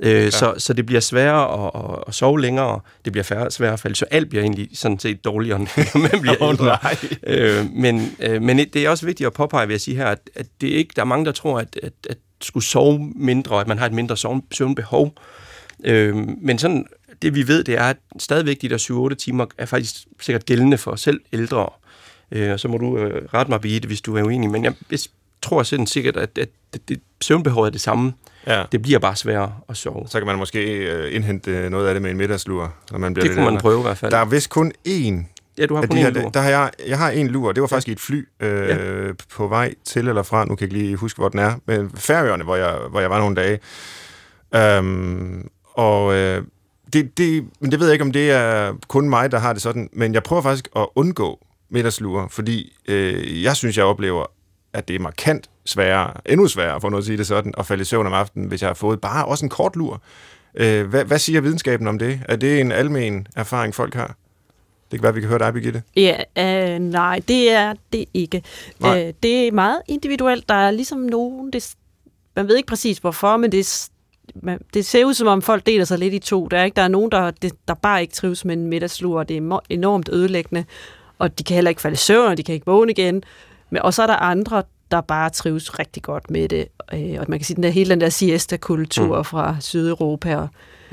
Øh, 0.00 0.30
så, 0.32 0.54
så 0.58 0.72
det 0.72 0.86
bliver 0.86 1.00
sværere 1.00 1.66
at, 1.66 1.70
at, 1.90 2.04
at 2.08 2.14
sove 2.14 2.40
længere, 2.40 2.80
det 3.04 3.12
bliver 3.12 3.24
færre, 3.24 3.50
sværere 3.50 3.72
at 3.72 3.80
falde, 3.80 3.96
så 3.96 4.04
alt 4.10 4.28
bliver 4.28 4.42
egentlig 4.42 4.68
sådan 4.74 4.98
set 4.98 5.24
dårligere, 5.24 5.58
når 5.94 5.98
man 5.98 6.20
bliver 6.20 6.42
Åh, 6.42 6.48
ældre. 6.50 6.78
Øh, 7.26 7.66
men, 7.72 8.16
øh, 8.20 8.42
men 8.42 8.58
det 8.58 8.76
er 8.76 8.88
også 8.88 9.06
vigtigt 9.06 9.26
at 9.26 9.32
påpege, 9.32 9.66
vil 9.66 9.74
jeg 9.74 9.80
sige 9.80 9.96
her, 9.96 10.06
at, 10.06 10.18
at 10.34 10.46
det 10.60 10.66
ikke, 10.68 10.92
der 10.96 11.02
er 11.02 11.06
mange, 11.06 11.24
der 11.24 11.32
tror, 11.32 11.58
at, 11.58 11.78
at, 11.82 11.92
at 12.10 12.16
skulle 12.40 12.64
sove 12.64 13.12
mindre, 13.16 13.60
at 13.60 13.68
man 13.68 13.78
har 13.78 13.86
et 13.86 13.92
mindre 13.92 14.16
søvn, 14.16 14.42
søvnbehov. 14.52 15.14
Øh, 15.84 16.16
men 16.42 16.58
sådan, 16.58 16.86
det 17.22 17.34
vi 17.34 17.48
ved, 17.48 17.64
det 17.64 17.74
er, 17.78 17.84
at 17.84 17.96
stadigvæk 18.18 18.62
de 18.62 18.68
der 18.68 19.08
7-8 19.12 19.14
timer 19.14 19.46
er 19.58 19.66
faktisk 19.66 19.94
sikkert 20.20 20.46
gældende 20.46 20.78
for 20.78 20.96
selv 20.96 21.20
ældre. 21.32 21.68
Øh, 22.32 22.52
og 22.52 22.60
så 22.60 22.68
må 22.68 22.78
du 22.78 22.98
øh, 22.98 23.28
rette 23.34 23.50
mig, 23.50 23.60
Birgitte, 23.60 23.86
hvis 23.86 24.00
du 24.00 24.16
er 24.16 24.22
uenig. 24.22 24.50
Men 24.50 24.64
jeg, 24.64 24.74
jeg 24.90 24.98
tror 25.42 25.62
sådan 25.62 25.86
sikkert, 25.86 26.16
at, 26.16 26.38
at 26.38 26.48
det, 26.72 26.88
det, 26.88 27.00
søvnbehovet 27.20 27.66
er 27.66 27.70
det 27.70 27.80
samme. 27.80 28.12
Ja. 28.46 28.64
Det 28.72 28.82
bliver 28.82 28.98
bare 28.98 29.16
sværere 29.16 29.54
at 29.68 29.76
sove. 29.76 30.08
Så 30.08 30.18
kan 30.18 30.26
man 30.26 30.38
måske 30.38 30.76
øh, 30.76 31.14
indhente 31.14 31.70
noget 31.70 31.88
af 31.88 31.94
det 31.94 32.02
med 32.02 32.10
en 32.10 32.16
middagslur, 32.16 32.74
når 32.90 32.98
man 32.98 33.14
bliver 33.14 33.26
Det 33.26 33.36
kunne 33.36 33.50
man 33.50 33.60
prøve 33.60 33.78
i 33.78 33.82
hvert 33.82 33.98
fald. 33.98 34.12
Der 34.12 34.18
er 34.18 34.24
vist 34.24 34.50
kun 34.50 34.72
én 34.88 35.24
ja, 35.58 35.66
du 35.66 35.74
har 35.74 35.82
kun 35.82 35.96
de 35.96 36.02
her, 36.02 36.08
en 36.08 36.14
lur. 36.14 36.28
der 36.28 36.40
har 36.40 36.50
jeg, 36.50 36.70
jeg 36.86 36.98
har 36.98 37.10
en 37.10 37.28
lur, 37.28 37.52
det 37.52 37.60
var 37.60 37.66
faktisk 37.66 37.88
i 37.88 37.92
et 37.92 38.00
fly 38.00 38.28
øh, 38.40 38.68
ja. 38.68 38.76
på 39.34 39.48
vej 39.48 39.74
til 39.84 40.08
eller 40.08 40.22
fra, 40.22 40.44
nu 40.44 40.54
kan 40.54 40.66
jeg 40.66 40.72
ikke 40.72 40.84
lige 40.84 40.96
huske, 40.96 41.18
hvor 41.18 41.28
den 41.28 41.38
er, 41.38 41.54
men 41.66 41.90
Færøerne, 41.94 42.44
hvor 42.44 42.56
jeg, 42.56 42.78
hvor 42.90 43.00
jeg 43.00 43.10
var 43.10 43.18
nogle 43.18 43.36
dage. 43.36 43.58
Øhm, 44.54 45.48
og 45.74 46.14
øh, 46.14 46.42
det, 46.92 47.18
det, 47.18 47.44
men 47.60 47.70
det 47.70 47.80
ved 47.80 47.86
jeg 47.86 47.92
ikke, 47.92 48.04
om 48.04 48.12
det 48.12 48.30
er 48.30 48.72
kun 48.88 49.08
mig, 49.08 49.32
der 49.32 49.38
har 49.38 49.52
det 49.52 49.62
sådan, 49.62 49.88
men 49.92 50.14
jeg 50.14 50.22
prøver 50.22 50.42
faktisk 50.42 50.68
at 50.76 50.86
undgå 50.94 51.38
middagslure, 51.72 52.28
fordi 52.30 52.72
øh, 52.88 53.42
jeg 53.42 53.56
synes, 53.56 53.76
jeg 53.76 53.84
oplever, 53.84 54.26
at 54.72 54.88
det 54.88 54.96
er 54.96 55.00
markant 55.00 55.50
sværere, 55.64 56.12
endnu 56.26 56.46
sværere, 56.46 56.80
for 56.80 56.90
nu 56.90 56.96
at 56.96 57.04
sige 57.04 57.18
det 57.18 57.26
sådan, 57.26 57.54
at 57.58 57.66
falde 57.66 57.82
i 57.82 57.84
søvn 57.84 58.06
om 58.06 58.12
aftenen, 58.12 58.48
hvis 58.48 58.62
jeg 58.62 58.68
har 58.68 58.74
fået 58.74 59.00
bare 59.00 59.24
også 59.24 59.44
en 59.44 59.48
kort 59.48 59.76
lur. 59.76 60.02
Øh, 60.54 60.86
hvad, 60.86 61.04
hvad 61.04 61.18
siger 61.18 61.40
videnskaben 61.40 61.86
om 61.86 61.98
det? 61.98 62.20
Er 62.28 62.36
det 62.36 62.60
en 62.60 62.72
almen 62.72 63.26
erfaring, 63.36 63.74
folk 63.74 63.94
har? 63.94 64.16
Det 64.90 65.00
kan 65.00 65.02
være, 65.02 65.14
vi 65.14 65.20
kan 65.20 65.28
høre 65.28 65.38
dig, 65.38 65.52
Birgitte. 65.52 65.82
Ja, 65.96 66.16
øh, 66.38 66.78
nej, 66.78 67.20
det 67.28 67.50
er 67.50 67.74
det 67.92 68.04
ikke. 68.14 68.42
Nej. 68.80 69.06
Øh, 69.06 69.14
det 69.22 69.48
er 69.48 69.52
meget 69.52 69.82
individuelt. 69.88 70.48
Der 70.48 70.54
er 70.54 70.70
ligesom 70.70 70.98
nogen, 70.98 71.52
det, 71.52 71.74
man 72.36 72.48
ved 72.48 72.56
ikke 72.56 72.66
præcis 72.66 72.98
hvorfor, 72.98 73.36
men 73.36 73.52
det, 73.52 73.88
man, 74.42 74.58
det 74.74 74.86
ser 74.86 75.04
ud 75.04 75.14
som 75.14 75.26
om 75.26 75.42
folk 75.42 75.66
deler 75.66 75.84
sig 75.84 75.98
lidt 75.98 76.14
i 76.14 76.18
to. 76.18 76.46
Der 76.46 76.58
er, 76.58 76.64
ikke, 76.64 76.76
der 76.76 76.82
er 76.82 76.88
nogen, 76.88 77.10
der, 77.10 77.30
det, 77.30 77.52
der 77.68 77.74
bare 77.74 78.00
ikke 78.02 78.14
trives 78.14 78.44
med 78.44 78.56
en 78.56 78.66
middagslur, 78.66 79.18
og 79.18 79.28
det 79.28 79.36
er 79.36 79.60
enormt 79.70 80.08
ødelæggende, 80.12 80.64
og 81.18 81.38
de 81.38 81.44
kan 81.44 81.54
heller 81.54 81.68
ikke 81.68 81.80
falde 81.82 81.94
i 81.94 81.96
søvn, 81.96 82.28
og 82.30 82.36
de 82.36 82.42
kan 82.42 82.54
ikke 82.54 82.66
vågne 82.66 82.92
igen. 82.92 83.22
Men, 83.70 83.82
og 83.82 83.94
så 83.94 84.02
er 84.02 84.06
der 84.06 84.16
andre, 84.16 84.62
der 84.90 85.00
bare 85.00 85.30
trives 85.30 85.78
rigtig 85.78 86.02
godt 86.02 86.30
med 86.30 86.48
det. 86.48 86.68
Øh, 86.92 87.16
og 87.18 87.24
man 87.28 87.38
kan 87.38 87.44
sige, 87.44 87.54
den 87.54 87.62
der, 87.62 87.70
hele 87.70 87.90
den 87.90 88.00
der 88.00 88.08
siesta-kultur 88.08 89.18
mm. 89.18 89.24
fra 89.24 89.56
Sydeuropa 89.60 90.36
og 90.36 90.48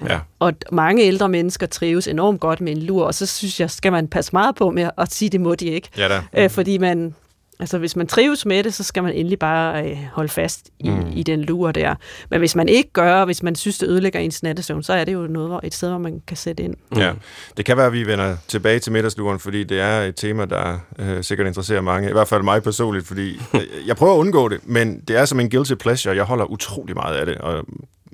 Ja. 0.08 0.20
og 0.40 0.54
mange 0.72 1.04
ældre 1.04 1.30
mennesker 1.30 1.68
trives 1.68 2.08
enormt 2.08 2.40
godt 2.40 2.62
med 2.62 2.72
en 2.72 2.78
lur, 2.84 3.06
og 3.06 3.14
så 3.14 3.26
synes 3.26 3.60
jeg, 3.60 3.72
skal 3.72 3.92
man 3.92 4.08
passe 4.08 4.30
meget 4.34 4.56
på 4.56 4.70
med 4.70 4.90
at 4.98 5.14
sige, 5.14 5.30
det 5.30 5.42
må 5.42 5.56
de 5.56 5.66
ikke. 5.66 5.90
Ja 5.98 6.08
da. 6.08 6.22
Øh, 6.44 6.50
fordi 6.50 6.78
man, 6.78 7.16
altså 7.60 7.78
hvis 7.78 7.96
man 7.96 8.08
trives 8.08 8.46
med 8.46 8.64
det, 8.64 8.74
så 8.74 8.84
skal 8.84 9.04
man 9.04 9.14
endelig 9.14 9.40
bare 9.40 9.90
øh, 9.92 9.98
holde 10.14 10.30
fast 10.30 10.70
i, 10.80 10.90
Mm. 10.90 11.06
i 11.16 11.24
den 11.24 11.42
lur 11.42 11.72
der. 11.72 11.96
Men 12.30 12.40
hvis 12.40 12.56
man 12.56 12.70
ikke 12.70 12.92
gør, 12.94 13.26
hvis 13.26 13.44
man 13.44 13.56
synes, 13.56 13.78
det 13.78 13.88
ødelægger 13.88 14.20
ens 14.20 14.44
nattesøvn, 14.44 14.84
så 14.84 14.94
er 14.94 15.04
det 15.06 15.14
jo 15.14 15.28
noget, 15.28 15.50
hvor, 15.50 15.60
et 15.64 15.74
sted, 15.74 15.90
hvor 15.90 15.98
man 15.98 16.22
kan 16.28 16.38
sætte 16.38 16.64
ind. 16.64 16.76
Ja, 16.98 17.14
det 17.58 17.66
kan 17.66 17.78
være, 17.78 17.86
at 17.86 17.94
vi 17.94 18.08
vender 18.08 18.38
tilbage 18.48 18.80
til 18.80 18.92
middagsluren, 18.92 19.40
fordi 19.40 19.64
det 19.64 19.80
er 19.80 20.02
et 20.02 20.16
tema, 20.16 20.46
der 20.46 20.80
øh, 21.00 21.24
sikkert 21.24 21.48
interesserer 21.48 21.82
mange. 21.82 22.10
I 22.10 22.12
hvert 22.12 22.28
fald 22.28 22.44
mig 22.44 22.64
personligt, 22.64 23.08
fordi 23.08 23.42
øh, 23.54 23.62
jeg 23.88 23.96
prøver 23.96 24.14
at 24.14 24.18
undgå 24.18 24.48
det, 24.50 24.60
men 24.64 25.00
det 25.08 25.18
er 25.18 25.26
som 25.26 25.40
en 25.40 25.50
guilty 25.50 25.74
pleasure. 25.74 26.16
Jeg 26.16 26.24
holder 26.24 26.46
utrolig 26.46 26.96
meget 26.96 27.16
af 27.16 27.26
det, 27.26 27.38
og 27.38 27.66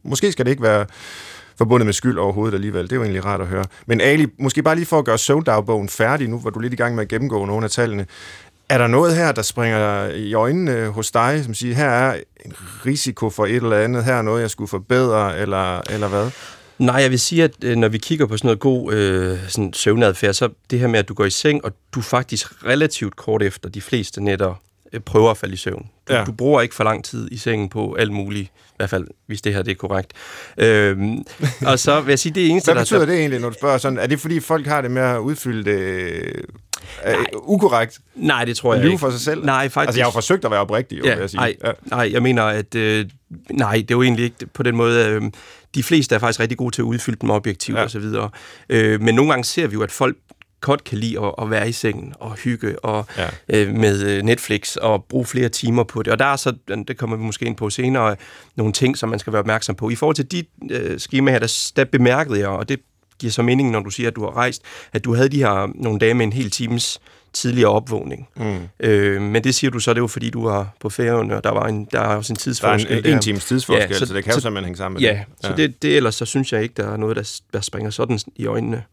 måske 0.03 0.31
skal 0.31 0.45
det 0.45 0.51
ikke 0.51 0.63
være 0.63 0.85
forbundet 1.57 1.85
med 1.85 1.93
skyld 1.93 2.17
overhovedet 2.17 2.53
alligevel. 2.55 2.83
Det 2.83 2.91
er 2.91 2.95
jo 2.95 3.01
egentlig 3.03 3.25
rart 3.25 3.41
at 3.41 3.47
høre. 3.47 3.63
Men 3.85 4.01
Ali, 4.01 4.25
måske 4.39 4.63
bare 4.63 4.75
lige 4.75 4.85
for 4.85 4.99
at 4.99 5.05
gøre 5.05 5.17
søvndagbogen 5.17 5.89
færdig 5.89 6.27
nu, 6.29 6.39
hvor 6.39 6.49
du 6.49 6.59
er 6.59 6.63
lidt 6.63 6.73
i 6.73 6.77
gang 6.77 6.95
med 6.95 7.03
at 7.03 7.09
gennemgå 7.09 7.45
nogle 7.45 7.63
af 7.63 7.71
tallene. 7.71 8.05
Er 8.69 8.77
der 8.77 8.87
noget 8.87 9.15
her, 9.15 9.31
der 9.31 9.41
springer 9.41 10.09
i 10.09 10.33
øjnene 10.33 10.87
hos 10.87 11.11
dig, 11.11 11.41
som 11.43 11.53
siger, 11.53 11.75
her 11.75 11.89
er 11.89 12.19
en 12.45 12.53
risiko 12.85 13.29
for 13.29 13.45
et 13.45 13.55
eller 13.55 13.77
andet, 13.77 14.03
her 14.03 14.13
er 14.13 14.21
noget, 14.21 14.41
jeg 14.41 14.49
skulle 14.49 14.67
forbedre, 14.67 15.37
eller, 15.39 15.81
eller 15.89 16.07
hvad? 16.07 16.29
Nej, 16.79 16.95
jeg 16.95 17.11
vil 17.11 17.19
sige, 17.19 17.43
at 17.43 17.51
øh, 17.63 17.75
når 17.75 17.87
vi 17.87 17.97
kigger 17.97 18.25
på 18.25 18.37
sådan 18.37 18.47
noget 18.47 18.59
god 18.59 18.93
øh, 18.93 19.37
sådan 19.47 19.73
søvnadfærd, 19.73 20.33
så 20.33 20.49
det 20.69 20.79
her 20.79 20.87
med, 20.87 20.99
at 20.99 21.07
du 21.09 21.13
går 21.13 21.25
i 21.25 21.29
seng, 21.29 21.65
og 21.65 21.71
du 21.95 22.01
faktisk 22.01 22.65
relativt 22.65 23.15
kort 23.15 23.43
efter 23.43 23.69
de 23.69 23.81
fleste 23.81 24.23
nætter 24.23 24.61
øh, 24.93 24.99
prøver 24.99 25.31
at 25.31 25.37
falde 25.37 25.53
i 25.53 25.57
søvn. 25.57 25.85
Du, 26.09 26.13
Ja. 26.13 26.23
du 26.23 26.31
bruger 26.31 26.61
ikke 26.61 26.75
for 26.75 26.83
lang 26.83 27.05
tid 27.05 27.31
i 27.31 27.37
sengen 27.37 27.69
på 27.69 27.95
alt 27.99 28.11
muligt, 28.11 28.47
i 28.47 28.73
hvert 28.77 28.89
fald 28.89 29.07
hvis 29.27 29.41
det 29.41 29.53
her 29.53 29.61
det 29.61 29.71
er 29.71 29.75
korrekt. 29.75 30.13
Øhm, 30.57 31.23
og 31.67 31.79
så 31.79 32.01
vil 32.01 32.11
jeg 32.11 32.19
sige, 32.19 32.33
det 32.35 32.49
eneste, 32.49 32.67
Hvad 32.67 32.75
der... 32.75 32.81
betyder 32.81 33.05
det 33.05 33.15
egentlig, 33.19 33.39
når 33.39 33.49
du 33.49 33.55
spørger 33.55 33.77
sådan? 33.77 33.99
Er 33.99 34.07
det 34.07 34.19
fordi, 34.19 34.39
folk 34.39 34.67
har 34.67 34.81
det 34.81 34.91
med 34.91 35.01
at 35.01 35.17
udfylde 35.19 35.71
det 35.71 36.45
øh, 37.07 37.15
ukorrekt? 37.33 37.99
Nej, 38.15 38.45
det 38.45 38.57
tror 38.57 38.73
jeg 38.73 38.83
Lyve 38.83 38.91
ikke. 38.91 38.99
for 38.99 39.09
sig 39.09 39.19
selv? 39.21 39.45
Nej, 39.45 39.69
faktisk. 39.69 39.87
Altså, 39.87 39.99
jeg 39.99 40.05
har 40.05 40.09
jo 40.11 40.13
forsøgt 40.13 40.45
at 40.45 40.51
være 40.51 40.59
oprigtig, 40.59 40.97
jo, 40.97 41.01
vil 41.03 41.09
Ja, 41.11 41.19
jeg 41.19 41.29
sige. 41.29 41.37
nej, 41.39 41.55
Ja. 41.63 41.71
nej, 41.85 42.09
jeg 42.13 42.21
mener, 42.23 42.43
at 42.43 42.75
øh, 42.75 43.05
nej, 43.51 43.73
det 43.75 43.91
er 43.91 43.95
jo 43.95 44.01
egentlig 44.03 44.25
ikke 44.25 44.45
på 44.53 44.63
den 44.63 44.75
måde. 44.75 45.05
Øh, 45.09 45.21
de 45.75 45.83
fleste 45.83 46.15
er 46.15 46.19
faktisk 46.19 46.39
rigtig 46.39 46.57
gode 46.57 46.75
til 46.75 46.81
at 46.81 46.85
udfylde 46.85 47.17
dem 47.21 47.29
objektivt 47.29 47.77
Ja. 47.77 47.83
og 47.83 47.91
så 47.91 47.99
videre. 47.99 48.29
Øh, 48.69 49.01
men 49.01 49.15
nogle 49.15 49.31
gange 49.31 49.43
ser 49.43 49.67
vi 49.67 49.73
jo, 49.73 49.83
at 49.83 49.91
folk 49.91 50.17
godt 50.61 50.83
kan 50.83 50.97
lide 50.97 51.19
at, 51.25 51.33
at 51.41 51.49
være 51.49 51.69
i 51.69 51.71
sengen 51.71 52.13
og 52.19 52.33
hygge 52.35 52.79
og 52.85 53.05
Ja. 53.17 53.27
øh, 53.49 53.73
med 53.73 54.03
øh, 54.03 54.23
Netflix 54.23 54.75
og 54.75 55.03
bruge 55.09 55.25
flere 55.25 55.49
timer 55.49 55.83
på 55.83 56.03
det. 56.03 56.13
Og 56.13 56.19
der 56.19 56.25
er 56.25 56.35
så, 56.35 56.53
det 56.87 56.97
kommer 56.97 57.15
vi 57.17 57.23
måske 57.23 57.45
ind 57.45 57.55
på 57.55 57.69
senere, 57.69 58.15
nogle 58.55 58.73
ting, 58.73 58.97
som 58.97 59.09
man 59.09 59.19
skal 59.19 59.33
være 59.33 59.39
opmærksom 59.39 59.75
på. 59.75 59.89
I 59.89 59.95
forhold 59.95 60.15
til 60.15 60.31
de 60.31 60.43
øh, 60.71 60.99
skema 60.99 61.31
her, 61.31 61.39
der, 61.39 61.71
der 61.75 61.85
bemærkede 61.85 62.39
jeg, 62.39 62.47
og 62.47 62.69
det 62.69 62.79
giver 63.19 63.31
så 63.31 63.41
mening, 63.41 63.71
når 63.71 63.79
du 63.79 63.89
siger, 63.89 64.09
at 64.09 64.15
du 64.15 64.21
har 64.23 64.37
rejst, 64.37 64.61
at 64.93 65.05
du 65.05 65.15
havde 65.15 65.29
de 65.29 65.37
her 65.37 65.71
nogle 65.75 65.99
dage 65.99 66.13
med 66.13 66.25
en 66.25 66.33
hel 66.33 66.51
times 66.51 66.99
tidligere 67.33 67.69
opvågning. 67.71 68.27
Mm. 68.37 68.57
Øh, 68.79 69.21
men 69.21 69.43
det 69.43 69.55
siger 69.55 69.71
du 69.71 69.79
så, 69.79 69.93
det 69.93 69.99
jo 69.99 70.07
fordi, 70.07 70.29
du 70.29 70.47
var 70.47 70.67
på 70.79 70.89
færøerne, 70.89 71.35
og 71.37 71.43
der, 71.43 71.51
var 71.51 71.67
en, 71.67 71.87
der 71.91 71.99
er 71.99 72.15
også 72.15 72.33
en 72.33 72.35
Der 72.35 72.39
er 72.39 72.43
tidsforskel 72.43 73.05
en, 73.07 73.13
en 73.13 73.19
times 73.19 73.45
tidsforskel, 73.45 73.87
ja, 73.89 73.93
så, 73.93 73.99
Ja, 73.99 74.05
så 74.05 74.13
det 74.13 74.23
kan 74.23 74.31
jo 74.33 74.35
så- 74.39 74.41
simpelthen 74.41 74.65
hænge 74.65 74.77
sammen 74.77 75.01
med 75.01 75.09
Ja, 75.09 75.19
det. 75.41 75.45
så 75.45 75.53
det, 75.57 75.81
det 75.81 75.95
ellers 75.97 76.15
så 76.15 76.25
synes 76.25 76.53
jeg 76.53 76.63
ikke, 76.63 76.73
der 76.77 76.91
er 76.93 76.97
noget, 76.97 77.15
der, 77.15 77.39
der 77.53 77.61
springer 77.61 77.89
sådan 77.91 78.19
i 78.35 78.45
øjnene. 78.45 78.83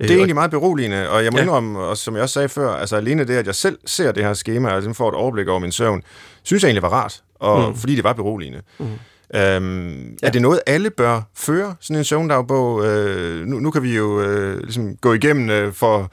Øh, 0.00 0.08
Det 0.08 0.14
er 0.14 0.16
egentlig 0.18 0.34
meget 0.34 0.50
beroligende, 0.50 1.10
og 1.10 1.24
jeg 1.24 1.32
må 1.32 1.38
ja. 1.38 1.42
Ja. 1.42 1.46
indrømme, 1.46 1.78
og 1.78 1.96
som 1.96 2.14
jeg 2.14 2.22
også 2.22 2.32
sagde 2.32 2.48
før, 2.48 2.70
altså 2.74 2.96
alene 2.96 3.24
det, 3.24 3.34
at 3.34 3.46
jeg 3.46 3.54
selv 3.54 3.78
ser 3.86 4.12
det 4.12 4.24
her 4.24 4.34
schema, 4.34 4.68
og 4.68 4.74
ligesom 4.76 4.94
får 4.94 5.08
et 5.08 5.14
overblik 5.14 5.48
over 5.48 5.58
min 5.58 5.72
søvn, 5.72 6.02
synes 6.42 6.62
jeg 6.62 6.68
egentlig 6.68 6.82
var 6.82 6.88
rart, 6.88 7.22
og 7.34 7.68
mm. 7.70 7.76
fordi 7.76 7.94
det 7.96 8.04
var 8.04 8.12
beroligende. 8.12 8.62
Mm. 8.78 8.86
Øhm, 9.34 10.16
ja. 10.22 10.26
Er 10.26 10.30
det 10.30 10.42
noget, 10.42 10.60
alle 10.66 10.90
bør 10.90 11.20
føre, 11.36 11.74
sådan 11.80 11.96
en 11.96 12.04
søvndagbog? 12.04 12.86
Øh, 12.86 13.46
nu, 13.46 13.60
nu 13.60 13.70
kan 13.70 13.82
vi 13.82 13.96
jo 13.96 14.22
øh, 14.22 14.58
ligesom 14.62 14.96
gå 14.96 15.12
igennem 15.12 15.50
øh, 15.50 15.72
for 15.72 16.12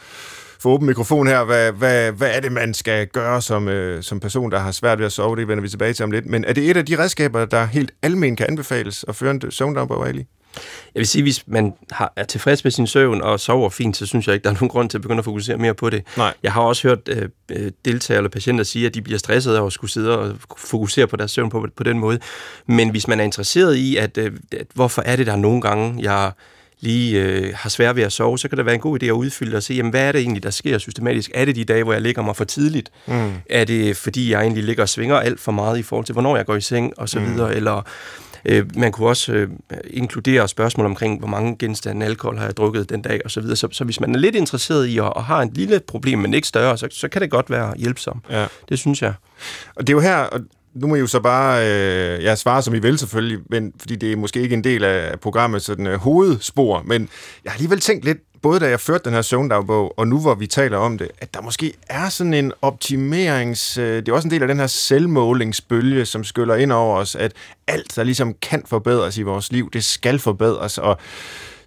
for 0.62 0.70
åben 0.70 0.88
mikrofon 0.88 1.28
her, 1.28 1.44
hvad, 1.44 1.72
hvad, 1.72 2.12
hvad 2.12 2.32
er 2.36 2.40
det, 2.40 2.52
man 2.52 2.74
skal 2.74 3.08
gøre 3.08 3.42
som, 3.42 3.68
øh, 3.68 4.04
som 4.04 4.20
person, 4.20 4.52
der 4.52 4.60
har 4.60 4.72
svært 4.72 5.00
ved 5.00 5.06
at 5.06 5.12
sove? 5.12 5.36
Det 5.36 5.48
vender 5.48 5.62
vi 5.62 5.70
tilbage 5.70 5.94
til 5.94 6.04
om 6.04 6.12
lidt. 6.12 6.26
Men 6.26 6.46
er 6.46 6.54
det 6.54 6.70
et 6.70 6.78
af 6.78 6.86
de 6.86 7.00
redskaber, 7.00 7.46
der 7.46 7.66
helt 7.66 7.92
almen 8.02 8.36
kan 8.36 8.46
anbefales 8.50 9.06
at 9.08 9.16
føre 9.16 9.32
en 9.32 9.52
søvndagbog, 9.52 10.08
Ali? 10.08 10.26
Jeg 10.96 11.00
vil 11.00 11.08
sige, 11.08 11.22
hvis 11.22 11.48
man 11.48 11.74
har, 11.92 12.14
er 12.16 12.24
tilfreds 12.24 12.64
med 12.64 12.72
sin 12.72 12.88
søvn 12.88 13.22
og 13.22 13.40
sover 13.40 13.70
fint, 13.70 13.98
så 13.98 14.06
synes 14.06 14.28
jeg 14.28 14.34
ikke, 14.34 14.44
der 14.44 14.50
er 14.50 14.54
nogen 14.54 14.70
grund 14.70 14.90
til 14.90 14.98
at 14.98 15.02
begynde 15.02 15.20
at 15.20 15.26
fokusere 15.26 15.58
mere 15.58 15.74
på 15.74 15.90
det. 15.90 16.04
Nej. 16.18 16.34
Jeg 16.44 16.54
har 16.54 16.62
også 16.62 16.88
hørt 16.88 17.00
øh, 17.10 17.30
øh 17.50 17.72
deltagere 17.86 18.18
eller 18.18 18.30
patienter 18.30 18.64
sige, 18.64 18.86
at 18.86 18.94
de 18.94 19.02
bliver 19.02 19.20
stressede 19.20 19.60
af 19.60 19.66
at 19.66 19.74
skulle 19.74 19.92
sidde 19.92 20.20
og 20.20 20.36
fokusere 20.58 21.08
på 21.08 21.16
deres 21.16 21.32
søvn 21.32 21.50
på, 21.50 21.68
på 21.76 21.84
den 21.84 22.00
måde. 22.00 22.20
Men 22.66 22.90
hvis 22.90 23.08
man 23.08 23.20
er 23.20 23.24
interesseret 23.24 23.76
i, 23.76 23.98
at, 23.98 24.18
øh, 24.18 24.32
at 24.52 24.68
hvorfor 24.74 25.02
er 25.06 25.16
det 25.16 25.28
der 25.28 25.36
nogle 25.36 25.62
gange, 25.62 25.96
jeg 26.04 26.32
lige 26.82 27.22
øh, 27.22 27.54
har 27.56 27.70
svært 27.70 27.96
ved 27.96 28.04
at 28.04 28.14
sove, 28.14 28.40
så 28.40 28.48
kan 28.48 28.58
det 28.58 28.66
være 28.66 28.76
en 28.76 28.82
god 28.82 29.04
idé 29.04 29.06
at 29.06 29.12
udfylde 29.12 29.58
og 29.58 29.64
se, 29.64 29.74
jamen, 29.74 29.90
hvad 29.90 30.08
er 30.08 30.12
det 30.12 30.22
egentlig, 30.22 30.44
der 30.44 30.50
sker 30.50 30.78
systematisk? 30.78 31.32
Er 31.34 31.46
det 31.46 31.56
de 31.56 31.64
dage, 31.64 31.84
hvor 31.84 31.94
jeg 31.94 32.02
ligger 32.02 32.22
mig 32.22 32.36
for 32.36 32.44
tidligt? 32.44 32.92
Mm. 33.08 33.32
Er 33.50 33.66
det 33.66 33.98
fordi, 33.98 34.32
jeg 34.32 34.42
egentlig 34.42 34.64
ligger 34.64 34.84
og 34.84 34.90
svinger 34.90 35.16
alt 35.16 35.40
for 35.40 35.52
meget 35.52 35.78
i 35.78 35.84
forhold 35.84 36.06
til, 36.06 36.14
hvornår 36.14 36.38
jeg 36.38 36.46
går 36.46 36.56
i 36.56 36.62
seng 36.62 36.94
og 36.98 37.10
så 37.10 37.20
mm. 37.20 37.34
videre? 37.34 37.56
Eller 37.56 37.82
øh, 38.46 38.78
man 38.78 38.92
kunne 38.92 39.08
også 39.08 39.34
øh, 39.34 39.50
inkludere 39.90 40.48
spørgsmål 40.48 40.86
omkring, 40.86 41.20
hvor 41.20 41.28
mange 41.28 41.56
genstande 41.60 42.06
alkohol 42.06 42.38
har 42.38 42.46
jeg 42.46 42.58
drukket 42.58 42.90
den 42.90 43.02
dag 43.02 43.22
og 43.26 43.32
så 43.32 43.42
videre. 43.42 43.56
Så, 43.56 43.68
så 43.72 43.84
hvis 43.84 44.00
man 44.00 44.16
er 44.16 44.20
lidt 44.20 44.36
interesseret 44.36 44.86
i 44.86 44.98
at, 44.98 45.04
og 45.04 45.24
har 45.24 45.42
en 45.42 45.52
lille 45.54 45.80
problem, 45.80 46.20
men 46.20 46.34
ikke 46.34 46.48
større, 46.48 46.78
så, 46.78 46.88
så 46.92 47.08
kan 47.08 47.22
det 47.22 47.32
godt 47.32 47.50
være 47.50 47.74
hjælpsom. 47.78 48.22
Ja. 48.30 48.46
Det 48.70 48.80
synes 48.80 49.02
jeg. 49.02 49.14
Og 49.76 49.88
det 49.88 49.94
er 49.94 49.98
jo 49.98 50.02
her, 50.02 50.18
og 50.18 50.40
nu 50.74 50.88
må 50.88 50.96
I 50.96 51.00
jo 51.00 51.08
så 51.08 51.20
bare 51.20 51.62
øh, 51.62 52.24
jeg 52.24 52.38
svare, 52.38 52.62
som 52.62 52.74
I 52.74 52.80
vil 52.80 52.98
selvfølgelig, 52.98 53.40
men, 53.50 53.74
fordi 53.80 53.96
det 53.96 54.12
er 54.12 54.16
måske 54.16 54.42
ikke 54.42 54.54
en 54.54 54.64
del 54.64 54.84
af 54.84 55.20
programmet 55.20 55.62
sådan 55.62 55.88
øh, 55.88 56.00
hovedspor, 56.00 56.84
men 56.86 57.10
jeg 57.44 57.52
har 57.52 57.56
alligevel 57.56 57.80
tænkt 57.80 58.06
lidt, 58.06 58.18
både 58.42 58.60
da 58.60 58.70
jeg 58.70 58.80
førte 58.80 59.04
den 59.04 59.14
her 59.14 59.22
søvndagbog, 59.22 60.00
og 60.00 60.08
nu 60.08 60.20
hvor 60.20 60.36
vi 60.36 60.48
taler 60.48 60.78
om 60.78 60.98
det, 60.98 61.08
at 61.20 61.34
der 61.34 61.42
måske 61.42 61.74
er 61.90 62.10
sådan 62.10 62.34
en 62.34 62.54
optimerings... 62.62 63.78
Øh, 63.78 63.96
det 63.96 64.10
er 64.10 64.14
også 64.14 64.28
en 64.28 64.32
del 64.32 64.42
af 64.42 64.48
den 64.48 64.60
her 64.60 64.68
selvmålingsbølge, 64.68 66.06
som 66.06 66.24
skyller 66.24 66.56
ind 66.56 66.72
over 66.72 66.98
os, 66.98 67.16
at 67.16 67.32
alt, 67.68 67.96
der 67.96 68.04
ligesom 68.04 68.34
kan 68.42 68.64
forbedres 68.66 69.18
i 69.18 69.22
vores 69.22 69.52
liv, 69.52 69.70
det 69.74 69.84
skal 69.84 70.20
forbedres, 70.20 70.78
og 70.78 70.98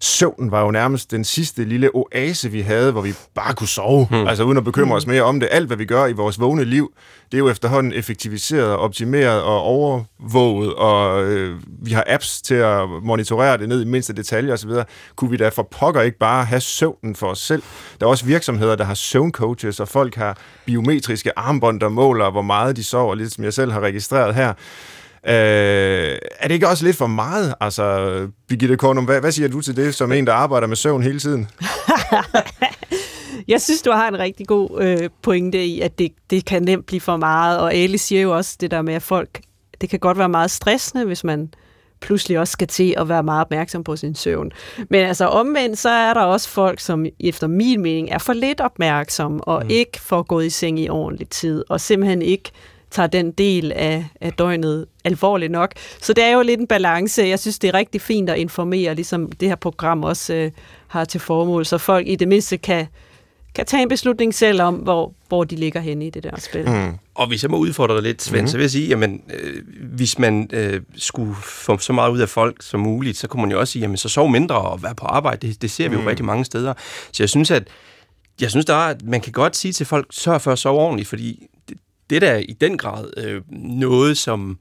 søvnen 0.03 0.51
var 0.51 0.63
jo 0.63 0.71
nærmest 0.71 1.11
den 1.11 1.25
sidste 1.25 1.65
lille 1.65 1.91
oase, 1.95 2.51
vi 2.51 2.61
havde, 2.61 2.93
hvor 2.93 3.01
vi 3.01 3.15
bare 3.35 3.55
kunne 3.55 3.69
sove, 3.69 4.07
hmm. 4.11 4.27
altså 4.27 4.45
uden 4.45 4.59
at 4.59 4.65
bekymre 4.65 4.97
os 4.97 5.07
mere 5.07 5.23
om 5.23 5.41
det. 5.41 5.49
Alt, 5.53 5.67
hvad 5.67 5.77
vi 5.77 5.85
gør 5.85 6.07
i 6.07 6.13
vores 6.13 6.41
vågne 6.41 6.65
liv, 6.65 6.93
det 7.33 7.39
er 7.39 7.39
jo 7.39 7.49
efterhånden 7.49 7.93
effektiviseret, 7.93 8.77
optimeret 8.77 9.43
og 9.43 9.61
overvåget, 9.61 10.75
og 10.75 11.25
øh, 11.25 11.61
vi 11.83 11.91
har 11.93 12.05
apps 12.07 12.43
til 12.43 12.55
at 12.55 12.89
monitorere 13.03 13.59
det 13.59 13.69
ned 13.69 13.83
i 13.83 13.85
mindste 13.85 14.13
detaljer 14.13 14.53
osv. 14.53 14.71
Kunne 15.17 15.31
vi 15.31 15.37
da 15.37 15.49
for 15.49 15.69
pokker 15.71 16.01
ikke 16.01 16.19
bare 16.19 16.45
have 16.45 16.61
søvnen 16.61 17.17
for 17.17 17.27
os 17.27 17.39
selv? 17.39 17.63
Der 18.01 18.07
er 18.07 18.11
også 18.11 18.27
virksomheder, 18.27 18.77
der 18.77 18.85
har 18.85 18.95
søvncoaches, 18.95 19.81
og 19.81 19.89
folk 19.89 20.15
har 20.15 20.39
biometriske 20.67 21.39
armbånd, 21.39 21.81
der 21.81 21.89
måler, 21.89 22.31
hvor 22.31 22.43
meget 22.43 22.77
de 22.77 22.85
sover, 22.85 23.15
lidt 23.15 23.33
som 23.33 23.45
jeg 23.45 23.53
selv 23.53 23.73
har 23.73 23.81
registreret 23.81 24.35
her. 24.35 24.55
Øh, 25.27 26.19
er 26.39 26.49
det 26.49 26.51
ikke 26.51 26.69
også 26.69 26.85
lidt 26.85 26.97
for 26.97 27.07
meget? 27.07 27.55
Altså, 27.61 28.29
Birgitte 28.49 28.77
Kornum, 28.77 29.05
hvad, 29.05 29.21
hvad 29.21 29.33
siger 29.33 29.49
du 29.49 29.61
til 29.61 29.77
det, 29.77 29.95
som 29.95 30.13
en, 30.13 30.27
der 30.27 30.33
arbejder 30.33 30.67
med 30.67 30.77
søvn 30.77 31.03
hele 31.03 31.19
tiden? 31.19 31.49
jeg 33.49 33.63
synes, 33.63 33.83
du 33.83 33.91
har 33.91 34.09
en 34.09 34.19
rigtig 34.19 34.47
god 34.47 34.83
øh, 34.83 35.11
pointe 35.23 35.65
i, 35.65 35.81
at 35.81 35.99
det, 35.99 36.13
det 36.31 36.45
kan 36.45 36.63
nemt 36.63 36.87
blive 36.87 37.01
for 37.01 37.17
meget, 37.17 37.61
og 37.61 37.75
Ali 37.75 37.99
siger 37.99 38.23
jo 38.23 38.37
også 38.37 38.57
det 38.61 38.71
der 38.71 38.83
med, 38.83 38.95
at 38.95 39.03
folk, 39.03 39.41
det 39.81 39.91
kan 39.91 39.99
godt 39.99 40.19
være 40.19 40.29
meget 40.29 40.51
stressende, 40.51 41.05
hvis 41.05 41.25
man 41.25 41.55
pludselig 42.01 42.39
også 42.39 42.53
skal 42.53 42.69
til 42.69 42.95
at 42.99 43.09
være 43.09 43.23
meget 43.23 43.41
opmærksom 43.41 43.85
på 43.85 43.97
sin 43.97 44.15
søvn. 44.15 44.53
Men 44.91 45.07
altså 45.07 45.27
omvendt, 45.27 45.79
så 45.79 45.89
er 45.89 46.15
der 46.15 46.21
også 46.21 46.49
folk, 46.49 46.81
som 46.81 47.07
efter 47.21 47.47
min 47.47 47.83
mening 47.83 48.11
er 48.11 48.19
for 48.19 48.33
lidt 48.33 48.61
opmærksom, 48.61 49.41
og 49.43 49.63
mm. 49.65 49.71
ikke 49.71 50.01
får 50.01 50.23
gået 50.23 50.47
i 50.47 50.51
seng 50.51 50.81
i 50.81 50.89
ordentlig 50.89 51.29
tid, 51.29 51.65
og 51.69 51.81
simpelthen 51.81 52.23
ikke 52.23 52.51
tager 52.93 53.07
den 53.07 53.33
del 53.33 53.73
af, 53.73 54.07
af 54.21 54.33
døgnet 54.33 54.87
alvorligt 55.05 55.53
nok. 55.53 55.73
Så 56.01 56.13
det 56.13 56.25
er 56.25 56.31
jo 56.31 56.43
lidt 56.43 56.61
en 56.61 56.67
balance. 56.67 57.23
Jeg 57.23 57.39
synes, 57.39 57.59
det 57.59 57.69
er 57.69 57.75
rigtig 57.75 58.01
fint 58.01 58.31
at 58.31 58.39
informere, 58.39 58.95
ligesom 58.95 59.33
det 59.33 59.49
her 59.49 59.57
program 59.57 60.05
også 60.05 60.35
øh, 60.35 60.51
har 60.89 61.05
til 61.05 61.21
formål, 61.21 61.67
så 61.67 61.79
folk 61.79 62.09
i 62.09 62.17
det 62.17 62.29
mindste 62.29 62.57
kan, 62.57 62.87
kan 63.55 63.67
tage 63.67 63.83
en 63.83 63.89
beslutning 63.89 64.35
selv 64.35 64.63
om, 64.63 64.75
hvor, 64.75 65.13
hvor 65.29 65.45
de 65.45 65.57
ligger 65.57 65.81
henne 65.81 66.07
i 66.07 66.11
det 66.11 66.23
der 66.23 66.41
spil. 66.41 66.69
Mm. 66.69 66.93
Og 67.15 67.27
hvis 67.27 67.43
jeg 67.43 67.51
må 67.51 67.57
udfordre 67.57 67.95
dig 67.95 68.03
lidt, 68.03 68.23
Svend, 68.23 68.43
mm. 68.43 68.49
så 68.49 68.57
vil 68.57 68.63
jeg 68.63 68.71
sige, 68.71 68.89
jamen, 68.89 69.23
øh, 69.35 69.63
hvis 69.95 70.19
man 70.19 70.49
øh, 70.53 70.81
skulle 70.97 71.35
få 71.43 71.79
så 71.79 71.93
meget 71.93 72.13
ud 72.13 72.19
af 72.19 72.29
folk 72.29 72.63
som 72.63 72.81
muligt, 72.81 73.17
så 73.17 73.29
kunne 73.29 73.41
man 73.41 73.51
jo 73.51 73.61
også 73.61 73.73
sige, 73.73 73.81
jamen, 73.81 73.97
så 73.97 74.09
sov 74.09 74.31
mindre 74.31 74.55
og 74.55 74.83
være 74.83 74.95
på 74.95 75.07
arbejde. 75.07 75.49
Det, 75.49 75.63
det 75.63 75.71
ser 75.71 75.89
vi 75.89 75.95
jo 75.95 76.01
mm. 76.01 76.07
rigtig 76.07 76.25
mange 76.25 76.45
steder. 76.45 76.75
Så 77.13 77.23
jeg 77.23 77.29
synes, 77.29 77.51
at 77.51 77.69
jeg 78.41 78.51
synes, 78.51 78.67
der 78.67 78.75
er, 78.75 78.95
man 79.05 79.21
kan 79.21 79.33
godt 79.33 79.57
sige 79.57 79.73
til 79.73 79.87
folk, 79.87 80.07
sørg 80.11 80.41
for 80.41 80.53
at 80.53 80.59
sove 80.59 80.81
ordentligt, 80.81 81.09
fordi 81.09 81.47
det 81.69 81.79
der 82.11 82.21
er 82.31 82.39
i 82.39 82.57
den 82.61 82.79
grad 82.79 83.11
øh, 83.17 83.43
noget, 83.51 84.17
som 84.17 84.59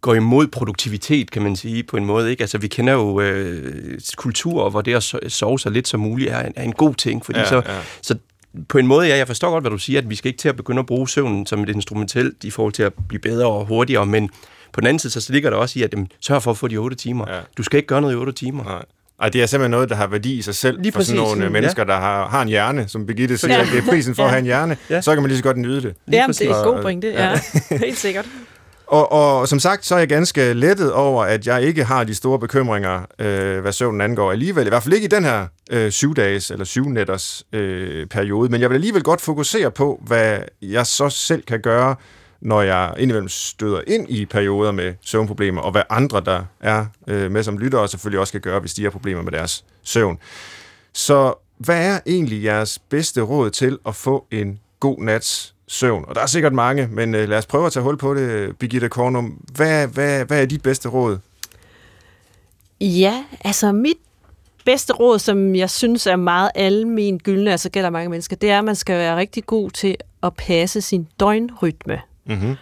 går 0.00 0.14
imod 0.14 0.46
produktivitet, 0.46 1.30
kan 1.30 1.42
man 1.42 1.56
sige, 1.56 1.82
på 1.82 1.96
en 1.96 2.04
måde. 2.04 2.30
Ikke? 2.30 2.42
Altså, 2.42 2.58
vi 2.58 2.68
kender 2.68 2.92
jo 2.92 3.20
øh, 3.20 4.00
kulturer, 4.16 4.70
hvor 4.70 4.80
det 4.80 4.94
at 4.94 5.32
sove 5.32 5.58
så 5.58 5.70
lidt 5.70 5.88
som 5.88 6.00
muligt 6.00 6.30
er 6.30 6.46
en, 6.46 6.52
er 6.56 6.62
en 6.62 6.72
god 6.72 6.94
ting, 6.94 7.24
fordi 7.24 7.38
ja, 7.38 7.48
så, 7.48 7.56
ja. 7.56 7.80
så 8.02 8.18
på 8.68 8.78
en 8.78 8.86
måde, 8.86 9.06
ja, 9.06 9.16
jeg 9.16 9.26
forstår 9.26 9.50
godt, 9.50 9.62
hvad 9.62 9.70
du 9.70 9.78
siger, 9.78 10.00
at 10.00 10.10
vi 10.10 10.14
skal 10.14 10.28
ikke 10.28 10.38
til 10.38 10.48
at 10.48 10.56
begynde 10.56 10.78
at 10.78 10.86
bruge 10.86 11.08
søvnen 11.08 11.46
som 11.46 11.62
et 11.62 11.68
instrumentelt 11.68 12.44
i 12.44 12.50
forhold 12.50 12.72
til 12.72 12.82
at 12.82 12.92
blive 13.08 13.20
bedre 13.20 13.46
og 13.46 13.66
hurtigere, 13.66 14.06
men 14.06 14.30
på 14.72 14.80
den 14.80 14.86
anden 14.86 14.98
side, 14.98 15.20
så 15.20 15.32
ligger 15.32 15.50
der 15.50 15.56
også 15.56 15.78
i, 15.78 15.82
at 15.82 15.92
dem, 15.92 16.06
sørg 16.20 16.42
for 16.42 16.50
at 16.50 16.56
få 16.56 16.68
de 16.68 16.76
otte 16.76 16.96
timer. 16.96 17.24
Ja. 17.34 17.40
Du 17.56 17.62
skal 17.62 17.76
ikke 17.76 17.86
gøre 17.86 18.00
noget 18.00 18.14
i 18.14 18.16
otte 18.16 18.32
timer. 18.32 18.64
Nej. 18.64 18.84
Ej, 19.20 19.28
det 19.28 19.42
er 19.42 19.46
simpelthen 19.46 19.70
noget, 19.70 19.88
der 19.88 19.94
har 19.94 20.06
værdi 20.06 20.38
i 20.38 20.42
sig 20.42 20.54
selv 20.54 20.82
lige 20.82 20.92
for 20.92 20.98
præcis, 20.98 21.08
sådan 21.08 21.22
nogle 21.22 21.44
ja. 21.44 21.50
mennesker, 21.50 21.84
der 21.84 21.96
har, 21.96 22.28
har 22.28 22.42
en 22.42 22.48
hjerne, 22.48 22.88
som 22.88 23.06
Birgitte 23.06 23.38
siger, 23.38 23.54
ja. 23.54 23.60
at 23.60 23.68
det 23.72 23.78
er 23.78 23.90
prisen 23.90 24.14
for 24.14 24.22
ja. 24.22 24.26
at 24.26 24.30
have 24.30 24.38
en 24.38 24.44
hjerne, 24.44 24.76
ja. 24.90 25.00
så 25.00 25.14
kan 25.14 25.22
man 25.22 25.28
lige 25.28 25.38
så 25.38 25.44
godt 25.44 25.56
nyde 25.56 25.82
det. 25.82 25.94
Lige 26.06 26.20
Jamen, 26.20 26.34
det 26.34 26.50
er 26.50 26.54
et 26.54 26.64
god 26.64 26.82
pointe, 26.82 27.08
ja. 27.08 27.30
ja. 27.70 27.78
Helt 27.78 27.98
sikkert. 27.98 28.26
Og, 28.86 29.12
og 29.12 29.48
som 29.48 29.58
sagt, 29.58 29.86
så 29.86 29.94
er 29.94 29.98
jeg 29.98 30.08
ganske 30.08 30.52
lettet 30.52 30.92
over, 30.92 31.24
at 31.24 31.46
jeg 31.46 31.62
ikke 31.62 31.84
har 31.84 32.04
de 32.04 32.14
store 32.14 32.38
bekymringer, 32.38 33.00
øh, 33.18 33.60
hvad 33.60 33.72
søvnen 33.72 34.00
angår 34.00 34.32
alligevel. 34.32 34.66
I 34.66 34.68
hvert 34.68 34.82
fald 34.82 34.94
ikke 34.94 35.04
i 35.04 35.08
den 35.08 35.24
her 35.24 35.46
øh, 35.70 35.90
syv 35.90 36.14
dages 36.14 36.50
eller 36.50 36.64
syv 36.64 36.88
netters 36.88 37.44
øh, 37.52 38.06
periode. 38.06 38.50
Men 38.50 38.60
jeg 38.60 38.70
vil 38.70 38.74
alligevel 38.74 39.02
godt 39.02 39.20
fokusere 39.20 39.70
på, 39.70 40.02
hvad 40.06 40.38
jeg 40.62 40.86
så 40.86 41.08
selv 41.08 41.42
kan 41.42 41.60
gøre 41.60 41.96
når 42.46 42.62
jeg 42.62 42.94
indimellem 42.98 43.28
støder 43.28 43.80
ind 43.86 44.10
i 44.10 44.26
perioder 44.26 44.72
med 44.72 44.94
søvnproblemer, 45.00 45.62
og 45.62 45.72
hvad 45.72 45.82
andre, 45.90 46.20
der 46.20 46.44
er 46.60 46.86
øh, 47.06 47.30
med 47.30 47.42
som 47.42 47.58
lyttere, 47.58 47.88
selvfølgelig 47.88 48.20
også 48.20 48.32
kan 48.32 48.40
gøre, 48.40 48.60
hvis 48.60 48.74
de 48.74 48.82
har 48.82 48.90
problemer 48.90 49.22
med 49.22 49.32
deres 49.32 49.64
søvn. 49.82 50.18
Så 50.92 51.34
hvad 51.58 51.86
er 51.86 52.00
egentlig 52.06 52.44
jeres 52.44 52.78
bedste 52.78 53.20
råd 53.20 53.50
til 53.50 53.78
at 53.86 53.94
få 53.94 54.26
en 54.30 54.60
god 54.80 54.98
nats 54.98 55.54
søvn? 55.68 56.04
Og 56.08 56.14
der 56.14 56.20
er 56.20 56.26
sikkert 56.26 56.52
mange, 56.52 56.88
men 56.90 57.14
øh, 57.14 57.28
lad 57.28 57.38
os 57.38 57.46
prøve 57.46 57.66
at 57.66 57.72
tage 57.72 57.82
hul 57.84 57.96
på 57.96 58.14
det, 58.14 58.56
Birgitte 58.58 58.88
Kornum. 58.88 59.26
Hvad, 59.54 59.86
hvad, 59.88 60.24
hvad 60.24 60.42
er 60.42 60.46
dit 60.46 60.62
bedste 60.62 60.88
råd? 60.88 61.18
Ja, 62.80 63.24
altså 63.40 63.72
mit 63.72 63.98
bedste 64.64 64.92
råd, 64.92 65.18
som 65.18 65.54
jeg 65.54 65.70
synes 65.70 66.06
er 66.06 66.16
meget 66.16 66.50
almen 66.54 67.18
gyldne, 67.18 67.50
altså 67.50 67.70
gælder 67.70 67.90
mange 67.90 68.10
mennesker, 68.10 68.36
det 68.36 68.50
er, 68.50 68.58
at 68.58 68.64
man 68.64 68.76
skal 68.76 68.98
være 68.98 69.16
rigtig 69.16 69.46
god 69.46 69.70
til 69.70 69.96
at 70.22 70.34
passe 70.34 70.80
sin 70.80 71.08
døgnrytme. 71.20 72.00
Mm-hmm. 72.26 72.56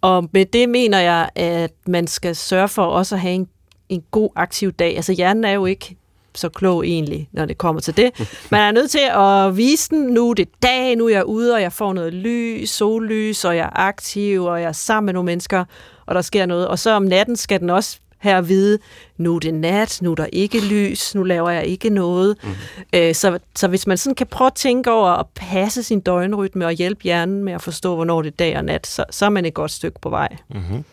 Og 0.00 0.28
med 0.32 0.46
det 0.46 0.68
mener 0.68 1.00
jeg, 1.00 1.28
at 1.34 1.72
man 1.86 2.06
skal 2.06 2.36
sørge 2.36 2.68
for 2.68 2.84
også 2.84 3.14
at 3.14 3.20
have 3.20 3.34
en, 3.34 3.48
en 3.88 4.02
god 4.10 4.30
aktiv 4.36 4.72
dag. 4.72 4.96
Altså 4.96 5.12
hjernen 5.12 5.44
er 5.44 5.52
jo 5.52 5.66
ikke 5.66 5.96
så 6.34 6.48
klog 6.48 6.86
egentlig, 6.86 7.28
når 7.32 7.44
det 7.44 7.58
kommer 7.58 7.80
til 7.80 7.96
det. 7.96 8.10
Man 8.50 8.60
er 8.60 8.72
nødt 8.72 8.90
til 8.90 9.00
at 9.12 9.56
vise 9.56 9.90
den, 9.90 10.06
nu 10.06 10.30
er 10.30 10.34
det 10.34 10.48
dag, 10.62 10.96
nu 10.96 11.06
er 11.06 11.10
jeg 11.10 11.26
ude, 11.26 11.54
og 11.54 11.62
jeg 11.62 11.72
får 11.72 11.92
noget 11.92 12.14
lys, 12.14 12.70
sollys, 12.70 13.44
og 13.44 13.56
jeg 13.56 13.64
er 13.64 13.80
aktiv, 13.80 14.44
og 14.44 14.60
jeg 14.60 14.68
er 14.68 14.72
sammen 14.72 15.06
med 15.06 15.12
nogle 15.12 15.26
mennesker, 15.26 15.64
og 16.06 16.14
der 16.14 16.20
sker 16.20 16.46
noget. 16.46 16.68
Og 16.68 16.78
så 16.78 16.90
om 16.90 17.02
natten 17.02 17.36
skal 17.36 17.60
den 17.60 17.70
også 17.70 17.98
her 18.24 18.38
at 18.38 18.48
vide, 18.48 18.78
nu 19.16 19.34
er 19.36 19.40
det 19.40 19.54
nat, 19.54 19.98
nu 20.02 20.10
er 20.10 20.14
der 20.14 20.26
ikke 20.32 20.60
lys, 20.60 21.14
nu 21.14 21.22
laver 21.22 21.50
jeg 21.50 21.66
ikke 21.66 21.90
noget. 21.90 22.36
Mm. 22.42 22.50
Øh, 22.92 23.14
så, 23.14 23.38
så 23.56 23.68
hvis 23.68 23.86
man 23.86 23.96
sådan 23.96 24.14
kan 24.14 24.26
prøve 24.26 24.46
at 24.46 24.54
tænke 24.54 24.90
over 24.90 25.10
at 25.10 25.26
passe 25.34 25.82
sin 25.82 26.00
døgnrytme 26.00 26.66
og 26.66 26.72
hjælpe 26.72 27.02
hjernen 27.02 27.44
med 27.44 27.52
at 27.52 27.62
forstå, 27.62 27.94
hvornår 27.94 28.22
det 28.22 28.30
er 28.30 28.36
dag 28.36 28.56
og 28.56 28.64
nat, 28.64 28.86
så, 28.86 29.04
så 29.10 29.24
er 29.24 29.30
man 29.30 29.44
et 29.44 29.54
godt 29.54 29.70
stykke 29.70 30.00
på 30.00 30.10
vej. 30.10 30.36
Mm-hmm. 30.50 30.84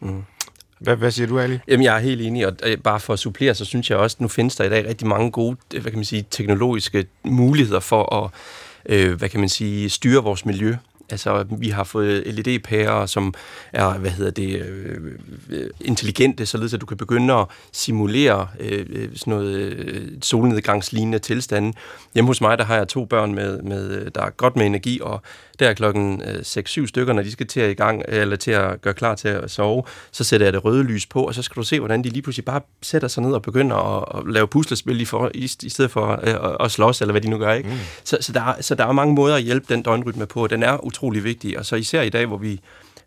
Mm. 0.00 0.22
Hvad, 0.80 0.96
hvad 0.96 1.10
siger 1.10 1.26
du, 1.26 1.38
Ali? 1.38 1.58
Jamen, 1.68 1.84
jeg 1.84 1.96
er 1.96 2.00
helt 2.00 2.20
enig, 2.20 2.46
og 2.46 2.54
bare 2.84 3.00
for 3.00 3.12
at 3.12 3.18
supplere, 3.18 3.54
så 3.54 3.64
synes 3.64 3.90
jeg 3.90 3.98
også, 3.98 4.16
at 4.16 4.20
nu 4.20 4.28
findes 4.28 4.56
der 4.56 4.64
i 4.64 4.68
dag 4.68 4.86
rigtig 4.86 5.08
mange 5.08 5.30
gode 5.30 5.56
hvad 5.70 5.82
kan 5.82 5.94
man 5.94 6.04
sige, 6.04 6.24
teknologiske 6.30 7.06
muligheder 7.24 7.80
for 7.80 8.14
at 8.24 8.30
øh, 8.86 9.14
hvad 9.14 9.28
kan 9.28 9.40
man 9.40 9.48
sige, 9.48 9.90
styre 9.90 10.22
vores 10.22 10.46
miljø 10.46 10.76
Altså, 11.10 11.44
vi 11.58 11.68
har 11.68 11.84
fået 11.84 12.22
LED-pærer, 12.26 13.06
som 13.06 13.34
er, 13.72 13.98
hvad 13.98 14.10
hedder 14.10 14.30
det, 14.30 14.62
øh, 15.50 15.70
intelligente, 15.80 16.46
således 16.46 16.74
at 16.74 16.80
du 16.80 16.86
kan 16.86 16.96
begynde 16.96 17.34
at 17.34 17.46
simulere 17.72 18.48
øh, 18.60 18.86
øh 18.88 19.08
sådan 19.16 19.30
noget 19.30 19.54
øh, 19.54 20.08
solnedgangslignende 20.22 21.18
tilstande. 21.18 21.72
Hjemme 22.14 22.28
hos 22.28 22.40
mig, 22.40 22.58
der 22.58 22.64
har 22.64 22.76
jeg 22.76 22.88
to 22.88 23.04
børn, 23.04 23.34
med, 23.34 23.62
med 23.62 23.90
øh, 23.90 24.10
der 24.14 24.22
er 24.22 24.30
godt 24.30 24.56
med 24.56 24.66
energi, 24.66 25.00
og 25.02 25.22
der 25.60 25.68
er 25.68 25.74
klokken 25.74 26.22
øh, 26.22 26.40
6-7 26.40 26.86
stykker, 26.86 27.12
når 27.12 27.22
de 27.22 27.32
skal 27.32 27.46
til 27.46 27.60
at, 27.60 27.70
i 27.70 27.74
gang, 27.74 28.02
eller 28.08 28.36
til 28.36 28.50
at 28.50 28.80
gøre 28.80 28.94
klar 28.94 29.14
til 29.14 29.28
at 29.28 29.50
sove, 29.50 29.82
så 30.10 30.24
sætter 30.24 30.46
jeg 30.46 30.52
det 30.52 30.64
røde 30.64 30.82
lys 30.82 31.06
på, 31.06 31.22
og 31.22 31.34
så 31.34 31.42
skal 31.42 31.60
du 31.60 31.66
se, 31.66 31.78
hvordan 31.78 32.04
de 32.04 32.08
lige 32.08 32.22
pludselig 32.22 32.44
bare 32.44 32.60
sætter 32.82 33.08
sig 33.08 33.22
ned 33.22 33.32
og 33.32 33.42
begynder 33.42 33.76
at, 33.76 34.18
at 34.18 34.32
lave 34.32 34.48
puslespil 34.48 35.00
i, 35.00 35.04
for, 35.04 35.30
i, 35.34 35.50
i 35.62 35.68
stedet 35.68 35.90
for 35.90 36.20
øh, 36.22 36.50
at, 36.50 36.56
at 36.60 36.70
slås, 36.70 37.00
eller 37.00 37.12
hvad 37.12 37.20
de 37.20 37.30
nu 37.30 37.38
gør. 37.38 37.52
Ikke? 37.52 37.68
Mm. 37.68 37.76
Så, 38.04 38.18
så, 38.20 38.32
der, 38.32 38.54
så 38.60 38.74
der 38.74 38.86
er 38.86 38.92
mange 38.92 39.14
måder 39.14 39.36
at 39.36 39.42
hjælpe 39.42 39.74
den 39.74 39.82
døgnrytme 39.82 40.26
på, 40.26 40.46
den 40.46 40.62
er 40.62 40.84
utrolig 40.84 41.24
vigtig. 41.24 41.58
Og 41.58 41.66
så 41.66 41.76
især 41.76 42.02
i 42.02 42.08
dag, 42.08 42.26
hvor 42.26 42.36
vi 42.36 42.60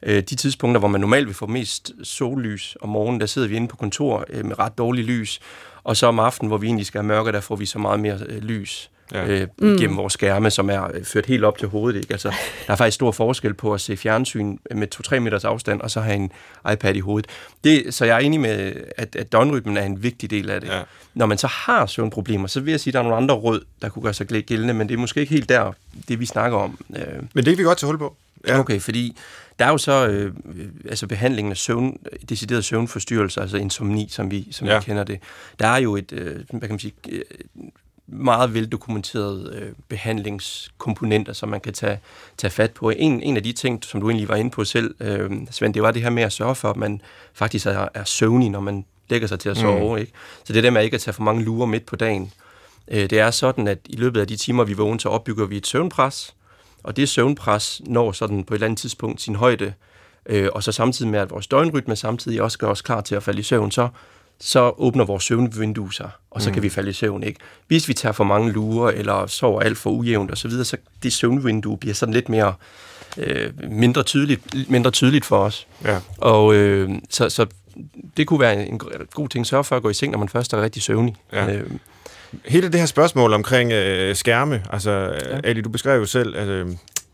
øh, 0.03 0.15
de 0.15 0.35
tidspunkter, 0.35 0.79
hvor 0.79 0.87
man 0.87 1.01
normalt 1.01 1.27
vil 1.27 1.35
få 1.35 1.47
mest 1.47 1.91
sollys 2.03 2.77
om 2.81 2.89
morgenen, 2.89 3.19
der 3.19 3.25
sidder 3.25 3.47
vi 3.47 3.55
inde 3.55 3.67
på 3.67 3.75
kontor 3.75 4.25
øh, 4.29 4.45
med 4.45 4.59
ret 4.59 4.77
dårlig 4.77 5.05
lys, 5.05 5.39
og 5.83 5.97
så 5.97 6.07
om 6.07 6.19
aftenen, 6.19 6.47
hvor 6.47 6.57
vi 6.57 6.67
egentlig 6.67 6.85
skal 6.85 6.99
have 6.99 7.07
mørke, 7.07 7.31
der 7.31 7.41
får 7.41 7.55
vi 7.55 7.65
så 7.65 7.79
meget 7.79 7.99
mere 7.99 8.19
øh, 8.29 8.41
lys 8.41 8.89
ja. 9.13 9.27
øh, 9.27 9.47
mm. 9.57 9.77
gennem 9.77 9.97
vores 9.97 10.13
skærme, 10.13 10.51
som 10.51 10.69
er 10.69 10.87
øh, 10.93 11.03
ført 11.03 11.25
helt 11.25 11.43
op 11.43 11.57
til 11.57 11.67
hovedet. 11.67 11.99
Ikke? 11.99 12.11
Altså, 12.11 12.33
der 12.67 12.73
er 12.73 12.77
faktisk 12.77 12.95
stor 12.95 13.11
forskel 13.11 13.53
på 13.53 13.73
at 13.73 13.81
se 13.81 13.97
fjernsyn 13.97 14.57
med 14.75 14.87
2-3 14.95 15.19
meters 15.19 15.45
afstand, 15.45 15.81
og 15.81 15.91
så 15.91 16.01
have 16.01 16.15
en 16.15 16.31
iPad 16.71 16.95
i 16.95 16.99
hovedet. 16.99 17.29
Det, 17.63 17.93
så 17.93 18.05
jeg 18.05 18.15
er 18.15 18.19
enig 18.19 18.39
med, 18.39 18.73
at, 18.97 19.15
at 19.15 19.31
døgnrytmen 19.31 19.77
er 19.77 19.83
en 19.83 20.03
vigtig 20.03 20.29
del 20.29 20.49
af 20.49 20.61
det. 20.61 20.67
Ja. 20.67 20.81
Når 21.13 21.25
man 21.25 21.37
så 21.37 21.47
har 21.47 21.85
søvnproblemer, 21.85 22.47
så 22.47 22.59
vil 22.59 22.71
jeg 22.71 22.79
sige, 22.79 22.91
at 22.91 22.93
der 22.93 22.99
er 22.99 23.03
nogle 23.03 23.17
andre 23.17 23.35
råd, 23.35 23.63
der 23.81 23.89
kunne 23.89 24.03
gøre 24.03 24.13
sig 24.13 24.27
gældende, 24.27 24.73
men 24.73 24.89
det 24.89 24.93
er 24.93 24.99
måske 24.99 25.19
ikke 25.19 25.33
helt 25.33 25.49
der, 25.49 25.73
det 26.07 26.19
vi 26.19 26.25
snakker 26.25 26.57
om. 26.57 26.79
Øh. 26.95 27.03
Men 27.33 27.45
det 27.45 27.45
kan 27.45 27.57
vi 27.57 27.63
godt 27.63 27.77
tage 27.77 27.87
hul 27.87 27.97
på. 27.97 28.15
Ja. 28.47 28.59
Okay, 28.59 28.79
fordi 28.79 29.17
der 29.59 29.65
er 29.65 29.69
jo 29.69 29.77
så 29.77 30.07
øh, 30.07 30.33
altså 30.89 31.07
behandlingen 31.07 31.51
af 31.51 31.57
søvn, 31.57 31.97
deciderede 32.29 32.63
søvnforstyrrelser, 32.63 33.41
altså 33.41 33.57
insomni, 33.57 34.07
som 34.09 34.31
vi, 34.31 34.47
som 34.51 34.67
ja. 34.67 34.79
vi 34.79 34.85
kender 34.85 35.03
det. 35.03 35.19
Der 35.59 35.67
er 35.67 35.77
jo 35.77 35.95
et, 35.95 36.11
øh, 36.11 36.35
hvad 36.49 36.59
kan 36.59 36.69
man 36.69 36.79
sige, 36.79 36.93
øh, 37.09 37.21
meget 38.07 38.53
veldokumenterede 38.53 39.55
øh, 39.55 39.73
behandlingskomponenter, 39.89 41.33
som 41.33 41.49
man 41.49 41.61
kan 41.61 41.73
tage, 41.73 41.99
tage 42.37 42.51
fat 42.51 42.71
på. 42.71 42.89
En, 42.89 43.21
en 43.21 43.37
af 43.37 43.43
de 43.43 43.51
ting, 43.51 43.83
som 43.83 44.01
du 44.01 44.09
egentlig 44.09 44.29
var 44.29 44.35
inde 44.35 44.51
på 44.51 44.63
selv, 44.63 44.95
øh, 44.99 45.31
Svend, 45.51 45.73
det 45.73 45.81
var 45.81 45.91
det 45.91 46.01
her 46.01 46.09
med 46.09 46.23
at 46.23 46.33
sørge 46.33 46.55
for, 46.55 46.69
at 46.69 46.77
man 46.77 47.01
faktisk 47.33 47.65
er, 47.65 47.87
er 47.93 48.03
søvnig, 48.03 48.49
når 48.49 48.59
man 48.59 48.85
lægger 49.09 49.27
sig 49.27 49.39
til 49.39 49.49
at 49.49 49.57
sove. 49.57 49.93
Mm. 49.93 49.97
Ikke? 49.97 50.11
Så 50.43 50.53
det 50.53 50.57
er 50.57 50.61
det 50.61 50.73
med 50.73 50.83
ikke 50.83 50.95
at 50.95 51.01
tage 51.01 51.13
for 51.13 51.23
mange 51.23 51.43
lurer 51.43 51.65
midt 51.65 51.85
på 51.85 51.95
dagen. 51.95 52.31
Øh, 52.87 53.09
det 53.09 53.19
er 53.19 53.31
sådan, 53.31 53.67
at 53.67 53.79
i 53.85 53.95
løbet 53.95 54.21
af 54.21 54.27
de 54.27 54.35
timer, 54.35 54.63
vi 54.63 54.73
vågner, 54.73 54.99
så 54.99 55.09
opbygger 55.09 55.45
vi 55.45 55.57
et 55.57 55.67
søvnpres, 55.67 56.35
og 56.83 56.97
det 56.97 57.09
søvnpres 57.09 57.81
når 57.85 58.11
sådan 58.11 58.43
på 58.43 58.53
et 58.53 58.55
eller 58.55 58.67
andet 58.67 58.79
tidspunkt 58.79 59.21
sin 59.21 59.35
højde, 59.35 59.73
øh, 60.25 60.49
og 60.53 60.63
så 60.63 60.71
samtidig 60.71 61.11
med, 61.11 61.19
at 61.19 61.31
vores 61.31 61.47
døgnrytme 61.47 61.95
samtidig 61.95 62.41
også 62.41 62.57
gør 62.57 62.67
os 62.67 62.81
klar 62.81 63.01
til 63.01 63.15
at 63.15 63.23
falde 63.23 63.39
i 63.39 63.43
søvn, 63.43 63.71
så 63.71 63.87
så 64.45 64.73
åbner 64.77 65.05
vores 65.05 65.23
søvnvindue 65.23 65.93
sig, 65.93 66.09
og 66.31 66.41
så 66.41 66.49
mm. 66.49 66.53
kan 66.53 66.63
vi 66.63 66.69
falde 66.69 66.89
i 66.89 66.93
søvn. 66.93 67.23
Ikke? 67.23 67.39
Hvis 67.67 67.87
vi 67.87 67.93
tager 67.93 68.13
for 68.13 68.23
mange 68.23 68.51
lurer, 68.51 68.91
eller 68.91 69.27
sover 69.27 69.61
alt 69.61 69.77
for 69.77 69.89
ujævnt 69.89 70.31
osv., 70.31 70.35
så, 70.35 70.47
videre, 70.47 70.65
så 70.65 70.77
det 71.03 71.13
søvnvindue 71.13 71.77
bliver 71.77 71.93
sådan 71.93 72.13
lidt 72.13 72.29
mere 72.29 72.53
øh, 73.17 73.51
mindre, 73.71 74.03
tydeligt, 74.03 74.69
mindre 74.69 74.91
tydeligt 74.91 75.25
for 75.25 75.37
os. 75.37 75.67
Ja. 75.83 75.99
Og 76.17 76.55
øh, 76.55 76.89
så, 77.09 77.29
så 77.29 77.45
det 78.17 78.27
kunne 78.27 78.39
være 78.39 78.67
en 78.67 78.79
god 79.13 79.29
ting. 79.29 79.47
Sørge 79.47 79.63
for 79.63 79.75
at 79.75 79.81
gå 79.81 79.89
i 79.89 79.93
seng, 79.93 80.11
når 80.11 80.19
man 80.19 80.29
først 80.29 80.53
er 80.53 80.61
rigtig 80.61 80.81
søvnig. 80.81 81.15
Ja. 81.33 81.53
Øh, 81.53 81.71
Hele 82.45 82.69
det 82.69 82.79
her 82.79 82.85
spørgsmål 82.85 83.33
omkring 83.33 83.71
øh, 83.71 84.15
skærme, 84.15 84.63
altså 84.69 84.91
ja. 84.91 85.39
Ali, 85.43 85.61
du 85.61 85.69
beskrev 85.69 85.99
jo 85.99 86.05
selv, 86.05 86.35
at, 86.35 86.47
øh, 86.47 86.67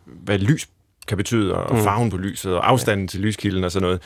hvad 0.05 0.37
lys 0.37 0.67
kan 1.07 1.17
betyde, 1.17 1.53
og 1.53 1.75
mm. 1.75 1.83
farven 1.83 2.09
på 2.09 2.17
lyset, 2.17 2.53
og 2.53 2.69
afstanden 2.69 3.05
ja. 3.05 3.09
til 3.09 3.19
lyskilden 3.19 3.63
og 3.63 3.71
sådan 3.71 3.83
noget. 3.83 4.01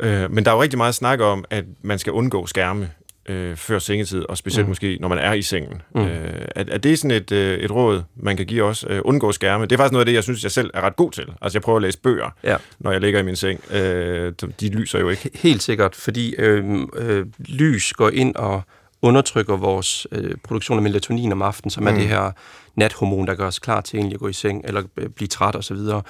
Øh, 0.00 0.30
men 0.30 0.44
der 0.44 0.50
er 0.50 0.54
jo 0.54 0.62
rigtig 0.62 0.78
meget 0.78 0.94
snak 0.94 1.20
om, 1.20 1.44
at 1.50 1.64
man 1.82 1.98
skal 1.98 2.12
undgå 2.12 2.46
skærme 2.46 2.90
øh, 3.28 3.56
før 3.56 3.78
sengetid, 3.78 4.24
og 4.28 4.38
specielt 4.38 4.66
mm. 4.66 4.70
måske, 4.70 4.98
når 5.00 5.08
man 5.08 5.18
er 5.18 5.32
i 5.32 5.42
sengen. 5.42 5.82
Mm. 5.94 6.00
Øh, 6.00 6.44
er, 6.56 6.64
er 6.68 6.78
det 6.78 6.98
sådan 6.98 7.16
et, 7.16 7.32
øh, 7.32 7.58
et 7.58 7.70
råd, 7.70 8.02
man 8.16 8.36
kan 8.36 8.46
give 8.46 8.64
os? 8.64 8.84
Øh, 8.88 9.00
undgå 9.04 9.32
skærme. 9.32 9.64
Det 9.66 9.72
er 9.72 9.76
faktisk 9.76 9.92
noget 9.92 10.02
af 10.02 10.06
det, 10.06 10.14
jeg 10.14 10.22
synes, 10.22 10.42
jeg 10.42 10.50
selv 10.50 10.70
er 10.74 10.80
ret 10.80 10.96
god 10.96 11.10
til. 11.10 11.26
Altså, 11.42 11.56
jeg 11.56 11.62
prøver 11.62 11.76
at 11.76 11.82
læse 11.82 11.98
bøger, 11.98 12.34
ja. 12.44 12.56
når 12.78 12.92
jeg 12.92 13.00
ligger 13.00 13.20
i 13.20 13.22
min 13.22 13.36
seng. 13.36 13.60
Øh, 13.72 14.32
de 14.60 14.68
lyser 14.68 14.98
jo 14.98 15.08
ikke. 15.08 15.30
Helt 15.34 15.62
sikkert, 15.62 15.94
fordi 15.94 16.34
øh, 16.38 16.64
øh, 16.96 17.26
lys 17.38 17.92
går 17.92 18.10
ind 18.10 18.36
og 18.36 18.62
undertrykker 19.02 19.56
vores 19.56 20.06
øh, 20.12 20.34
produktion 20.44 20.78
af 20.78 20.82
melatonin 20.82 21.32
om 21.32 21.42
aftenen, 21.42 21.70
som 21.70 21.82
mm. 21.82 21.86
er 21.86 21.94
det 21.94 22.08
her 22.08 22.30
nathormon, 22.76 23.26
der 23.26 23.34
gør 23.34 23.46
os 23.46 23.58
klar 23.58 23.80
til 23.80 23.96
egentlig 23.96 24.14
at 24.14 24.20
gå 24.20 24.28
i 24.28 24.32
seng 24.32 24.64
eller 24.64 24.82
øh, 24.96 25.08
blive 25.08 25.28
træt 25.28 25.56
osv. 25.56 25.76
Og, 25.76 26.04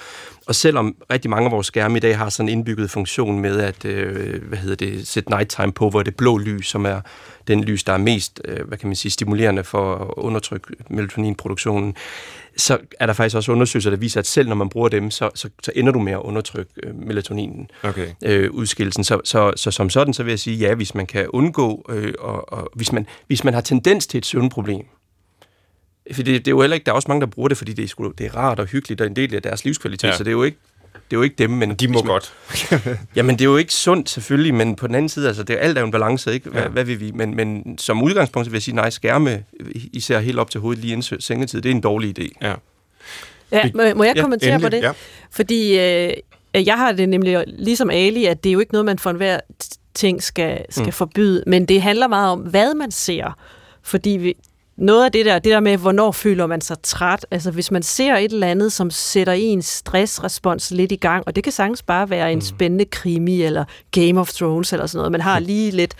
og 0.47 0.55
selvom 0.55 0.95
rigtig 1.11 1.31
mange 1.31 1.45
af 1.45 1.51
vores 1.51 1.67
skærme 1.67 1.97
i 1.97 1.99
dag 1.99 2.17
har 2.17 2.29
sådan 2.29 2.49
en 2.49 2.57
indbygget 2.57 2.91
funktion 2.91 3.39
med 3.39 3.59
at 3.59 3.85
øh, 3.85 4.43
hvad 4.47 4.57
hedder 4.57 4.75
det, 4.75 5.07
sætte 5.07 5.29
nighttime 5.29 5.71
på, 5.71 5.89
hvor 5.89 6.03
det 6.03 6.15
blå 6.15 6.37
lys, 6.37 6.67
som 6.67 6.85
er 6.85 7.01
den 7.47 7.63
lys, 7.63 7.83
der 7.83 7.93
er 7.93 7.97
mest 7.97 8.41
øh, 8.45 8.67
hvad 8.67 8.77
kan 8.77 8.87
man 8.89 8.95
sige, 8.95 9.11
stimulerende 9.11 9.63
for 9.63 9.95
at 9.95 10.13
undertrykke 10.17 10.67
melatoninproduktionen, 10.89 11.95
så 12.57 12.77
er 12.99 13.05
der 13.05 13.13
faktisk 13.13 13.35
også 13.35 13.51
undersøgelser, 13.51 13.89
der 13.89 13.97
viser, 13.97 14.19
at 14.19 14.27
selv 14.27 14.49
når 14.49 14.55
man 14.55 14.69
bruger 14.69 14.89
dem, 14.89 15.11
så, 15.11 15.29
så, 15.35 15.49
så 15.63 15.71
ender 15.75 15.91
du 15.91 15.99
med 15.99 16.13
at 16.13 16.19
undertrykke 16.19 16.71
øh, 16.83 16.95
melatoninen 16.95 17.69
okay. 17.83 18.07
øh, 18.25 18.51
udskillelsen. 18.51 19.03
Så, 19.03 19.21
så, 19.23 19.53
så 19.55 19.71
som 19.71 19.89
sådan, 19.89 20.13
så 20.13 20.23
vil 20.23 20.31
jeg 20.31 20.39
sige, 20.39 20.57
ja, 20.57 20.75
hvis 20.75 20.95
man 20.95 21.05
kan 21.05 21.27
undgå, 21.29 21.85
øh, 21.89 22.13
og, 22.19 22.53
og 22.53 22.69
hvis, 22.75 22.91
man, 22.91 23.07
hvis 23.27 23.43
man 23.43 23.53
har 23.53 23.61
tendens 23.61 24.07
til 24.07 24.17
et 24.17 24.25
søvnproblem, 24.25 24.85
for 26.11 26.23
det, 26.23 26.45
det 26.45 26.47
er 26.47 26.51
jo 26.51 26.61
heller 26.61 26.75
ikke, 26.75 26.85
der 26.85 26.91
er 26.91 26.95
også 26.95 27.07
mange, 27.07 27.21
der 27.21 27.27
bruger 27.27 27.49
det, 27.49 27.57
fordi 27.57 27.73
det 27.73 27.83
er, 27.83 27.87
sgu, 27.87 28.13
det 28.17 28.25
er 28.25 28.35
rart 28.35 28.59
og 28.59 28.65
hyggeligt 28.65 29.01
og 29.01 29.07
en 29.07 29.15
del 29.15 29.35
af 29.35 29.41
deres 29.41 29.65
livskvalitet, 29.65 30.07
ja. 30.07 30.17
så 30.17 30.23
det 30.23 30.29
er 30.29 30.31
jo 30.31 30.43
ikke 30.43 30.57
det 30.93 31.17
er 31.17 31.19
jo 31.19 31.21
ikke 31.21 31.35
dem, 31.35 31.49
men... 31.49 31.75
De 31.75 31.87
må 31.87 31.99
man, 31.99 32.07
godt. 32.07 32.33
jamen, 33.15 33.35
det 33.35 33.41
er 33.41 33.49
jo 33.49 33.57
ikke 33.57 33.73
sundt, 33.73 34.09
selvfølgelig, 34.09 34.53
men 34.53 34.75
på 34.75 34.87
den 34.87 34.95
anden 34.95 35.09
side, 35.09 35.27
altså, 35.27 35.43
det 35.43 35.55
er 35.55 35.59
alt 35.59 35.77
er 35.77 35.81
jo 35.81 35.85
en 35.85 35.91
balance, 35.91 36.33
ikke? 36.33 36.49
Hvad, 36.49 36.61
ja. 36.61 36.67
hvad 36.67 36.83
vil 36.83 36.99
vi? 36.99 37.11
Men, 37.11 37.35
men 37.35 37.77
som 37.77 38.03
udgangspunkt, 38.03 38.45
så 38.45 38.49
vil 38.49 38.55
jeg 38.55 38.63
sige, 38.63 38.75
nej, 38.75 38.89
skærme, 38.89 39.43
især 39.93 40.19
helt 40.19 40.39
op 40.39 40.49
til 40.49 40.61
hovedet 40.61 40.81
lige 40.81 40.93
inden 40.93 41.21
sengetid, 41.21 41.61
det 41.61 41.71
er 41.71 41.75
en 41.75 41.81
dårlig 41.81 42.19
idé. 42.19 42.27
Ja. 42.41 42.53
Ja, 43.51 43.69
må, 43.75 43.83
må 43.95 44.03
jeg 44.03 44.17
kommentere 44.19 44.49
ja, 44.49 44.55
endelig, 44.55 44.71
på 44.71 44.75
det? 44.75 44.83
Ja. 44.83 44.91
Fordi 45.31 45.79
øh, 45.79 46.13
jeg 46.67 46.77
har 46.77 46.91
det 46.91 47.09
nemlig 47.09 47.43
ligesom 47.47 47.89
Ali, 47.89 48.25
at 48.25 48.43
det 48.43 48.49
er 48.49 48.53
jo 48.53 48.59
ikke 48.59 48.73
noget, 48.73 48.85
man 48.85 48.99
for 48.99 49.09
enhver 49.09 49.39
ting 49.93 50.23
skal, 50.23 50.65
skal 50.69 50.85
mm. 50.85 50.91
forbyde, 50.91 51.43
men 51.47 51.65
det 51.65 51.81
handler 51.81 52.07
meget 52.07 52.31
om, 52.31 52.39
hvad 52.39 52.75
man 52.75 52.91
ser. 52.91 53.37
Fordi 53.83 54.09
vi, 54.09 54.35
noget 54.77 55.05
af 55.05 55.11
det 55.11 55.25
der, 55.25 55.39
det 55.39 55.51
der 55.51 55.59
med, 55.59 55.77
hvornår 55.77 56.11
føler 56.11 56.47
man 56.47 56.61
sig 56.61 56.77
træt, 56.83 57.25
altså 57.31 57.51
hvis 57.51 57.71
man 57.71 57.83
ser 57.83 58.15
et 58.15 58.31
eller 58.31 58.47
andet, 58.47 58.73
som 58.73 58.91
sætter 58.91 59.33
en 59.33 59.61
stressrespons 59.61 60.71
lidt 60.71 60.91
i 60.91 60.95
gang, 60.95 61.23
og 61.27 61.35
det 61.35 61.43
kan 61.43 61.53
sagtens 61.53 61.83
bare 61.83 62.09
være 62.09 62.31
en 62.31 62.37
mm. 62.37 62.41
spændende 62.41 62.85
krimi, 62.85 63.41
eller 63.41 63.65
Game 63.91 64.19
of 64.19 64.33
Thrones, 64.33 64.73
eller 64.73 64.85
sådan 64.85 64.97
noget, 64.97 65.11
man 65.11 65.21
har 65.21 65.39
lige 65.39 65.71
lidt, 65.71 65.93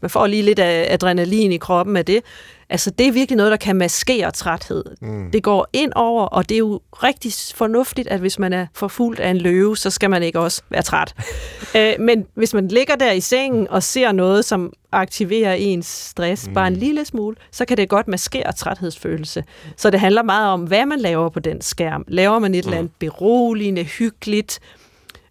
man 0.00 0.10
får 0.10 0.26
lige 0.26 0.42
lidt 0.42 0.58
af 0.58 0.86
adrenalin 0.94 1.52
i 1.52 1.56
kroppen 1.56 1.96
af 1.96 2.04
det, 2.04 2.22
Altså, 2.70 2.90
det 2.90 3.06
er 3.06 3.12
virkelig 3.12 3.36
noget, 3.36 3.50
der 3.50 3.56
kan 3.56 3.76
maskere 3.76 4.30
træthed. 4.30 4.84
Mm. 5.00 5.30
Det 5.30 5.42
går 5.42 5.68
ind 5.72 5.92
over, 5.94 6.24
og 6.24 6.48
det 6.48 6.54
er 6.54 6.58
jo 6.58 6.80
rigtig 6.92 7.32
fornuftigt, 7.54 8.08
at 8.08 8.20
hvis 8.20 8.38
man 8.38 8.52
er 8.52 8.66
forfulgt 8.74 9.20
af 9.20 9.30
en 9.30 9.38
løve, 9.38 9.76
så 9.76 9.90
skal 9.90 10.10
man 10.10 10.22
ikke 10.22 10.40
også 10.40 10.62
være 10.68 10.82
træt. 10.82 11.14
øh, 11.76 11.92
men 11.98 12.26
hvis 12.34 12.54
man 12.54 12.68
ligger 12.68 12.96
der 12.96 13.12
i 13.12 13.20
sengen 13.20 13.68
og 13.68 13.82
ser 13.82 14.12
noget, 14.12 14.44
som 14.44 14.72
aktiverer 14.92 15.54
ens 15.54 15.86
stress 15.86 16.48
mm. 16.48 16.54
bare 16.54 16.66
en 16.66 16.76
lille 16.76 17.04
smule, 17.04 17.36
så 17.50 17.64
kan 17.64 17.76
det 17.76 17.88
godt 17.88 18.08
maskere 18.08 18.52
træthedsfølelse. 18.52 19.44
Så 19.76 19.90
det 19.90 20.00
handler 20.00 20.22
meget 20.22 20.48
om, 20.48 20.62
hvad 20.62 20.86
man 20.86 21.00
laver 21.00 21.28
på 21.28 21.40
den 21.40 21.60
skærm. 21.60 22.04
Laver 22.08 22.38
man 22.38 22.54
et 22.54 22.64
mm. 22.64 22.68
eller 22.68 22.78
andet 22.78 22.92
beroligende, 22.98 23.84
hyggeligt, 23.84 24.60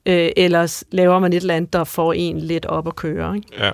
øh, 0.05 0.29
eller 0.37 0.83
laver 0.91 1.19
man 1.19 1.33
et 1.33 1.37
eller 1.37 1.55
andet, 1.55 1.73
der 1.73 1.83
får 1.83 2.13
en 2.13 2.39
lidt 2.39 2.65
op 2.65 2.87
at 2.87 2.95
køre. 2.95 3.35
Ikke? 3.35 3.47
Ja. 3.59 3.71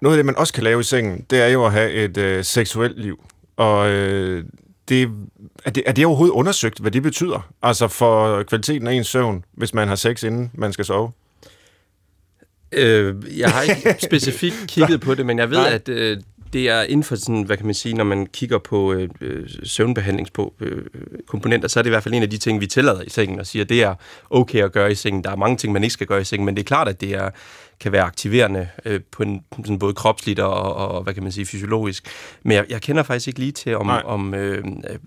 Noget 0.00 0.14
af 0.14 0.18
det, 0.18 0.26
man 0.26 0.36
også 0.36 0.52
kan 0.52 0.64
lave 0.64 0.80
i 0.80 0.82
sengen, 0.82 1.26
det 1.30 1.40
er 1.40 1.46
jo 1.46 1.66
at 1.66 1.72
have 1.72 1.92
et 1.92 2.16
øh, 2.16 2.44
seksuelt 2.44 3.00
liv. 3.00 3.24
Og 3.56 3.90
øh, 3.90 4.44
det, 4.88 5.10
er, 5.64 5.70
det, 5.70 5.82
er 5.86 5.92
det 5.92 6.06
overhovedet 6.06 6.32
undersøgt, 6.32 6.78
hvad 6.78 6.90
det 6.90 7.02
betyder? 7.02 7.48
Altså 7.62 7.88
for 7.88 8.42
kvaliteten 8.42 8.86
af 8.86 8.92
ens 8.92 9.06
søvn, 9.06 9.44
hvis 9.52 9.74
man 9.74 9.88
har 9.88 9.94
sex, 9.94 10.22
inden 10.22 10.50
man 10.54 10.72
skal 10.72 10.84
sove? 10.84 11.10
Øh, 12.72 13.14
jeg 13.38 13.50
har 13.50 13.62
ikke 13.62 13.96
specifikt 14.08 14.64
kigget 14.66 15.00
på 15.00 15.14
det, 15.14 15.26
men 15.26 15.38
jeg 15.38 15.50
ved, 15.50 15.56
Nej. 15.56 15.72
at 15.72 15.88
øh, 15.88 16.20
det 16.52 16.68
er 16.68 16.82
inden 16.82 17.04
for 17.04 17.16
sådan, 17.16 17.42
hvad 17.42 17.56
kan 17.56 17.66
man 17.66 17.74
sige, 17.74 17.94
når 17.94 18.04
man 18.04 18.26
kigger 18.26 18.58
på 18.58 18.92
øh, 18.92 19.08
øh 19.20 19.48
søvnbehandlingskomponenter, 19.62 21.66
øh, 21.66 21.70
så 21.70 21.80
er 21.80 21.82
det 21.82 21.88
i 21.88 21.90
hvert 21.90 22.02
fald 22.02 22.14
en 22.14 22.22
af 22.22 22.30
de 22.30 22.38
ting, 22.38 22.60
vi 22.60 22.66
tillader 22.66 23.02
i 23.02 23.08
sengen 23.08 23.40
og 23.40 23.46
siger, 23.46 23.64
det 23.64 23.82
er 23.82 23.94
okay 24.30 24.64
at 24.64 24.72
gøre 24.72 24.92
i 24.92 24.94
sengen. 24.94 25.24
Der 25.24 25.30
er 25.30 25.36
mange 25.36 25.56
ting, 25.56 25.72
man 25.72 25.84
ikke 25.84 25.92
skal 25.92 26.06
gøre 26.06 26.20
i 26.20 26.24
sengen, 26.24 26.46
men 26.46 26.56
det 26.56 26.62
er 26.62 26.66
klart, 26.66 26.88
at 26.88 27.00
det 27.00 27.14
er 27.14 27.30
kan 27.84 27.92
være 27.92 28.02
aktiverende 28.02 28.68
øh, 28.84 29.00
på 29.12 29.22
en 29.22 29.42
sådan 29.64 29.78
både 29.78 29.94
kropsligt 29.94 30.40
og, 30.40 30.52
og, 30.52 30.88
og, 30.88 31.02
hvad 31.02 31.14
kan 31.14 31.22
man 31.22 31.32
sige, 31.32 31.46
fysiologisk. 31.46 32.08
Men 32.42 32.52
jeg, 32.52 32.64
jeg 32.68 32.80
kender 32.80 33.02
faktisk 33.02 33.28
ikke 33.28 33.40
lige 33.40 33.52
til, 33.52 33.76
om, 33.76 33.90
om, 34.04 34.34
øh, 34.34 34.64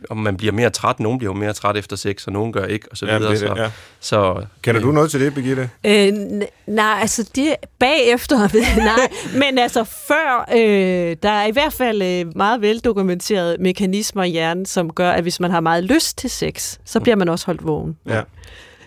om 0.10 0.18
man 0.18 0.38
bliver 0.38 0.54
mere 0.54 0.70
træt. 0.70 1.00
Nogen 1.00 1.18
bliver 1.18 1.34
jo 1.34 1.40
mere 1.40 1.54
træt 1.54 1.78
efter 1.78 1.96
sex, 1.96 2.28
og 2.28 2.34
nogen 2.34 2.54
gør 2.54 2.66
ikke, 2.66 2.88
og 2.92 2.98
så 2.98 3.06
videre. 3.06 3.24
Ja, 3.24 3.30
det, 3.30 3.40
så, 3.40 3.54
ja. 3.58 3.72
så, 4.00 4.46
Kender 4.62 4.82
øh, 4.82 4.88
du 4.88 4.92
noget 4.92 5.12
til 5.12 5.20
det, 5.22 5.34
Birgitte? 5.34 5.70
Øh, 5.84 6.14
nej, 6.68 6.98
altså 7.02 7.30
det 7.36 7.56
bagefter, 7.80 8.38
nej. 8.78 9.40
Men 9.40 9.58
altså 9.58 9.84
før, 9.84 10.50
øh, 10.56 11.16
der 11.24 11.30
er 11.30 11.48
i 11.48 11.52
hvert 11.52 11.74
fald 11.74 12.02
øh, 12.02 12.38
meget 12.38 12.62
veldokumenterede 12.62 13.58
mekanismer 13.60 14.24
i 14.24 14.30
hjernen, 14.30 14.66
som 14.66 14.94
gør, 14.94 15.12
at 15.12 15.22
hvis 15.22 15.40
man 15.40 15.52
har 15.52 15.60
meget 15.60 15.84
lyst 15.84 16.18
til 16.18 16.30
sex, 16.30 16.78
så 16.86 17.00
bliver 17.00 17.16
man 17.16 17.30
også 17.30 17.46
holdt 17.46 17.66
vågen. 17.66 17.98
Ja. 18.06 18.22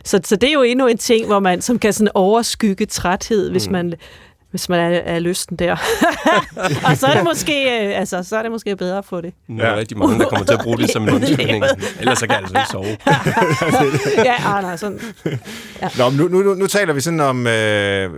Så, 0.04 0.20
så 0.24 0.36
det 0.36 0.48
er 0.48 0.52
jo 0.52 0.62
endnu 0.62 0.86
en 0.86 0.98
ting, 0.98 1.26
hvor 1.26 1.38
man 1.38 1.60
som 1.60 1.78
kan 1.78 1.92
sådan 1.92 2.10
overskygge 2.14 2.86
træthed, 2.86 3.50
hvis 3.50 3.70
man 3.70 3.94
hvis 4.50 4.68
man 4.68 4.80
er, 4.80 4.98
er 4.98 5.18
lysten 5.18 5.56
der. 5.56 5.72
og 6.86 6.96
så 6.96 7.06
er 7.06 7.14
det 7.14 7.24
måske 7.24 7.62
øh, 7.62 7.98
altså, 7.98 8.22
så 8.22 8.36
er 8.36 8.42
det 8.42 8.50
måske 8.50 8.76
bedre 8.76 8.98
at 8.98 9.04
få 9.04 9.20
det. 9.20 9.34
Der 9.48 9.64
er 9.64 9.76
rigtig 9.76 9.98
mange, 9.98 10.18
der 10.18 10.28
kommer 10.28 10.46
til 10.46 10.54
at 10.54 10.60
bruge 10.62 10.78
det 10.78 10.90
som 10.90 11.02
en 11.02 11.14
undskyldning. 11.14 11.64
Ellers 12.00 12.18
så 12.18 12.26
kan 12.26 12.36
jeg 12.36 12.42
altså 12.42 12.58
ikke 12.58 12.70
sove. 12.70 12.96
ja, 14.28 14.56
ah, 14.56 14.62
nej, 14.62 14.76
sådan. 14.76 15.00
Ja. 15.82 15.88
Nå, 15.98 16.10
nu, 16.10 16.28
nu, 16.28 16.54
nu 16.54 16.66
taler 16.66 16.92
vi 16.92 17.00
sådan 17.00 17.20
om 17.20 17.46
øh, 17.46 18.10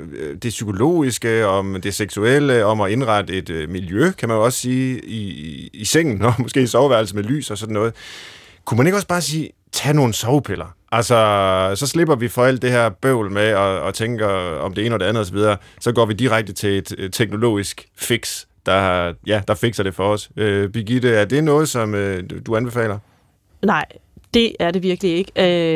det 0.43 0.49
psykologiske, 0.49 1.47
om 1.47 1.81
det 1.83 1.95
seksuelle, 1.95 2.65
om 2.65 2.81
at 2.81 2.91
indrette 2.91 3.35
et 3.35 3.51
øh, 3.51 3.69
miljø, 3.71 4.11
kan 4.11 4.29
man 4.29 4.39
jo 4.39 4.45
også 4.45 4.59
sige, 4.59 5.01
i, 5.05 5.21
i, 5.31 5.71
i 5.73 5.85
sengen, 5.85 6.23
og 6.23 6.35
måske 6.39 6.63
i 6.63 6.67
soveværelse 6.67 7.15
med 7.15 7.25
lys 7.25 7.51
og 7.51 7.59
sådan 7.59 7.75
noget. 7.75 7.95
Kunne 8.65 8.79
man 8.79 8.87
ikke 8.87 8.97
også 8.97 9.09
bare 9.09 9.23
sige, 9.23 9.51
tag 9.73 9.95
nogle 9.95 10.15
sovepiller? 10.15 10.75
Altså, 10.95 11.73
så 11.75 11.87
slipper 11.87 12.15
vi 12.15 12.29
for 12.29 12.45
alt 12.45 12.63
det 12.63 12.71
her 12.71 12.89
bøvl 12.89 13.31
med 13.31 13.43
at, 13.43 13.89
at 13.89 13.95
tænke 13.95 14.27
om 14.61 14.75
det 14.75 14.87
ene 14.87 14.95
og 14.95 15.01
det 15.01 15.07
andet 15.07 15.21
osv. 15.21 15.37
Så, 15.37 15.57
så 15.81 15.93
går 15.93 16.07
vi 16.07 16.15
direkte 16.15 16.53
til 16.53 16.79
et 16.79 17.11
teknologisk 17.13 17.89
fix, 17.97 18.45
der, 18.67 19.13
ja, 19.27 19.43
der 19.49 19.55
fikser 19.55 19.83
det 19.83 19.95
for 19.95 20.13
os. 20.13 20.31
Øh, 20.37 20.69
Birgitte, 20.69 21.15
er 21.15 21.25
det 21.25 21.45
noget, 21.45 21.69
som 21.69 21.95
øh, 21.95 22.23
du 22.47 22.57
anbefaler? 22.57 22.99
Nej, 23.63 23.85
det 24.35 24.57
er 24.61 24.71
det 24.71 24.83
virkelig 24.83 25.13
ikke. 25.13 25.33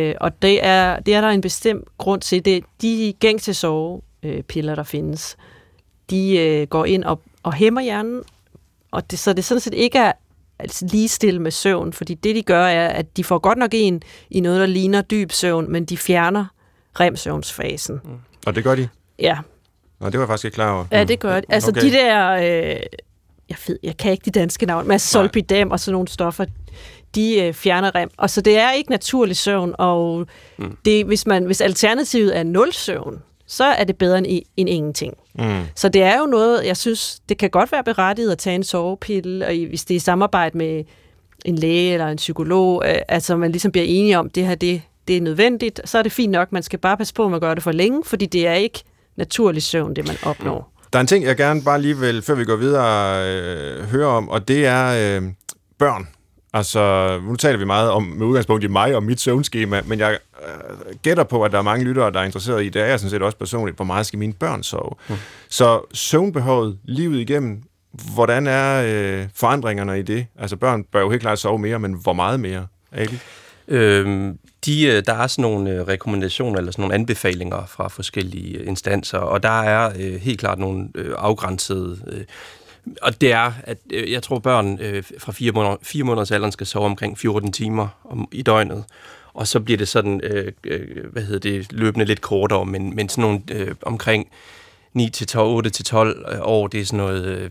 Øh, 0.09 0.15
og 0.21 0.43
det 0.43 0.65
er, 0.67 1.01
det 1.01 1.15
er 1.15 1.21
der 1.21 1.29
en 1.29 1.41
bestemt 1.41 1.85
grund 1.99 2.21
til. 2.21 2.45
Det 2.45 2.65
de 2.83 3.15
gængse 3.21 3.55
sovepiller, 3.55 4.73
øh, 4.73 4.77
der 4.77 4.83
findes, 4.83 5.37
de 6.11 6.39
øh, 6.39 6.67
går 6.67 6.85
ind 6.85 7.05
og, 7.05 7.21
og 7.43 7.55
hæmmer 7.55 7.81
hjernen, 7.81 8.23
og 8.91 9.11
det, 9.11 9.19
så 9.19 9.33
det 9.33 9.45
sådan 9.45 9.61
set 9.61 9.75
ikke 9.75 9.99
er 9.99 10.13
altså 10.59 10.87
ligestille 10.93 11.41
med 11.43 11.51
søvn, 11.51 11.93
fordi 11.93 12.15
det 12.15 12.37
de 12.37 12.43
gør 12.43 12.65
er, 12.65 12.89
at 12.89 13.17
de 13.17 13.25
får 13.25 13.39
godt 13.39 13.59
nok 13.59 13.71
en 13.73 14.03
i 14.31 14.41
noget, 14.41 14.61
der 14.61 14.67
ligner 14.67 15.03
dyb 15.03 15.33
søvn, 15.33 15.73
men 15.73 15.85
de 15.85 15.97
fjerner 15.97 16.47
remsøvnsfasen. 17.01 18.01
Mm. 18.05 18.11
Og 18.47 18.55
det 18.55 18.65
gør 18.65 18.75
de? 18.75 18.89
Ja. 19.19 19.39
Og 20.01 20.13
det 20.13 20.19
var 20.19 20.25
jeg 20.25 20.29
faktisk 20.29 20.45
ikke 20.45 20.55
klar 20.55 20.73
over. 20.73 20.85
Ja, 20.93 21.05
det 21.05 21.19
gør 21.19 21.41
de. 21.41 21.47
Altså 21.49 21.71
okay. 21.71 21.81
de 21.81 21.91
der, 21.91 22.31
øh, 22.31 22.81
jeg, 23.49 23.57
ved, 23.67 23.79
jeg 23.83 23.97
kan 23.97 24.13
ikke 24.13 24.25
de 24.25 24.31
danske 24.31 24.67
navn, 24.67 24.89
men 24.89 24.99
solpidem 24.99 25.71
og 25.71 25.81
sådan 25.81 25.93
nogle 25.93 26.09
stoffer, 26.09 26.45
de 27.15 27.43
øh, 27.43 27.55
fjerner 27.55 27.95
rem. 27.95 28.11
Og 28.17 28.31
så 28.31 28.41
det 28.41 28.59
er 28.59 28.73
ikke 28.73 28.91
naturlig 28.91 29.37
søvn, 29.37 29.75
og 29.79 30.27
mm. 30.59 30.77
det, 30.85 31.07
hvis, 31.07 31.27
man, 31.27 31.45
hvis 31.45 31.61
alternativet 31.61 32.37
er 32.39 32.43
nul 32.43 32.73
søvn, 32.73 33.23
så 33.47 33.65
er 33.65 33.85
det 33.85 33.97
bedre 33.97 34.19
end, 34.19 34.43
end 34.57 34.69
ingenting. 34.69 35.15
Mm. 35.39 35.63
Så 35.75 35.89
det 35.89 36.03
er 36.03 36.19
jo 36.19 36.27
noget, 36.27 36.67
jeg 36.67 36.77
synes, 36.77 37.21
det 37.29 37.39
kan 37.39 37.51
godt 37.51 37.73
være 37.73 37.85
berettiget 37.85 38.33
at 38.33 38.39
tage 38.39 38.55
en 38.55 38.65
sovepille, 38.65 39.47
og 39.47 39.53
hvis 39.69 39.85
det 39.85 39.95
er 39.95 39.97
i 39.97 39.99
samarbejde 39.99 40.59
med 40.59 40.85
en 41.45 41.57
læge 41.57 41.93
eller 41.93 42.07
en 42.07 42.17
psykolog, 42.17 42.83
øh, 42.87 42.99
altså 43.09 43.37
man 43.37 43.53
ligesom 43.53 43.73
bliver 43.73 43.87
enige 43.89 44.19
om, 44.19 44.31
det 44.31 44.47
her 44.47 44.55
det, 44.55 44.83
det 45.09 45.17
er 45.17 45.21
nødvendigt, 45.21 45.81
så 45.85 45.99
er 45.99 46.03
det 46.03 46.13
fint 46.13 46.33
nok. 46.33 46.53
Man 46.53 46.63
skal 46.63 46.79
bare 46.79 46.97
passe 46.97 47.15
på, 47.15 47.25
at 47.25 47.31
man 47.31 47.41
gør 47.41 47.55
det 47.55 47.63
for 47.63 47.73
længe, 47.73 48.03
fordi 48.05 48.27
det 48.27 48.47
er 48.47 48.55
ikke 48.55 48.83
naturlig 49.17 49.63
søvn, 49.63 49.97
det 49.97 50.07
man 50.07 50.17
opnår. 50.23 50.59
Mm. 50.59 50.89
Der 50.93 50.99
er 50.99 51.01
en 51.01 51.07
ting, 51.07 51.25
jeg 51.25 51.37
gerne 51.37 51.63
bare 51.63 51.81
lige 51.81 51.99
vil, 51.99 52.23
før 52.23 52.35
vi 52.35 52.45
går 52.45 52.57
videre, 52.57 53.27
øh, 53.29 53.85
høre 53.85 54.07
om, 54.07 54.29
og 54.29 54.49
det 54.49 54.67
er 54.67 55.17
øh, 55.19 55.23
børn. 55.79 56.09
Altså, 56.53 57.19
nu 57.23 57.37
taler 57.37 57.59
vi 57.59 57.65
meget 57.65 57.91
om, 57.91 58.03
med 58.03 58.27
udgangspunkt 58.27 58.65
i 58.65 58.67
mig 58.67 58.95
og 58.97 59.03
mit 59.03 59.21
søvnskema, 59.21 59.83
men 59.87 59.99
jeg 59.99 60.19
øh, 60.47 60.97
gætter 61.03 61.25
på, 61.25 61.45
at 61.45 61.53
der 61.53 61.59
er 61.59 61.63
mange 61.63 61.85
lyttere, 61.85 62.13
der 62.13 62.21
er 62.21 62.25
interesseret 62.25 62.65
i, 62.65 62.69
det 62.69 62.83
er 62.83 62.87
jeg 62.87 63.01
sådan 63.01 63.11
set 63.11 63.23
også 63.23 63.39
personligt, 63.39 63.77
hvor 63.77 63.85
meget 63.85 64.07
skal 64.07 64.19
mine 64.19 64.33
børn 64.33 64.63
sove. 64.63 64.91
Mm. 65.09 65.15
Så 65.49 65.81
søvnbehovet 65.93 66.79
livet 66.85 67.21
igennem, 67.21 67.63
hvordan 68.15 68.47
er 68.47 68.83
øh, 68.87 69.27
forandringerne 69.35 69.99
i 69.99 70.03
det? 70.03 70.27
Altså, 70.39 70.57
børn 70.57 70.85
bør 70.85 71.01
jo 71.01 71.11
helt 71.11 71.23
klart 71.23 71.39
sove 71.39 71.59
mere, 71.59 71.79
men 71.79 71.93
hvor 71.93 72.13
meget 72.13 72.41
mere? 72.41 72.67
Ali? 72.93 73.19
Øhm, 73.69 74.39
de, 74.67 74.87
øh, 74.87 75.03
der 75.07 75.15
er 75.15 75.27
sådan 75.27 75.43
nogle 75.43 75.71
øh, 75.71 75.87
rekommendationer 75.87 76.59
eller 76.59 76.73
sådan 76.73 76.83
nogle 76.83 76.95
anbefalinger 76.95 77.67
fra 77.67 77.89
forskellige 77.89 78.65
instanser, 78.65 79.19
og 79.19 79.43
der 79.43 79.63
er 79.63 79.93
øh, 79.99 80.15
helt 80.15 80.41
klart 80.41 80.59
nogle 80.59 80.89
øh, 80.95 81.15
afgrænsede 81.19 82.01
øh, 82.07 82.25
og 83.03 83.21
det 83.21 83.33
er, 83.33 83.53
at 83.65 83.79
øh, 83.93 84.13
jeg 84.13 84.23
tror, 84.23 84.39
børn 84.39 84.79
øh, 84.81 85.03
fra 85.19 85.33
fire, 85.33 85.53
måneder, 85.53 85.77
fire 85.83 86.05
måneders 86.05 86.31
alderen 86.31 86.53
skal 86.53 86.67
sove 86.67 86.85
omkring 86.85 87.19
14 87.19 87.53
timer 87.53 87.89
om, 88.05 88.29
i 88.33 88.43
døgnet. 88.43 88.85
Og 89.35 89.47
så 89.47 89.61
bliver 89.61 89.79
det 89.79 89.89
sådan, 89.89 90.21
øh, 90.25 90.53
øh, 90.65 91.05
hvad 91.13 91.23
hedder 91.23 91.51
det, 91.51 91.73
løbende 91.73 92.07
lidt 92.07 92.21
kortere, 92.21 92.67
men, 92.67 92.97
men 92.97 93.09
sådan 93.09 93.23
nogle 93.23 93.41
øh, 93.51 93.75
omkring 93.83 94.29
9 94.97 95.11
til 95.11 95.27
12, 95.27 95.49
8 95.49 95.71
til 95.71 95.85
12 95.85 96.25
øh, 96.29 96.39
år, 96.41 96.67
det 96.67 96.81
er 96.81 96.85
sådan 96.85 96.97
noget 96.97 97.25
øh, 97.25 97.51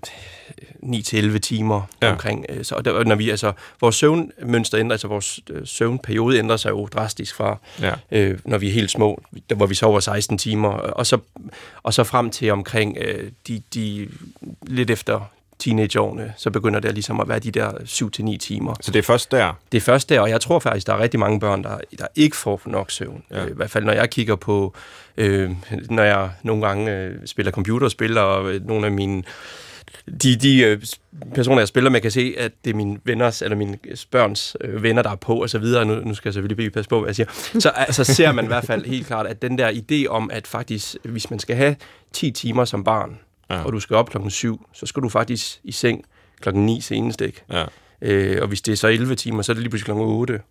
9 0.80 1.02
til 1.02 1.20
11 1.20 1.40
timer 1.40 1.82
ja. 2.02 2.12
omkring. 2.12 2.46
Øh, 2.50 2.64
så 2.64 2.82
der, 2.86 3.04
når 3.04 3.16
vi 3.16 3.30
altså 3.30 3.54
vores 3.82 3.96
søvnmønster 3.96 4.80
ændrer, 4.80 4.94
altså 4.94 5.08
vores 5.08 5.40
øh, 5.50 5.62
søvnperiode 5.68 6.38
ændrer 6.38 6.58
sig 6.58 6.70
jo 6.70 6.86
drastisk 6.86 7.36
fra 7.36 7.58
ja. 7.82 7.94
øh, 8.12 8.40
når 8.46 8.58
vi 8.58 8.68
er 8.68 8.72
helt 8.72 8.92
små, 8.92 9.22
der, 9.50 9.56
hvor 9.56 9.66
vi 9.66 9.76
sover 9.76 10.00
16 10.00 10.38
timer, 10.38 10.70
og 10.70 11.06
så 11.06 11.18
og 11.84 11.94
så 11.94 12.04
frem 12.04 12.30
til 12.30 12.52
omkring 12.52 12.98
øh, 12.98 13.32
de, 13.48 13.62
de 13.74 14.08
lidt 14.62 14.90
efter 14.90 15.32
teenageårene, 15.60 16.34
så 16.38 16.50
begynder 16.52 16.80
det 16.80 16.94
ligesom 16.94 17.20
at 17.20 17.30
være 17.30 17.40
de 17.40 17.52
der 17.52 17.72
7-9 17.72 18.38
timer. 18.38 18.74
Så 18.82 18.92
det 18.92 19.00
er 19.00 19.04
først 19.04 19.32
der? 19.32 19.54
Det 19.72 19.78
er 19.78 19.82
først 19.82 20.10
der, 20.10 20.20
og 20.20 20.30
jeg 20.30 20.42
tror 20.42 20.60
faktisk, 20.60 20.88
der 20.88 20.94
er 20.94 21.00
rigtig 21.00 21.20
mange 21.20 21.40
børn, 21.40 21.64
der, 21.64 21.78
der 22.00 22.08
ikke 22.16 22.36
får 22.36 22.62
nok 22.66 22.92
søvn. 22.92 23.24
Ja. 23.32 23.44
Øh, 23.44 23.52
I 23.52 23.54
hvert 23.56 23.70
fald, 23.70 23.84
når 23.84 23.94
jeg 23.94 24.10
kigger 24.10 24.36
på, 24.36 24.74
øh, 25.18 25.52
når 25.90 26.04
jeg 26.04 26.30
nogle 26.44 26.68
gange 26.68 26.92
øh, 26.92 27.14
spiller 27.26 27.52
computerspil, 27.52 28.18
og 28.18 28.54
øh, 28.54 28.68
nogle 28.68 28.86
af 28.86 28.92
mine 28.92 29.24
de, 30.24 30.36
de 30.36 30.62
øh, 30.62 30.82
personer, 31.36 31.60
jeg 31.60 31.68
spiller 31.68 31.90
med, 31.90 32.02
kan 32.02 32.12
se, 32.12 32.36
at 32.38 32.52
det 32.66 32.72
er 32.72 32.76
mine 32.76 32.98
venners, 33.04 33.42
eller 33.42 33.58
mine 33.58 33.78
børns 34.12 34.58
øh, 34.62 34.84
venner, 34.84 35.02
der 35.02 35.10
er 35.10 35.16
på, 35.16 35.42
og 35.42 35.50
så 35.50 35.60
videre. 35.60 35.86
Nu, 35.86 35.96
nu 35.96 36.14
skal 36.14 36.30
jeg 36.30 36.34
selvfølgelig 36.34 36.74
passe 36.74 36.90
på, 36.90 37.00
hvad 37.00 37.10
jeg 37.10 37.16
siger. 37.16 37.60
Så 37.60 37.70
altså, 37.70 38.04
ser 38.04 38.32
man 38.32 38.46
i 38.46 38.48
hvert 38.48 38.66
fald 38.66 38.86
helt 38.86 39.08
klart, 39.08 39.28
at 39.28 39.42
den 39.42 39.58
der 39.58 39.72
idé 39.72 40.08
om, 40.08 40.30
at 40.34 40.48
faktisk, 40.48 40.96
hvis 41.04 41.30
man 41.30 41.40
skal 41.40 41.56
have 41.56 41.76
10 42.14 42.32
timer 42.32 42.66
som 42.66 42.84
barn, 42.84 43.20
ja. 43.50 43.64
og 43.64 43.74
du 43.74 43.80
skal 43.80 43.96
op 43.96 44.10
klokken 44.10 44.32
7, 44.32 44.68
så 44.74 44.86
skal 44.86 45.04
du 45.04 45.10
faktisk 45.10 45.60
i 45.64 45.72
seng 45.72 46.06
klokken 46.42 46.66
9 46.66 46.82
senest, 46.82 47.22
ikke? 47.22 47.42
Ja. 47.52 47.66
Øh, 48.02 48.42
og 48.42 48.48
hvis 48.48 48.62
det 48.62 48.72
er 48.72 48.76
så 48.76 48.88
11 48.88 49.16
timer, 49.16 49.42
så 49.42 49.52
er 49.52 49.54
det 49.54 49.62
lige 49.62 49.70
pludselig 49.70 49.86
klokken 49.86 50.06
8. 50.06 50.42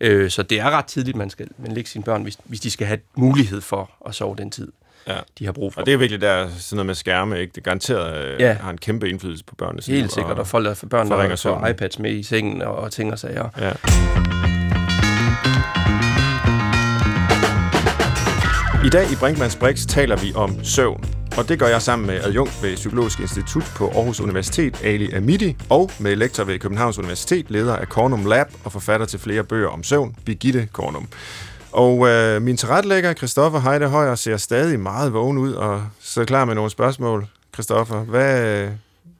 Øh, 0.00 0.30
så 0.30 0.42
det 0.42 0.60
er 0.60 0.70
ret 0.70 0.84
tidligt, 0.84 1.16
man 1.16 1.30
skal 1.30 1.48
man 1.58 1.72
lægge 1.72 1.90
sine 1.90 2.04
børn, 2.04 2.22
hvis, 2.22 2.38
hvis 2.44 2.60
de 2.60 2.70
skal 2.70 2.86
have 2.86 3.00
mulighed 3.16 3.60
for 3.60 3.90
at 4.06 4.14
sove 4.14 4.36
den 4.36 4.50
tid, 4.50 4.72
ja. 5.08 5.18
de 5.38 5.44
har 5.44 5.52
brug 5.52 5.72
for. 5.72 5.80
Og 5.80 5.86
det 5.86 5.94
er 5.94 5.98
virkelig 5.98 6.20
der 6.20 6.48
sådan 6.48 6.76
noget 6.76 6.86
med 6.86 6.94
skærme, 6.94 7.40
ikke? 7.40 7.52
Det 7.54 7.62
garanteret 7.62 8.34
øh, 8.34 8.40
ja. 8.40 8.52
har 8.52 8.70
en 8.70 8.78
kæmpe 8.78 9.10
indflydelse 9.10 9.44
på 9.44 9.54
børnene. 9.54 9.82
Helt 9.86 10.12
sikkert, 10.12 10.38
og 10.38 10.46
folk 10.46 10.66
der 10.66 10.86
børn, 10.90 11.10
der 11.10 11.36
får 11.36 11.66
iPads 11.66 11.98
med 11.98 12.12
i 12.12 12.22
sengen 12.22 12.62
og, 12.62 12.76
og 12.76 12.92
ting 12.92 13.12
og 13.12 13.18
sager. 13.18 13.48
Ja. 13.58 13.72
I 18.86 18.88
dag 18.88 19.12
i 19.12 19.16
Brinkmanns 19.16 19.56
Brix 19.56 19.86
taler 19.86 20.16
vi 20.16 20.32
om 20.34 20.64
søvn. 20.64 21.04
Og 21.36 21.48
det 21.48 21.58
gør 21.58 21.66
jeg 21.66 21.82
sammen 21.82 22.06
med 22.06 22.20
adjunkt 22.20 22.62
ved 22.62 22.76
Psykologisk 22.76 23.20
Institut 23.20 23.64
på 23.76 23.88
Aarhus 23.88 24.20
Universitet, 24.20 24.80
Ali 24.84 25.12
Amidi, 25.12 25.56
og 25.70 25.90
med 26.00 26.16
lektor 26.16 26.44
ved 26.44 26.58
Københavns 26.58 26.98
Universitet, 26.98 27.50
leder 27.50 27.76
af 27.76 27.88
Kornum 27.88 28.26
Lab 28.26 28.46
og 28.64 28.72
forfatter 28.72 29.06
til 29.06 29.18
flere 29.18 29.44
bøger 29.44 29.68
om 29.68 29.82
søvn, 29.82 30.16
Birgitte 30.24 30.68
Kornum. 30.72 31.08
Og 31.72 32.08
øh, 32.08 32.42
min 32.42 32.56
tilrettelægger, 32.56 33.14
Christoffer 33.14 33.60
Heide 33.60 33.88
Højer, 33.88 34.14
ser 34.14 34.36
stadig 34.36 34.80
meget 34.80 35.12
vågen 35.12 35.38
ud 35.38 35.52
og 35.52 35.82
så 36.00 36.24
klar 36.24 36.44
med 36.44 36.54
nogle 36.54 36.70
spørgsmål. 36.70 37.26
Christoffer, 37.54 38.00
hvad, 38.00 38.68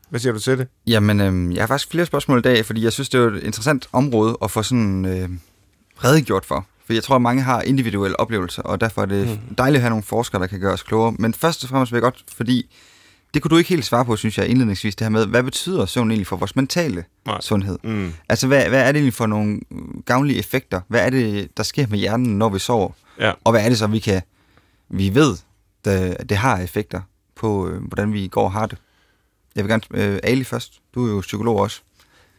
hvad 0.09 0.21
siger 0.21 0.33
du 0.33 0.39
til 0.39 0.59
det? 0.59 0.69
Jamen, 0.87 1.21
øh, 1.21 1.55
jeg 1.55 1.63
har 1.63 1.67
faktisk 1.67 1.91
flere 1.91 2.07
spørgsmål 2.07 2.39
i 2.39 2.43
dag, 2.43 2.67
fordi 2.67 2.85
jeg 2.85 2.93
synes, 2.93 3.09
det 3.09 3.21
er 3.21 3.27
et 3.27 3.43
interessant 3.43 3.89
område 3.93 4.37
at 4.43 4.51
få 4.51 4.63
sådan 4.63 5.05
øh, 5.05 5.29
redegjort 6.05 6.45
for. 6.45 6.67
For 6.87 6.93
jeg 6.93 7.03
tror, 7.03 7.17
at 7.17 7.23
mange 7.23 7.43
har 7.43 7.63
individuelle 7.63 8.21
oplevelser, 8.21 8.63
og 8.63 8.81
derfor 8.81 9.03
er 9.03 9.07
det 9.07 9.29
mm. 9.29 9.55
dejligt 9.55 9.77
at 9.77 9.83
have 9.83 9.91
nogle 9.91 10.03
forskere, 10.03 10.41
der 10.41 10.47
kan 10.47 10.61
gøre 10.61 10.73
os 10.73 10.83
klogere. 10.83 11.15
Men 11.19 11.35
først 11.35 11.65
og 11.65 11.71
fremmest 11.71 11.93
vil 11.93 11.97
jeg 11.97 12.03
godt, 12.03 12.25
fordi 12.29 12.75
det 13.35 13.43
kunne 13.43 13.51
du 13.51 13.57
ikke 13.57 13.69
helt 13.69 13.85
svare 13.85 14.05
på, 14.05 14.17
synes 14.17 14.39
jeg, 14.39 14.49
indledningsvis, 14.49 14.97
det 14.97 15.05
her 15.05 15.11
med, 15.11 15.27
hvad 15.27 15.43
betyder 15.43 15.87
søvn 15.87 16.11
egentlig 16.11 16.27
for 16.27 16.37
vores 16.37 16.57
mentale 16.57 17.05
Nej. 17.27 17.41
sundhed? 17.41 17.79
Mm. 17.85 18.13
Altså, 18.29 18.47
hvad, 18.47 18.69
hvad 18.69 18.81
er 18.81 18.87
det 18.87 18.97
egentlig 18.97 19.15
for 19.15 19.27
nogle 19.27 19.61
gavnlige 20.05 20.39
effekter? 20.39 20.81
Hvad 20.89 21.07
er 21.07 21.11
det, 21.11 21.57
der 21.57 21.63
sker 21.63 21.87
med 21.87 21.99
hjernen, 21.99 22.39
når 22.39 22.49
vi 22.49 22.59
sover? 22.59 22.91
Ja. 23.21 23.33
Og 23.45 23.53
hvad 23.53 23.65
er 23.65 23.69
det 23.69 23.79
så, 23.79 23.87
vi 23.87 23.99
kan, 23.99 24.23
vi 24.89 25.15
ved, 25.15 25.37
det, 25.85 26.17
det 26.29 26.37
har 26.37 26.59
effekter 26.59 27.01
på, 27.37 27.69
øh, 27.69 27.83
hvordan 27.83 28.13
vi 28.13 28.29
går 28.29 28.45
og 28.45 28.53
har 28.53 28.67
det? 28.67 28.79
Jeg 29.57 29.65
vil 29.65 29.71
gerne, 29.71 29.83
øh, 30.05 30.19
Ali 30.23 30.45
først, 30.45 30.81
du 30.95 31.07
er 31.07 31.11
jo 31.11 31.21
psykolog 31.21 31.57
også. 31.61 31.81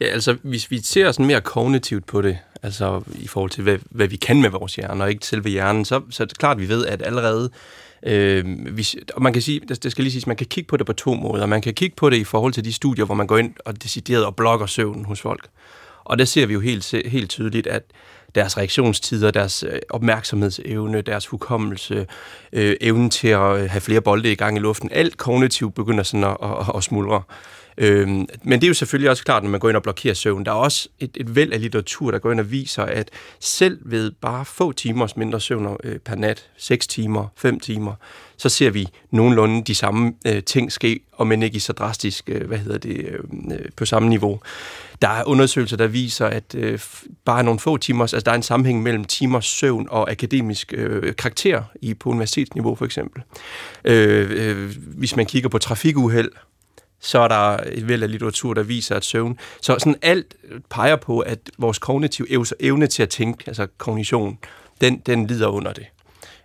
Ja, 0.00 0.06
altså, 0.06 0.36
hvis 0.42 0.70
vi 0.70 0.80
ser 0.82 1.12
sådan 1.12 1.26
mere 1.26 1.40
kognitivt 1.40 2.06
på 2.06 2.22
det, 2.22 2.38
altså 2.62 3.02
i 3.14 3.26
forhold 3.26 3.50
til, 3.50 3.62
hvad, 3.62 3.78
hvad 3.90 4.06
vi 4.06 4.16
kan 4.16 4.42
med 4.42 4.50
vores 4.50 4.74
hjerne, 4.74 5.04
og 5.04 5.10
ikke 5.10 5.26
selve 5.26 5.48
hjernen, 5.48 5.84
så, 5.84 6.00
så 6.10 6.22
er 6.22 6.26
det 6.26 6.38
klart, 6.38 6.56
at 6.56 6.60
vi 6.60 6.68
ved, 6.68 6.86
at 6.86 7.02
allerede 7.02 7.50
Øh, 8.02 8.44
hvis, 8.72 8.96
og 9.14 9.22
man 9.22 9.32
kan 9.32 9.42
sige, 9.42 9.60
det 9.60 9.92
skal 9.92 10.04
lige 10.04 10.12
siges, 10.12 10.26
man 10.26 10.36
kan 10.36 10.46
kigge 10.46 10.68
på 10.68 10.76
det 10.76 10.86
på 10.86 10.92
to 10.92 11.14
måder. 11.14 11.46
Man 11.46 11.62
kan 11.62 11.74
kigge 11.74 11.96
på 11.96 12.10
det 12.10 12.16
i 12.16 12.24
forhold 12.24 12.52
til 12.52 12.64
de 12.64 12.72
studier, 12.72 13.04
hvor 13.04 13.14
man 13.14 13.26
går 13.26 13.38
ind 13.38 13.54
og 13.64 13.82
decideret 13.82 14.24
og 14.24 14.36
blokker 14.36 14.66
søvnen 14.66 15.04
hos 15.04 15.20
folk. 15.20 15.48
Og 16.04 16.18
der 16.18 16.24
ser 16.24 16.46
vi 16.46 16.52
jo 16.52 16.60
helt, 16.60 16.94
helt 17.06 17.30
tydeligt, 17.30 17.66
at 17.66 17.82
deres 18.34 18.58
reaktionstider, 18.58 19.30
deres 19.30 19.62
øh, 19.62 19.78
opmærksomhedsevne, 19.90 21.02
deres 21.02 21.26
hukommelse, 21.26 22.06
øh, 22.52 22.76
evnen 22.80 23.10
til 23.10 23.28
at 23.28 23.70
have 23.70 23.80
flere 23.80 24.00
bolde 24.00 24.32
i 24.32 24.34
gang 24.34 24.56
i 24.56 24.60
luften, 24.60 24.90
alt 24.92 25.16
kognitivt 25.16 25.74
begynder 25.74 26.02
sådan 26.02 26.24
at, 26.24 26.36
at, 26.42 26.76
at 26.76 26.84
smuldre. 26.84 27.22
Øhm, 27.80 28.26
men 28.42 28.60
det 28.60 28.66
er 28.66 28.68
jo 28.68 28.74
selvfølgelig 28.74 29.10
også 29.10 29.24
klart, 29.24 29.42
når 29.42 29.50
man 29.50 29.60
går 29.60 29.68
ind 29.68 29.76
og 29.76 29.82
blokerer 29.82 30.14
søvn. 30.14 30.44
Der 30.44 30.50
er 30.50 30.56
også 30.56 30.88
et, 30.98 31.16
et 31.20 31.36
væld 31.36 31.52
af 31.52 31.60
litteratur, 31.60 32.10
der 32.10 32.18
går 32.18 32.32
ind 32.32 32.40
og 32.40 32.50
viser, 32.50 32.82
at 32.82 33.10
selv 33.40 33.78
ved 33.84 34.10
bare 34.10 34.44
få 34.44 34.72
timers 34.72 35.16
mindre 35.16 35.40
søvn 35.40 35.76
øh, 35.84 35.98
per 35.98 36.14
nat, 36.14 36.48
6 36.56 36.86
timer, 36.86 37.26
5 37.36 37.60
timer, 37.60 37.94
så 38.36 38.48
ser 38.48 38.70
vi 38.70 38.88
nogenlunde 39.10 39.64
de 39.64 39.74
samme 39.74 40.12
øh, 40.26 40.42
ting 40.42 40.72
ske, 40.72 41.00
og 41.12 41.26
men 41.26 41.42
ikke 41.42 41.56
i 41.56 41.58
så 41.58 41.72
drastisk, 41.72 42.28
øh, 42.28 42.46
hvad 42.46 42.58
hedder 42.58 42.78
det, 42.78 42.96
øh, 42.96 43.18
øh, 43.52 43.64
på 43.76 43.84
samme 43.84 44.08
niveau. 44.08 44.40
Der 45.02 45.08
er 45.08 45.24
undersøgelser, 45.24 45.76
der 45.76 45.86
viser, 45.86 46.26
at 46.26 46.54
øh, 46.54 46.80
bare 47.24 47.44
nogle 47.44 47.60
få 47.60 47.76
timer, 47.76 48.04
altså 48.04 48.20
der 48.20 48.30
er 48.30 48.36
en 48.36 48.42
sammenhæng 48.42 48.82
mellem 48.82 49.04
timers 49.04 49.46
søvn 49.46 49.86
og 49.90 50.10
akademisk 50.10 50.74
øh, 50.76 51.16
karakter 51.16 51.62
i 51.82 51.94
på 51.94 52.10
universitetsniveau 52.10 52.74
for 52.74 52.84
eksempel. 52.84 53.22
Øh, 53.84 54.30
øh, 54.30 54.76
hvis 54.96 55.16
man 55.16 55.26
kigger 55.26 55.48
på 55.48 55.58
trafikuheld, 55.58 56.30
så 57.00 57.18
er 57.18 57.28
der 57.28 57.56
et 57.72 57.88
væld 57.88 58.02
af 58.02 58.10
litteratur, 58.10 58.54
der 58.54 58.62
viser, 58.62 58.96
at 58.96 59.04
søvn... 59.04 59.38
Så 59.60 59.76
sådan 59.78 59.96
alt 60.02 60.34
peger 60.70 60.96
på, 60.96 61.20
at 61.20 61.38
vores 61.58 61.78
kognitive 61.78 62.26
evne 62.60 62.86
til 62.86 63.02
at 63.02 63.08
tænke, 63.08 63.44
altså 63.46 63.66
kognition, 63.78 64.38
den, 64.80 64.98
den 64.98 65.26
lider 65.26 65.48
under 65.48 65.72
det. 65.72 65.86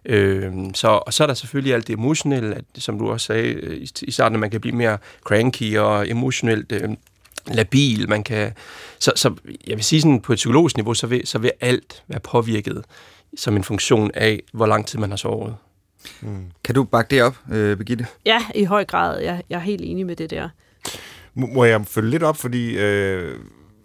Øh, 0.05 0.53
så, 0.73 0.87
og 0.87 1.13
så 1.13 1.23
er 1.23 1.27
der 1.27 1.33
selvfølgelig 1.33 1.73
alt 1.73 1.87
det 1.87 1.93
emotionelle, 1.93 2.55
at, 2.55 2.65
som 2.77 2.99
du 2.99 3.11
også 3.11 3.25
sagde 3.25 3.47
øh, 3.47 3.77
i, 3.77 3.89
i 4.01 4.11
starten, 4.11 4.35
at 4.35 4.39
man 4.39 4.51
kan 4.51 4.61
blive 4.61 4.75
mere 4.75 4.97
cranky 5.23 5.77
og 5.77 6.09
emotionelt 6.09 6.71
øh, 6.71 6.89
labil. 7.47 8.09
Man 8.09 8.23
kan, 8.23 8.53
så, 8.99 9.11
så 9.15 9.35
jeg 9.67 9.75
vil 9.75 9.83
sige 9.83 10.01
sådan, 10.01 10.21
på 10.21 10.33
et 10.33 10.37
psykologisk 10.37 10.77
niveau, 10.77 10.93
så 10.93 11.07
vil, 11.07 11.27
så 11.27 11.37
vil 11.37 11.51
alt 11.61 12.03
være 12.07 12.19
påvirket 12.19 12.85
som 13.37 13.55
en 13.55 13.63
funktion 13.63 14.11
af, 14.13 14.41
hvor 14.53 14.65
lang 14.65 14.87
tid 14.87 14.99
man 14.99 15.09
har 15.09 15.17
sovet. 15.17 15.55
Mm. 16.21 16.45
Kan 16.63 16.75
du 16.75 16.83
bakke 16.83 17.15
det 17.15 17.23
op, 17.23 17.37
øh, 17.51 17.77
Birgitte? 17.77 18.05
Ja, 18.25 18.39
i 18.55 18.63
høj 18.63 18.85
grad. 18.85 19.19
Jeg, 19.19 19.43
jeg 19.49 19.55
er 19.55 19.59
helt 19.59 19.81
enig 19.85 20.05
med 20.05 20.15
det 20.15 20.29
der. 20.29 20.49
Må 21.33 21.63
jeg 21.63 21.81
følge 21.87 22.09
lidt 22.09 22.23
op, 22.23 22.37
fordi 22.37 22.77
øh, 22.77 23.35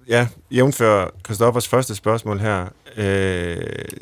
ja, 0.08 0.26
jævnfør 0.50 1.10
Christoffers 1.24 1.68
første 1.68 1.94
spørgsmål 1.94 2.38
her, 2.38 2.66
øh, 2.96 3.56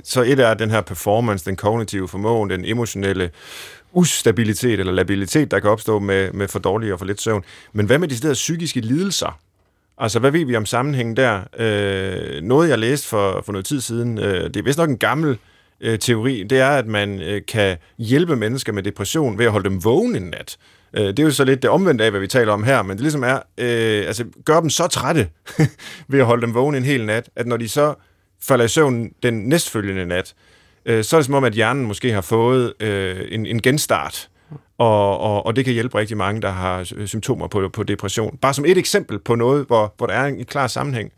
så 0.04 0.22
et 0.22 0.40
er 0.40 0.54
den 0.54 0.70
her 0.70 0.80
performance, 0.80 1.44
den 1.44 1.56
kognitive 1.56 2.08
formåen, 2.08 2.50
den 2.50 2.64
emotionelle 2.64 3.30
ustabilitet 3.92 4.80
eller 4.80 4.92
labilitet, 4.92 5.50
der 5.50 5.60
kan 5.60 5.70
opstå 5.70 5.98
med, 5.98 6.32
med 6.32 6.48
for 6.48 6.58
dårlig 6.58 6.92
og 6.92 6.98
for 6.98 7.06
lidt 7.06 7.20
søvn. 7.20 7.44
Men 7.72 7.86
hvad 7.86 7.98
med 7.98 8.08
de 8.08 8.16
steder 8.16 8.34
psykiske 8.34 8.80
lidelser? 8.80 9.38
Altså, 9.98 10.18
hvad 10.18 10.30
ved 10.30 10.44
vi 10.44 10.56
om 10.56 10.66
sammenhængen 10.66 11.16
der? 11.16 11.40
Øh, 11.58 12.42
noget, 12.42 12.68
jeg 12.68 12.78
læste 12.78 13.08
for, 13.08 13.42
for 13.44 13.52
noget 13.52 13.66
tid 13.66 13.80
siden, 13.80 14.18
øh, 14.18 14.44
det 14.44 14.56
er 14.56 14.62
vist 14.62 14.78
nok 14.78 14.90
en 14.90 14.98
gammel 14.98 15.30
øh, 15.30 15.36
Øh, 15.80 15.98
teori, 15.98 16.42
det 16.42 16.58
er, 16.58 16.70
at 16.70 16.86
man 16.86 17.22
øh, 17.22 17.42
kan 17.48 17.76
hjælpe 17.98 18.36
mennesker 18.36 18.72
med 18.72 18.82
depression 18.82 19.38
ved 19.38 19.44
at 19.44 19.52
holde 19.52 19.70
dem 19.70 19.84
vågne 19.84 20.16
en 20.16 20.22
nat. 20.22 20.56
Øh, 20.94 21.06
det 21.06 21.18
er 21.18 21.22
jo 21.22 21.30
så 21.30 21.44
lidt 21.44 21.62
det 21.62 21.70
omvendte 21.70 22.04
af, 22.04 22.10
hvad 22.10 22.20
vi 22.20 22.26
taler 22.26 22.52
om 22.52 22.64
her, 22.64 22.82
men 22.82 22.90
det 22.90 23.00
ligesom 23.00 23.22
er, 23.22 23.34
øh, 23.58 24.06
altså 24.06 24.24
gør 24.44 24.60
dem 24.60 24.70
så 24.70 24.86
trætte 24.86 25.28
ved 26.08 26.20
at 26.20 26.26
holde 26.26 26.42
dem 26.42 26.54
vågne 26.54 26.78
en 26.78 26.84
hel 26.84 27.06
nat, 27.06 27.30
at 27.36 27.46
når 27.46 27.56
de 27.56 27.68
så 27.68 27.94
falder 28.42 28.64
i 28.64 28.68
søvn 28.68 29.10
den 29.22 29.48
næstfølgende 29.48 30.06
nat, 30.06 30.34
øh, 30.86 31.04
så 31.04 31.16
er 31.16 31.20
det 31.20 31.26
som 31.26 31.34
om, 31.34 31.44
at 31.44 31.52
hjernen 31.52 31.86
måske 31.86 32.12
har 32.12 32.20
fået 32.20 32.72
øh, 32.80 33.16
en, 33.28 33.46
en 33.46 33.62
genstart, 33.62 34.28
og, 34.78 35.18
og, 35.18 35.46
og 35.46 35.56
det 35.56 35.64
kan 35.64 35.74
hjælpe 35.74 35.98
rigtig 35.98 36.16
mange, 36.16 36.42
der 36.42 36.50
har 36.50 37.06
symptomer 37.06 37.46
på, 37.46 37.68
på 37.68 37.82
depression. 37.82 38.36
Bare 38.36 38.54
som 38.54 38.64
et 38.64 38.78
eksempel 38.78 39.18
på 39.18 39.34
noget, 39.34 39.66
hvor, 39.66 39.94
hvor 39.96 40.06
der 40.06 40.14
er 40.14 40.24
en 40.26 40.44
klar 40.44 40.66
sammenhæng, 40.66 41.12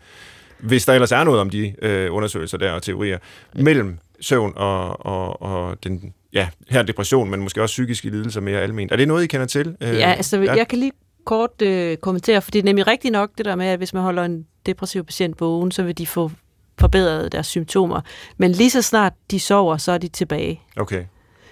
hvis 0.58 0.86
der 0.86 0.92
ellers 0.92 1.12
er 1.12 1.24
noget 1.24 1.40
om 1.40 1.50
de 1.50 1.74
øh, 1.82 2.14
undersøgelser 2.14 2.58
der 2.58 2.72
og 2.72 2.82
teorier, 2.82 3.18
mellem 3.54 3.98
søvn 4.20 4.52
og, 4.56 5.06
og, 5.06 5.42
og 5.42 5.84
den, 5.84 6.12
ja, 6.32 6.48
her 6.68 6.82
depression, 6.82 7.30
men 7.30 7.40
måske 7.40 7.62
også 7.62 7.72
psykiske 7.72 8.10
lidelser 8.10 8.40
mere 8.40 8.60
almindeligt. 8.60 8.92
Er 8.92 8.96
det 8.96 9.08
noget, 9.08 9.24
I 9.24 9.26
kender 9.26 9.46
til? 9.46 9.76
Øh, 9.80 9.94
ja, 9.94 10.12
altså 10.12 10.40
ja. 10.40 10.54
jeg 10.54 10.68
kan 10.68 10.78
lige 10.78 10.92
kort 11.24 11.62
øh, 11.62 11.96
kommentere, 11.96 12.42
for 12.42 12.50
det 12.50 12.58
er 12.58 12.62
nemlig 12.62 12.86
rigtigt 12.86 13.12
nok 13.12 13.30
det 13.38 13.44
der 13.44 13.54
med, 13.54 13.66
at 13.66 13.78
hvis 13.78 13.94
man 13.94 14.02
holder 14.02 14.24
en 14.24 14.46
depressiv 14.66 15.04
patient 15.04 15.40
vågen, 15.40 15.70
så 15.70 15.82
vil 15.82 15.98
de 15.98 16.06
få 16.06 16.30
forbedret 16.78 17.32
deres 17.32 17.46
symptomer. 17.46 18.00
Men 18.36 18.52
lige 18.52 18.70
så 18.70 18.82
snart 18.82 19.12
de 19.30 19.40
sover, 19.40 19.76
så 19.76 19.92
er 19.92 19.98
de 19.98 20.08
tilbage. 20.08 20.60
Okay. 20.76 21.04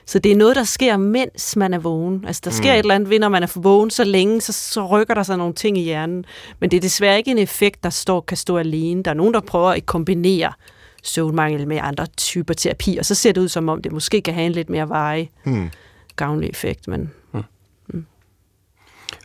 Så 0.06 0.18
det 0.18 0.32
er 0.32 0.36
noget, 0.36 0.56
der 0.56 0.64
sker, 0.64 0.96
mens 0.96 1.56
man 1.56 1.74
er 1.74 1.78
vågen. 1.78 2.24
Altså, 2.26 2.42
der 2.44 2.50
sker 2.50 2.72
mm. 2.72 2.74
et 2.74 2.78
eller 2.78 2.94
andet 2.94 3.10
ved, 3.10 3.18
når 3.18 3.28
man 3.28 3.42
er 3.42 3.46
for 3.46 3.60
vågen 3.60 3.90
så 3.90 4.04
længe, 4.04 4.40
så, 4.40 4.52
så 4.52 4.86
rykker 4.86 5.14
der 5.14 5.22
sig 5.22 5.36
nogle 5.36 5.54
ting 5.54 5.78
i 5.78 5.82
hjernen. 5.82 6.24
Men 6.60 6.70
det 6.70 6.76
er 6.76 6.80
desværre 6.80 7.18
ikke 7.18 7.30
en 7.30 7.38
effekt, 7.38 7.84
der 7.84 7.90
står, 7.90 8.20
kan 8.20 8.36
stå 8.36 8.56
alene. 8.56 9.02
Der 9.02 9.10
er 9.10 9.14
nogen, 9.14 9.34
der 9.34 9.40
prøver 9.40 9.70
at 9.70 9.86
kombinere 9.86 10.52
søvnmangel 11.06 11.68
med 11.68 11.78
andre 11.82 12.06
typer 12.16 12.54
terapi, 12.54 12.96
og 12.96 13.04
så 13.04 13.14
ser 13.14 13.32
det 13.32 13.40
ud 13.40 13.48
som 13.48 13.68
om, 13.68 13.82
det 13.82 13.92
måske 13.92 14.20
kan 14.20 14.34
have 14.34 14.46
en 14.46 14.52
lidt 14.52 14.70
mere 14.70 14.88
veje 14.88 15.28
mm. 15.44 15.70
gavnlig 16.16 16.50
effekt. 16.50 16.88
Men, 16.88 17.10
mm. 17.32 17.42
Mm. 17.88 18.06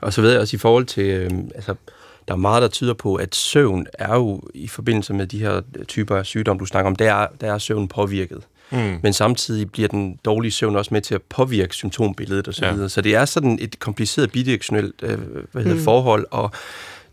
Og 0.02 0.14
så 0.14 0.22
ved 0.22 0.32
jeg 0.32 0.40
også 0.40 0.56
i 0.56 0.60
forhold 0.60 0.86
til, 0.86 1.06
øh, 1.06 1.32
altså, 1.56 1.76
der 2.28 2.34
er 2.34 2.38
meget, 2.38 2.62
der 2.62 2.68
tyder 2.68 2.94
på, 2.94 3.16
at 3.16 3.36
søvn 3.36 3.88
er 3.94 4.16
jo 4.16 4.42
i 4.54 4.68
forbindelse 4.68 5.14
med 5.14 5.28
de 5.28 5.40
her 5.40 5.62
typer 5.88 6.16
af 6.16 6.26
sygdomme, 6.26 6.60
du 6.60 6.66
snakker 6.66 6.90
om, 6.90 6.96
der 6.96 7.14
er, 7.14 7.28
der 7.42 7.54
er 7.54 7.58
søvn 7.58 7.88
påvirket. 7.88 8.42
Mm. 8.72 9.00
Men 9.04 9.14
samtidig 9.14 9.72
bliver 9.72 9.88
den 9.88 10.20
dårlige 10.26 10.52
søvn 10.52 10.76
også 10.76 10.94
med 10.94 11.02
til 11.02 11.16
at 11.16 11.22
påvirke 11.22 11.76
symptombilledet 11.76 12.48
osv. 12.48 12.54
Så, 12.54 12.66
ja. 12.66 12.88
så 12.88 13.02
det 13.02 13.16
er 13.16 13.26
sådan 13.26 13.58
et 13.62 13.80
kompliceret 13.80 14.32
bidirektionelt 14.32 14.96
øh, 15.04 15.20
hvad 15.52 15.64
hedder, 15.64 15.78
mm. 15.78 15.84
forhold, 15.84 16.26
og 16.32 16.52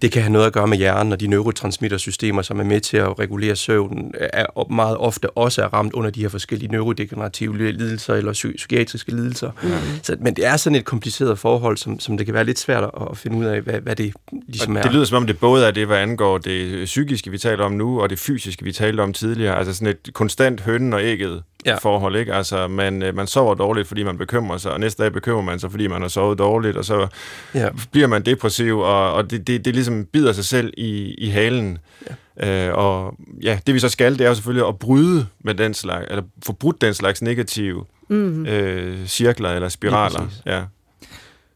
det 0.03 0.12
kan 0.12 0.22
have 0.22 0.32
noget 0.32 0.46
at 0.46 0.53
gøre 0.53 0.66
med 0.66 0.78
hjernen 0.78 1.12
og 1.12 1.20
de 1.20 1.26
neurotransmittersystemer, 1.26 2.42
som 2.42 2.61
er 2.61 2.64
med 2.64 2.80
til 2.80 2.96
at 2.96 3.18
regulere 3.18 3.57
søvnen, 3.57 4.14
er 4.20 4.72
meget 4.72 4.96
ofte 4.96 5.30
også 5.30 5.62
er 5.62 5.66
ramt 5.66 5.92
under 5.92 6.11
de 6.11 6.20
her 6.20 6.28
forskellige 6.28 6.72
neurodegenerative 6.72 7.72
lidelser 7.72 8.14
eller 8.14 8.32
psykiatriske 8.32 9.11
lidelser. 9.11 9.51
Mm. 9.62 9.70
Så, 10.03 10.16
men 10.20 10.36
det 10.36 10.46
er 10.46 10.57
sådan 10.57 10.76
et 10.76 10.84
kompliceret 10.84 11.38
forhold, 11.38 11.76
som, 11.76 12.01
som 12.01 12.16
det 12.16 12.26
kan 12.26 12.34
være 12.34 12.44
lidt 12.44 12.59
svært 12.59 12.84
at 13.11 13.18
finde 13.18 13.36
ud 13.36 13.44
af, 13.44 13.61
hvad, 13.61 13.80
hvad 13.80 13.96
det 13.96 14.12
ligesom 14.46 14.76
er. 14.76 14.82
Det 14.82 14.92
lyder 14.92 15.05
som 15.05 15.16
om, 15.16 15.26
det 15.26 15.38
både 15.38 15.66
er 15.66 15.70
det, 15.70 15.86
hvad 15.86 15.99
angår 15.99 16.38
det 16.38 16.84
psykiske, 16.84 17.30
vi 17.30 17.38
taler 17.38 17.64
om 17.64 17.72
nu, 17.72 18.01
og 18.01 18.11
det 18.11 18.18
fysiske, 18.18 18.64
vi 18.64 18.72
talte 18.72 19.01
om 19.01 19.12
tidligere. 19.12 19.59
Altså 19.59 19.74
sådan 19.74 19.88
et 19.88 20.14
konstant 20.14 20.61
hønnen 20.61 20.92
og 20.92 21.05
ægget 21.05 21.42
ja. 21.66 21.76
forhold, 21.76 22.16
ikke? 22.16 22.34
Altså, 22.34 22.68
man, 22.68 23.02
øh, 23.02 23.16
man 23.16 23.26
sover 23.26 23.54
dårligt, 23.54 23.88
fordi 23.88 24.02
man 24.02 24.18
bekymrer 24.18 24.59
sig, 24.59 24.72
og 24.72 24.80
næste 24.80 25.02
dag 25.02 25.12
bekymrer 25.12 25.42
man 25.42 25.59
sig, 25.59 25.70
fordi 25.70 25.86
man 25.86 26.00
har 26.00 26.09
sovet 26.09 26.38
dårligt, 26.38 26.76
og 26.76 26.84
så 26.84 27.06
ja. 27.54 27.68
bliver 27.90 28.06
man 28.06 28.22
depressiv, 28.22 28.78
og, 28.78 29.12
og 29.12 29.30
det, 29.30 29.46
det, 29.46 29.64
det 29.64 29.74
ligesom 29.74 30.04
bider 30.04 30.32
sig 30.32 30.44
selv 30.44 30.72
i, 30.76 31.14
i 31.14 31.28
halen. 31.28 31.78
Ja. 32.40 32.68
Øh, 32.68 32.74
og 32.74 33.14
ja, 33.42 33.59
det 33.66 33.74
vi 33.74 33.78
så 33.78 33.88
skal, 33.88 34.12
det 34.12 34.20
er 34.20 34.28
jo 34.28 34.34
selvfølgelig 34.34 34.68
at 34.68 34.78
bryde 34.78 35.26
med 35.44 35.54
den 35.54 35.74
slags, 35.74 36.06
eller 36.11 36.22
få 36.46 36.52
brudt 36.52 36.80
den 36.80 36.94
slags 36.94 37.22
negative 37.22 37.84
mm-hmm. 38.09 38.46
øh, 38.46 39.06
cirkler 39.06 39.50
eller 39.50 39.68
spiraler. 39.68 40.28
Ja, 40.46 40.62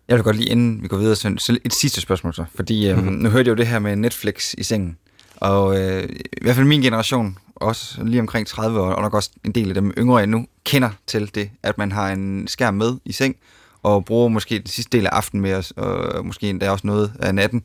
jeg 0.08 0.16
vil 0.16 0.24
godt 0.24 0.36
lige, 0.36 0.48
inden 0.48 0.82
vi 0.82 0.88
går 0.88 0.96
videre, 0.96 1.16
så 1.16 1.58
et 1.64 1.74
sidste 1.74 2.00
spørgsmål 2.00 2.34
så. 2.34 2.44
Fordi 2.54 2.88
øh, 2.88 2.96
mm-hmm. 2.96 3.14
nu 3.14 3.28
hørte 3.28 3.48
jeg 3.48 3.56
jo 3.56 3.58
det 3.58 3.66
her 3.66 3.78
med 3.78 3.96
Netflix 3.96 4.54
i 4.58 4.62
sengen. 4.62 4.96
Og 5.42 5.80
øh, 5.80 6.08
i 6.32 6.38
hvert 6.42 6.54
fald 6.54 6.66
min 6.66 6.82
generation, 6.82 7.38
også 7.54 8.04
lige 8.04 8.20
omkring 8.20 8.46
30 8.46 8.80
år, 8.80 8.86
og 8.86 9.02
nok 9.02 9.14
også 9.14 9.30
en 9.44 9.52
del 9.52 9.68
af 9.68 9.74
dem 9.74 9.92
yngre 9.98 10.22
endnu, 10.22 10.46
kender 10.64 10.90
til 11.06 11.34
det, 11.34 11.50
at 11.62 11.78
man 11.78 11.92
har 11.92 12.12
en 12.12 12.48
skærm 12.48 12.74
med 12.74 12.96
i 13.04 13.12
seng, 13.12 13.36
og 13.82 14.04
bruger 14.04 14.28
måske 14.28 14.58
den 14.58 14.66
sidste 14.66 14.98
del 14.98 15.06
af 15.06 15.10
aftenen 15.10 15.42
med 15.42 15.54
os, 15.54 15.70
og 15.70 16.26
måske 16.26 16.50
endda 16.50 16.70
også 16.70 16.86
noget 16.86 17.12
af 17.20 17.34
natten, 17.34 17.62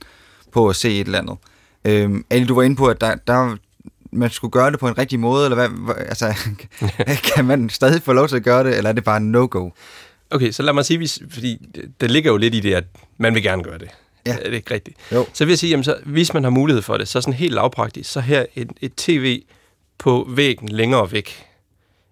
på 0.51 0.69
at 0.69 0.75
se 0.75 0.99
et 0.99 1.05
eller 1.05 1.19
andet. 1.19 1.37
Øhm, 1.85 2.25
Ali, 2.29 2.45
du 2.45 2.55
var 2.55 2.63
inde 2.63 2.75
på, 2.75 2.87
at 2.87 3.01
der, 3.01 3.15
der, 3.15 3.57
man 4.11 4.29
skulle 4.29 4.51
gøre 4.51 4.71
det 4.71 4.79
på 4.79 4.87
en 4.87 4.97
rigtig 4.97 5.19
måde, 5.19 5.45
eller 5.45 5.67
hvad, 5.67 5.95
altså, 5.97 6.33
kan 7.35 7.45
man 7.45 7.69
stadig 7.69 8.01
få 8.01 8.13
lov 8.13 8.27
til 8.27 8.35
at 8.35 8.43
gøre 8.43 8.63
det, 8.63 8.77
eller 8.77 8.89
er 8.89 8.93
det 8.93 9.03
bare 9.03 9.19
no-go? 9.19 9.69
Okay, 10.31 10.51
så 10.51 10.63
lad 10.63 10.73
mig 10.73 10.85
sige, 10.85 11.09
fordi 11.29 11.67
det 12.01 12.11
ligger 12.11 12.31
jo 12.31 12.37
lidt 12.37 12.55
i 12.55 12.59
det, 12.59 12.73
at 12.73 12.83
man 13.17 13.33
vil 13.33 13.43
gerne 13.43 13.63
gøre 13.63 13.77
det. 13.77 13.89
Ja. 14.27 14.37
Er 14.39 14.49
det 14.49 14.53
ikke 14.53 14.73
rigtigt? 14.73 14.97
Jo. 15.11 15.25
Så 15.33 15.45
vil 15.45 15.51
jeg 15.51 15.59
sige, 15.59 15.69
jamen 15.69 15.83
så, 15.83 15.95
hvis 16.05 16.33
man 16.33 16.43
har 16.43 16.49
mulighed 16.49 16.81
for 16.81 16.97
det, 16.97 17.07
så 17.07 17.21
sådan 17.21 17.33
helt 17.33 17.53
lavpraktisk, 17.53 18.11
så 18.11 18.19
her 18.19 18.45
et, 18.55 18.69
et 18.81 18.95
tv 18.95 19.41
på 19.97 20.29
væggen 20.29 20.69
længere 20.69 21.11
væk 21.11 21.45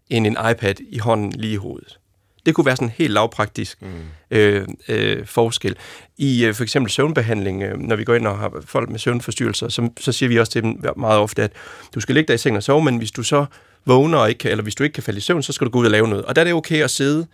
end 0.10 0.28
en 0.28 0.38
iPad 0.52 0.76
i 0.90 0.98
hånden 0.98 1.32
lige 1.32 1.54
i 1.54 1.58
hovedet. 1.58 2.00
Det 2.46 2.56
kunne 2.56 2.66
være 2.66 2.76
sådan 2.76 2.88
en 2.88 2.94
helt 2.98 3.14
lavpraktisk 3.14 3.82
mm. 3.82 3.88
øh, 4.32 4.68
øh, 4.88 5.26
forskel. 5.26 5.76
I 6.18 6.46
øh, 6.46 6.54
for 6.54 6.64
eksempel 6.64 6.92
søvnbehandling, 6.92 7.64
øh, 7.64 7.78
når 7.80 7.96
vi 7.96 8.04
går 8.04 8.16
ind 8.16 8.28
og 8.28 8.38
har 8.38 8.52
folk 8.66 8.90
med 8.90 9.00
søvnforstyrrelser, 9.00 9.70
så, 9.70 9.90
så 10.00 10.12
siger 10.12 10.30
vi 10.30 10.40
også 10.40 10.52
til 10.52 10.64
dem 10.64 10.80
meget 10.98 11.20
ofte, 11.20 11.44
at 11.44 11.52
du 11.96 12.00
skal 12.00 12.16
ligge 12.16 12.28
der 12.28 12.34
i 12.34 12.38
sengen 12.38 12.58
og 12.58 12.64
sove, 12.64 12.84
men 12.84 12.98
hvis 12.98 13.12
du 13.12 13.24
så 13.24 13.46
vågner, 13.86 14.18
og 14.18 14.30
ikke 14.30 14.40
kan, 14.40 14.52
eller 14.52 14.64
hvis 14.64 14.76
du 14.76 14.84
ikke 14.84 14.94
kan 14.94 15.04
falde 15.04 15.18
i 15.18 15.22
søvn, 15.22 15.44
så 15.44 15.54
skal 15.54 15.66
du 15.66 15.72
gå 15.72 15.80
ud 15.80 15.86
og 15.86 15.92
lave 15.92 16.08
noget. 16.08 16.26
Og 16.26 16.36
der 16.36 16.42
er 16.42 16.44
det 16.44 16.54
okay 16.54 16.84
at 16.84 16.92
sidde 16.92 17.28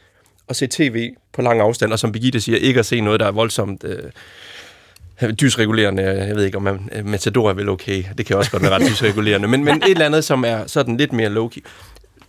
og 0.48 0.56
se 0.56 0.68
tv 0.68 1.10
på 1.34 1.42
lang 1.42 1.60
afstand, 1.60 1.94
og 1.94 2.00
som 2.00 2.12
Birgitte 2.12 2.42
siger, 2.42 2.58
ikke 2.58 2.80
at 2.80 2.86
se 2.86 3.02
noget, 3.02 3.20
der 3.20 3.26
er 3.26 3.32
voldsomt... 3.32 3.84
Øh, 3.84 4.04
dysregulerende, 5.42 6.04
jeg 6.04 6.36
ved 6.36 6.44
ikke 6.44 6.58
om 6.58 6.64
man, 6.64 6.90
Matador 7.04 7.50
er 7.50 7.54
vel 7.54 7.70
okay, 7.70 8.04
det 8.18 8.26
kan 8.26 8.38
også 8.38 8.52
godt 8.52 8.64
være 8.64 8.72
ret 8.72 8.82
dysregulerende, 8.82 9.48
men, 9.48 9.64
men 9.64 9.78
et 9.78 9.90
eller 9.90 10.06
andet, 10.06 10.24
som 10.24 10.44
er 10.48 10.68
sådan 10.68 10.98
lidt 10.98 11.14
mere 11.14 11.30
low-key. 11.30 11.62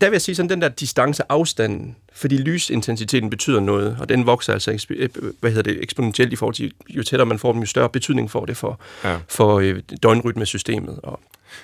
Der 0.01 0.09
vil 0.09 0.15
jeg 0.15 0.23
sige 0.23 0.35
sådan, 0.35 0.51
den 0.51 0.63
der 0.63 0.69
distance 0.69 1.23
afstanden, 1.29 1.97
fordi 2.13 2.37
lysintensiteten 2.37 3.31
betyder 3.31 3.61
noget, 3.61 3.97
og 4.01 4.09
den 4.09 4.27
vokser 4.27 4.53
altså 4.53 4.87
øh, 4.91 5.09
hvad 5.41 5.51
hedder 5.51 5.73
det, 5.73 5.83
eksponentielt 5.83 6.33
i 6.33 6.37
forhold 6.37 6.55
til, 6.55 6.73
jo 6.89 7.03
tættere 7.03 7.27
man 7.27 7.39
får 7.39 7.53
dem, 7.53 7.61
jo 7.61 7.67
større 7.67 7.89
betydning 7.89 8.31
får 8.31 8.45
det 8.45 8.57
for, 8.57 8.81
ja. 9.05 9.17
for 9.29 9.59
øh, 9.59 9.81
døgnrytmesystemet. 10.03 10.99
Og, 11.03 11.21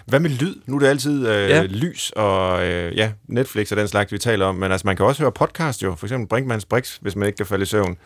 hvad 0.07 0.21
med 0.21 0.31
lyd? 0.31 0.55
Nu 0.67 0.77
er 0.77 0.81
det 0.81 0.87
altid 0.87 1.29
øh, 1.29 1.51
ja. 1.51 1.63
lys 1.63 2.13
og 2.17 2.67
øh, 2.67 2.97
ja, 2.97 3.13
Netflix 3.27 3.71
og 3.71 3.77
den 3.77 3.89
slags, 3.89 4.13
vi 4.13 4.19
taler 4.19 4.47
om, 4.47 4.55
men 4.55 4.73
altså 4.73 4.87
man 4.87 4.97
kan 4.97 5.07
også 5.07 5.23
høre 5.23 5.33
podcast 5.33 5.83
jo, 5.83 5.95
for 5.95 6.07
eksempel 6.07 6.29
Brinkmanns 6.29 6.65
Brix, 6.65 6.97
hvis 7.01 7.17
man 7.17 7.27
ikke 7.27 7.37
kan 7.37 7.47
falde 7.47 7.63
i 7.63 7.67
søvn. 7.67 7.97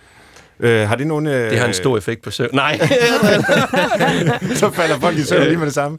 Øh, 0.60 0.88
har 0.88 0.96
det 0.96 1.06
nogen... 1.06 1.26
Øh, 1.26 1.50
Det 1.50 1.58
har 1.58 1.66
en 1.66 1.74
stor 1.74 1.96
effekt 1.98 2.22
på 2.22 2.30
søvn. 2.30 2.50
Nej. 2.52 2.78
så 4.54 4.70
falder 4.70 4.98
folk 5.00 5.18
i 5.18 5.22
søvn 5.22 5.42
lige 5.42 5.56
med 5.56 5.66
det 5.66 5.74
samme. 5.74 5.98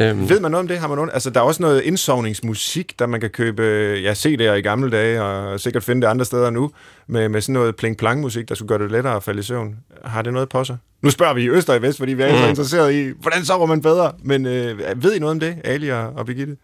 øhm, 0.00 0.28
Ved 0.28 0.40
man 0.40 0.50
noget 0.50 0.62
om 0.62 0.68
det? 0.68 0.78
Har 0.78 0.88
man 0.88 0.96
nogen? 0.96 1.10
Altså, 1.12 1.30
der 1.30 1.40
er 1.40 1.44
også 1.44 1.62
noget 1.62 1.82
indsovningsmusik, 1.82 2.98
der 2.98 3.06
man 3.06 3.20
kan 3.20 3.30
købe, 3.30 3.62
øh, 3.62 4.02
ja, 4.04 4.12
CD'er 4.12 4.52
i 4.52 4.60
gamle 4.60 4.90
dage, 4.90 5.22
og 5.22 5.60
sikkert 5.60 5.84
finde 5.84 6.02
det 6.02 6.06
andre 6.06 6.24
steder 6.24 6.50
nu, 6.50 6.70
med, 7.08 7.28
med 7.28 7.40
sådan 7.40 7.52
noget 7.52 7.76
pling-plang-musik, 7.76 8.48
der 8.48 8.54
skulle 8.54 8.68
gøre 8.68 8.78
det 8.78 8.90
lettere 8.90 9.16
at 9.16 9.22
falde 9.22 9.40
i 9.40 9.42
søvn. 9.42 9.76
Har 10.04 10.22
det 10.22 10.32
noget 10.32 10.48
på 10.48 10.64
sig? 10.64 10.76
Nu 11.02 11.10
spørger 11.10 11.34
vi 11.34 11.42
i 11.42 11.48
Øst 11.50 11.70
og 11.70 11.76
i 11.76 11.82
Vest, 11.82 11.98
fordi 11.98 12.12
vi 12.12 12.22
er 12.22 12.32
mm. 12.32 12.38
så 12.38 12.46
interesseret 12.48 12.92
i, 12.94 13.12
hvordan 13.20 13.44
sover 13.44 13.66
man 13.66 13.82
bedre? 13.82 14.12
Men 14.24 14.46
øh, 14.46 15.02
ved 15.02 15.14
I 15.14 15.18
noget 15.18 15.30
om 15.30 15.40
det, 15.40 15.56
Ali 15.64 15.88
og, 15.88 16.12
og 16.16 16.26
Birgitte? 16.26 16.56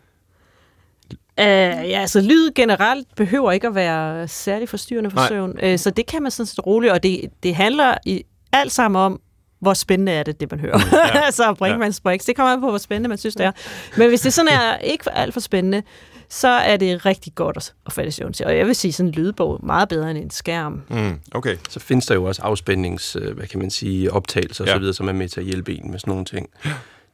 Uh, 1.38 1.44
ja, 1.44 2.00
altså 2.00 2.20
lyd 2.20 2.50
generelt 2.54 3.06
behøver 3.16 3.52
ikke 3.52 3.66
at 3.66 3.74
være 3.74 4.28
særlig 4.28 4.68
forstyrrende 4.68 5.10
for 5.10 5.16
Nej. 5.16 5.28
søvn, 5.28 5.58
uh, 5.64 5.76
så 5.78 5.90
det 5.90 6.06
kan 6.06 6.22
man 6.22 6.30
sådan 6.30 6.46
set 6.46 6.66
roligt, 6.66 6.92
og 6.92 7.02
det, 7.02 7.20
det 7.42 7.54
handler 7.54 7.94
i 8.06 8.24
alt 8.52 8.72
sammen 8.72 9.02
om, 9.02 9.20
hvor 9.60 9.74
spændende 9.74 10.12
er 10.12 10.22
det, 10.22 10.40
det 10.40 10.50
man 10.50 10.60
hører. 10.60 10.80
Ja. 10.92 11.24
altså 11.26 11.54
Brinkmanns 11.54 12.00
ja. 12.04 12.08
Brix, 12.08 12.24
det 12.26 12.36
kommer 12.36 12.52
an 12.52 12.60
på, 12.60 12.68
hvor 12.68 12.78
spændende 12.78 13.08
man 13.08 13.18
synes, 13.18 13.34
det 13.34 13.46
er. 13.46 13.52
Men 13.96 14.08
hvis 14.08 14.20
det 14.20 14.32
sådan 14.32 14.48
er 14.52 14.78
ikke 14.78 15.04
alt 15.10 15.32
for 15.32 15.40
spændende, 15.40 15.82
så 16.28 16.48
er 16.48 16.76
det 16.76 17.06
rigtig 17.06 17.34
godt 17.34 17.56
at, 17.56 17.72
at 17.86 17.92
falde 17.92 18.08
i 18.08 18.10
søvn 18.10 18.32
til. 18.32 18.46
Og 18.46 18.56
jeg 18.56 18.66
vil 18.66 18.74
sige, 18.74 18.92
sådan 18.92 19.08
en 19.08 19.14
lydbog 19.14 19.54
er 19.54 19.66
meget 19.66 19.88
bedre 19.88 20.10
end 20.10 20.18
en 20.18 20.30
skærm. 20.30 20.82
Mm, 20.90 21.20
okay. 21.34 21.56
så 21.68 21.80
findes 21.80 22.06
der 22.06 22.14
jo 22.14 22.24
også 22.24 22.42
afspændings, 22.42 23.16
øh, 23.16 23.36
hvad 23.36 23.46
kan 23.46 23.58
man 23.58 23.70
sige, 23.70 24.12
optagelser 24.12 24.64
Ja. 24.66 24.76
osv., 24.76 24.92
som 24.92 25.08
er 25.08 25.12
med 25.12 25.28
til 25.28 25.40
at 25.40 25.46
hjælpe 25.46 25.74
en 25.74 25.90
med 25.90 25.98
sådan 25.98 26.10
nogle 26.10 26.24
ting. 26.24 26.48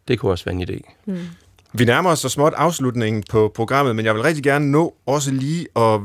Det 0.08 0.18
kunne 0.18 0.32
også 0.32 0.44
være 0.44 0.54
en 0.54 0.62
idé. 0.70 1.12
Vi 1.72 1.84
nærmer 1.84 2.10
os 2.10 2.18
så 2.18 2.28
småt 2.28 2.52
afslutningen 2.56 3.24
på 3.30 3.52
programmet, 3.54 3.96
men 3.96 4.04
jeg 4.04 4.14
vil 4.14 4.22
rigtig 4.22 4.44
gerne 4.44 4.70
nå 4.70 4.94
også 5.06 5.30
lige 5.30 5.66
at 5.76 6.00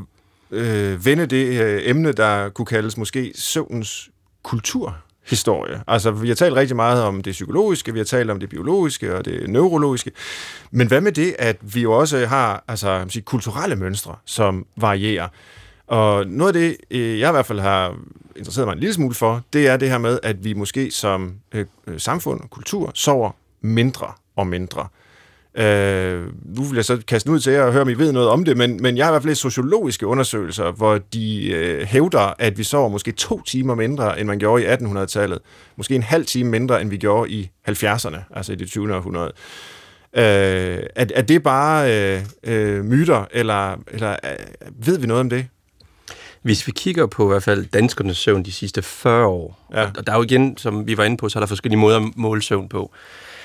øh, 0.50 1.06
vende 1.06 1.26
det 1.26 1.60
øh, 1.60 1.82
emne, 1.84 2.12
der 2.12 2.48
kunne 2.48 2.66
kaldes 2.66 2.96
måske 2.96 3.32
søvnens 3.34 4.10
kulturhistorie. 4.42 5.82
Altså, 5.86 6.10
vi 6.10 6.28
har 6.28 6.34
talt 6.34 6.54
rigtig 6.54 6.76
meget 6.76 7.02
om 7.02 7.22
det 7.22 7.32
psykologiske, 7.32 7.92
vi 7.92 7.98
har 7.98 8.04
talt 8.04 8.30
om 8.30 8.40
det 8.40 8.48
biologiske 8.48 9.16
og 9.16 9.24
det 9.24 9.50
neurologiske, 9.50 10.10
men 10.70 10.86
hvad 10.86 11.00
med 11.00 11.12
det, 11.12 11.36
at 11.38 11.56
vi 11.60 11.80
jo 11.80 11.92
også 11.92 12.26
har 12.26 12.64
altså, 12.68 13.04
sige, 13.08 13.22
kulturelle 13.22 13.76
mønstre, 13.76 14.16
som 14.24 14.66
varierer? 14.76 15.28
Og 15.86 16.26
noget 16.26 16.56
af 16.56 16.60
det, 16.60 16.76
øh, 16.90 17.20
jeg 17.20 17.28
i 17.28 17.32
hvert 17.32 17.46
fald 17.46 17.60
har 17.60 17.96
interesseret 18.36 18.66
mig 18.66 18.72
en 18.72 18.80
lille 18.80 18.94
smule 18.94 19.14
for, 19.14 19.42
det 19.52 19.66
er 19.66 19.76
det 19.76 19.90
her 19.90 19.98
med, 19.98 20.18
at 20.22 20.44
vi 20.44 20.54
måske 20.54 20.90
som 20.90 21.34
øh, 21.52 21.66
samfund 21.98 22.40
og 22.40 22.50
kultur 22.50 22.90
sover 22.94 23.30
mindre 23.60 24.12
og 24.36 24.46
mindre. 24.46 24.80
Øh, 24.80 25.03
nu 25.56 26.62
vil 26.62 26.74
jeg 26.74 26.84
så 26.84 27.02
kaste 27.06 27.30
ud 27.30 27.40
til 27.40 27.52
jer 27.52 27.62
og 27.62 27.72
høre, 27.72 27.82
om 27.82 27.88
I 27.88 27.94
ved 27.94 28.12
noget 28.12 28.28
om 28.28 28.44
det, 28.44 28.56
men, 28.56 28.82
men 28.82 28.96
jeg 28.96 29.06
har 29.06 29.10
i 29.10 29.12
hvert 29.12 29.22
fald 29.22 29.30
læst 29.30 29.40
sociologiske 29.40 30.06
undersøgelser, 30.06 30.70
hvor 30.70 30.98
de 30.98 31.50
øh, 31.50 31.86
hævder, 31.86 32.34
at 32.38 32.58
vi 32.58 32.64
sover 32.64 32.88
måske 32.88 33.12
to 33.12 33.42
timer 33.42 33.74
mindre, 33.74 34.20
end 34.20 34.28
man 34.28 34.38
gjorde 34.38 34.62
i 34.62 34.66
1800-tallet. 34.66 35.38
Måske 35.76 35.94
en 35.94 36.02
halv 36.02 36.26
time 36.26 36.50
mindre, 36.50 36.80
end 36.80 36.90
vi 36.90 36.96
gjorde 36.96 37.30
i 37.30 37.50
70'erne, 37.68 38.16
altså 38.30 38.52
i 38.52 38.56
det 38.56 38.68
20. 38.68 38.94
århundrede. 38.94 39.32
Øh, 40.16 40.86
er, 40.96 41.06
er 41.14 41.22
det 41.22 41.42
bare 41.42 41.92
øh, 41.92 42.22
øh, 42.44 42.84
myter, 42.84 43.24
eller, 43.30 43.76
eller 43.88 44.16
øh, 44.24 44.86
ved 44.86 44.98
vi 44.98 45.06
noget 45.06 45.20
om 45.20 45.30
det? 45.30 45.46
Hvis 46.42 46.66
vi 46.66 46.72
kigger 46.72 47.06
på 47.06 47.24
i 47.24 47.28
hvert 47.28 47.42
fald 47.42 47.66
danskernes 47.66 48.16
søvn 48.16 48.44
de 48.44 48.52
sidste 48.52 48.82
40 48.82 49.26
år, 49.26 49.66
ja. 49.74 49.90
og 49.98 50.06
der 50.06 50.12
er 50.12 50.16
jo 50.16 50.22
igen, 50.22 50.56
som 50.56 50.86
vi 50.86 50.96
var 50.96 51.04
inde 51.04 51.16
på, 51.16 51.28
så 51.28 51.38
er 51.38 51.40
der 51.40 51.46
forskellige 51.46 51.80
måder 51.80 52.00
at 52.00 52.02
måle 52.16 52.42
søvn 52.42 52.68
på. 52.68 52.92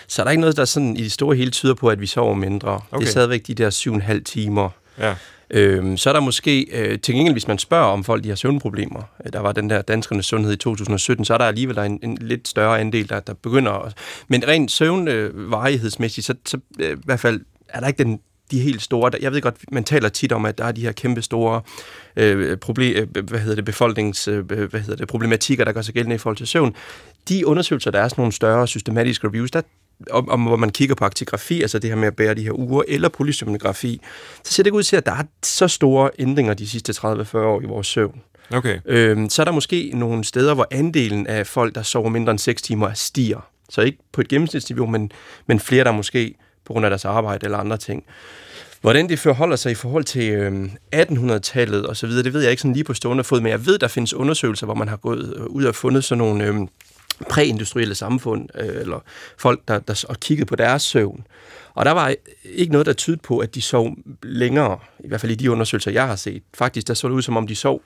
Så 0.10 0.22
er 0.22 0.24
der 0.24 0.32
ikke 0.32 0.42
noget, 0.42 0.58
der 0.58 0.66
sådan 0.66 0.98
i 0.98 1.04
det 1.04 1.12
store 1.12 1.36
hele 1.36 1.52
tyder 1.52 1.74
på, 1.74 1.88
at 1.88 2.02
vi 2.02 2.06
sover 2.06 2.34
mindre. 2.34 2.74
Okay. 2.92 3.00
Det 3.00 3.08
er 3.08 3.12
stadigvæk 3.12 3.48
de 3.48 3.54
der 3.54 3.70
7,5 3.70 4.24
timer. 4.24 4.70
Ja. 5.00 5.16
Øhm, 5.52 5.98
så 5.98 6.10
er 6.10 6.14
der 6.14 6.20
måske, 6.20 6.68
øh, 6.72 7.00
til 7.00 7.16
gengæld 7.16 7.34
hvis 7.34 7.48
man 7.48 7.58
spørger 7.58 7.86
om 7.86 8.04
folk, 8.04 8.24
de 8.24 8.30
har 8.30 8.36
søvnproblemer, 8.36 9.02
øh, 9.26 9.34
der 9.34 9.40
var 9.40 9.52
den 9.52 9.70
der 9.70 9.82
danskernes 9.82 10.26
sundhed 10.26 10.54
i 10.54 10.56
2017, 10.56 11.26
så 11.26 11.34
er 11.34 11.38
der 11.38 11.46
alligevel 11.46 11.78
en, 11.78 12.00
en 12.04 12.18
lidt 12.22 12.48
større 12.48 12.80
andel, 12.80 13.10
der, 13.10 13.20
der 13.20 13.34
begynder 13.34 13.72
at... 13.72 13.94
Men 14.28 14.48
rent 14.48 14.72
søvnvarighedsmæssigt, 14.72 16.26
så, 16.26 16.34
så 16.46 16.58
øh, 16.80 16.98
i 16.98 17.02
hvert 17.06 17.20
fald 17.20 17.42
er 17.70 17.80
der 17.80 17.88
ikke 17.88 18.04
den, 18.04 18.20
de 18.52 18.60
helt 18.60 18.82
store... 18.82 19.12
Jeg 19.22 19.32
ved 19.32 19.42
godt, 19.42 19.56
man 19.72 19.84
taler 19.84 20.10
tit 20.10 20.32
om, 20.32 20.46
at 20.46 20.58
der 20.58 20.66
er 20.66 20.72
de 20.72 20.82
her 20.82 20.92
kæmpe 20.92 21.22
store 21.22 21.62
øh, 22.16 22.58
problem, 22.58 23.08
øh, 23.16 23.28
hvad 23.28 23.40
hedder 23.40 23.56
det, 23.56 23.66
befolknings, 23.66 24.28
øh, 24.28 24.46
hvad 24.46 24.80
hedder 24.80 24.96
det, 24.96 25.08
problematikker, 25.08 25.66
der 25.66 25.72
gør 25.72 25.82
sig 25.82 25.94
gældende 25.94 26.16
i 26.16 26.20
forhold 26.20 26.38
til 26.38 26.48
søvn. 26.48 26.76
De 27.30 27.48
undersøgelser, 27.48 27.92
der 27.92 28.00
er 28.00 28.08
sådan 28.08 28.22
nogle 28.22 28.34
større 28.34 28.68
systematiske 28.68 29.28
reviews, 29.28 29.52
der 29.52 29.62
om, 30.12 30.30
om, 30.30 30.44
hvor 30.44 30.56
man 30.56 30.70
kigger 30.70 30.96
på 30.96 31.06
aktigrafi, 31.06 31.62
altså 31.62 31.80
det 31.80 31.90
her 31.90 31.98
med 31.98 32.08
at 32.08 32.16
bære 32.16 32.34
de 32.34 32.44
her 32.44 32.60
uger, 32.60 32.84
eller 32.88 33.10
polysomnografi, 33.10 34.02
så 34.44 34.54
ser 34.54 34.64
det 34.64 34.68
ikke 34.68 34.78
ud 34.78 34.84
til, 34.84 34.96
at 34.96 35.06
der 35.06 35.12
er 35.12 35.24
så 35.44 35.68
store 35.68 36.10
ændringer 36.20 36.54
de 36.54 36.70
sidste 36.70 36.92
30-40 36.92 37.38
år 37.38 37.62
i 37.62 37.66
vores 37.66 37.88
søvn. 37.88 38.22
Okay. 38.54 38.80
Øhm, 38.86 39.30
så 39.30 39.42
er 39.42 39.44
der 39.44 39.52
måske 39.52 39.92
nogle 39.94 40.24
steder, 40.24 40.54
hvor 40.54 40.68
andelen 40.72 41.28
af 41.28 41.48
folk, 41.48 41.76
der 41.76 41.82
sover 41.82 42.10
mindre 42.10 42.32
end 42.32 42.40
6 42.40 42.62
timer, 42.62 42.94
stiger. 42.94 43.48
Så 43.70 43.82
ikke 43.82 43.98
på 44.12 44.22
et 44.22 44.28
gennemsnitsniveau, 44.28 44.88
men, 44.88 45.12
men 45.48 45.60
flere, 45.60 45.84
der 45.84 45.92
måske 45.92 46.36
på 46.66 46.74
grund 46.74 46.86
af 46.86 46.90
deres 46.90 47.06
arbejde 47.06 47.46
eller 47.46 47.58
andre 47.58 47.78
ting. 47.78 48.04
Hvordan 48.82 49.10
det 49.10 49.20
forholder 49.20 49.56
sig 49.56 49.72
i 49.72 49.76
forhold 49.76 50.04
til 50.04 50.32
øh, 50.32 50.70
1800-tallet 50.96 51.86
og 51.86 51.98
så 51.98 52.08
videre, 52.08 52.24
det 52.24 52.34
ved 52.34 52.42
jeg 52.42 52.52
ikke 52.52 52.62
sådan 52.62 52.74
lige 52.74 52.84
på 52.84 52.94
stående 52.94 53.24
fod, 53.24 53.42
men 53.42 53.52
jeg 53.52 53.66
ved, 53.66 53.78
der 53.78 53.88
findes 53.88 54.14
undersøgelser, 54.14 54.66
hvor 54.66 54.76
man 54.76 54.88
har 54.88 54.98
gået 54.98 55.34
øh, 55.38 55.46
ud 55.46 55.64
og 55.64 55.76
fundet 55.76 56.04
sådan 56.04 56.18
nogle 56.18 56.46
øh, 56.46 56.56
præindustrielle 57.30 57.96
samfund, 57.96 58.50
øh, 58.56 58.82
eller 58.82 59.00
folk, 59.38 59.60
der, 59.68 59.80
der 59.80 60.06
og 60.10 60.20
kiggede 60.20 60.46
på 60.46 60.56
deres 60.56 60.82
søvn. 60.82 61.28
Og 61.80 61.86
der 61.86 61.92
var 61.92 62.14
ikke 62.44 62.72
noget, 62.72 62.88
der 62.88 62.94
tydede 62.94 63.22
på, 63.24 63.38
at 63.40 63.56
de 63.56 63.62
sov 63.62 63.96
længere, 64.24 64.78
i 65.00 65.08
hvert 65.08 65.22
fald 65.22 65.32
i 65.32 65.36
de 65.36 65.52
undersøgelser, 65.52 65.92
jeg 65.92 66.08
har 66.08 66.16
set. 66.16 66.44
Faktisk, 66.54 66.88
der 66.88 66.94
så 66.94 67.08
det 67.08 67.14
ud, 67.14 67.22
som 67.22 67.38
om 67.38 67.48
de 67.48 67.56
sov 67.56 67.82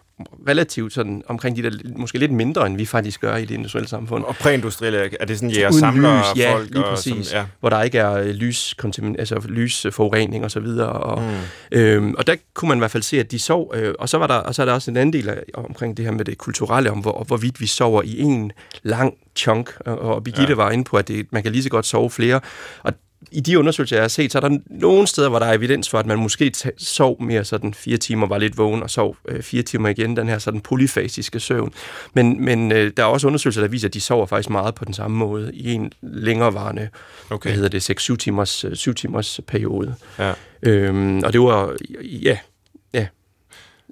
relativt 0.48 0.94
sådan 0.94 1.24
omkring 1.28 1.56
de 1.56 1.64
der, 1.64 1.72
måske 1.96 2.18
lidt 2.18 2.32
mindre, 2.32 2.68
end 2.68 2.78
vi 2.78 2.86
faktisk 2.86 3.22
gør 3.22 3.36
i 3.36 3.46
det 3.46 3.52
industrielle 3.52 3.90
samfund. 3.90 4.24
Og 4.24 4.36
præindustrielle, 4.36 5.10
er 5.20 5.26
det 5.26 5.38
sådan, 5.38 5.50
jæger 5.50 5.70
Uden 5.70 5.80
samler 5.80 6.20
lys, 6.20 6.40
ja, 6.42 6.54
folk? 6.54 6.70
lige 6.70 6.86
og 6.86 6.96
præcis. 6.96 7.28
Som, 7.28 7.38
ja. 7.38 7.46
Hvor 7.60 7.70
der 7.70 7.82
ikke 7.82 7.98
er 7.98 8.12
øh, 8.12 8.28
lys, 8.28 8.76
altså 9.20 9.42
lysforurening 9.50 10.44
og 10.44 10.52
så 10.52 10.60
videre. 10.60 10.90
Og, 10.90 11.22
mm. 11.22 11.78
øhm, 11.78 12.16
og 12.18 12.28
der 12.28 12.36
kunne 12.54 12.70
man 12.70 12.78
i 12.78 12.80
hvert 12.80 12.92
fald 12.92 13.04
se, 13.04 13.20
at 13.20 13.32
de 13.32 13.40
sov. 13.40 13.74
Øh, 13.76 13.94
og 14.00 14.10
så 14.10 14.18
var 14.18 14.28
der, 14.28 14.36
og 14.36 14.56
så 14.56 14.62
er 14.62 14.66
der 14.66 14.74
også 14.74 14.92
en 14.92 14.98
anden 14.98 15.14
del 15.14 15.30
af, 15.30 15.44
omkring 15.54 15.98
det 15.98 16.06
her 16.06 16.12
med 16.12 16.26
det 16.26 16.38
kulturelle, 16.38 16.92
om 16.92 17.00
hvor, 17.00 17.24
hvorvidt 17.28 17.62
vi 17.62 17.68
sover 17.68 18.02
i 18.02 18.20
en 18.20 18.52
lang 18.84 19.14
chunk. 19.36 19.74
Og, 19.80 20.00
og 20.00 20.24
Birgitte 20.24 20.52
ja. 20.52 20.56
var 20.56 20.72
inde 20.72 20.84
på, 20.84 20.98
at 20.98 21.08
det, 21.08 21.26
man 21.32 21.44
kan 21.44 21.52
lige 21.52 21.64
så 21.64 21.70
godt 21.70 21.86
sove 21.86 22.10
flere. 22.10 22.40
Og 22.84 22.94
i 23.34 23.40
de 23.40 23.60
undersøgelser, 23.60 23.96
jeg 23.96 24.04
har 24.04 24.08
set, 24.08 24.32
så 24.32 24.38
er 24.38 24.50
der 24.50 24.58
nogle 24.70 25.08
steder, 25.08 25.30
hvor 25.30 25.40
der 25.40 25.46
er 25.46 25.54
evidens 25.54 25.90
for, 25.90 26.00
at 26.00 26.06
man 26.06 26.20
måske 26.20 26.54
sov 26.78 27.24
mere 27.24 27.44
sådan 27.44 27.74
fire 27.74 27.98
timer, 27.98 28.28
var 28.28 28.38
lidt 28.38 28.58
vågen 28.58 28.84
og 28.84 28.90
sov 28.90 29.18
øh, 29.28 29.42
fire 29.44 29.62
timer 29.62 29.90
igen, 29.90 30.18
den 30.18 30.28
her 30.28 30.38
sådan 30.38 30.62
polyfasiske 30.62 31.40
søvn. 31.40 31.74
Men, 32.14 32.46
men 32.46 32.72
øh, 32.72 32.92
der 32.98 33.04
er 33.04 33.08
også 33.08 33.28
undersøgelser, 33.28 33.62
der 33.62 33.68
viser, 33.68 33.88
at 33.88 33.94
de 33.94 34.02
sover 34.02 34.26
faktisk 34.26 34.50
meget 34.50 34.76
på 34.76 34.86
den 34.86 34.94
samme 34.94 35.18
måde 35.18 35.52
i 35.54 35.74
en 35.74 35.94
længerevarende, 36.02 36.90
Okay. 37.30 37.50
hvad 37.50 37.56
hedder 37.56 37.70
det, 37.70 38.10
6-7 38.12 38.16
timers, 38.16 38.66
øh, 38.66 38.76
7 38.76 38.94
timers 38.94 39.40
periode. 39.48 39.96
Ja. 40.20 40.34
Øhm, 40.64 41.24
og 41.24 41.34
det 41.34 41.42
var, 41.42 41.76
ja. 42.02 42.38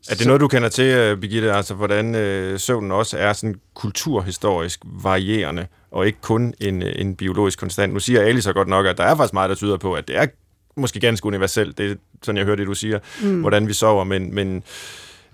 Er 0.10 0.16
det 0.16 0.28
noget, 0.28 0.42
du 0.42 0.48
kender 0.48 0.70
til, 0.70 0.86
øh, 0.86 1.18
Birgitte, 1.18 1.54
altså 1.54 1.74
hvordan 1.74 2.16
øh, 2.16 2.60
søvnen 2.60 2.92
også 2.92 3.18
er 3.18 3.34
sådan 3.34 3.56
kulturhistorisk 3.74 4.80
varierende, 4.84 5.68
og 5.92 6.08
ikke 6.08 6.22
kun 6.22 6.54
en, 6.60 6.84
øh, 6.84 6.92
en 6.96 7.16
biologisk 7.16 7.60
konstant? 7.60 7.94
Nu 7.94 8.00
siger 8.00 8.22
Ali 8.22 8.42
så 8.42 8.54
godt 8.54 8.68
nok, 8.68 8.86
at 8.86 8.98
der 8.98 9.04
er 9.04 9.16
faktisk 9.16 9.34
meget, 9.34 9.50
der 9.50 9.56
tyder 9.56 9.78
på, 9.78 9.94
at 9.94 10.08
det 10.08 10.18
er 10.18 10.28
måske 10.78 11.00
ganske 11.00 11.26
universelt, 11.26 11.78
det 11.78 11.92
er 11.92 11.96
sådan, 12.24 12.38
jeg 12.38 12.46
hører 12.46 12.56
det, 12.56 12.68
du 12.68 12.74
siger, 12.74 13.00
mm. 13.22 13.40
hvordan 13.40 13.68
vi 13.68 13.74
sover, 13.74 14.04
men, 14.04 14.36
men, 14.36 14.64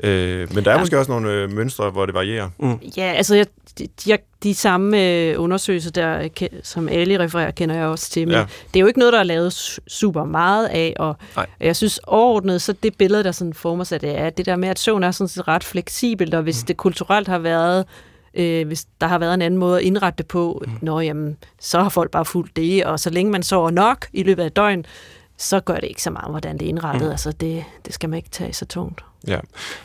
øh, 0.03 0.55
men 0.55 0.65
der 0.65 0.71
er 0.71 0.75
ja. 0.75 0.79
Måske 0.79 0.99
også 0.99 1.11
nogle 1.11 1.31
øh, 1.31 1.51
mønstre, 1.51 1.89
hvor 1.89 2.05
det 2.05 2.15
varierer. 2.15 2.49
Ja, 2.97 3.03
altså 3.15 3.35
jeg, 3.35 3.45
de, 3.79 3.87
de, 4.05 4.17
de 4.43 4.55
samme 4.55 5.03
øh, 5.11 5.41
undersøgelser, 5.41 5.91
der, 5.91 6.29
som 6.63 6.89
Ali 6.89 7.17
refererer, 7.17 7.51
kender 7.51 7.75
jeg 7.75 7.85
også 7.85 8.09
til. 8.09 8.27
Men 8.27 8.35
Ja. 8.35 8.45
det 8.73 8.75
er 8.75 8.79
jo 8.79 8.87
ikke 8.87 8.99
noget, 8.99 9.13
der 9.13 9.19
er 9.19 9.23
lavet 9.23 9.51
su- 9.53 9.77
super 9.87 10.23
meget 10.23 10.67
af, 10.67 10.93
og 10.99 11.15
Nej. 11.35 11.45
jeg 11.59 11.75
synes 11.75 11.99
overordnet, 12.07 12.61
så 12.61 12.73
det 12.83 12.97
billede, 12.97 13.23
der 13.23 13.31
sådan 13.31 13.53
former 13.53 13.83
sig, 13.83 14.01
det 14.01 14.17
er 14.19 14.29
det 14.29 14.45
der 14.45 14.55
med, 14.55 14.69
at 14.69 14.79
søvn 14.79 15.03
er 15.03 15.11
sådan 15.11 15.27
set 15.27 15.47
ret 15.47 15.63
fleksibelt, 15.63 16.33
og 16.33 16.41
hvis 16.43 16.63
mm. 16.63 16.67
det 16.67 16.77
kulturelt 16.77 17.27
har 17.27 17.39
været 17.39 17.85
øh, 18.33 18.67
hvis 18.67 18.85
der 19.01 19.07
har 19.07 19.17
været 19.19 19.33
en 19.33 19.41
anden 19.41 19.59
måde 19.59 19.77
at 19.79 19.83
indrette 19.83 20.17
det 20.17 20.27
på, 20.27 20.63
mm. 20.67 20.71
nå 20.81 20.99
jamen, 20.99 21.37
så 21.59 21.79
har 21.81 21.89
folk 21.89 22.11
bare 22.11 22.25
fulgt 22.25 22.55
det, 22.55 22.85
og 22.85 22.99
så 22.99 23.09
længe 23.09 23.31
man 23.31 23.43
sover 23.43 23.69
nok 23.71 24.05
i 24.13 24.23
løbet 24.23 24.43
af 24.43 24.51
døgn, 24.51 24.85
så 25.37 25.59
gør 25.59 25.75
det 25.75 25.87
ikke 25.87 26.03
så 26.03 26.11
meget, 26.11 26.29
hvordan 26.29 26.57
det 26.57 26.65
er 26.65 26.69
indrettet. 26.69 27.03
Mm. 27.03 27.11
Altså, 27.11 27.31
det, 27.31 27.63
det 27.85 27.93
skal 27.93 28.09
man 28.09 28.17
ikke 28.17 28.29
tage 28.29 28.53
så 28.53 28.65
tungt. 28.65 29.03
Ja. 29.27 29.39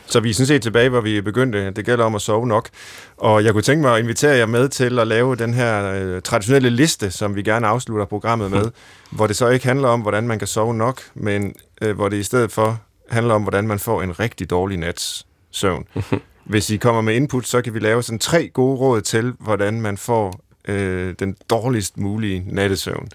Så 0.06 0.20
vi 0.20 0.30
er 0.30 0.34
sådan 0.34 0.46
set 0.46 0.62
tilbage, 0.62 0.88
hvor 0.88 1.00
vi 1.00 1.20
begyndte. 1.20 1.70
Det 1.70 1.84
gælder 1.86 2.04
om 2.04 2.14
at 2.14 2.22
sove 2.22 2.46
nok. 2.46 2.68
Og 3.16 3.44
jeg 3.44 3.52
kunne 3.52 3.62
tænke 3.62 3.82
mig 3.82 3.94
at 3.94 4.00
invitere 4.00 4.36
jer 4.36 4.46
med 4.46 4.68
til 4.68 4.98
at 4.98 5.06
lave 5.06 5.36
den 5.36 5.54
her 5.54 5.92
øh, 5.94 6.22
traditionelle 6.22 6.70
liste, 6.70 7.10
som 7.10 7.36
vi 7.36 7.42
gerne 7.42 7.66
afslutter 7.66 8.06
programmet 8.06 8.50
med, 8.50 8.70
hvor 9.10 9.26
det 9.26 9.36
så 9.36 9.48
ikke 9.48 9.66
handler 9.66 9.88
om, 9.88 10.00
hvordan 10.00 10.28
man 10.28 10.38
kan 10.38 10.48
sove 10.48 10.74
nok, 10.74 11.02
men 11.14 11.54
øh, 11.82 11.96
hvor 11.96 12.08
det 12.08 12.16
i 12.16 12.22
stedet 12.22 12.52
for 12.52 12.80
handler 13.10 13.34
om, 13.34 13.42
hvordan 13.42 13.66
man 13.68 13.78
får 13.78 14.02
en 14.02 14.20
rigtig 14.20 14.50
dårlig 14.50 14.78
nats 14.78 15.26
søvn. 15.50 15.86
Hvis 16.44 16.70
I 16.70 16.76
kommer 16.76 17.00
med 17.00 17.14
input, 17.14 17.46
så 17.46 17.62
kan 17.62 17.74
vi 17.74 17.78
lave 17.78 18.02
sådan 18.02 18.18
tre 18.18 18.48
gode 18.48 18.78
råd 18.78 19.00
til, 19.00 19.34
hvordan 19.38 19.80
man 19.80 19.98
får 19.98 20.40
øh, 20.68 21.14
den 21.18 21.36
dårligst 21.50 21.98
mulige 21.98 22.44
nattesøvn. 22.46 23.08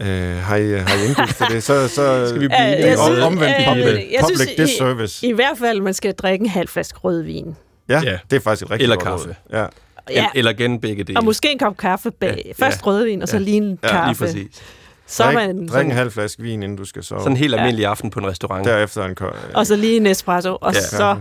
Øh, 0.00 0.36
har, 0.36 0.56
I, 0.56 0.70
har 0.72 1.04
I 1.04 1.08
input 1.08 1.28
til 1.28 1.46
det? 1.50 1.62
Så, 1.62 1.88
så 1.88 2.26
Skal 2.28 2.40
vi 2.40 2.46
Ja, 2.50 2.74
blive 2.74 2.88
jeg 2.88 2.98
om, 2.98 3.06
synes- 3.06 3.24
omvendt 3.24 3.54
øh, 3.60 3.66
public, 3.68 3.86
jeg 4.12 4.20
synes, 4.26 4.40
public 4.40 4.58
I- 4.58 4.62
disservice. 4.62 5.26
I 5.26 5.32
hvert 5.32 5.58
fald, 5.58 5.80
man 5.80 5.94
skal 5.94 6.14
drikke 6.14 6.42
en 6.42 6.48
halv 6.50 6.68
flaske 6.68 6.98
rødvin. 6.98 7.56
Ja, 7.88 8.00
Ja. 8.04 8.18
det 8.30 8.36
er 8.36 8.40
faktisk 8.40 8.62
et 8.66 8.70
rigtig 8.70 8.82
Eller 8.82 8.96
godt 8.96 9.04
kaffe. 9.08 9.28
råd. 9.28 9.34
Ja. 9.52 9.66
Ja, 10.10 10.26
Eller 10.34 10.52
gen 10.52 10.80
begge 10.80 11.04
dele. 11.04 11.18
og 11.18 11.24
måske 11.24 11.52
en 11.52 11.58
kop 11.58 11.76
kaffe 11.76 12.10
bag. 12.10 12.42
Ja, 12.58 12.64
Først 12.66 12.80
ja. 12.80 12.86
rødvin, 12.86 13.22
og 13.22 13.28
så 13.28 13.36
Ja. 13.36 13.42
lige 13.42 13.56
en 13.56 13.78
Ja, 13.82 13.88
kaffe. 13.88 14.24
Lige 14.26 14.32
præcis. 14.42 14.62
Så 15.06 15.24
Drik, 15.24 15.34
man 15.34 15.48
drik 15.56 15.62
en 15.62 15.68
sådan, 15.68 15.90
halv 15.90 16.10
flaske 16.10 16.42
vin, 16.42 16.62
inden 16.62 16.78
du 16.78 16.84
skal 16.84 17.02
sove. 17.02 17.20
Sådan 17.20 17.32
en 17.32 17.36
helt 17.36 17.54
almindelig 17.54 17.86
aften 17.86 18.10
på 18.10 18.20
en 18.20 18.26
restaurant. 18.26 18.64
Derefter 18.66 19.04
en 19.04 19.14
ko- 19.14 19.30
og 19.54 19.66
så 19.66 19.76
lige 19.76 19.96
en 19.96 20.06
espresso, 20.06 20.56
og 20.60 20.74
Ja. 20.74 20.80
så 20.80 21.16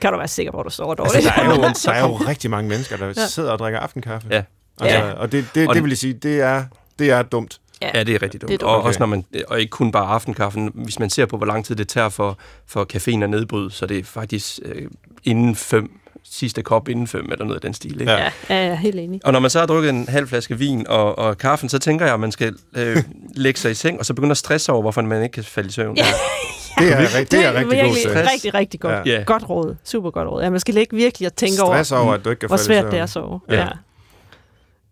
kan 0.00 0.12
du 0.12 0.18
være 0.18 0.28
sikker 0.28 0.52
på, 0.52 0.58
at 0.60 0.64
du 0.64 0.70
sover 0.70 0.94
dårligt. 0.94 1.14
Altså, 1.16 1.30
der, 1.36 1.42
er 1.42 1.54
jo, 1.54 1.62
der 1.84 1.92
er 1.92 2.00
jo 2.08 2.14
rigtig 2.14 2.50
mange 2.50 2.68
mennesker, 2.68 2.96
der 2.96 3.06
Ja. 3.06 3.26
sidder 3.26 3.50
og 3.52 3.58
drikker 3.58 3.80
aftenkaffe. 3.80 4.28
Ja. 4.30 4.42
Altså, 4.80 4.96
Ja. 4.98 5.12
Og 5.12 5.32
det, 5.32 5.44
det, 5.54 5.68
Og 5.68 5.74
det 5.74 5.76
den- 5.76 5.84
vil 5.84 5.90
jeg 5.90 5.98
sige, 5.98 6.12
det 6.14 6.40
er, 6.40 6.64
det 6.98 7.10
er 7.10 7.22
dumt. 7.22 7.58
Ja, 7.82 8.02
det 8.04 8.14
er 8.14 8.22
rigtig 8.22 8.40
dumt. 8.42 8.48
Det 8.48 8.54
er 8.54 8.58
dumt. 8.58 8.70
Og 8.70 8.76
Okay. 8.78 8.86
også 8.88 9.00
når 9.00 9.06
man, 9.06 9.24
og 9.48 9.60
ikke 9.60 9.70
kun 9.70 9.92
bare 9.92 10.06
aftenkaffen. 10.06 10.70
Hvis 10.74 10.98
man 10.98 11.10
ser 11.10 11.26
på, 11.26 11.36
hvor 11.36 11.46
lang 11.46 11.64
tid 11.64 11.76
det 11.76 11.88
tager 11.88 12.08
for, 12.08 12.38
for 12.66 12.86
caféen 12.94 13.22
at 13.22 13.30
nedbryde, 13.30 13.70
så 13.70 13.86
det 13.86 13.98
er 13.98 14.04
faktisk 14.04 14.58
øh, 14.64 14.86
inden 15.24 15.54
fem, 15.56 15.90
sidste 16.24 16.62
kop 16.62 16.88
inden 16.88 17.06
fem, 17.06 17.28
eller 17.32 17.44
noget 17.44 17.54
af 17.56 17.60
den 17.60 17.74
stil. 17.74 18.00
Ikke? 18.00 18.12
Ja. 18.12 18.18
Ja, 18.18 18.30
jeg 18.56 18.66
er 18.66 18.74
helt 18.74 18.96
enig. 18.98 19.20
Og 19.24 19.32
når 19.32 19.40
man 19.40 19.50
så 19.50 19.58
har 19.58 19.66
drukket 19.66 19.90
en 19.90 20.06
halv 20.08 20.28
flaske 20.28 20.58
vin 20.58 20.86
og, 20.88 21.18
og 21.18 21.38
kaffen, 21.38 21.68
så 21.68 21.78
tænker 21.78 22.04
jeg, 22.04 22.14
at 22.14 22.20
man 22.20 22.32
skal 22.32 22.54
øh, 22.76 22.96
lægge 23.44 23.60
sig 23.60 23.70
i 23.70 23.74
seng, 23.74 23.98
og 23.98 24.06
så 24.06 24.14
begynde 24.14 24.30
at 24.30 24.36
stresse 24.36 24.72
over, 24.72 24.82
hvorfor 24.82 25.02
man 25.02 25.22
ikke 25.22 25.32
kan 25.32 25.44
falde 25.44 25.68
i 25.68 25.72
søvn. 25.72 25.96
Ja. 25.96 26.04
Det 26.78 26.92
er, 26.92 26.98
det, 27.18 27.30
det 27.32 27.44
er 27.44 27.52
rigtig 27.52 27.64
god 27.64 27.70
virkelig 27.74 28.02
stress. 28.02 28.30
rigtig, 28.32 28.54
rigtig 28.54 28.80
godt. 28.80 29.06
Ja. 29.06 29.22
Godt 29.26 29.48
råd. 29.50 29.76
Super 29.84 30.10
godt 30.10 30.28
råd. 30.28 30.42
Ja, 30.42 30.50
man 30.50 30.60
skal 30.60 30.76
ikke 30.76 30.96
virkelig 30.96 31.26
at 31.26 31.34
tænke 31.34 31.56
Stress 31.56 31.92
over, 31.92 32.02
over, 32.02 32.14
at 32.14 32.24
du 32.24 32.30
ikke 32.30 32.40
kan 32.40 32.46
hvor 32.48 32.56
falde 32.56 32.64
i 32.64 32.66
svært 32.66 32.82
søvn. 32.82 32.92
det 32.92 32.98
er 32.98 33.02
at 33.02 33.10
sove. 33.10 33.40
Ja. 33.48 33.54
Ja. 33.60 33.66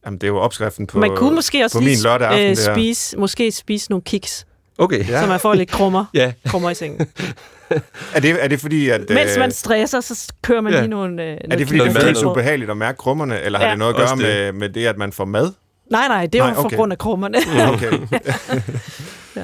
Jamen, 0.09 0.18
det 0.20 0.24
er 0.26 0.28
jo 0.28 0.38
opskriften 0.38 0.86
på, 0.86 0.98
Man 0.98 1.16
kunne 1.16 1.34
måske 1.34 1.64
også 1.64 1.76
på 1.76 1.80
min 1.80 1.88
lige 1.88 2.02
lørdag 2.02 2.28
aften, 2.28 2.50
øh, 2.50 2.56
spise, 2.74 3.18
måske 3.18 3.52
spise 3.52 3.90
nogle 3.90 4.02
kiks, 4.02 4.46
Okay. 4.78 4.98
Ja. 5.09 5.12
ja. 5.12 5.20
så 5.20 5.26
man 5.26 5.40
får 5.40 5.54
lidt 5.54 5.70
krummer, 5.70 6.04
Ja. 6.14 6.32
krummer 6.46 6.70
i 6.70 6.74
sengen. 6.74 7.06
Er 8.14 8.20
det, 8.20 8.44
er 8.44 8.48
det 8.48 8.61
fordi, 8.61 8.88
at... 8.88 9.00
Mens 9.11 9.30
øh, 9.36 9.38
man 9.40 9.52
stresser, 9.52 10.00
så 10.00 10.32
kører 10.42 10.61
man 10.61 10.72
Ja. 10.72 10.78
lige 10.80 10.88
nogle... 10.90 11.22
Øh, 11.22 11.36
er 11.50 11.56
det 11.56 11.66
fordi, 11.66 11.80
det 11.80 11.96
føles 12.02 12.22
ubehageligt 12.22 12.70
at 12.70 12.76
mærke 12.76 12.98
krummerne, 12.98 13.40
eller 13.42 13.59
har 13.59 13.64
Ja. 13.66 13.70
det 13.70 13.78
noget 13.78 13.94
at 13.94 13.98
gøre 14.00 14.09
det. 14.09 14.18
med, 14.18 14.52
med 14.52 14.68
det, 14.68 14.86
at 14.86 14.98
man 14.98 15.12
får 15.12 15.24
mad? 15.24 15.52
Nej, 15.90 16.09
nej, 16.09 16.26
det 16.26 16.38
er 16.38 16.42
Nej, 16.42 16.48
jo 16.50 16.54
for 16.54 16.62
okay. 16.64 16.76
grund 16.76 16.92
af 16.92 16.98
krummerne. 16.98 17.38
Okay. 17.74 17.92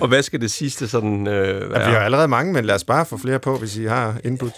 Og 0.00 0.08
hvad 0.08 0.22
skal 0.22 0.40
det 0.40 0.50
sidste 0.50 0.88
sådan 0.88 1.26
øh, 1.26 1.34
Ja, 1.48 1.66
være? 1.66 1.88
vi 1.88 1.94
har 1.94 2.00
allerede 2.00 2.28
mange, 2.28 2.52
men 2.52 2.64
lad 2.64 2.74
os 2.74 2.84
bare 2.84 3.06
få 3.06 3.18
flere 3.18 3.38
på, 3.38 3.56
hvis 3.58 3.76
I 3.76 3.84
har 3.84 4.16
input. 4.24 4.52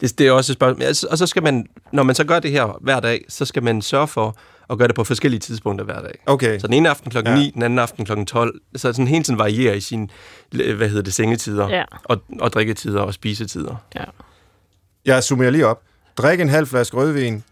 Det, 0.00 0.18
det 0.18 0.26
er 0.26 0.32
også 0.32 0.52
et 0.52 0.56
spørgsmål. 0.56 0.82
Altså, 0.82 1.06
Og 1.10 1.18
så 1.18 1.26
skal 1.26 1.42
man, 1.42 1.66
når 1.92 2.02
man 2.02 2.14
så 2.14 2.24
gør 2.24 2.40
det 2.40 2.50
her 2.50 2.78
hver 2.80 3.00
dag, 3.00 3.24
så 3.28 3.44
skal 3.44 3.62
man 3.62 3.82
sørge 3.82 4.08
for 4.08 4.36
at 4.70 4.78
gøre 4.78 4.88
det 4.88 4.96
på 4.96 5.04
forskellige 5.04 5.40
tidspunkter 5.40 5.84
hver 5.84 6.00
dag. 6.00 6.18
Okay. 6.26 6.58
Så 6.58 6.66
den 6.66 6.74
ene 6.74 6.88
aften 6.88 7.10
klokken 7.10 7.32
Ja. 7.32 7.38
ja. 7.38 7.44
9, 7.44 7.50
den 7.54 7.62
anden 7.62 7.78
aften 7.78 8.04
klokken 8.04 8.26
12, 8.26 8.60
så 8.76 8.92
sådan 8.92 9.06
hele 9.08 9.24
tiden 9.24 9.38
varierer 9.38 9.74
i 9.74 9.80
sine, 9.80 10.08
hvad 10.50 10.88
hedder 10.88 11.02
det, 11.02 11.14
sengetider, 11.14 11.68
Ja. 11.68 11.84
og, 12.04 12.22
og 12.40 12.52
drikketider 12.52 13.00
og 13.00 13.14
spisetider. 13.14 13.76
ja. 13.94 14.04
Jeg 15.04 15.24
summerer 15.24 15.50
lige 15.50 15.66
op. 15.66 15.82
Drik 16.16 16.40
en 16.40 16.48
halv 16.48 16.66
flaske 16.66 16.96
rødvin. 16.96 17.42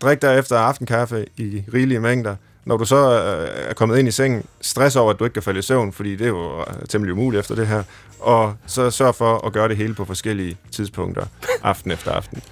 Drik 0.00 0.22
derefter 0.22 0.58
aftenkaffe 0.58 1.26
i 1.36 1.62
rigelige 1.74 2.00
mængder. 2.00 2.36
Når 2.68 2.76
du 2.76 2.84
så 2.84 3.22
øh, 3.22 3.70
er 3.70 3.74
kommet 3.74 3.98
ind 3.98 4.08
i 4.08 4.10
sengen, 4.10 4.42
stress 4.60 4.96
over, 4.96 5.10
at 5.10 5.18
du 5.18 5.24
ikke 5.24 5.34
kan 5.34 5.42
falde 5.42 5.58
i 5.58 5.62
søvn, 5.62 5.92
fordi 5.92 6.16
det 6.16 6.24
er 6.24 6.28
jo 6.28 6.60
øh, 6.60 6.66
temmelig 6.88 7.12
umuligt 7.12 7.40
efter 7.40 7.54
det 7.54 7.66
her. 7.66 7.82
Og 8.20 8.54
så 8.66 8.90
sørg 8.90 9.14
for 9.14 9.46
at 9.46 9.52
gøre 9.52 9.68
det 9.68 9.76
hele 9.76 9.94
på 9.94 10.04
forskellige 10.04 10.56
tidspunkter, 10.72 11.26
aften 11.62 11.90
efter 11.90 12.10
aften. 12.10 12.42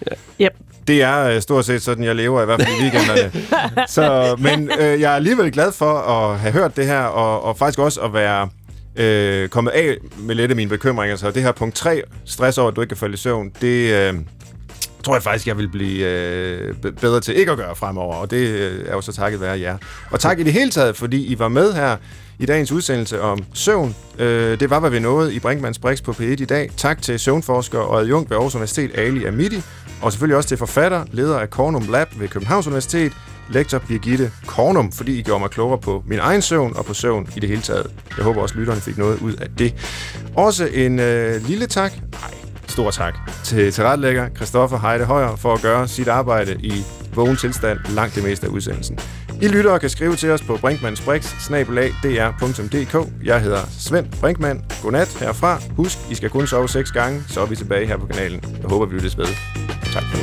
Yep. 0.41 0.57
Det 0.89 1.03
er 1.03 1.25
øh, 1.25 1.41
stort 1.41 1.65
set 1.65 1.83
sådan, 1.83 2.05
jeg 2.05 2.15
lever, 2.15 2.43
i 2.43 2.45
hvert 2.45 2.63
fald 2.63 2.79
i 2.79 2.83
weekenderne. 2.83 3.33
så, 3.97 4.37
men 4.39 4.71
øh, 4.81 5.01
jeg 5.01 5.13
er 5.13 5.17
alligevel 5.17 5.53
glad 5.53 5.73
for 5.73 5.93
at 5.99 6.39
have 6.39 6.53
hørt 6.53 6.77
det 6.77 6.87
her, 6.87 7.01
og, 7.01 7.43
og 7.43 7.59
faktisk 7.59 7.79
også 7.79 8.01
at 8.01 8.13
være 8.13 8.49
øh, 8.97 9.49
kommet 9.49 9.71
af 9.71 9.97
med 10.19 10.35
lidt 10.35 10.51
af 10.51 10.57
mine 10.57 10.71
bekymringer. 10.71 11.17
Så 11.17 11.31
det 11.31 11.43
her 11.43 11.53
punkt 11.53 11.75
3, 11.75 12.03
stress 12.25 12.59
over, 12.59 12.71
at 12.71 12.77
du 12.77 12.81
ikke 12.81 12.89
kan 12.89 12.97
falde 12.99 13.15
i 13.15 13.17
søvn, 13.17 13.53
det 13.61 13.93
øh, 13.93 14.15
tror 15.07 15.15
jeg 15.15 15.23
faktisk, 15.23 15.47
jeg 15.47 15.59
vil 15.59 15.69
blive 15.69 16.07
øh, 16.07 16.75
bedre 17.01 17.21
til 17.21 17.37
ikke 17.37 17.53
at 17.53 17.59
gøre 17.59 17.77
fremover, 17.77 18.15
og 18.15 18.31
det 18.31 18.49
øh, 18.49 18.85
er 18.89 18.93
jo 18.93 19.01
så 19.01 19.13
takket 19.13 19.41
være 19.41 19.61
jer. 19.61 19.77
Og 20.11 20.21
tak 20.21 20.39
i 20.39 20.43
det 20.43 20.53
hele 20.53 20.71
taget, 20.71 20.97
fordi 20.97 21.27
I 21.27 21.39
var 21.39 21.49
med 21.49 21.73
her 21.73 21.97
i 22.39 22.47
dagens 22.47 22.73
udsendelse 22.73 23.21
om 23.21 23.45
søvn. 23.55 23.97
Øh, 24.19 24.61
det 24.61 24.71
var, 24.71 24.81
hvad 24.81 24.91
vi 24.91 24.99
nåede 24.99 25.35
i 25.35 25.39
Brinkmanns 25.39 25.79
Brix 25.79 26.03
på 26.03 26.13
P1 26.13 26.23
i 26.23 26.45
dag. 26.45 26.71
Tak 26.77 27.03
til 27.03 27.19
søvnforsker 27.19 27.79
og 27.79 28.01
adjunkt 28.01 28.31
ved 28.31 28.37
Aarhus 28.37 28.55
Universitet, 28.55 28.91
Ali 28.95 29.25
Amidi, 29.25 29.63
og 30.03 30.13
selvfølgelig 30.13 30.37
også 30.37 30.49
til 30.49 30.59
forfatter, 30.59 31.05
leder 31.13 31.39
af 31.39 31.49
Cornum 31.49 31.87
Lab 31.91 32.09
ved 32.17 32.29
Københavns 32.29 32.67
Universitet, 32.67 33.13
lektor 33.51 33.79
Birgitte 33.79 34.33
Kornum, 34.47 34.93
fordi 34.93 35.19
I 35.19 35.23
gjorde 35.23 35.41
mig 35.41 35.51
klogere 35.51 35.79
på 35.79 36.03
min 36.07 36.19
egen 36.19 36.43
søvn 36.43 36.77
og 36.77 36.85
på 36.85 36.95
søvn 36.95 37.29
i 37.37 37.41
det 37.41 37.49
hele 37.49 37.63
taget. 37.63 37.91
Jeg 38.17 38.25
håber 38.25 38.43
også, 38.43 38.55
lytterne 38.55 38.81
fik 38.81 38.99
noget 38.99 39.21
ud 39.21 39.33
af 39.33 39.49
det. 39.59 39.75
Også 40.37 40.67
en 40.67 40.99
øh, 41.01 41.47
lille 41.47 41.67
tak, 41.67 41.93
nej, 42.13 42.36
stor 42.69 42.91
tak, 42.91 43.15
til 43.45 43.73
tilrettelægger 43.73 44.29
Christoffer 44.37 44.79
Heide 44.79 45.05
Højer 45.05 45.37
for 45.37 45.55
at 45.55 45.63
gøre 45.63 45.89
sit 45.89 46.09
arbejde 46.09 46.57
i 46.61 46.85
vågen 47.15 47.37
tilstand 47.37 47.79
langt 47.89 48.15
det 48.15 48.25
meste 48.25 48.47
af 48.47 48.51
udsendelsen. 48.51 48.99
I 49.43 49.49
lyttere 49.49 49.79
kan 49.79 49.91
skrive 49.91 50.17
til 50.17 50.31
os 50.31 50.43
på 50.43 50.57
brinkmannsbrix.dr.dk. 50.57 53.09
Jeg 53.25 53.41
hedder 53.41 53.61
Svend 53.79 54.07
Brinkmann. 54.21 54.65
Godnat 54.83 55.17
herfra. 55.21 55.61
Husk, 55.77 55.99
I 56.11 56.15
skal 56.15 56.31
kun 56.31 56.47
sove 56.47 56.69
seks 56.69 56.93
gange, 56.93 57.23
så 57.29 57.41
er 57.41 57.47
vi 57.47 57.57
tilbage 57.57 57.87
her 57.87 57.97
på 57.97 58.07
kanalen. 58.07 58.41
Jeg 58.63 58.69
håber, 58.69 58.87
vi 58.87 58.95
lyttes 58.95 59.19
ved. 59.19 59.27
Tak 59.93 60.03
for 60.03 60.17
nu. 60.17 60.23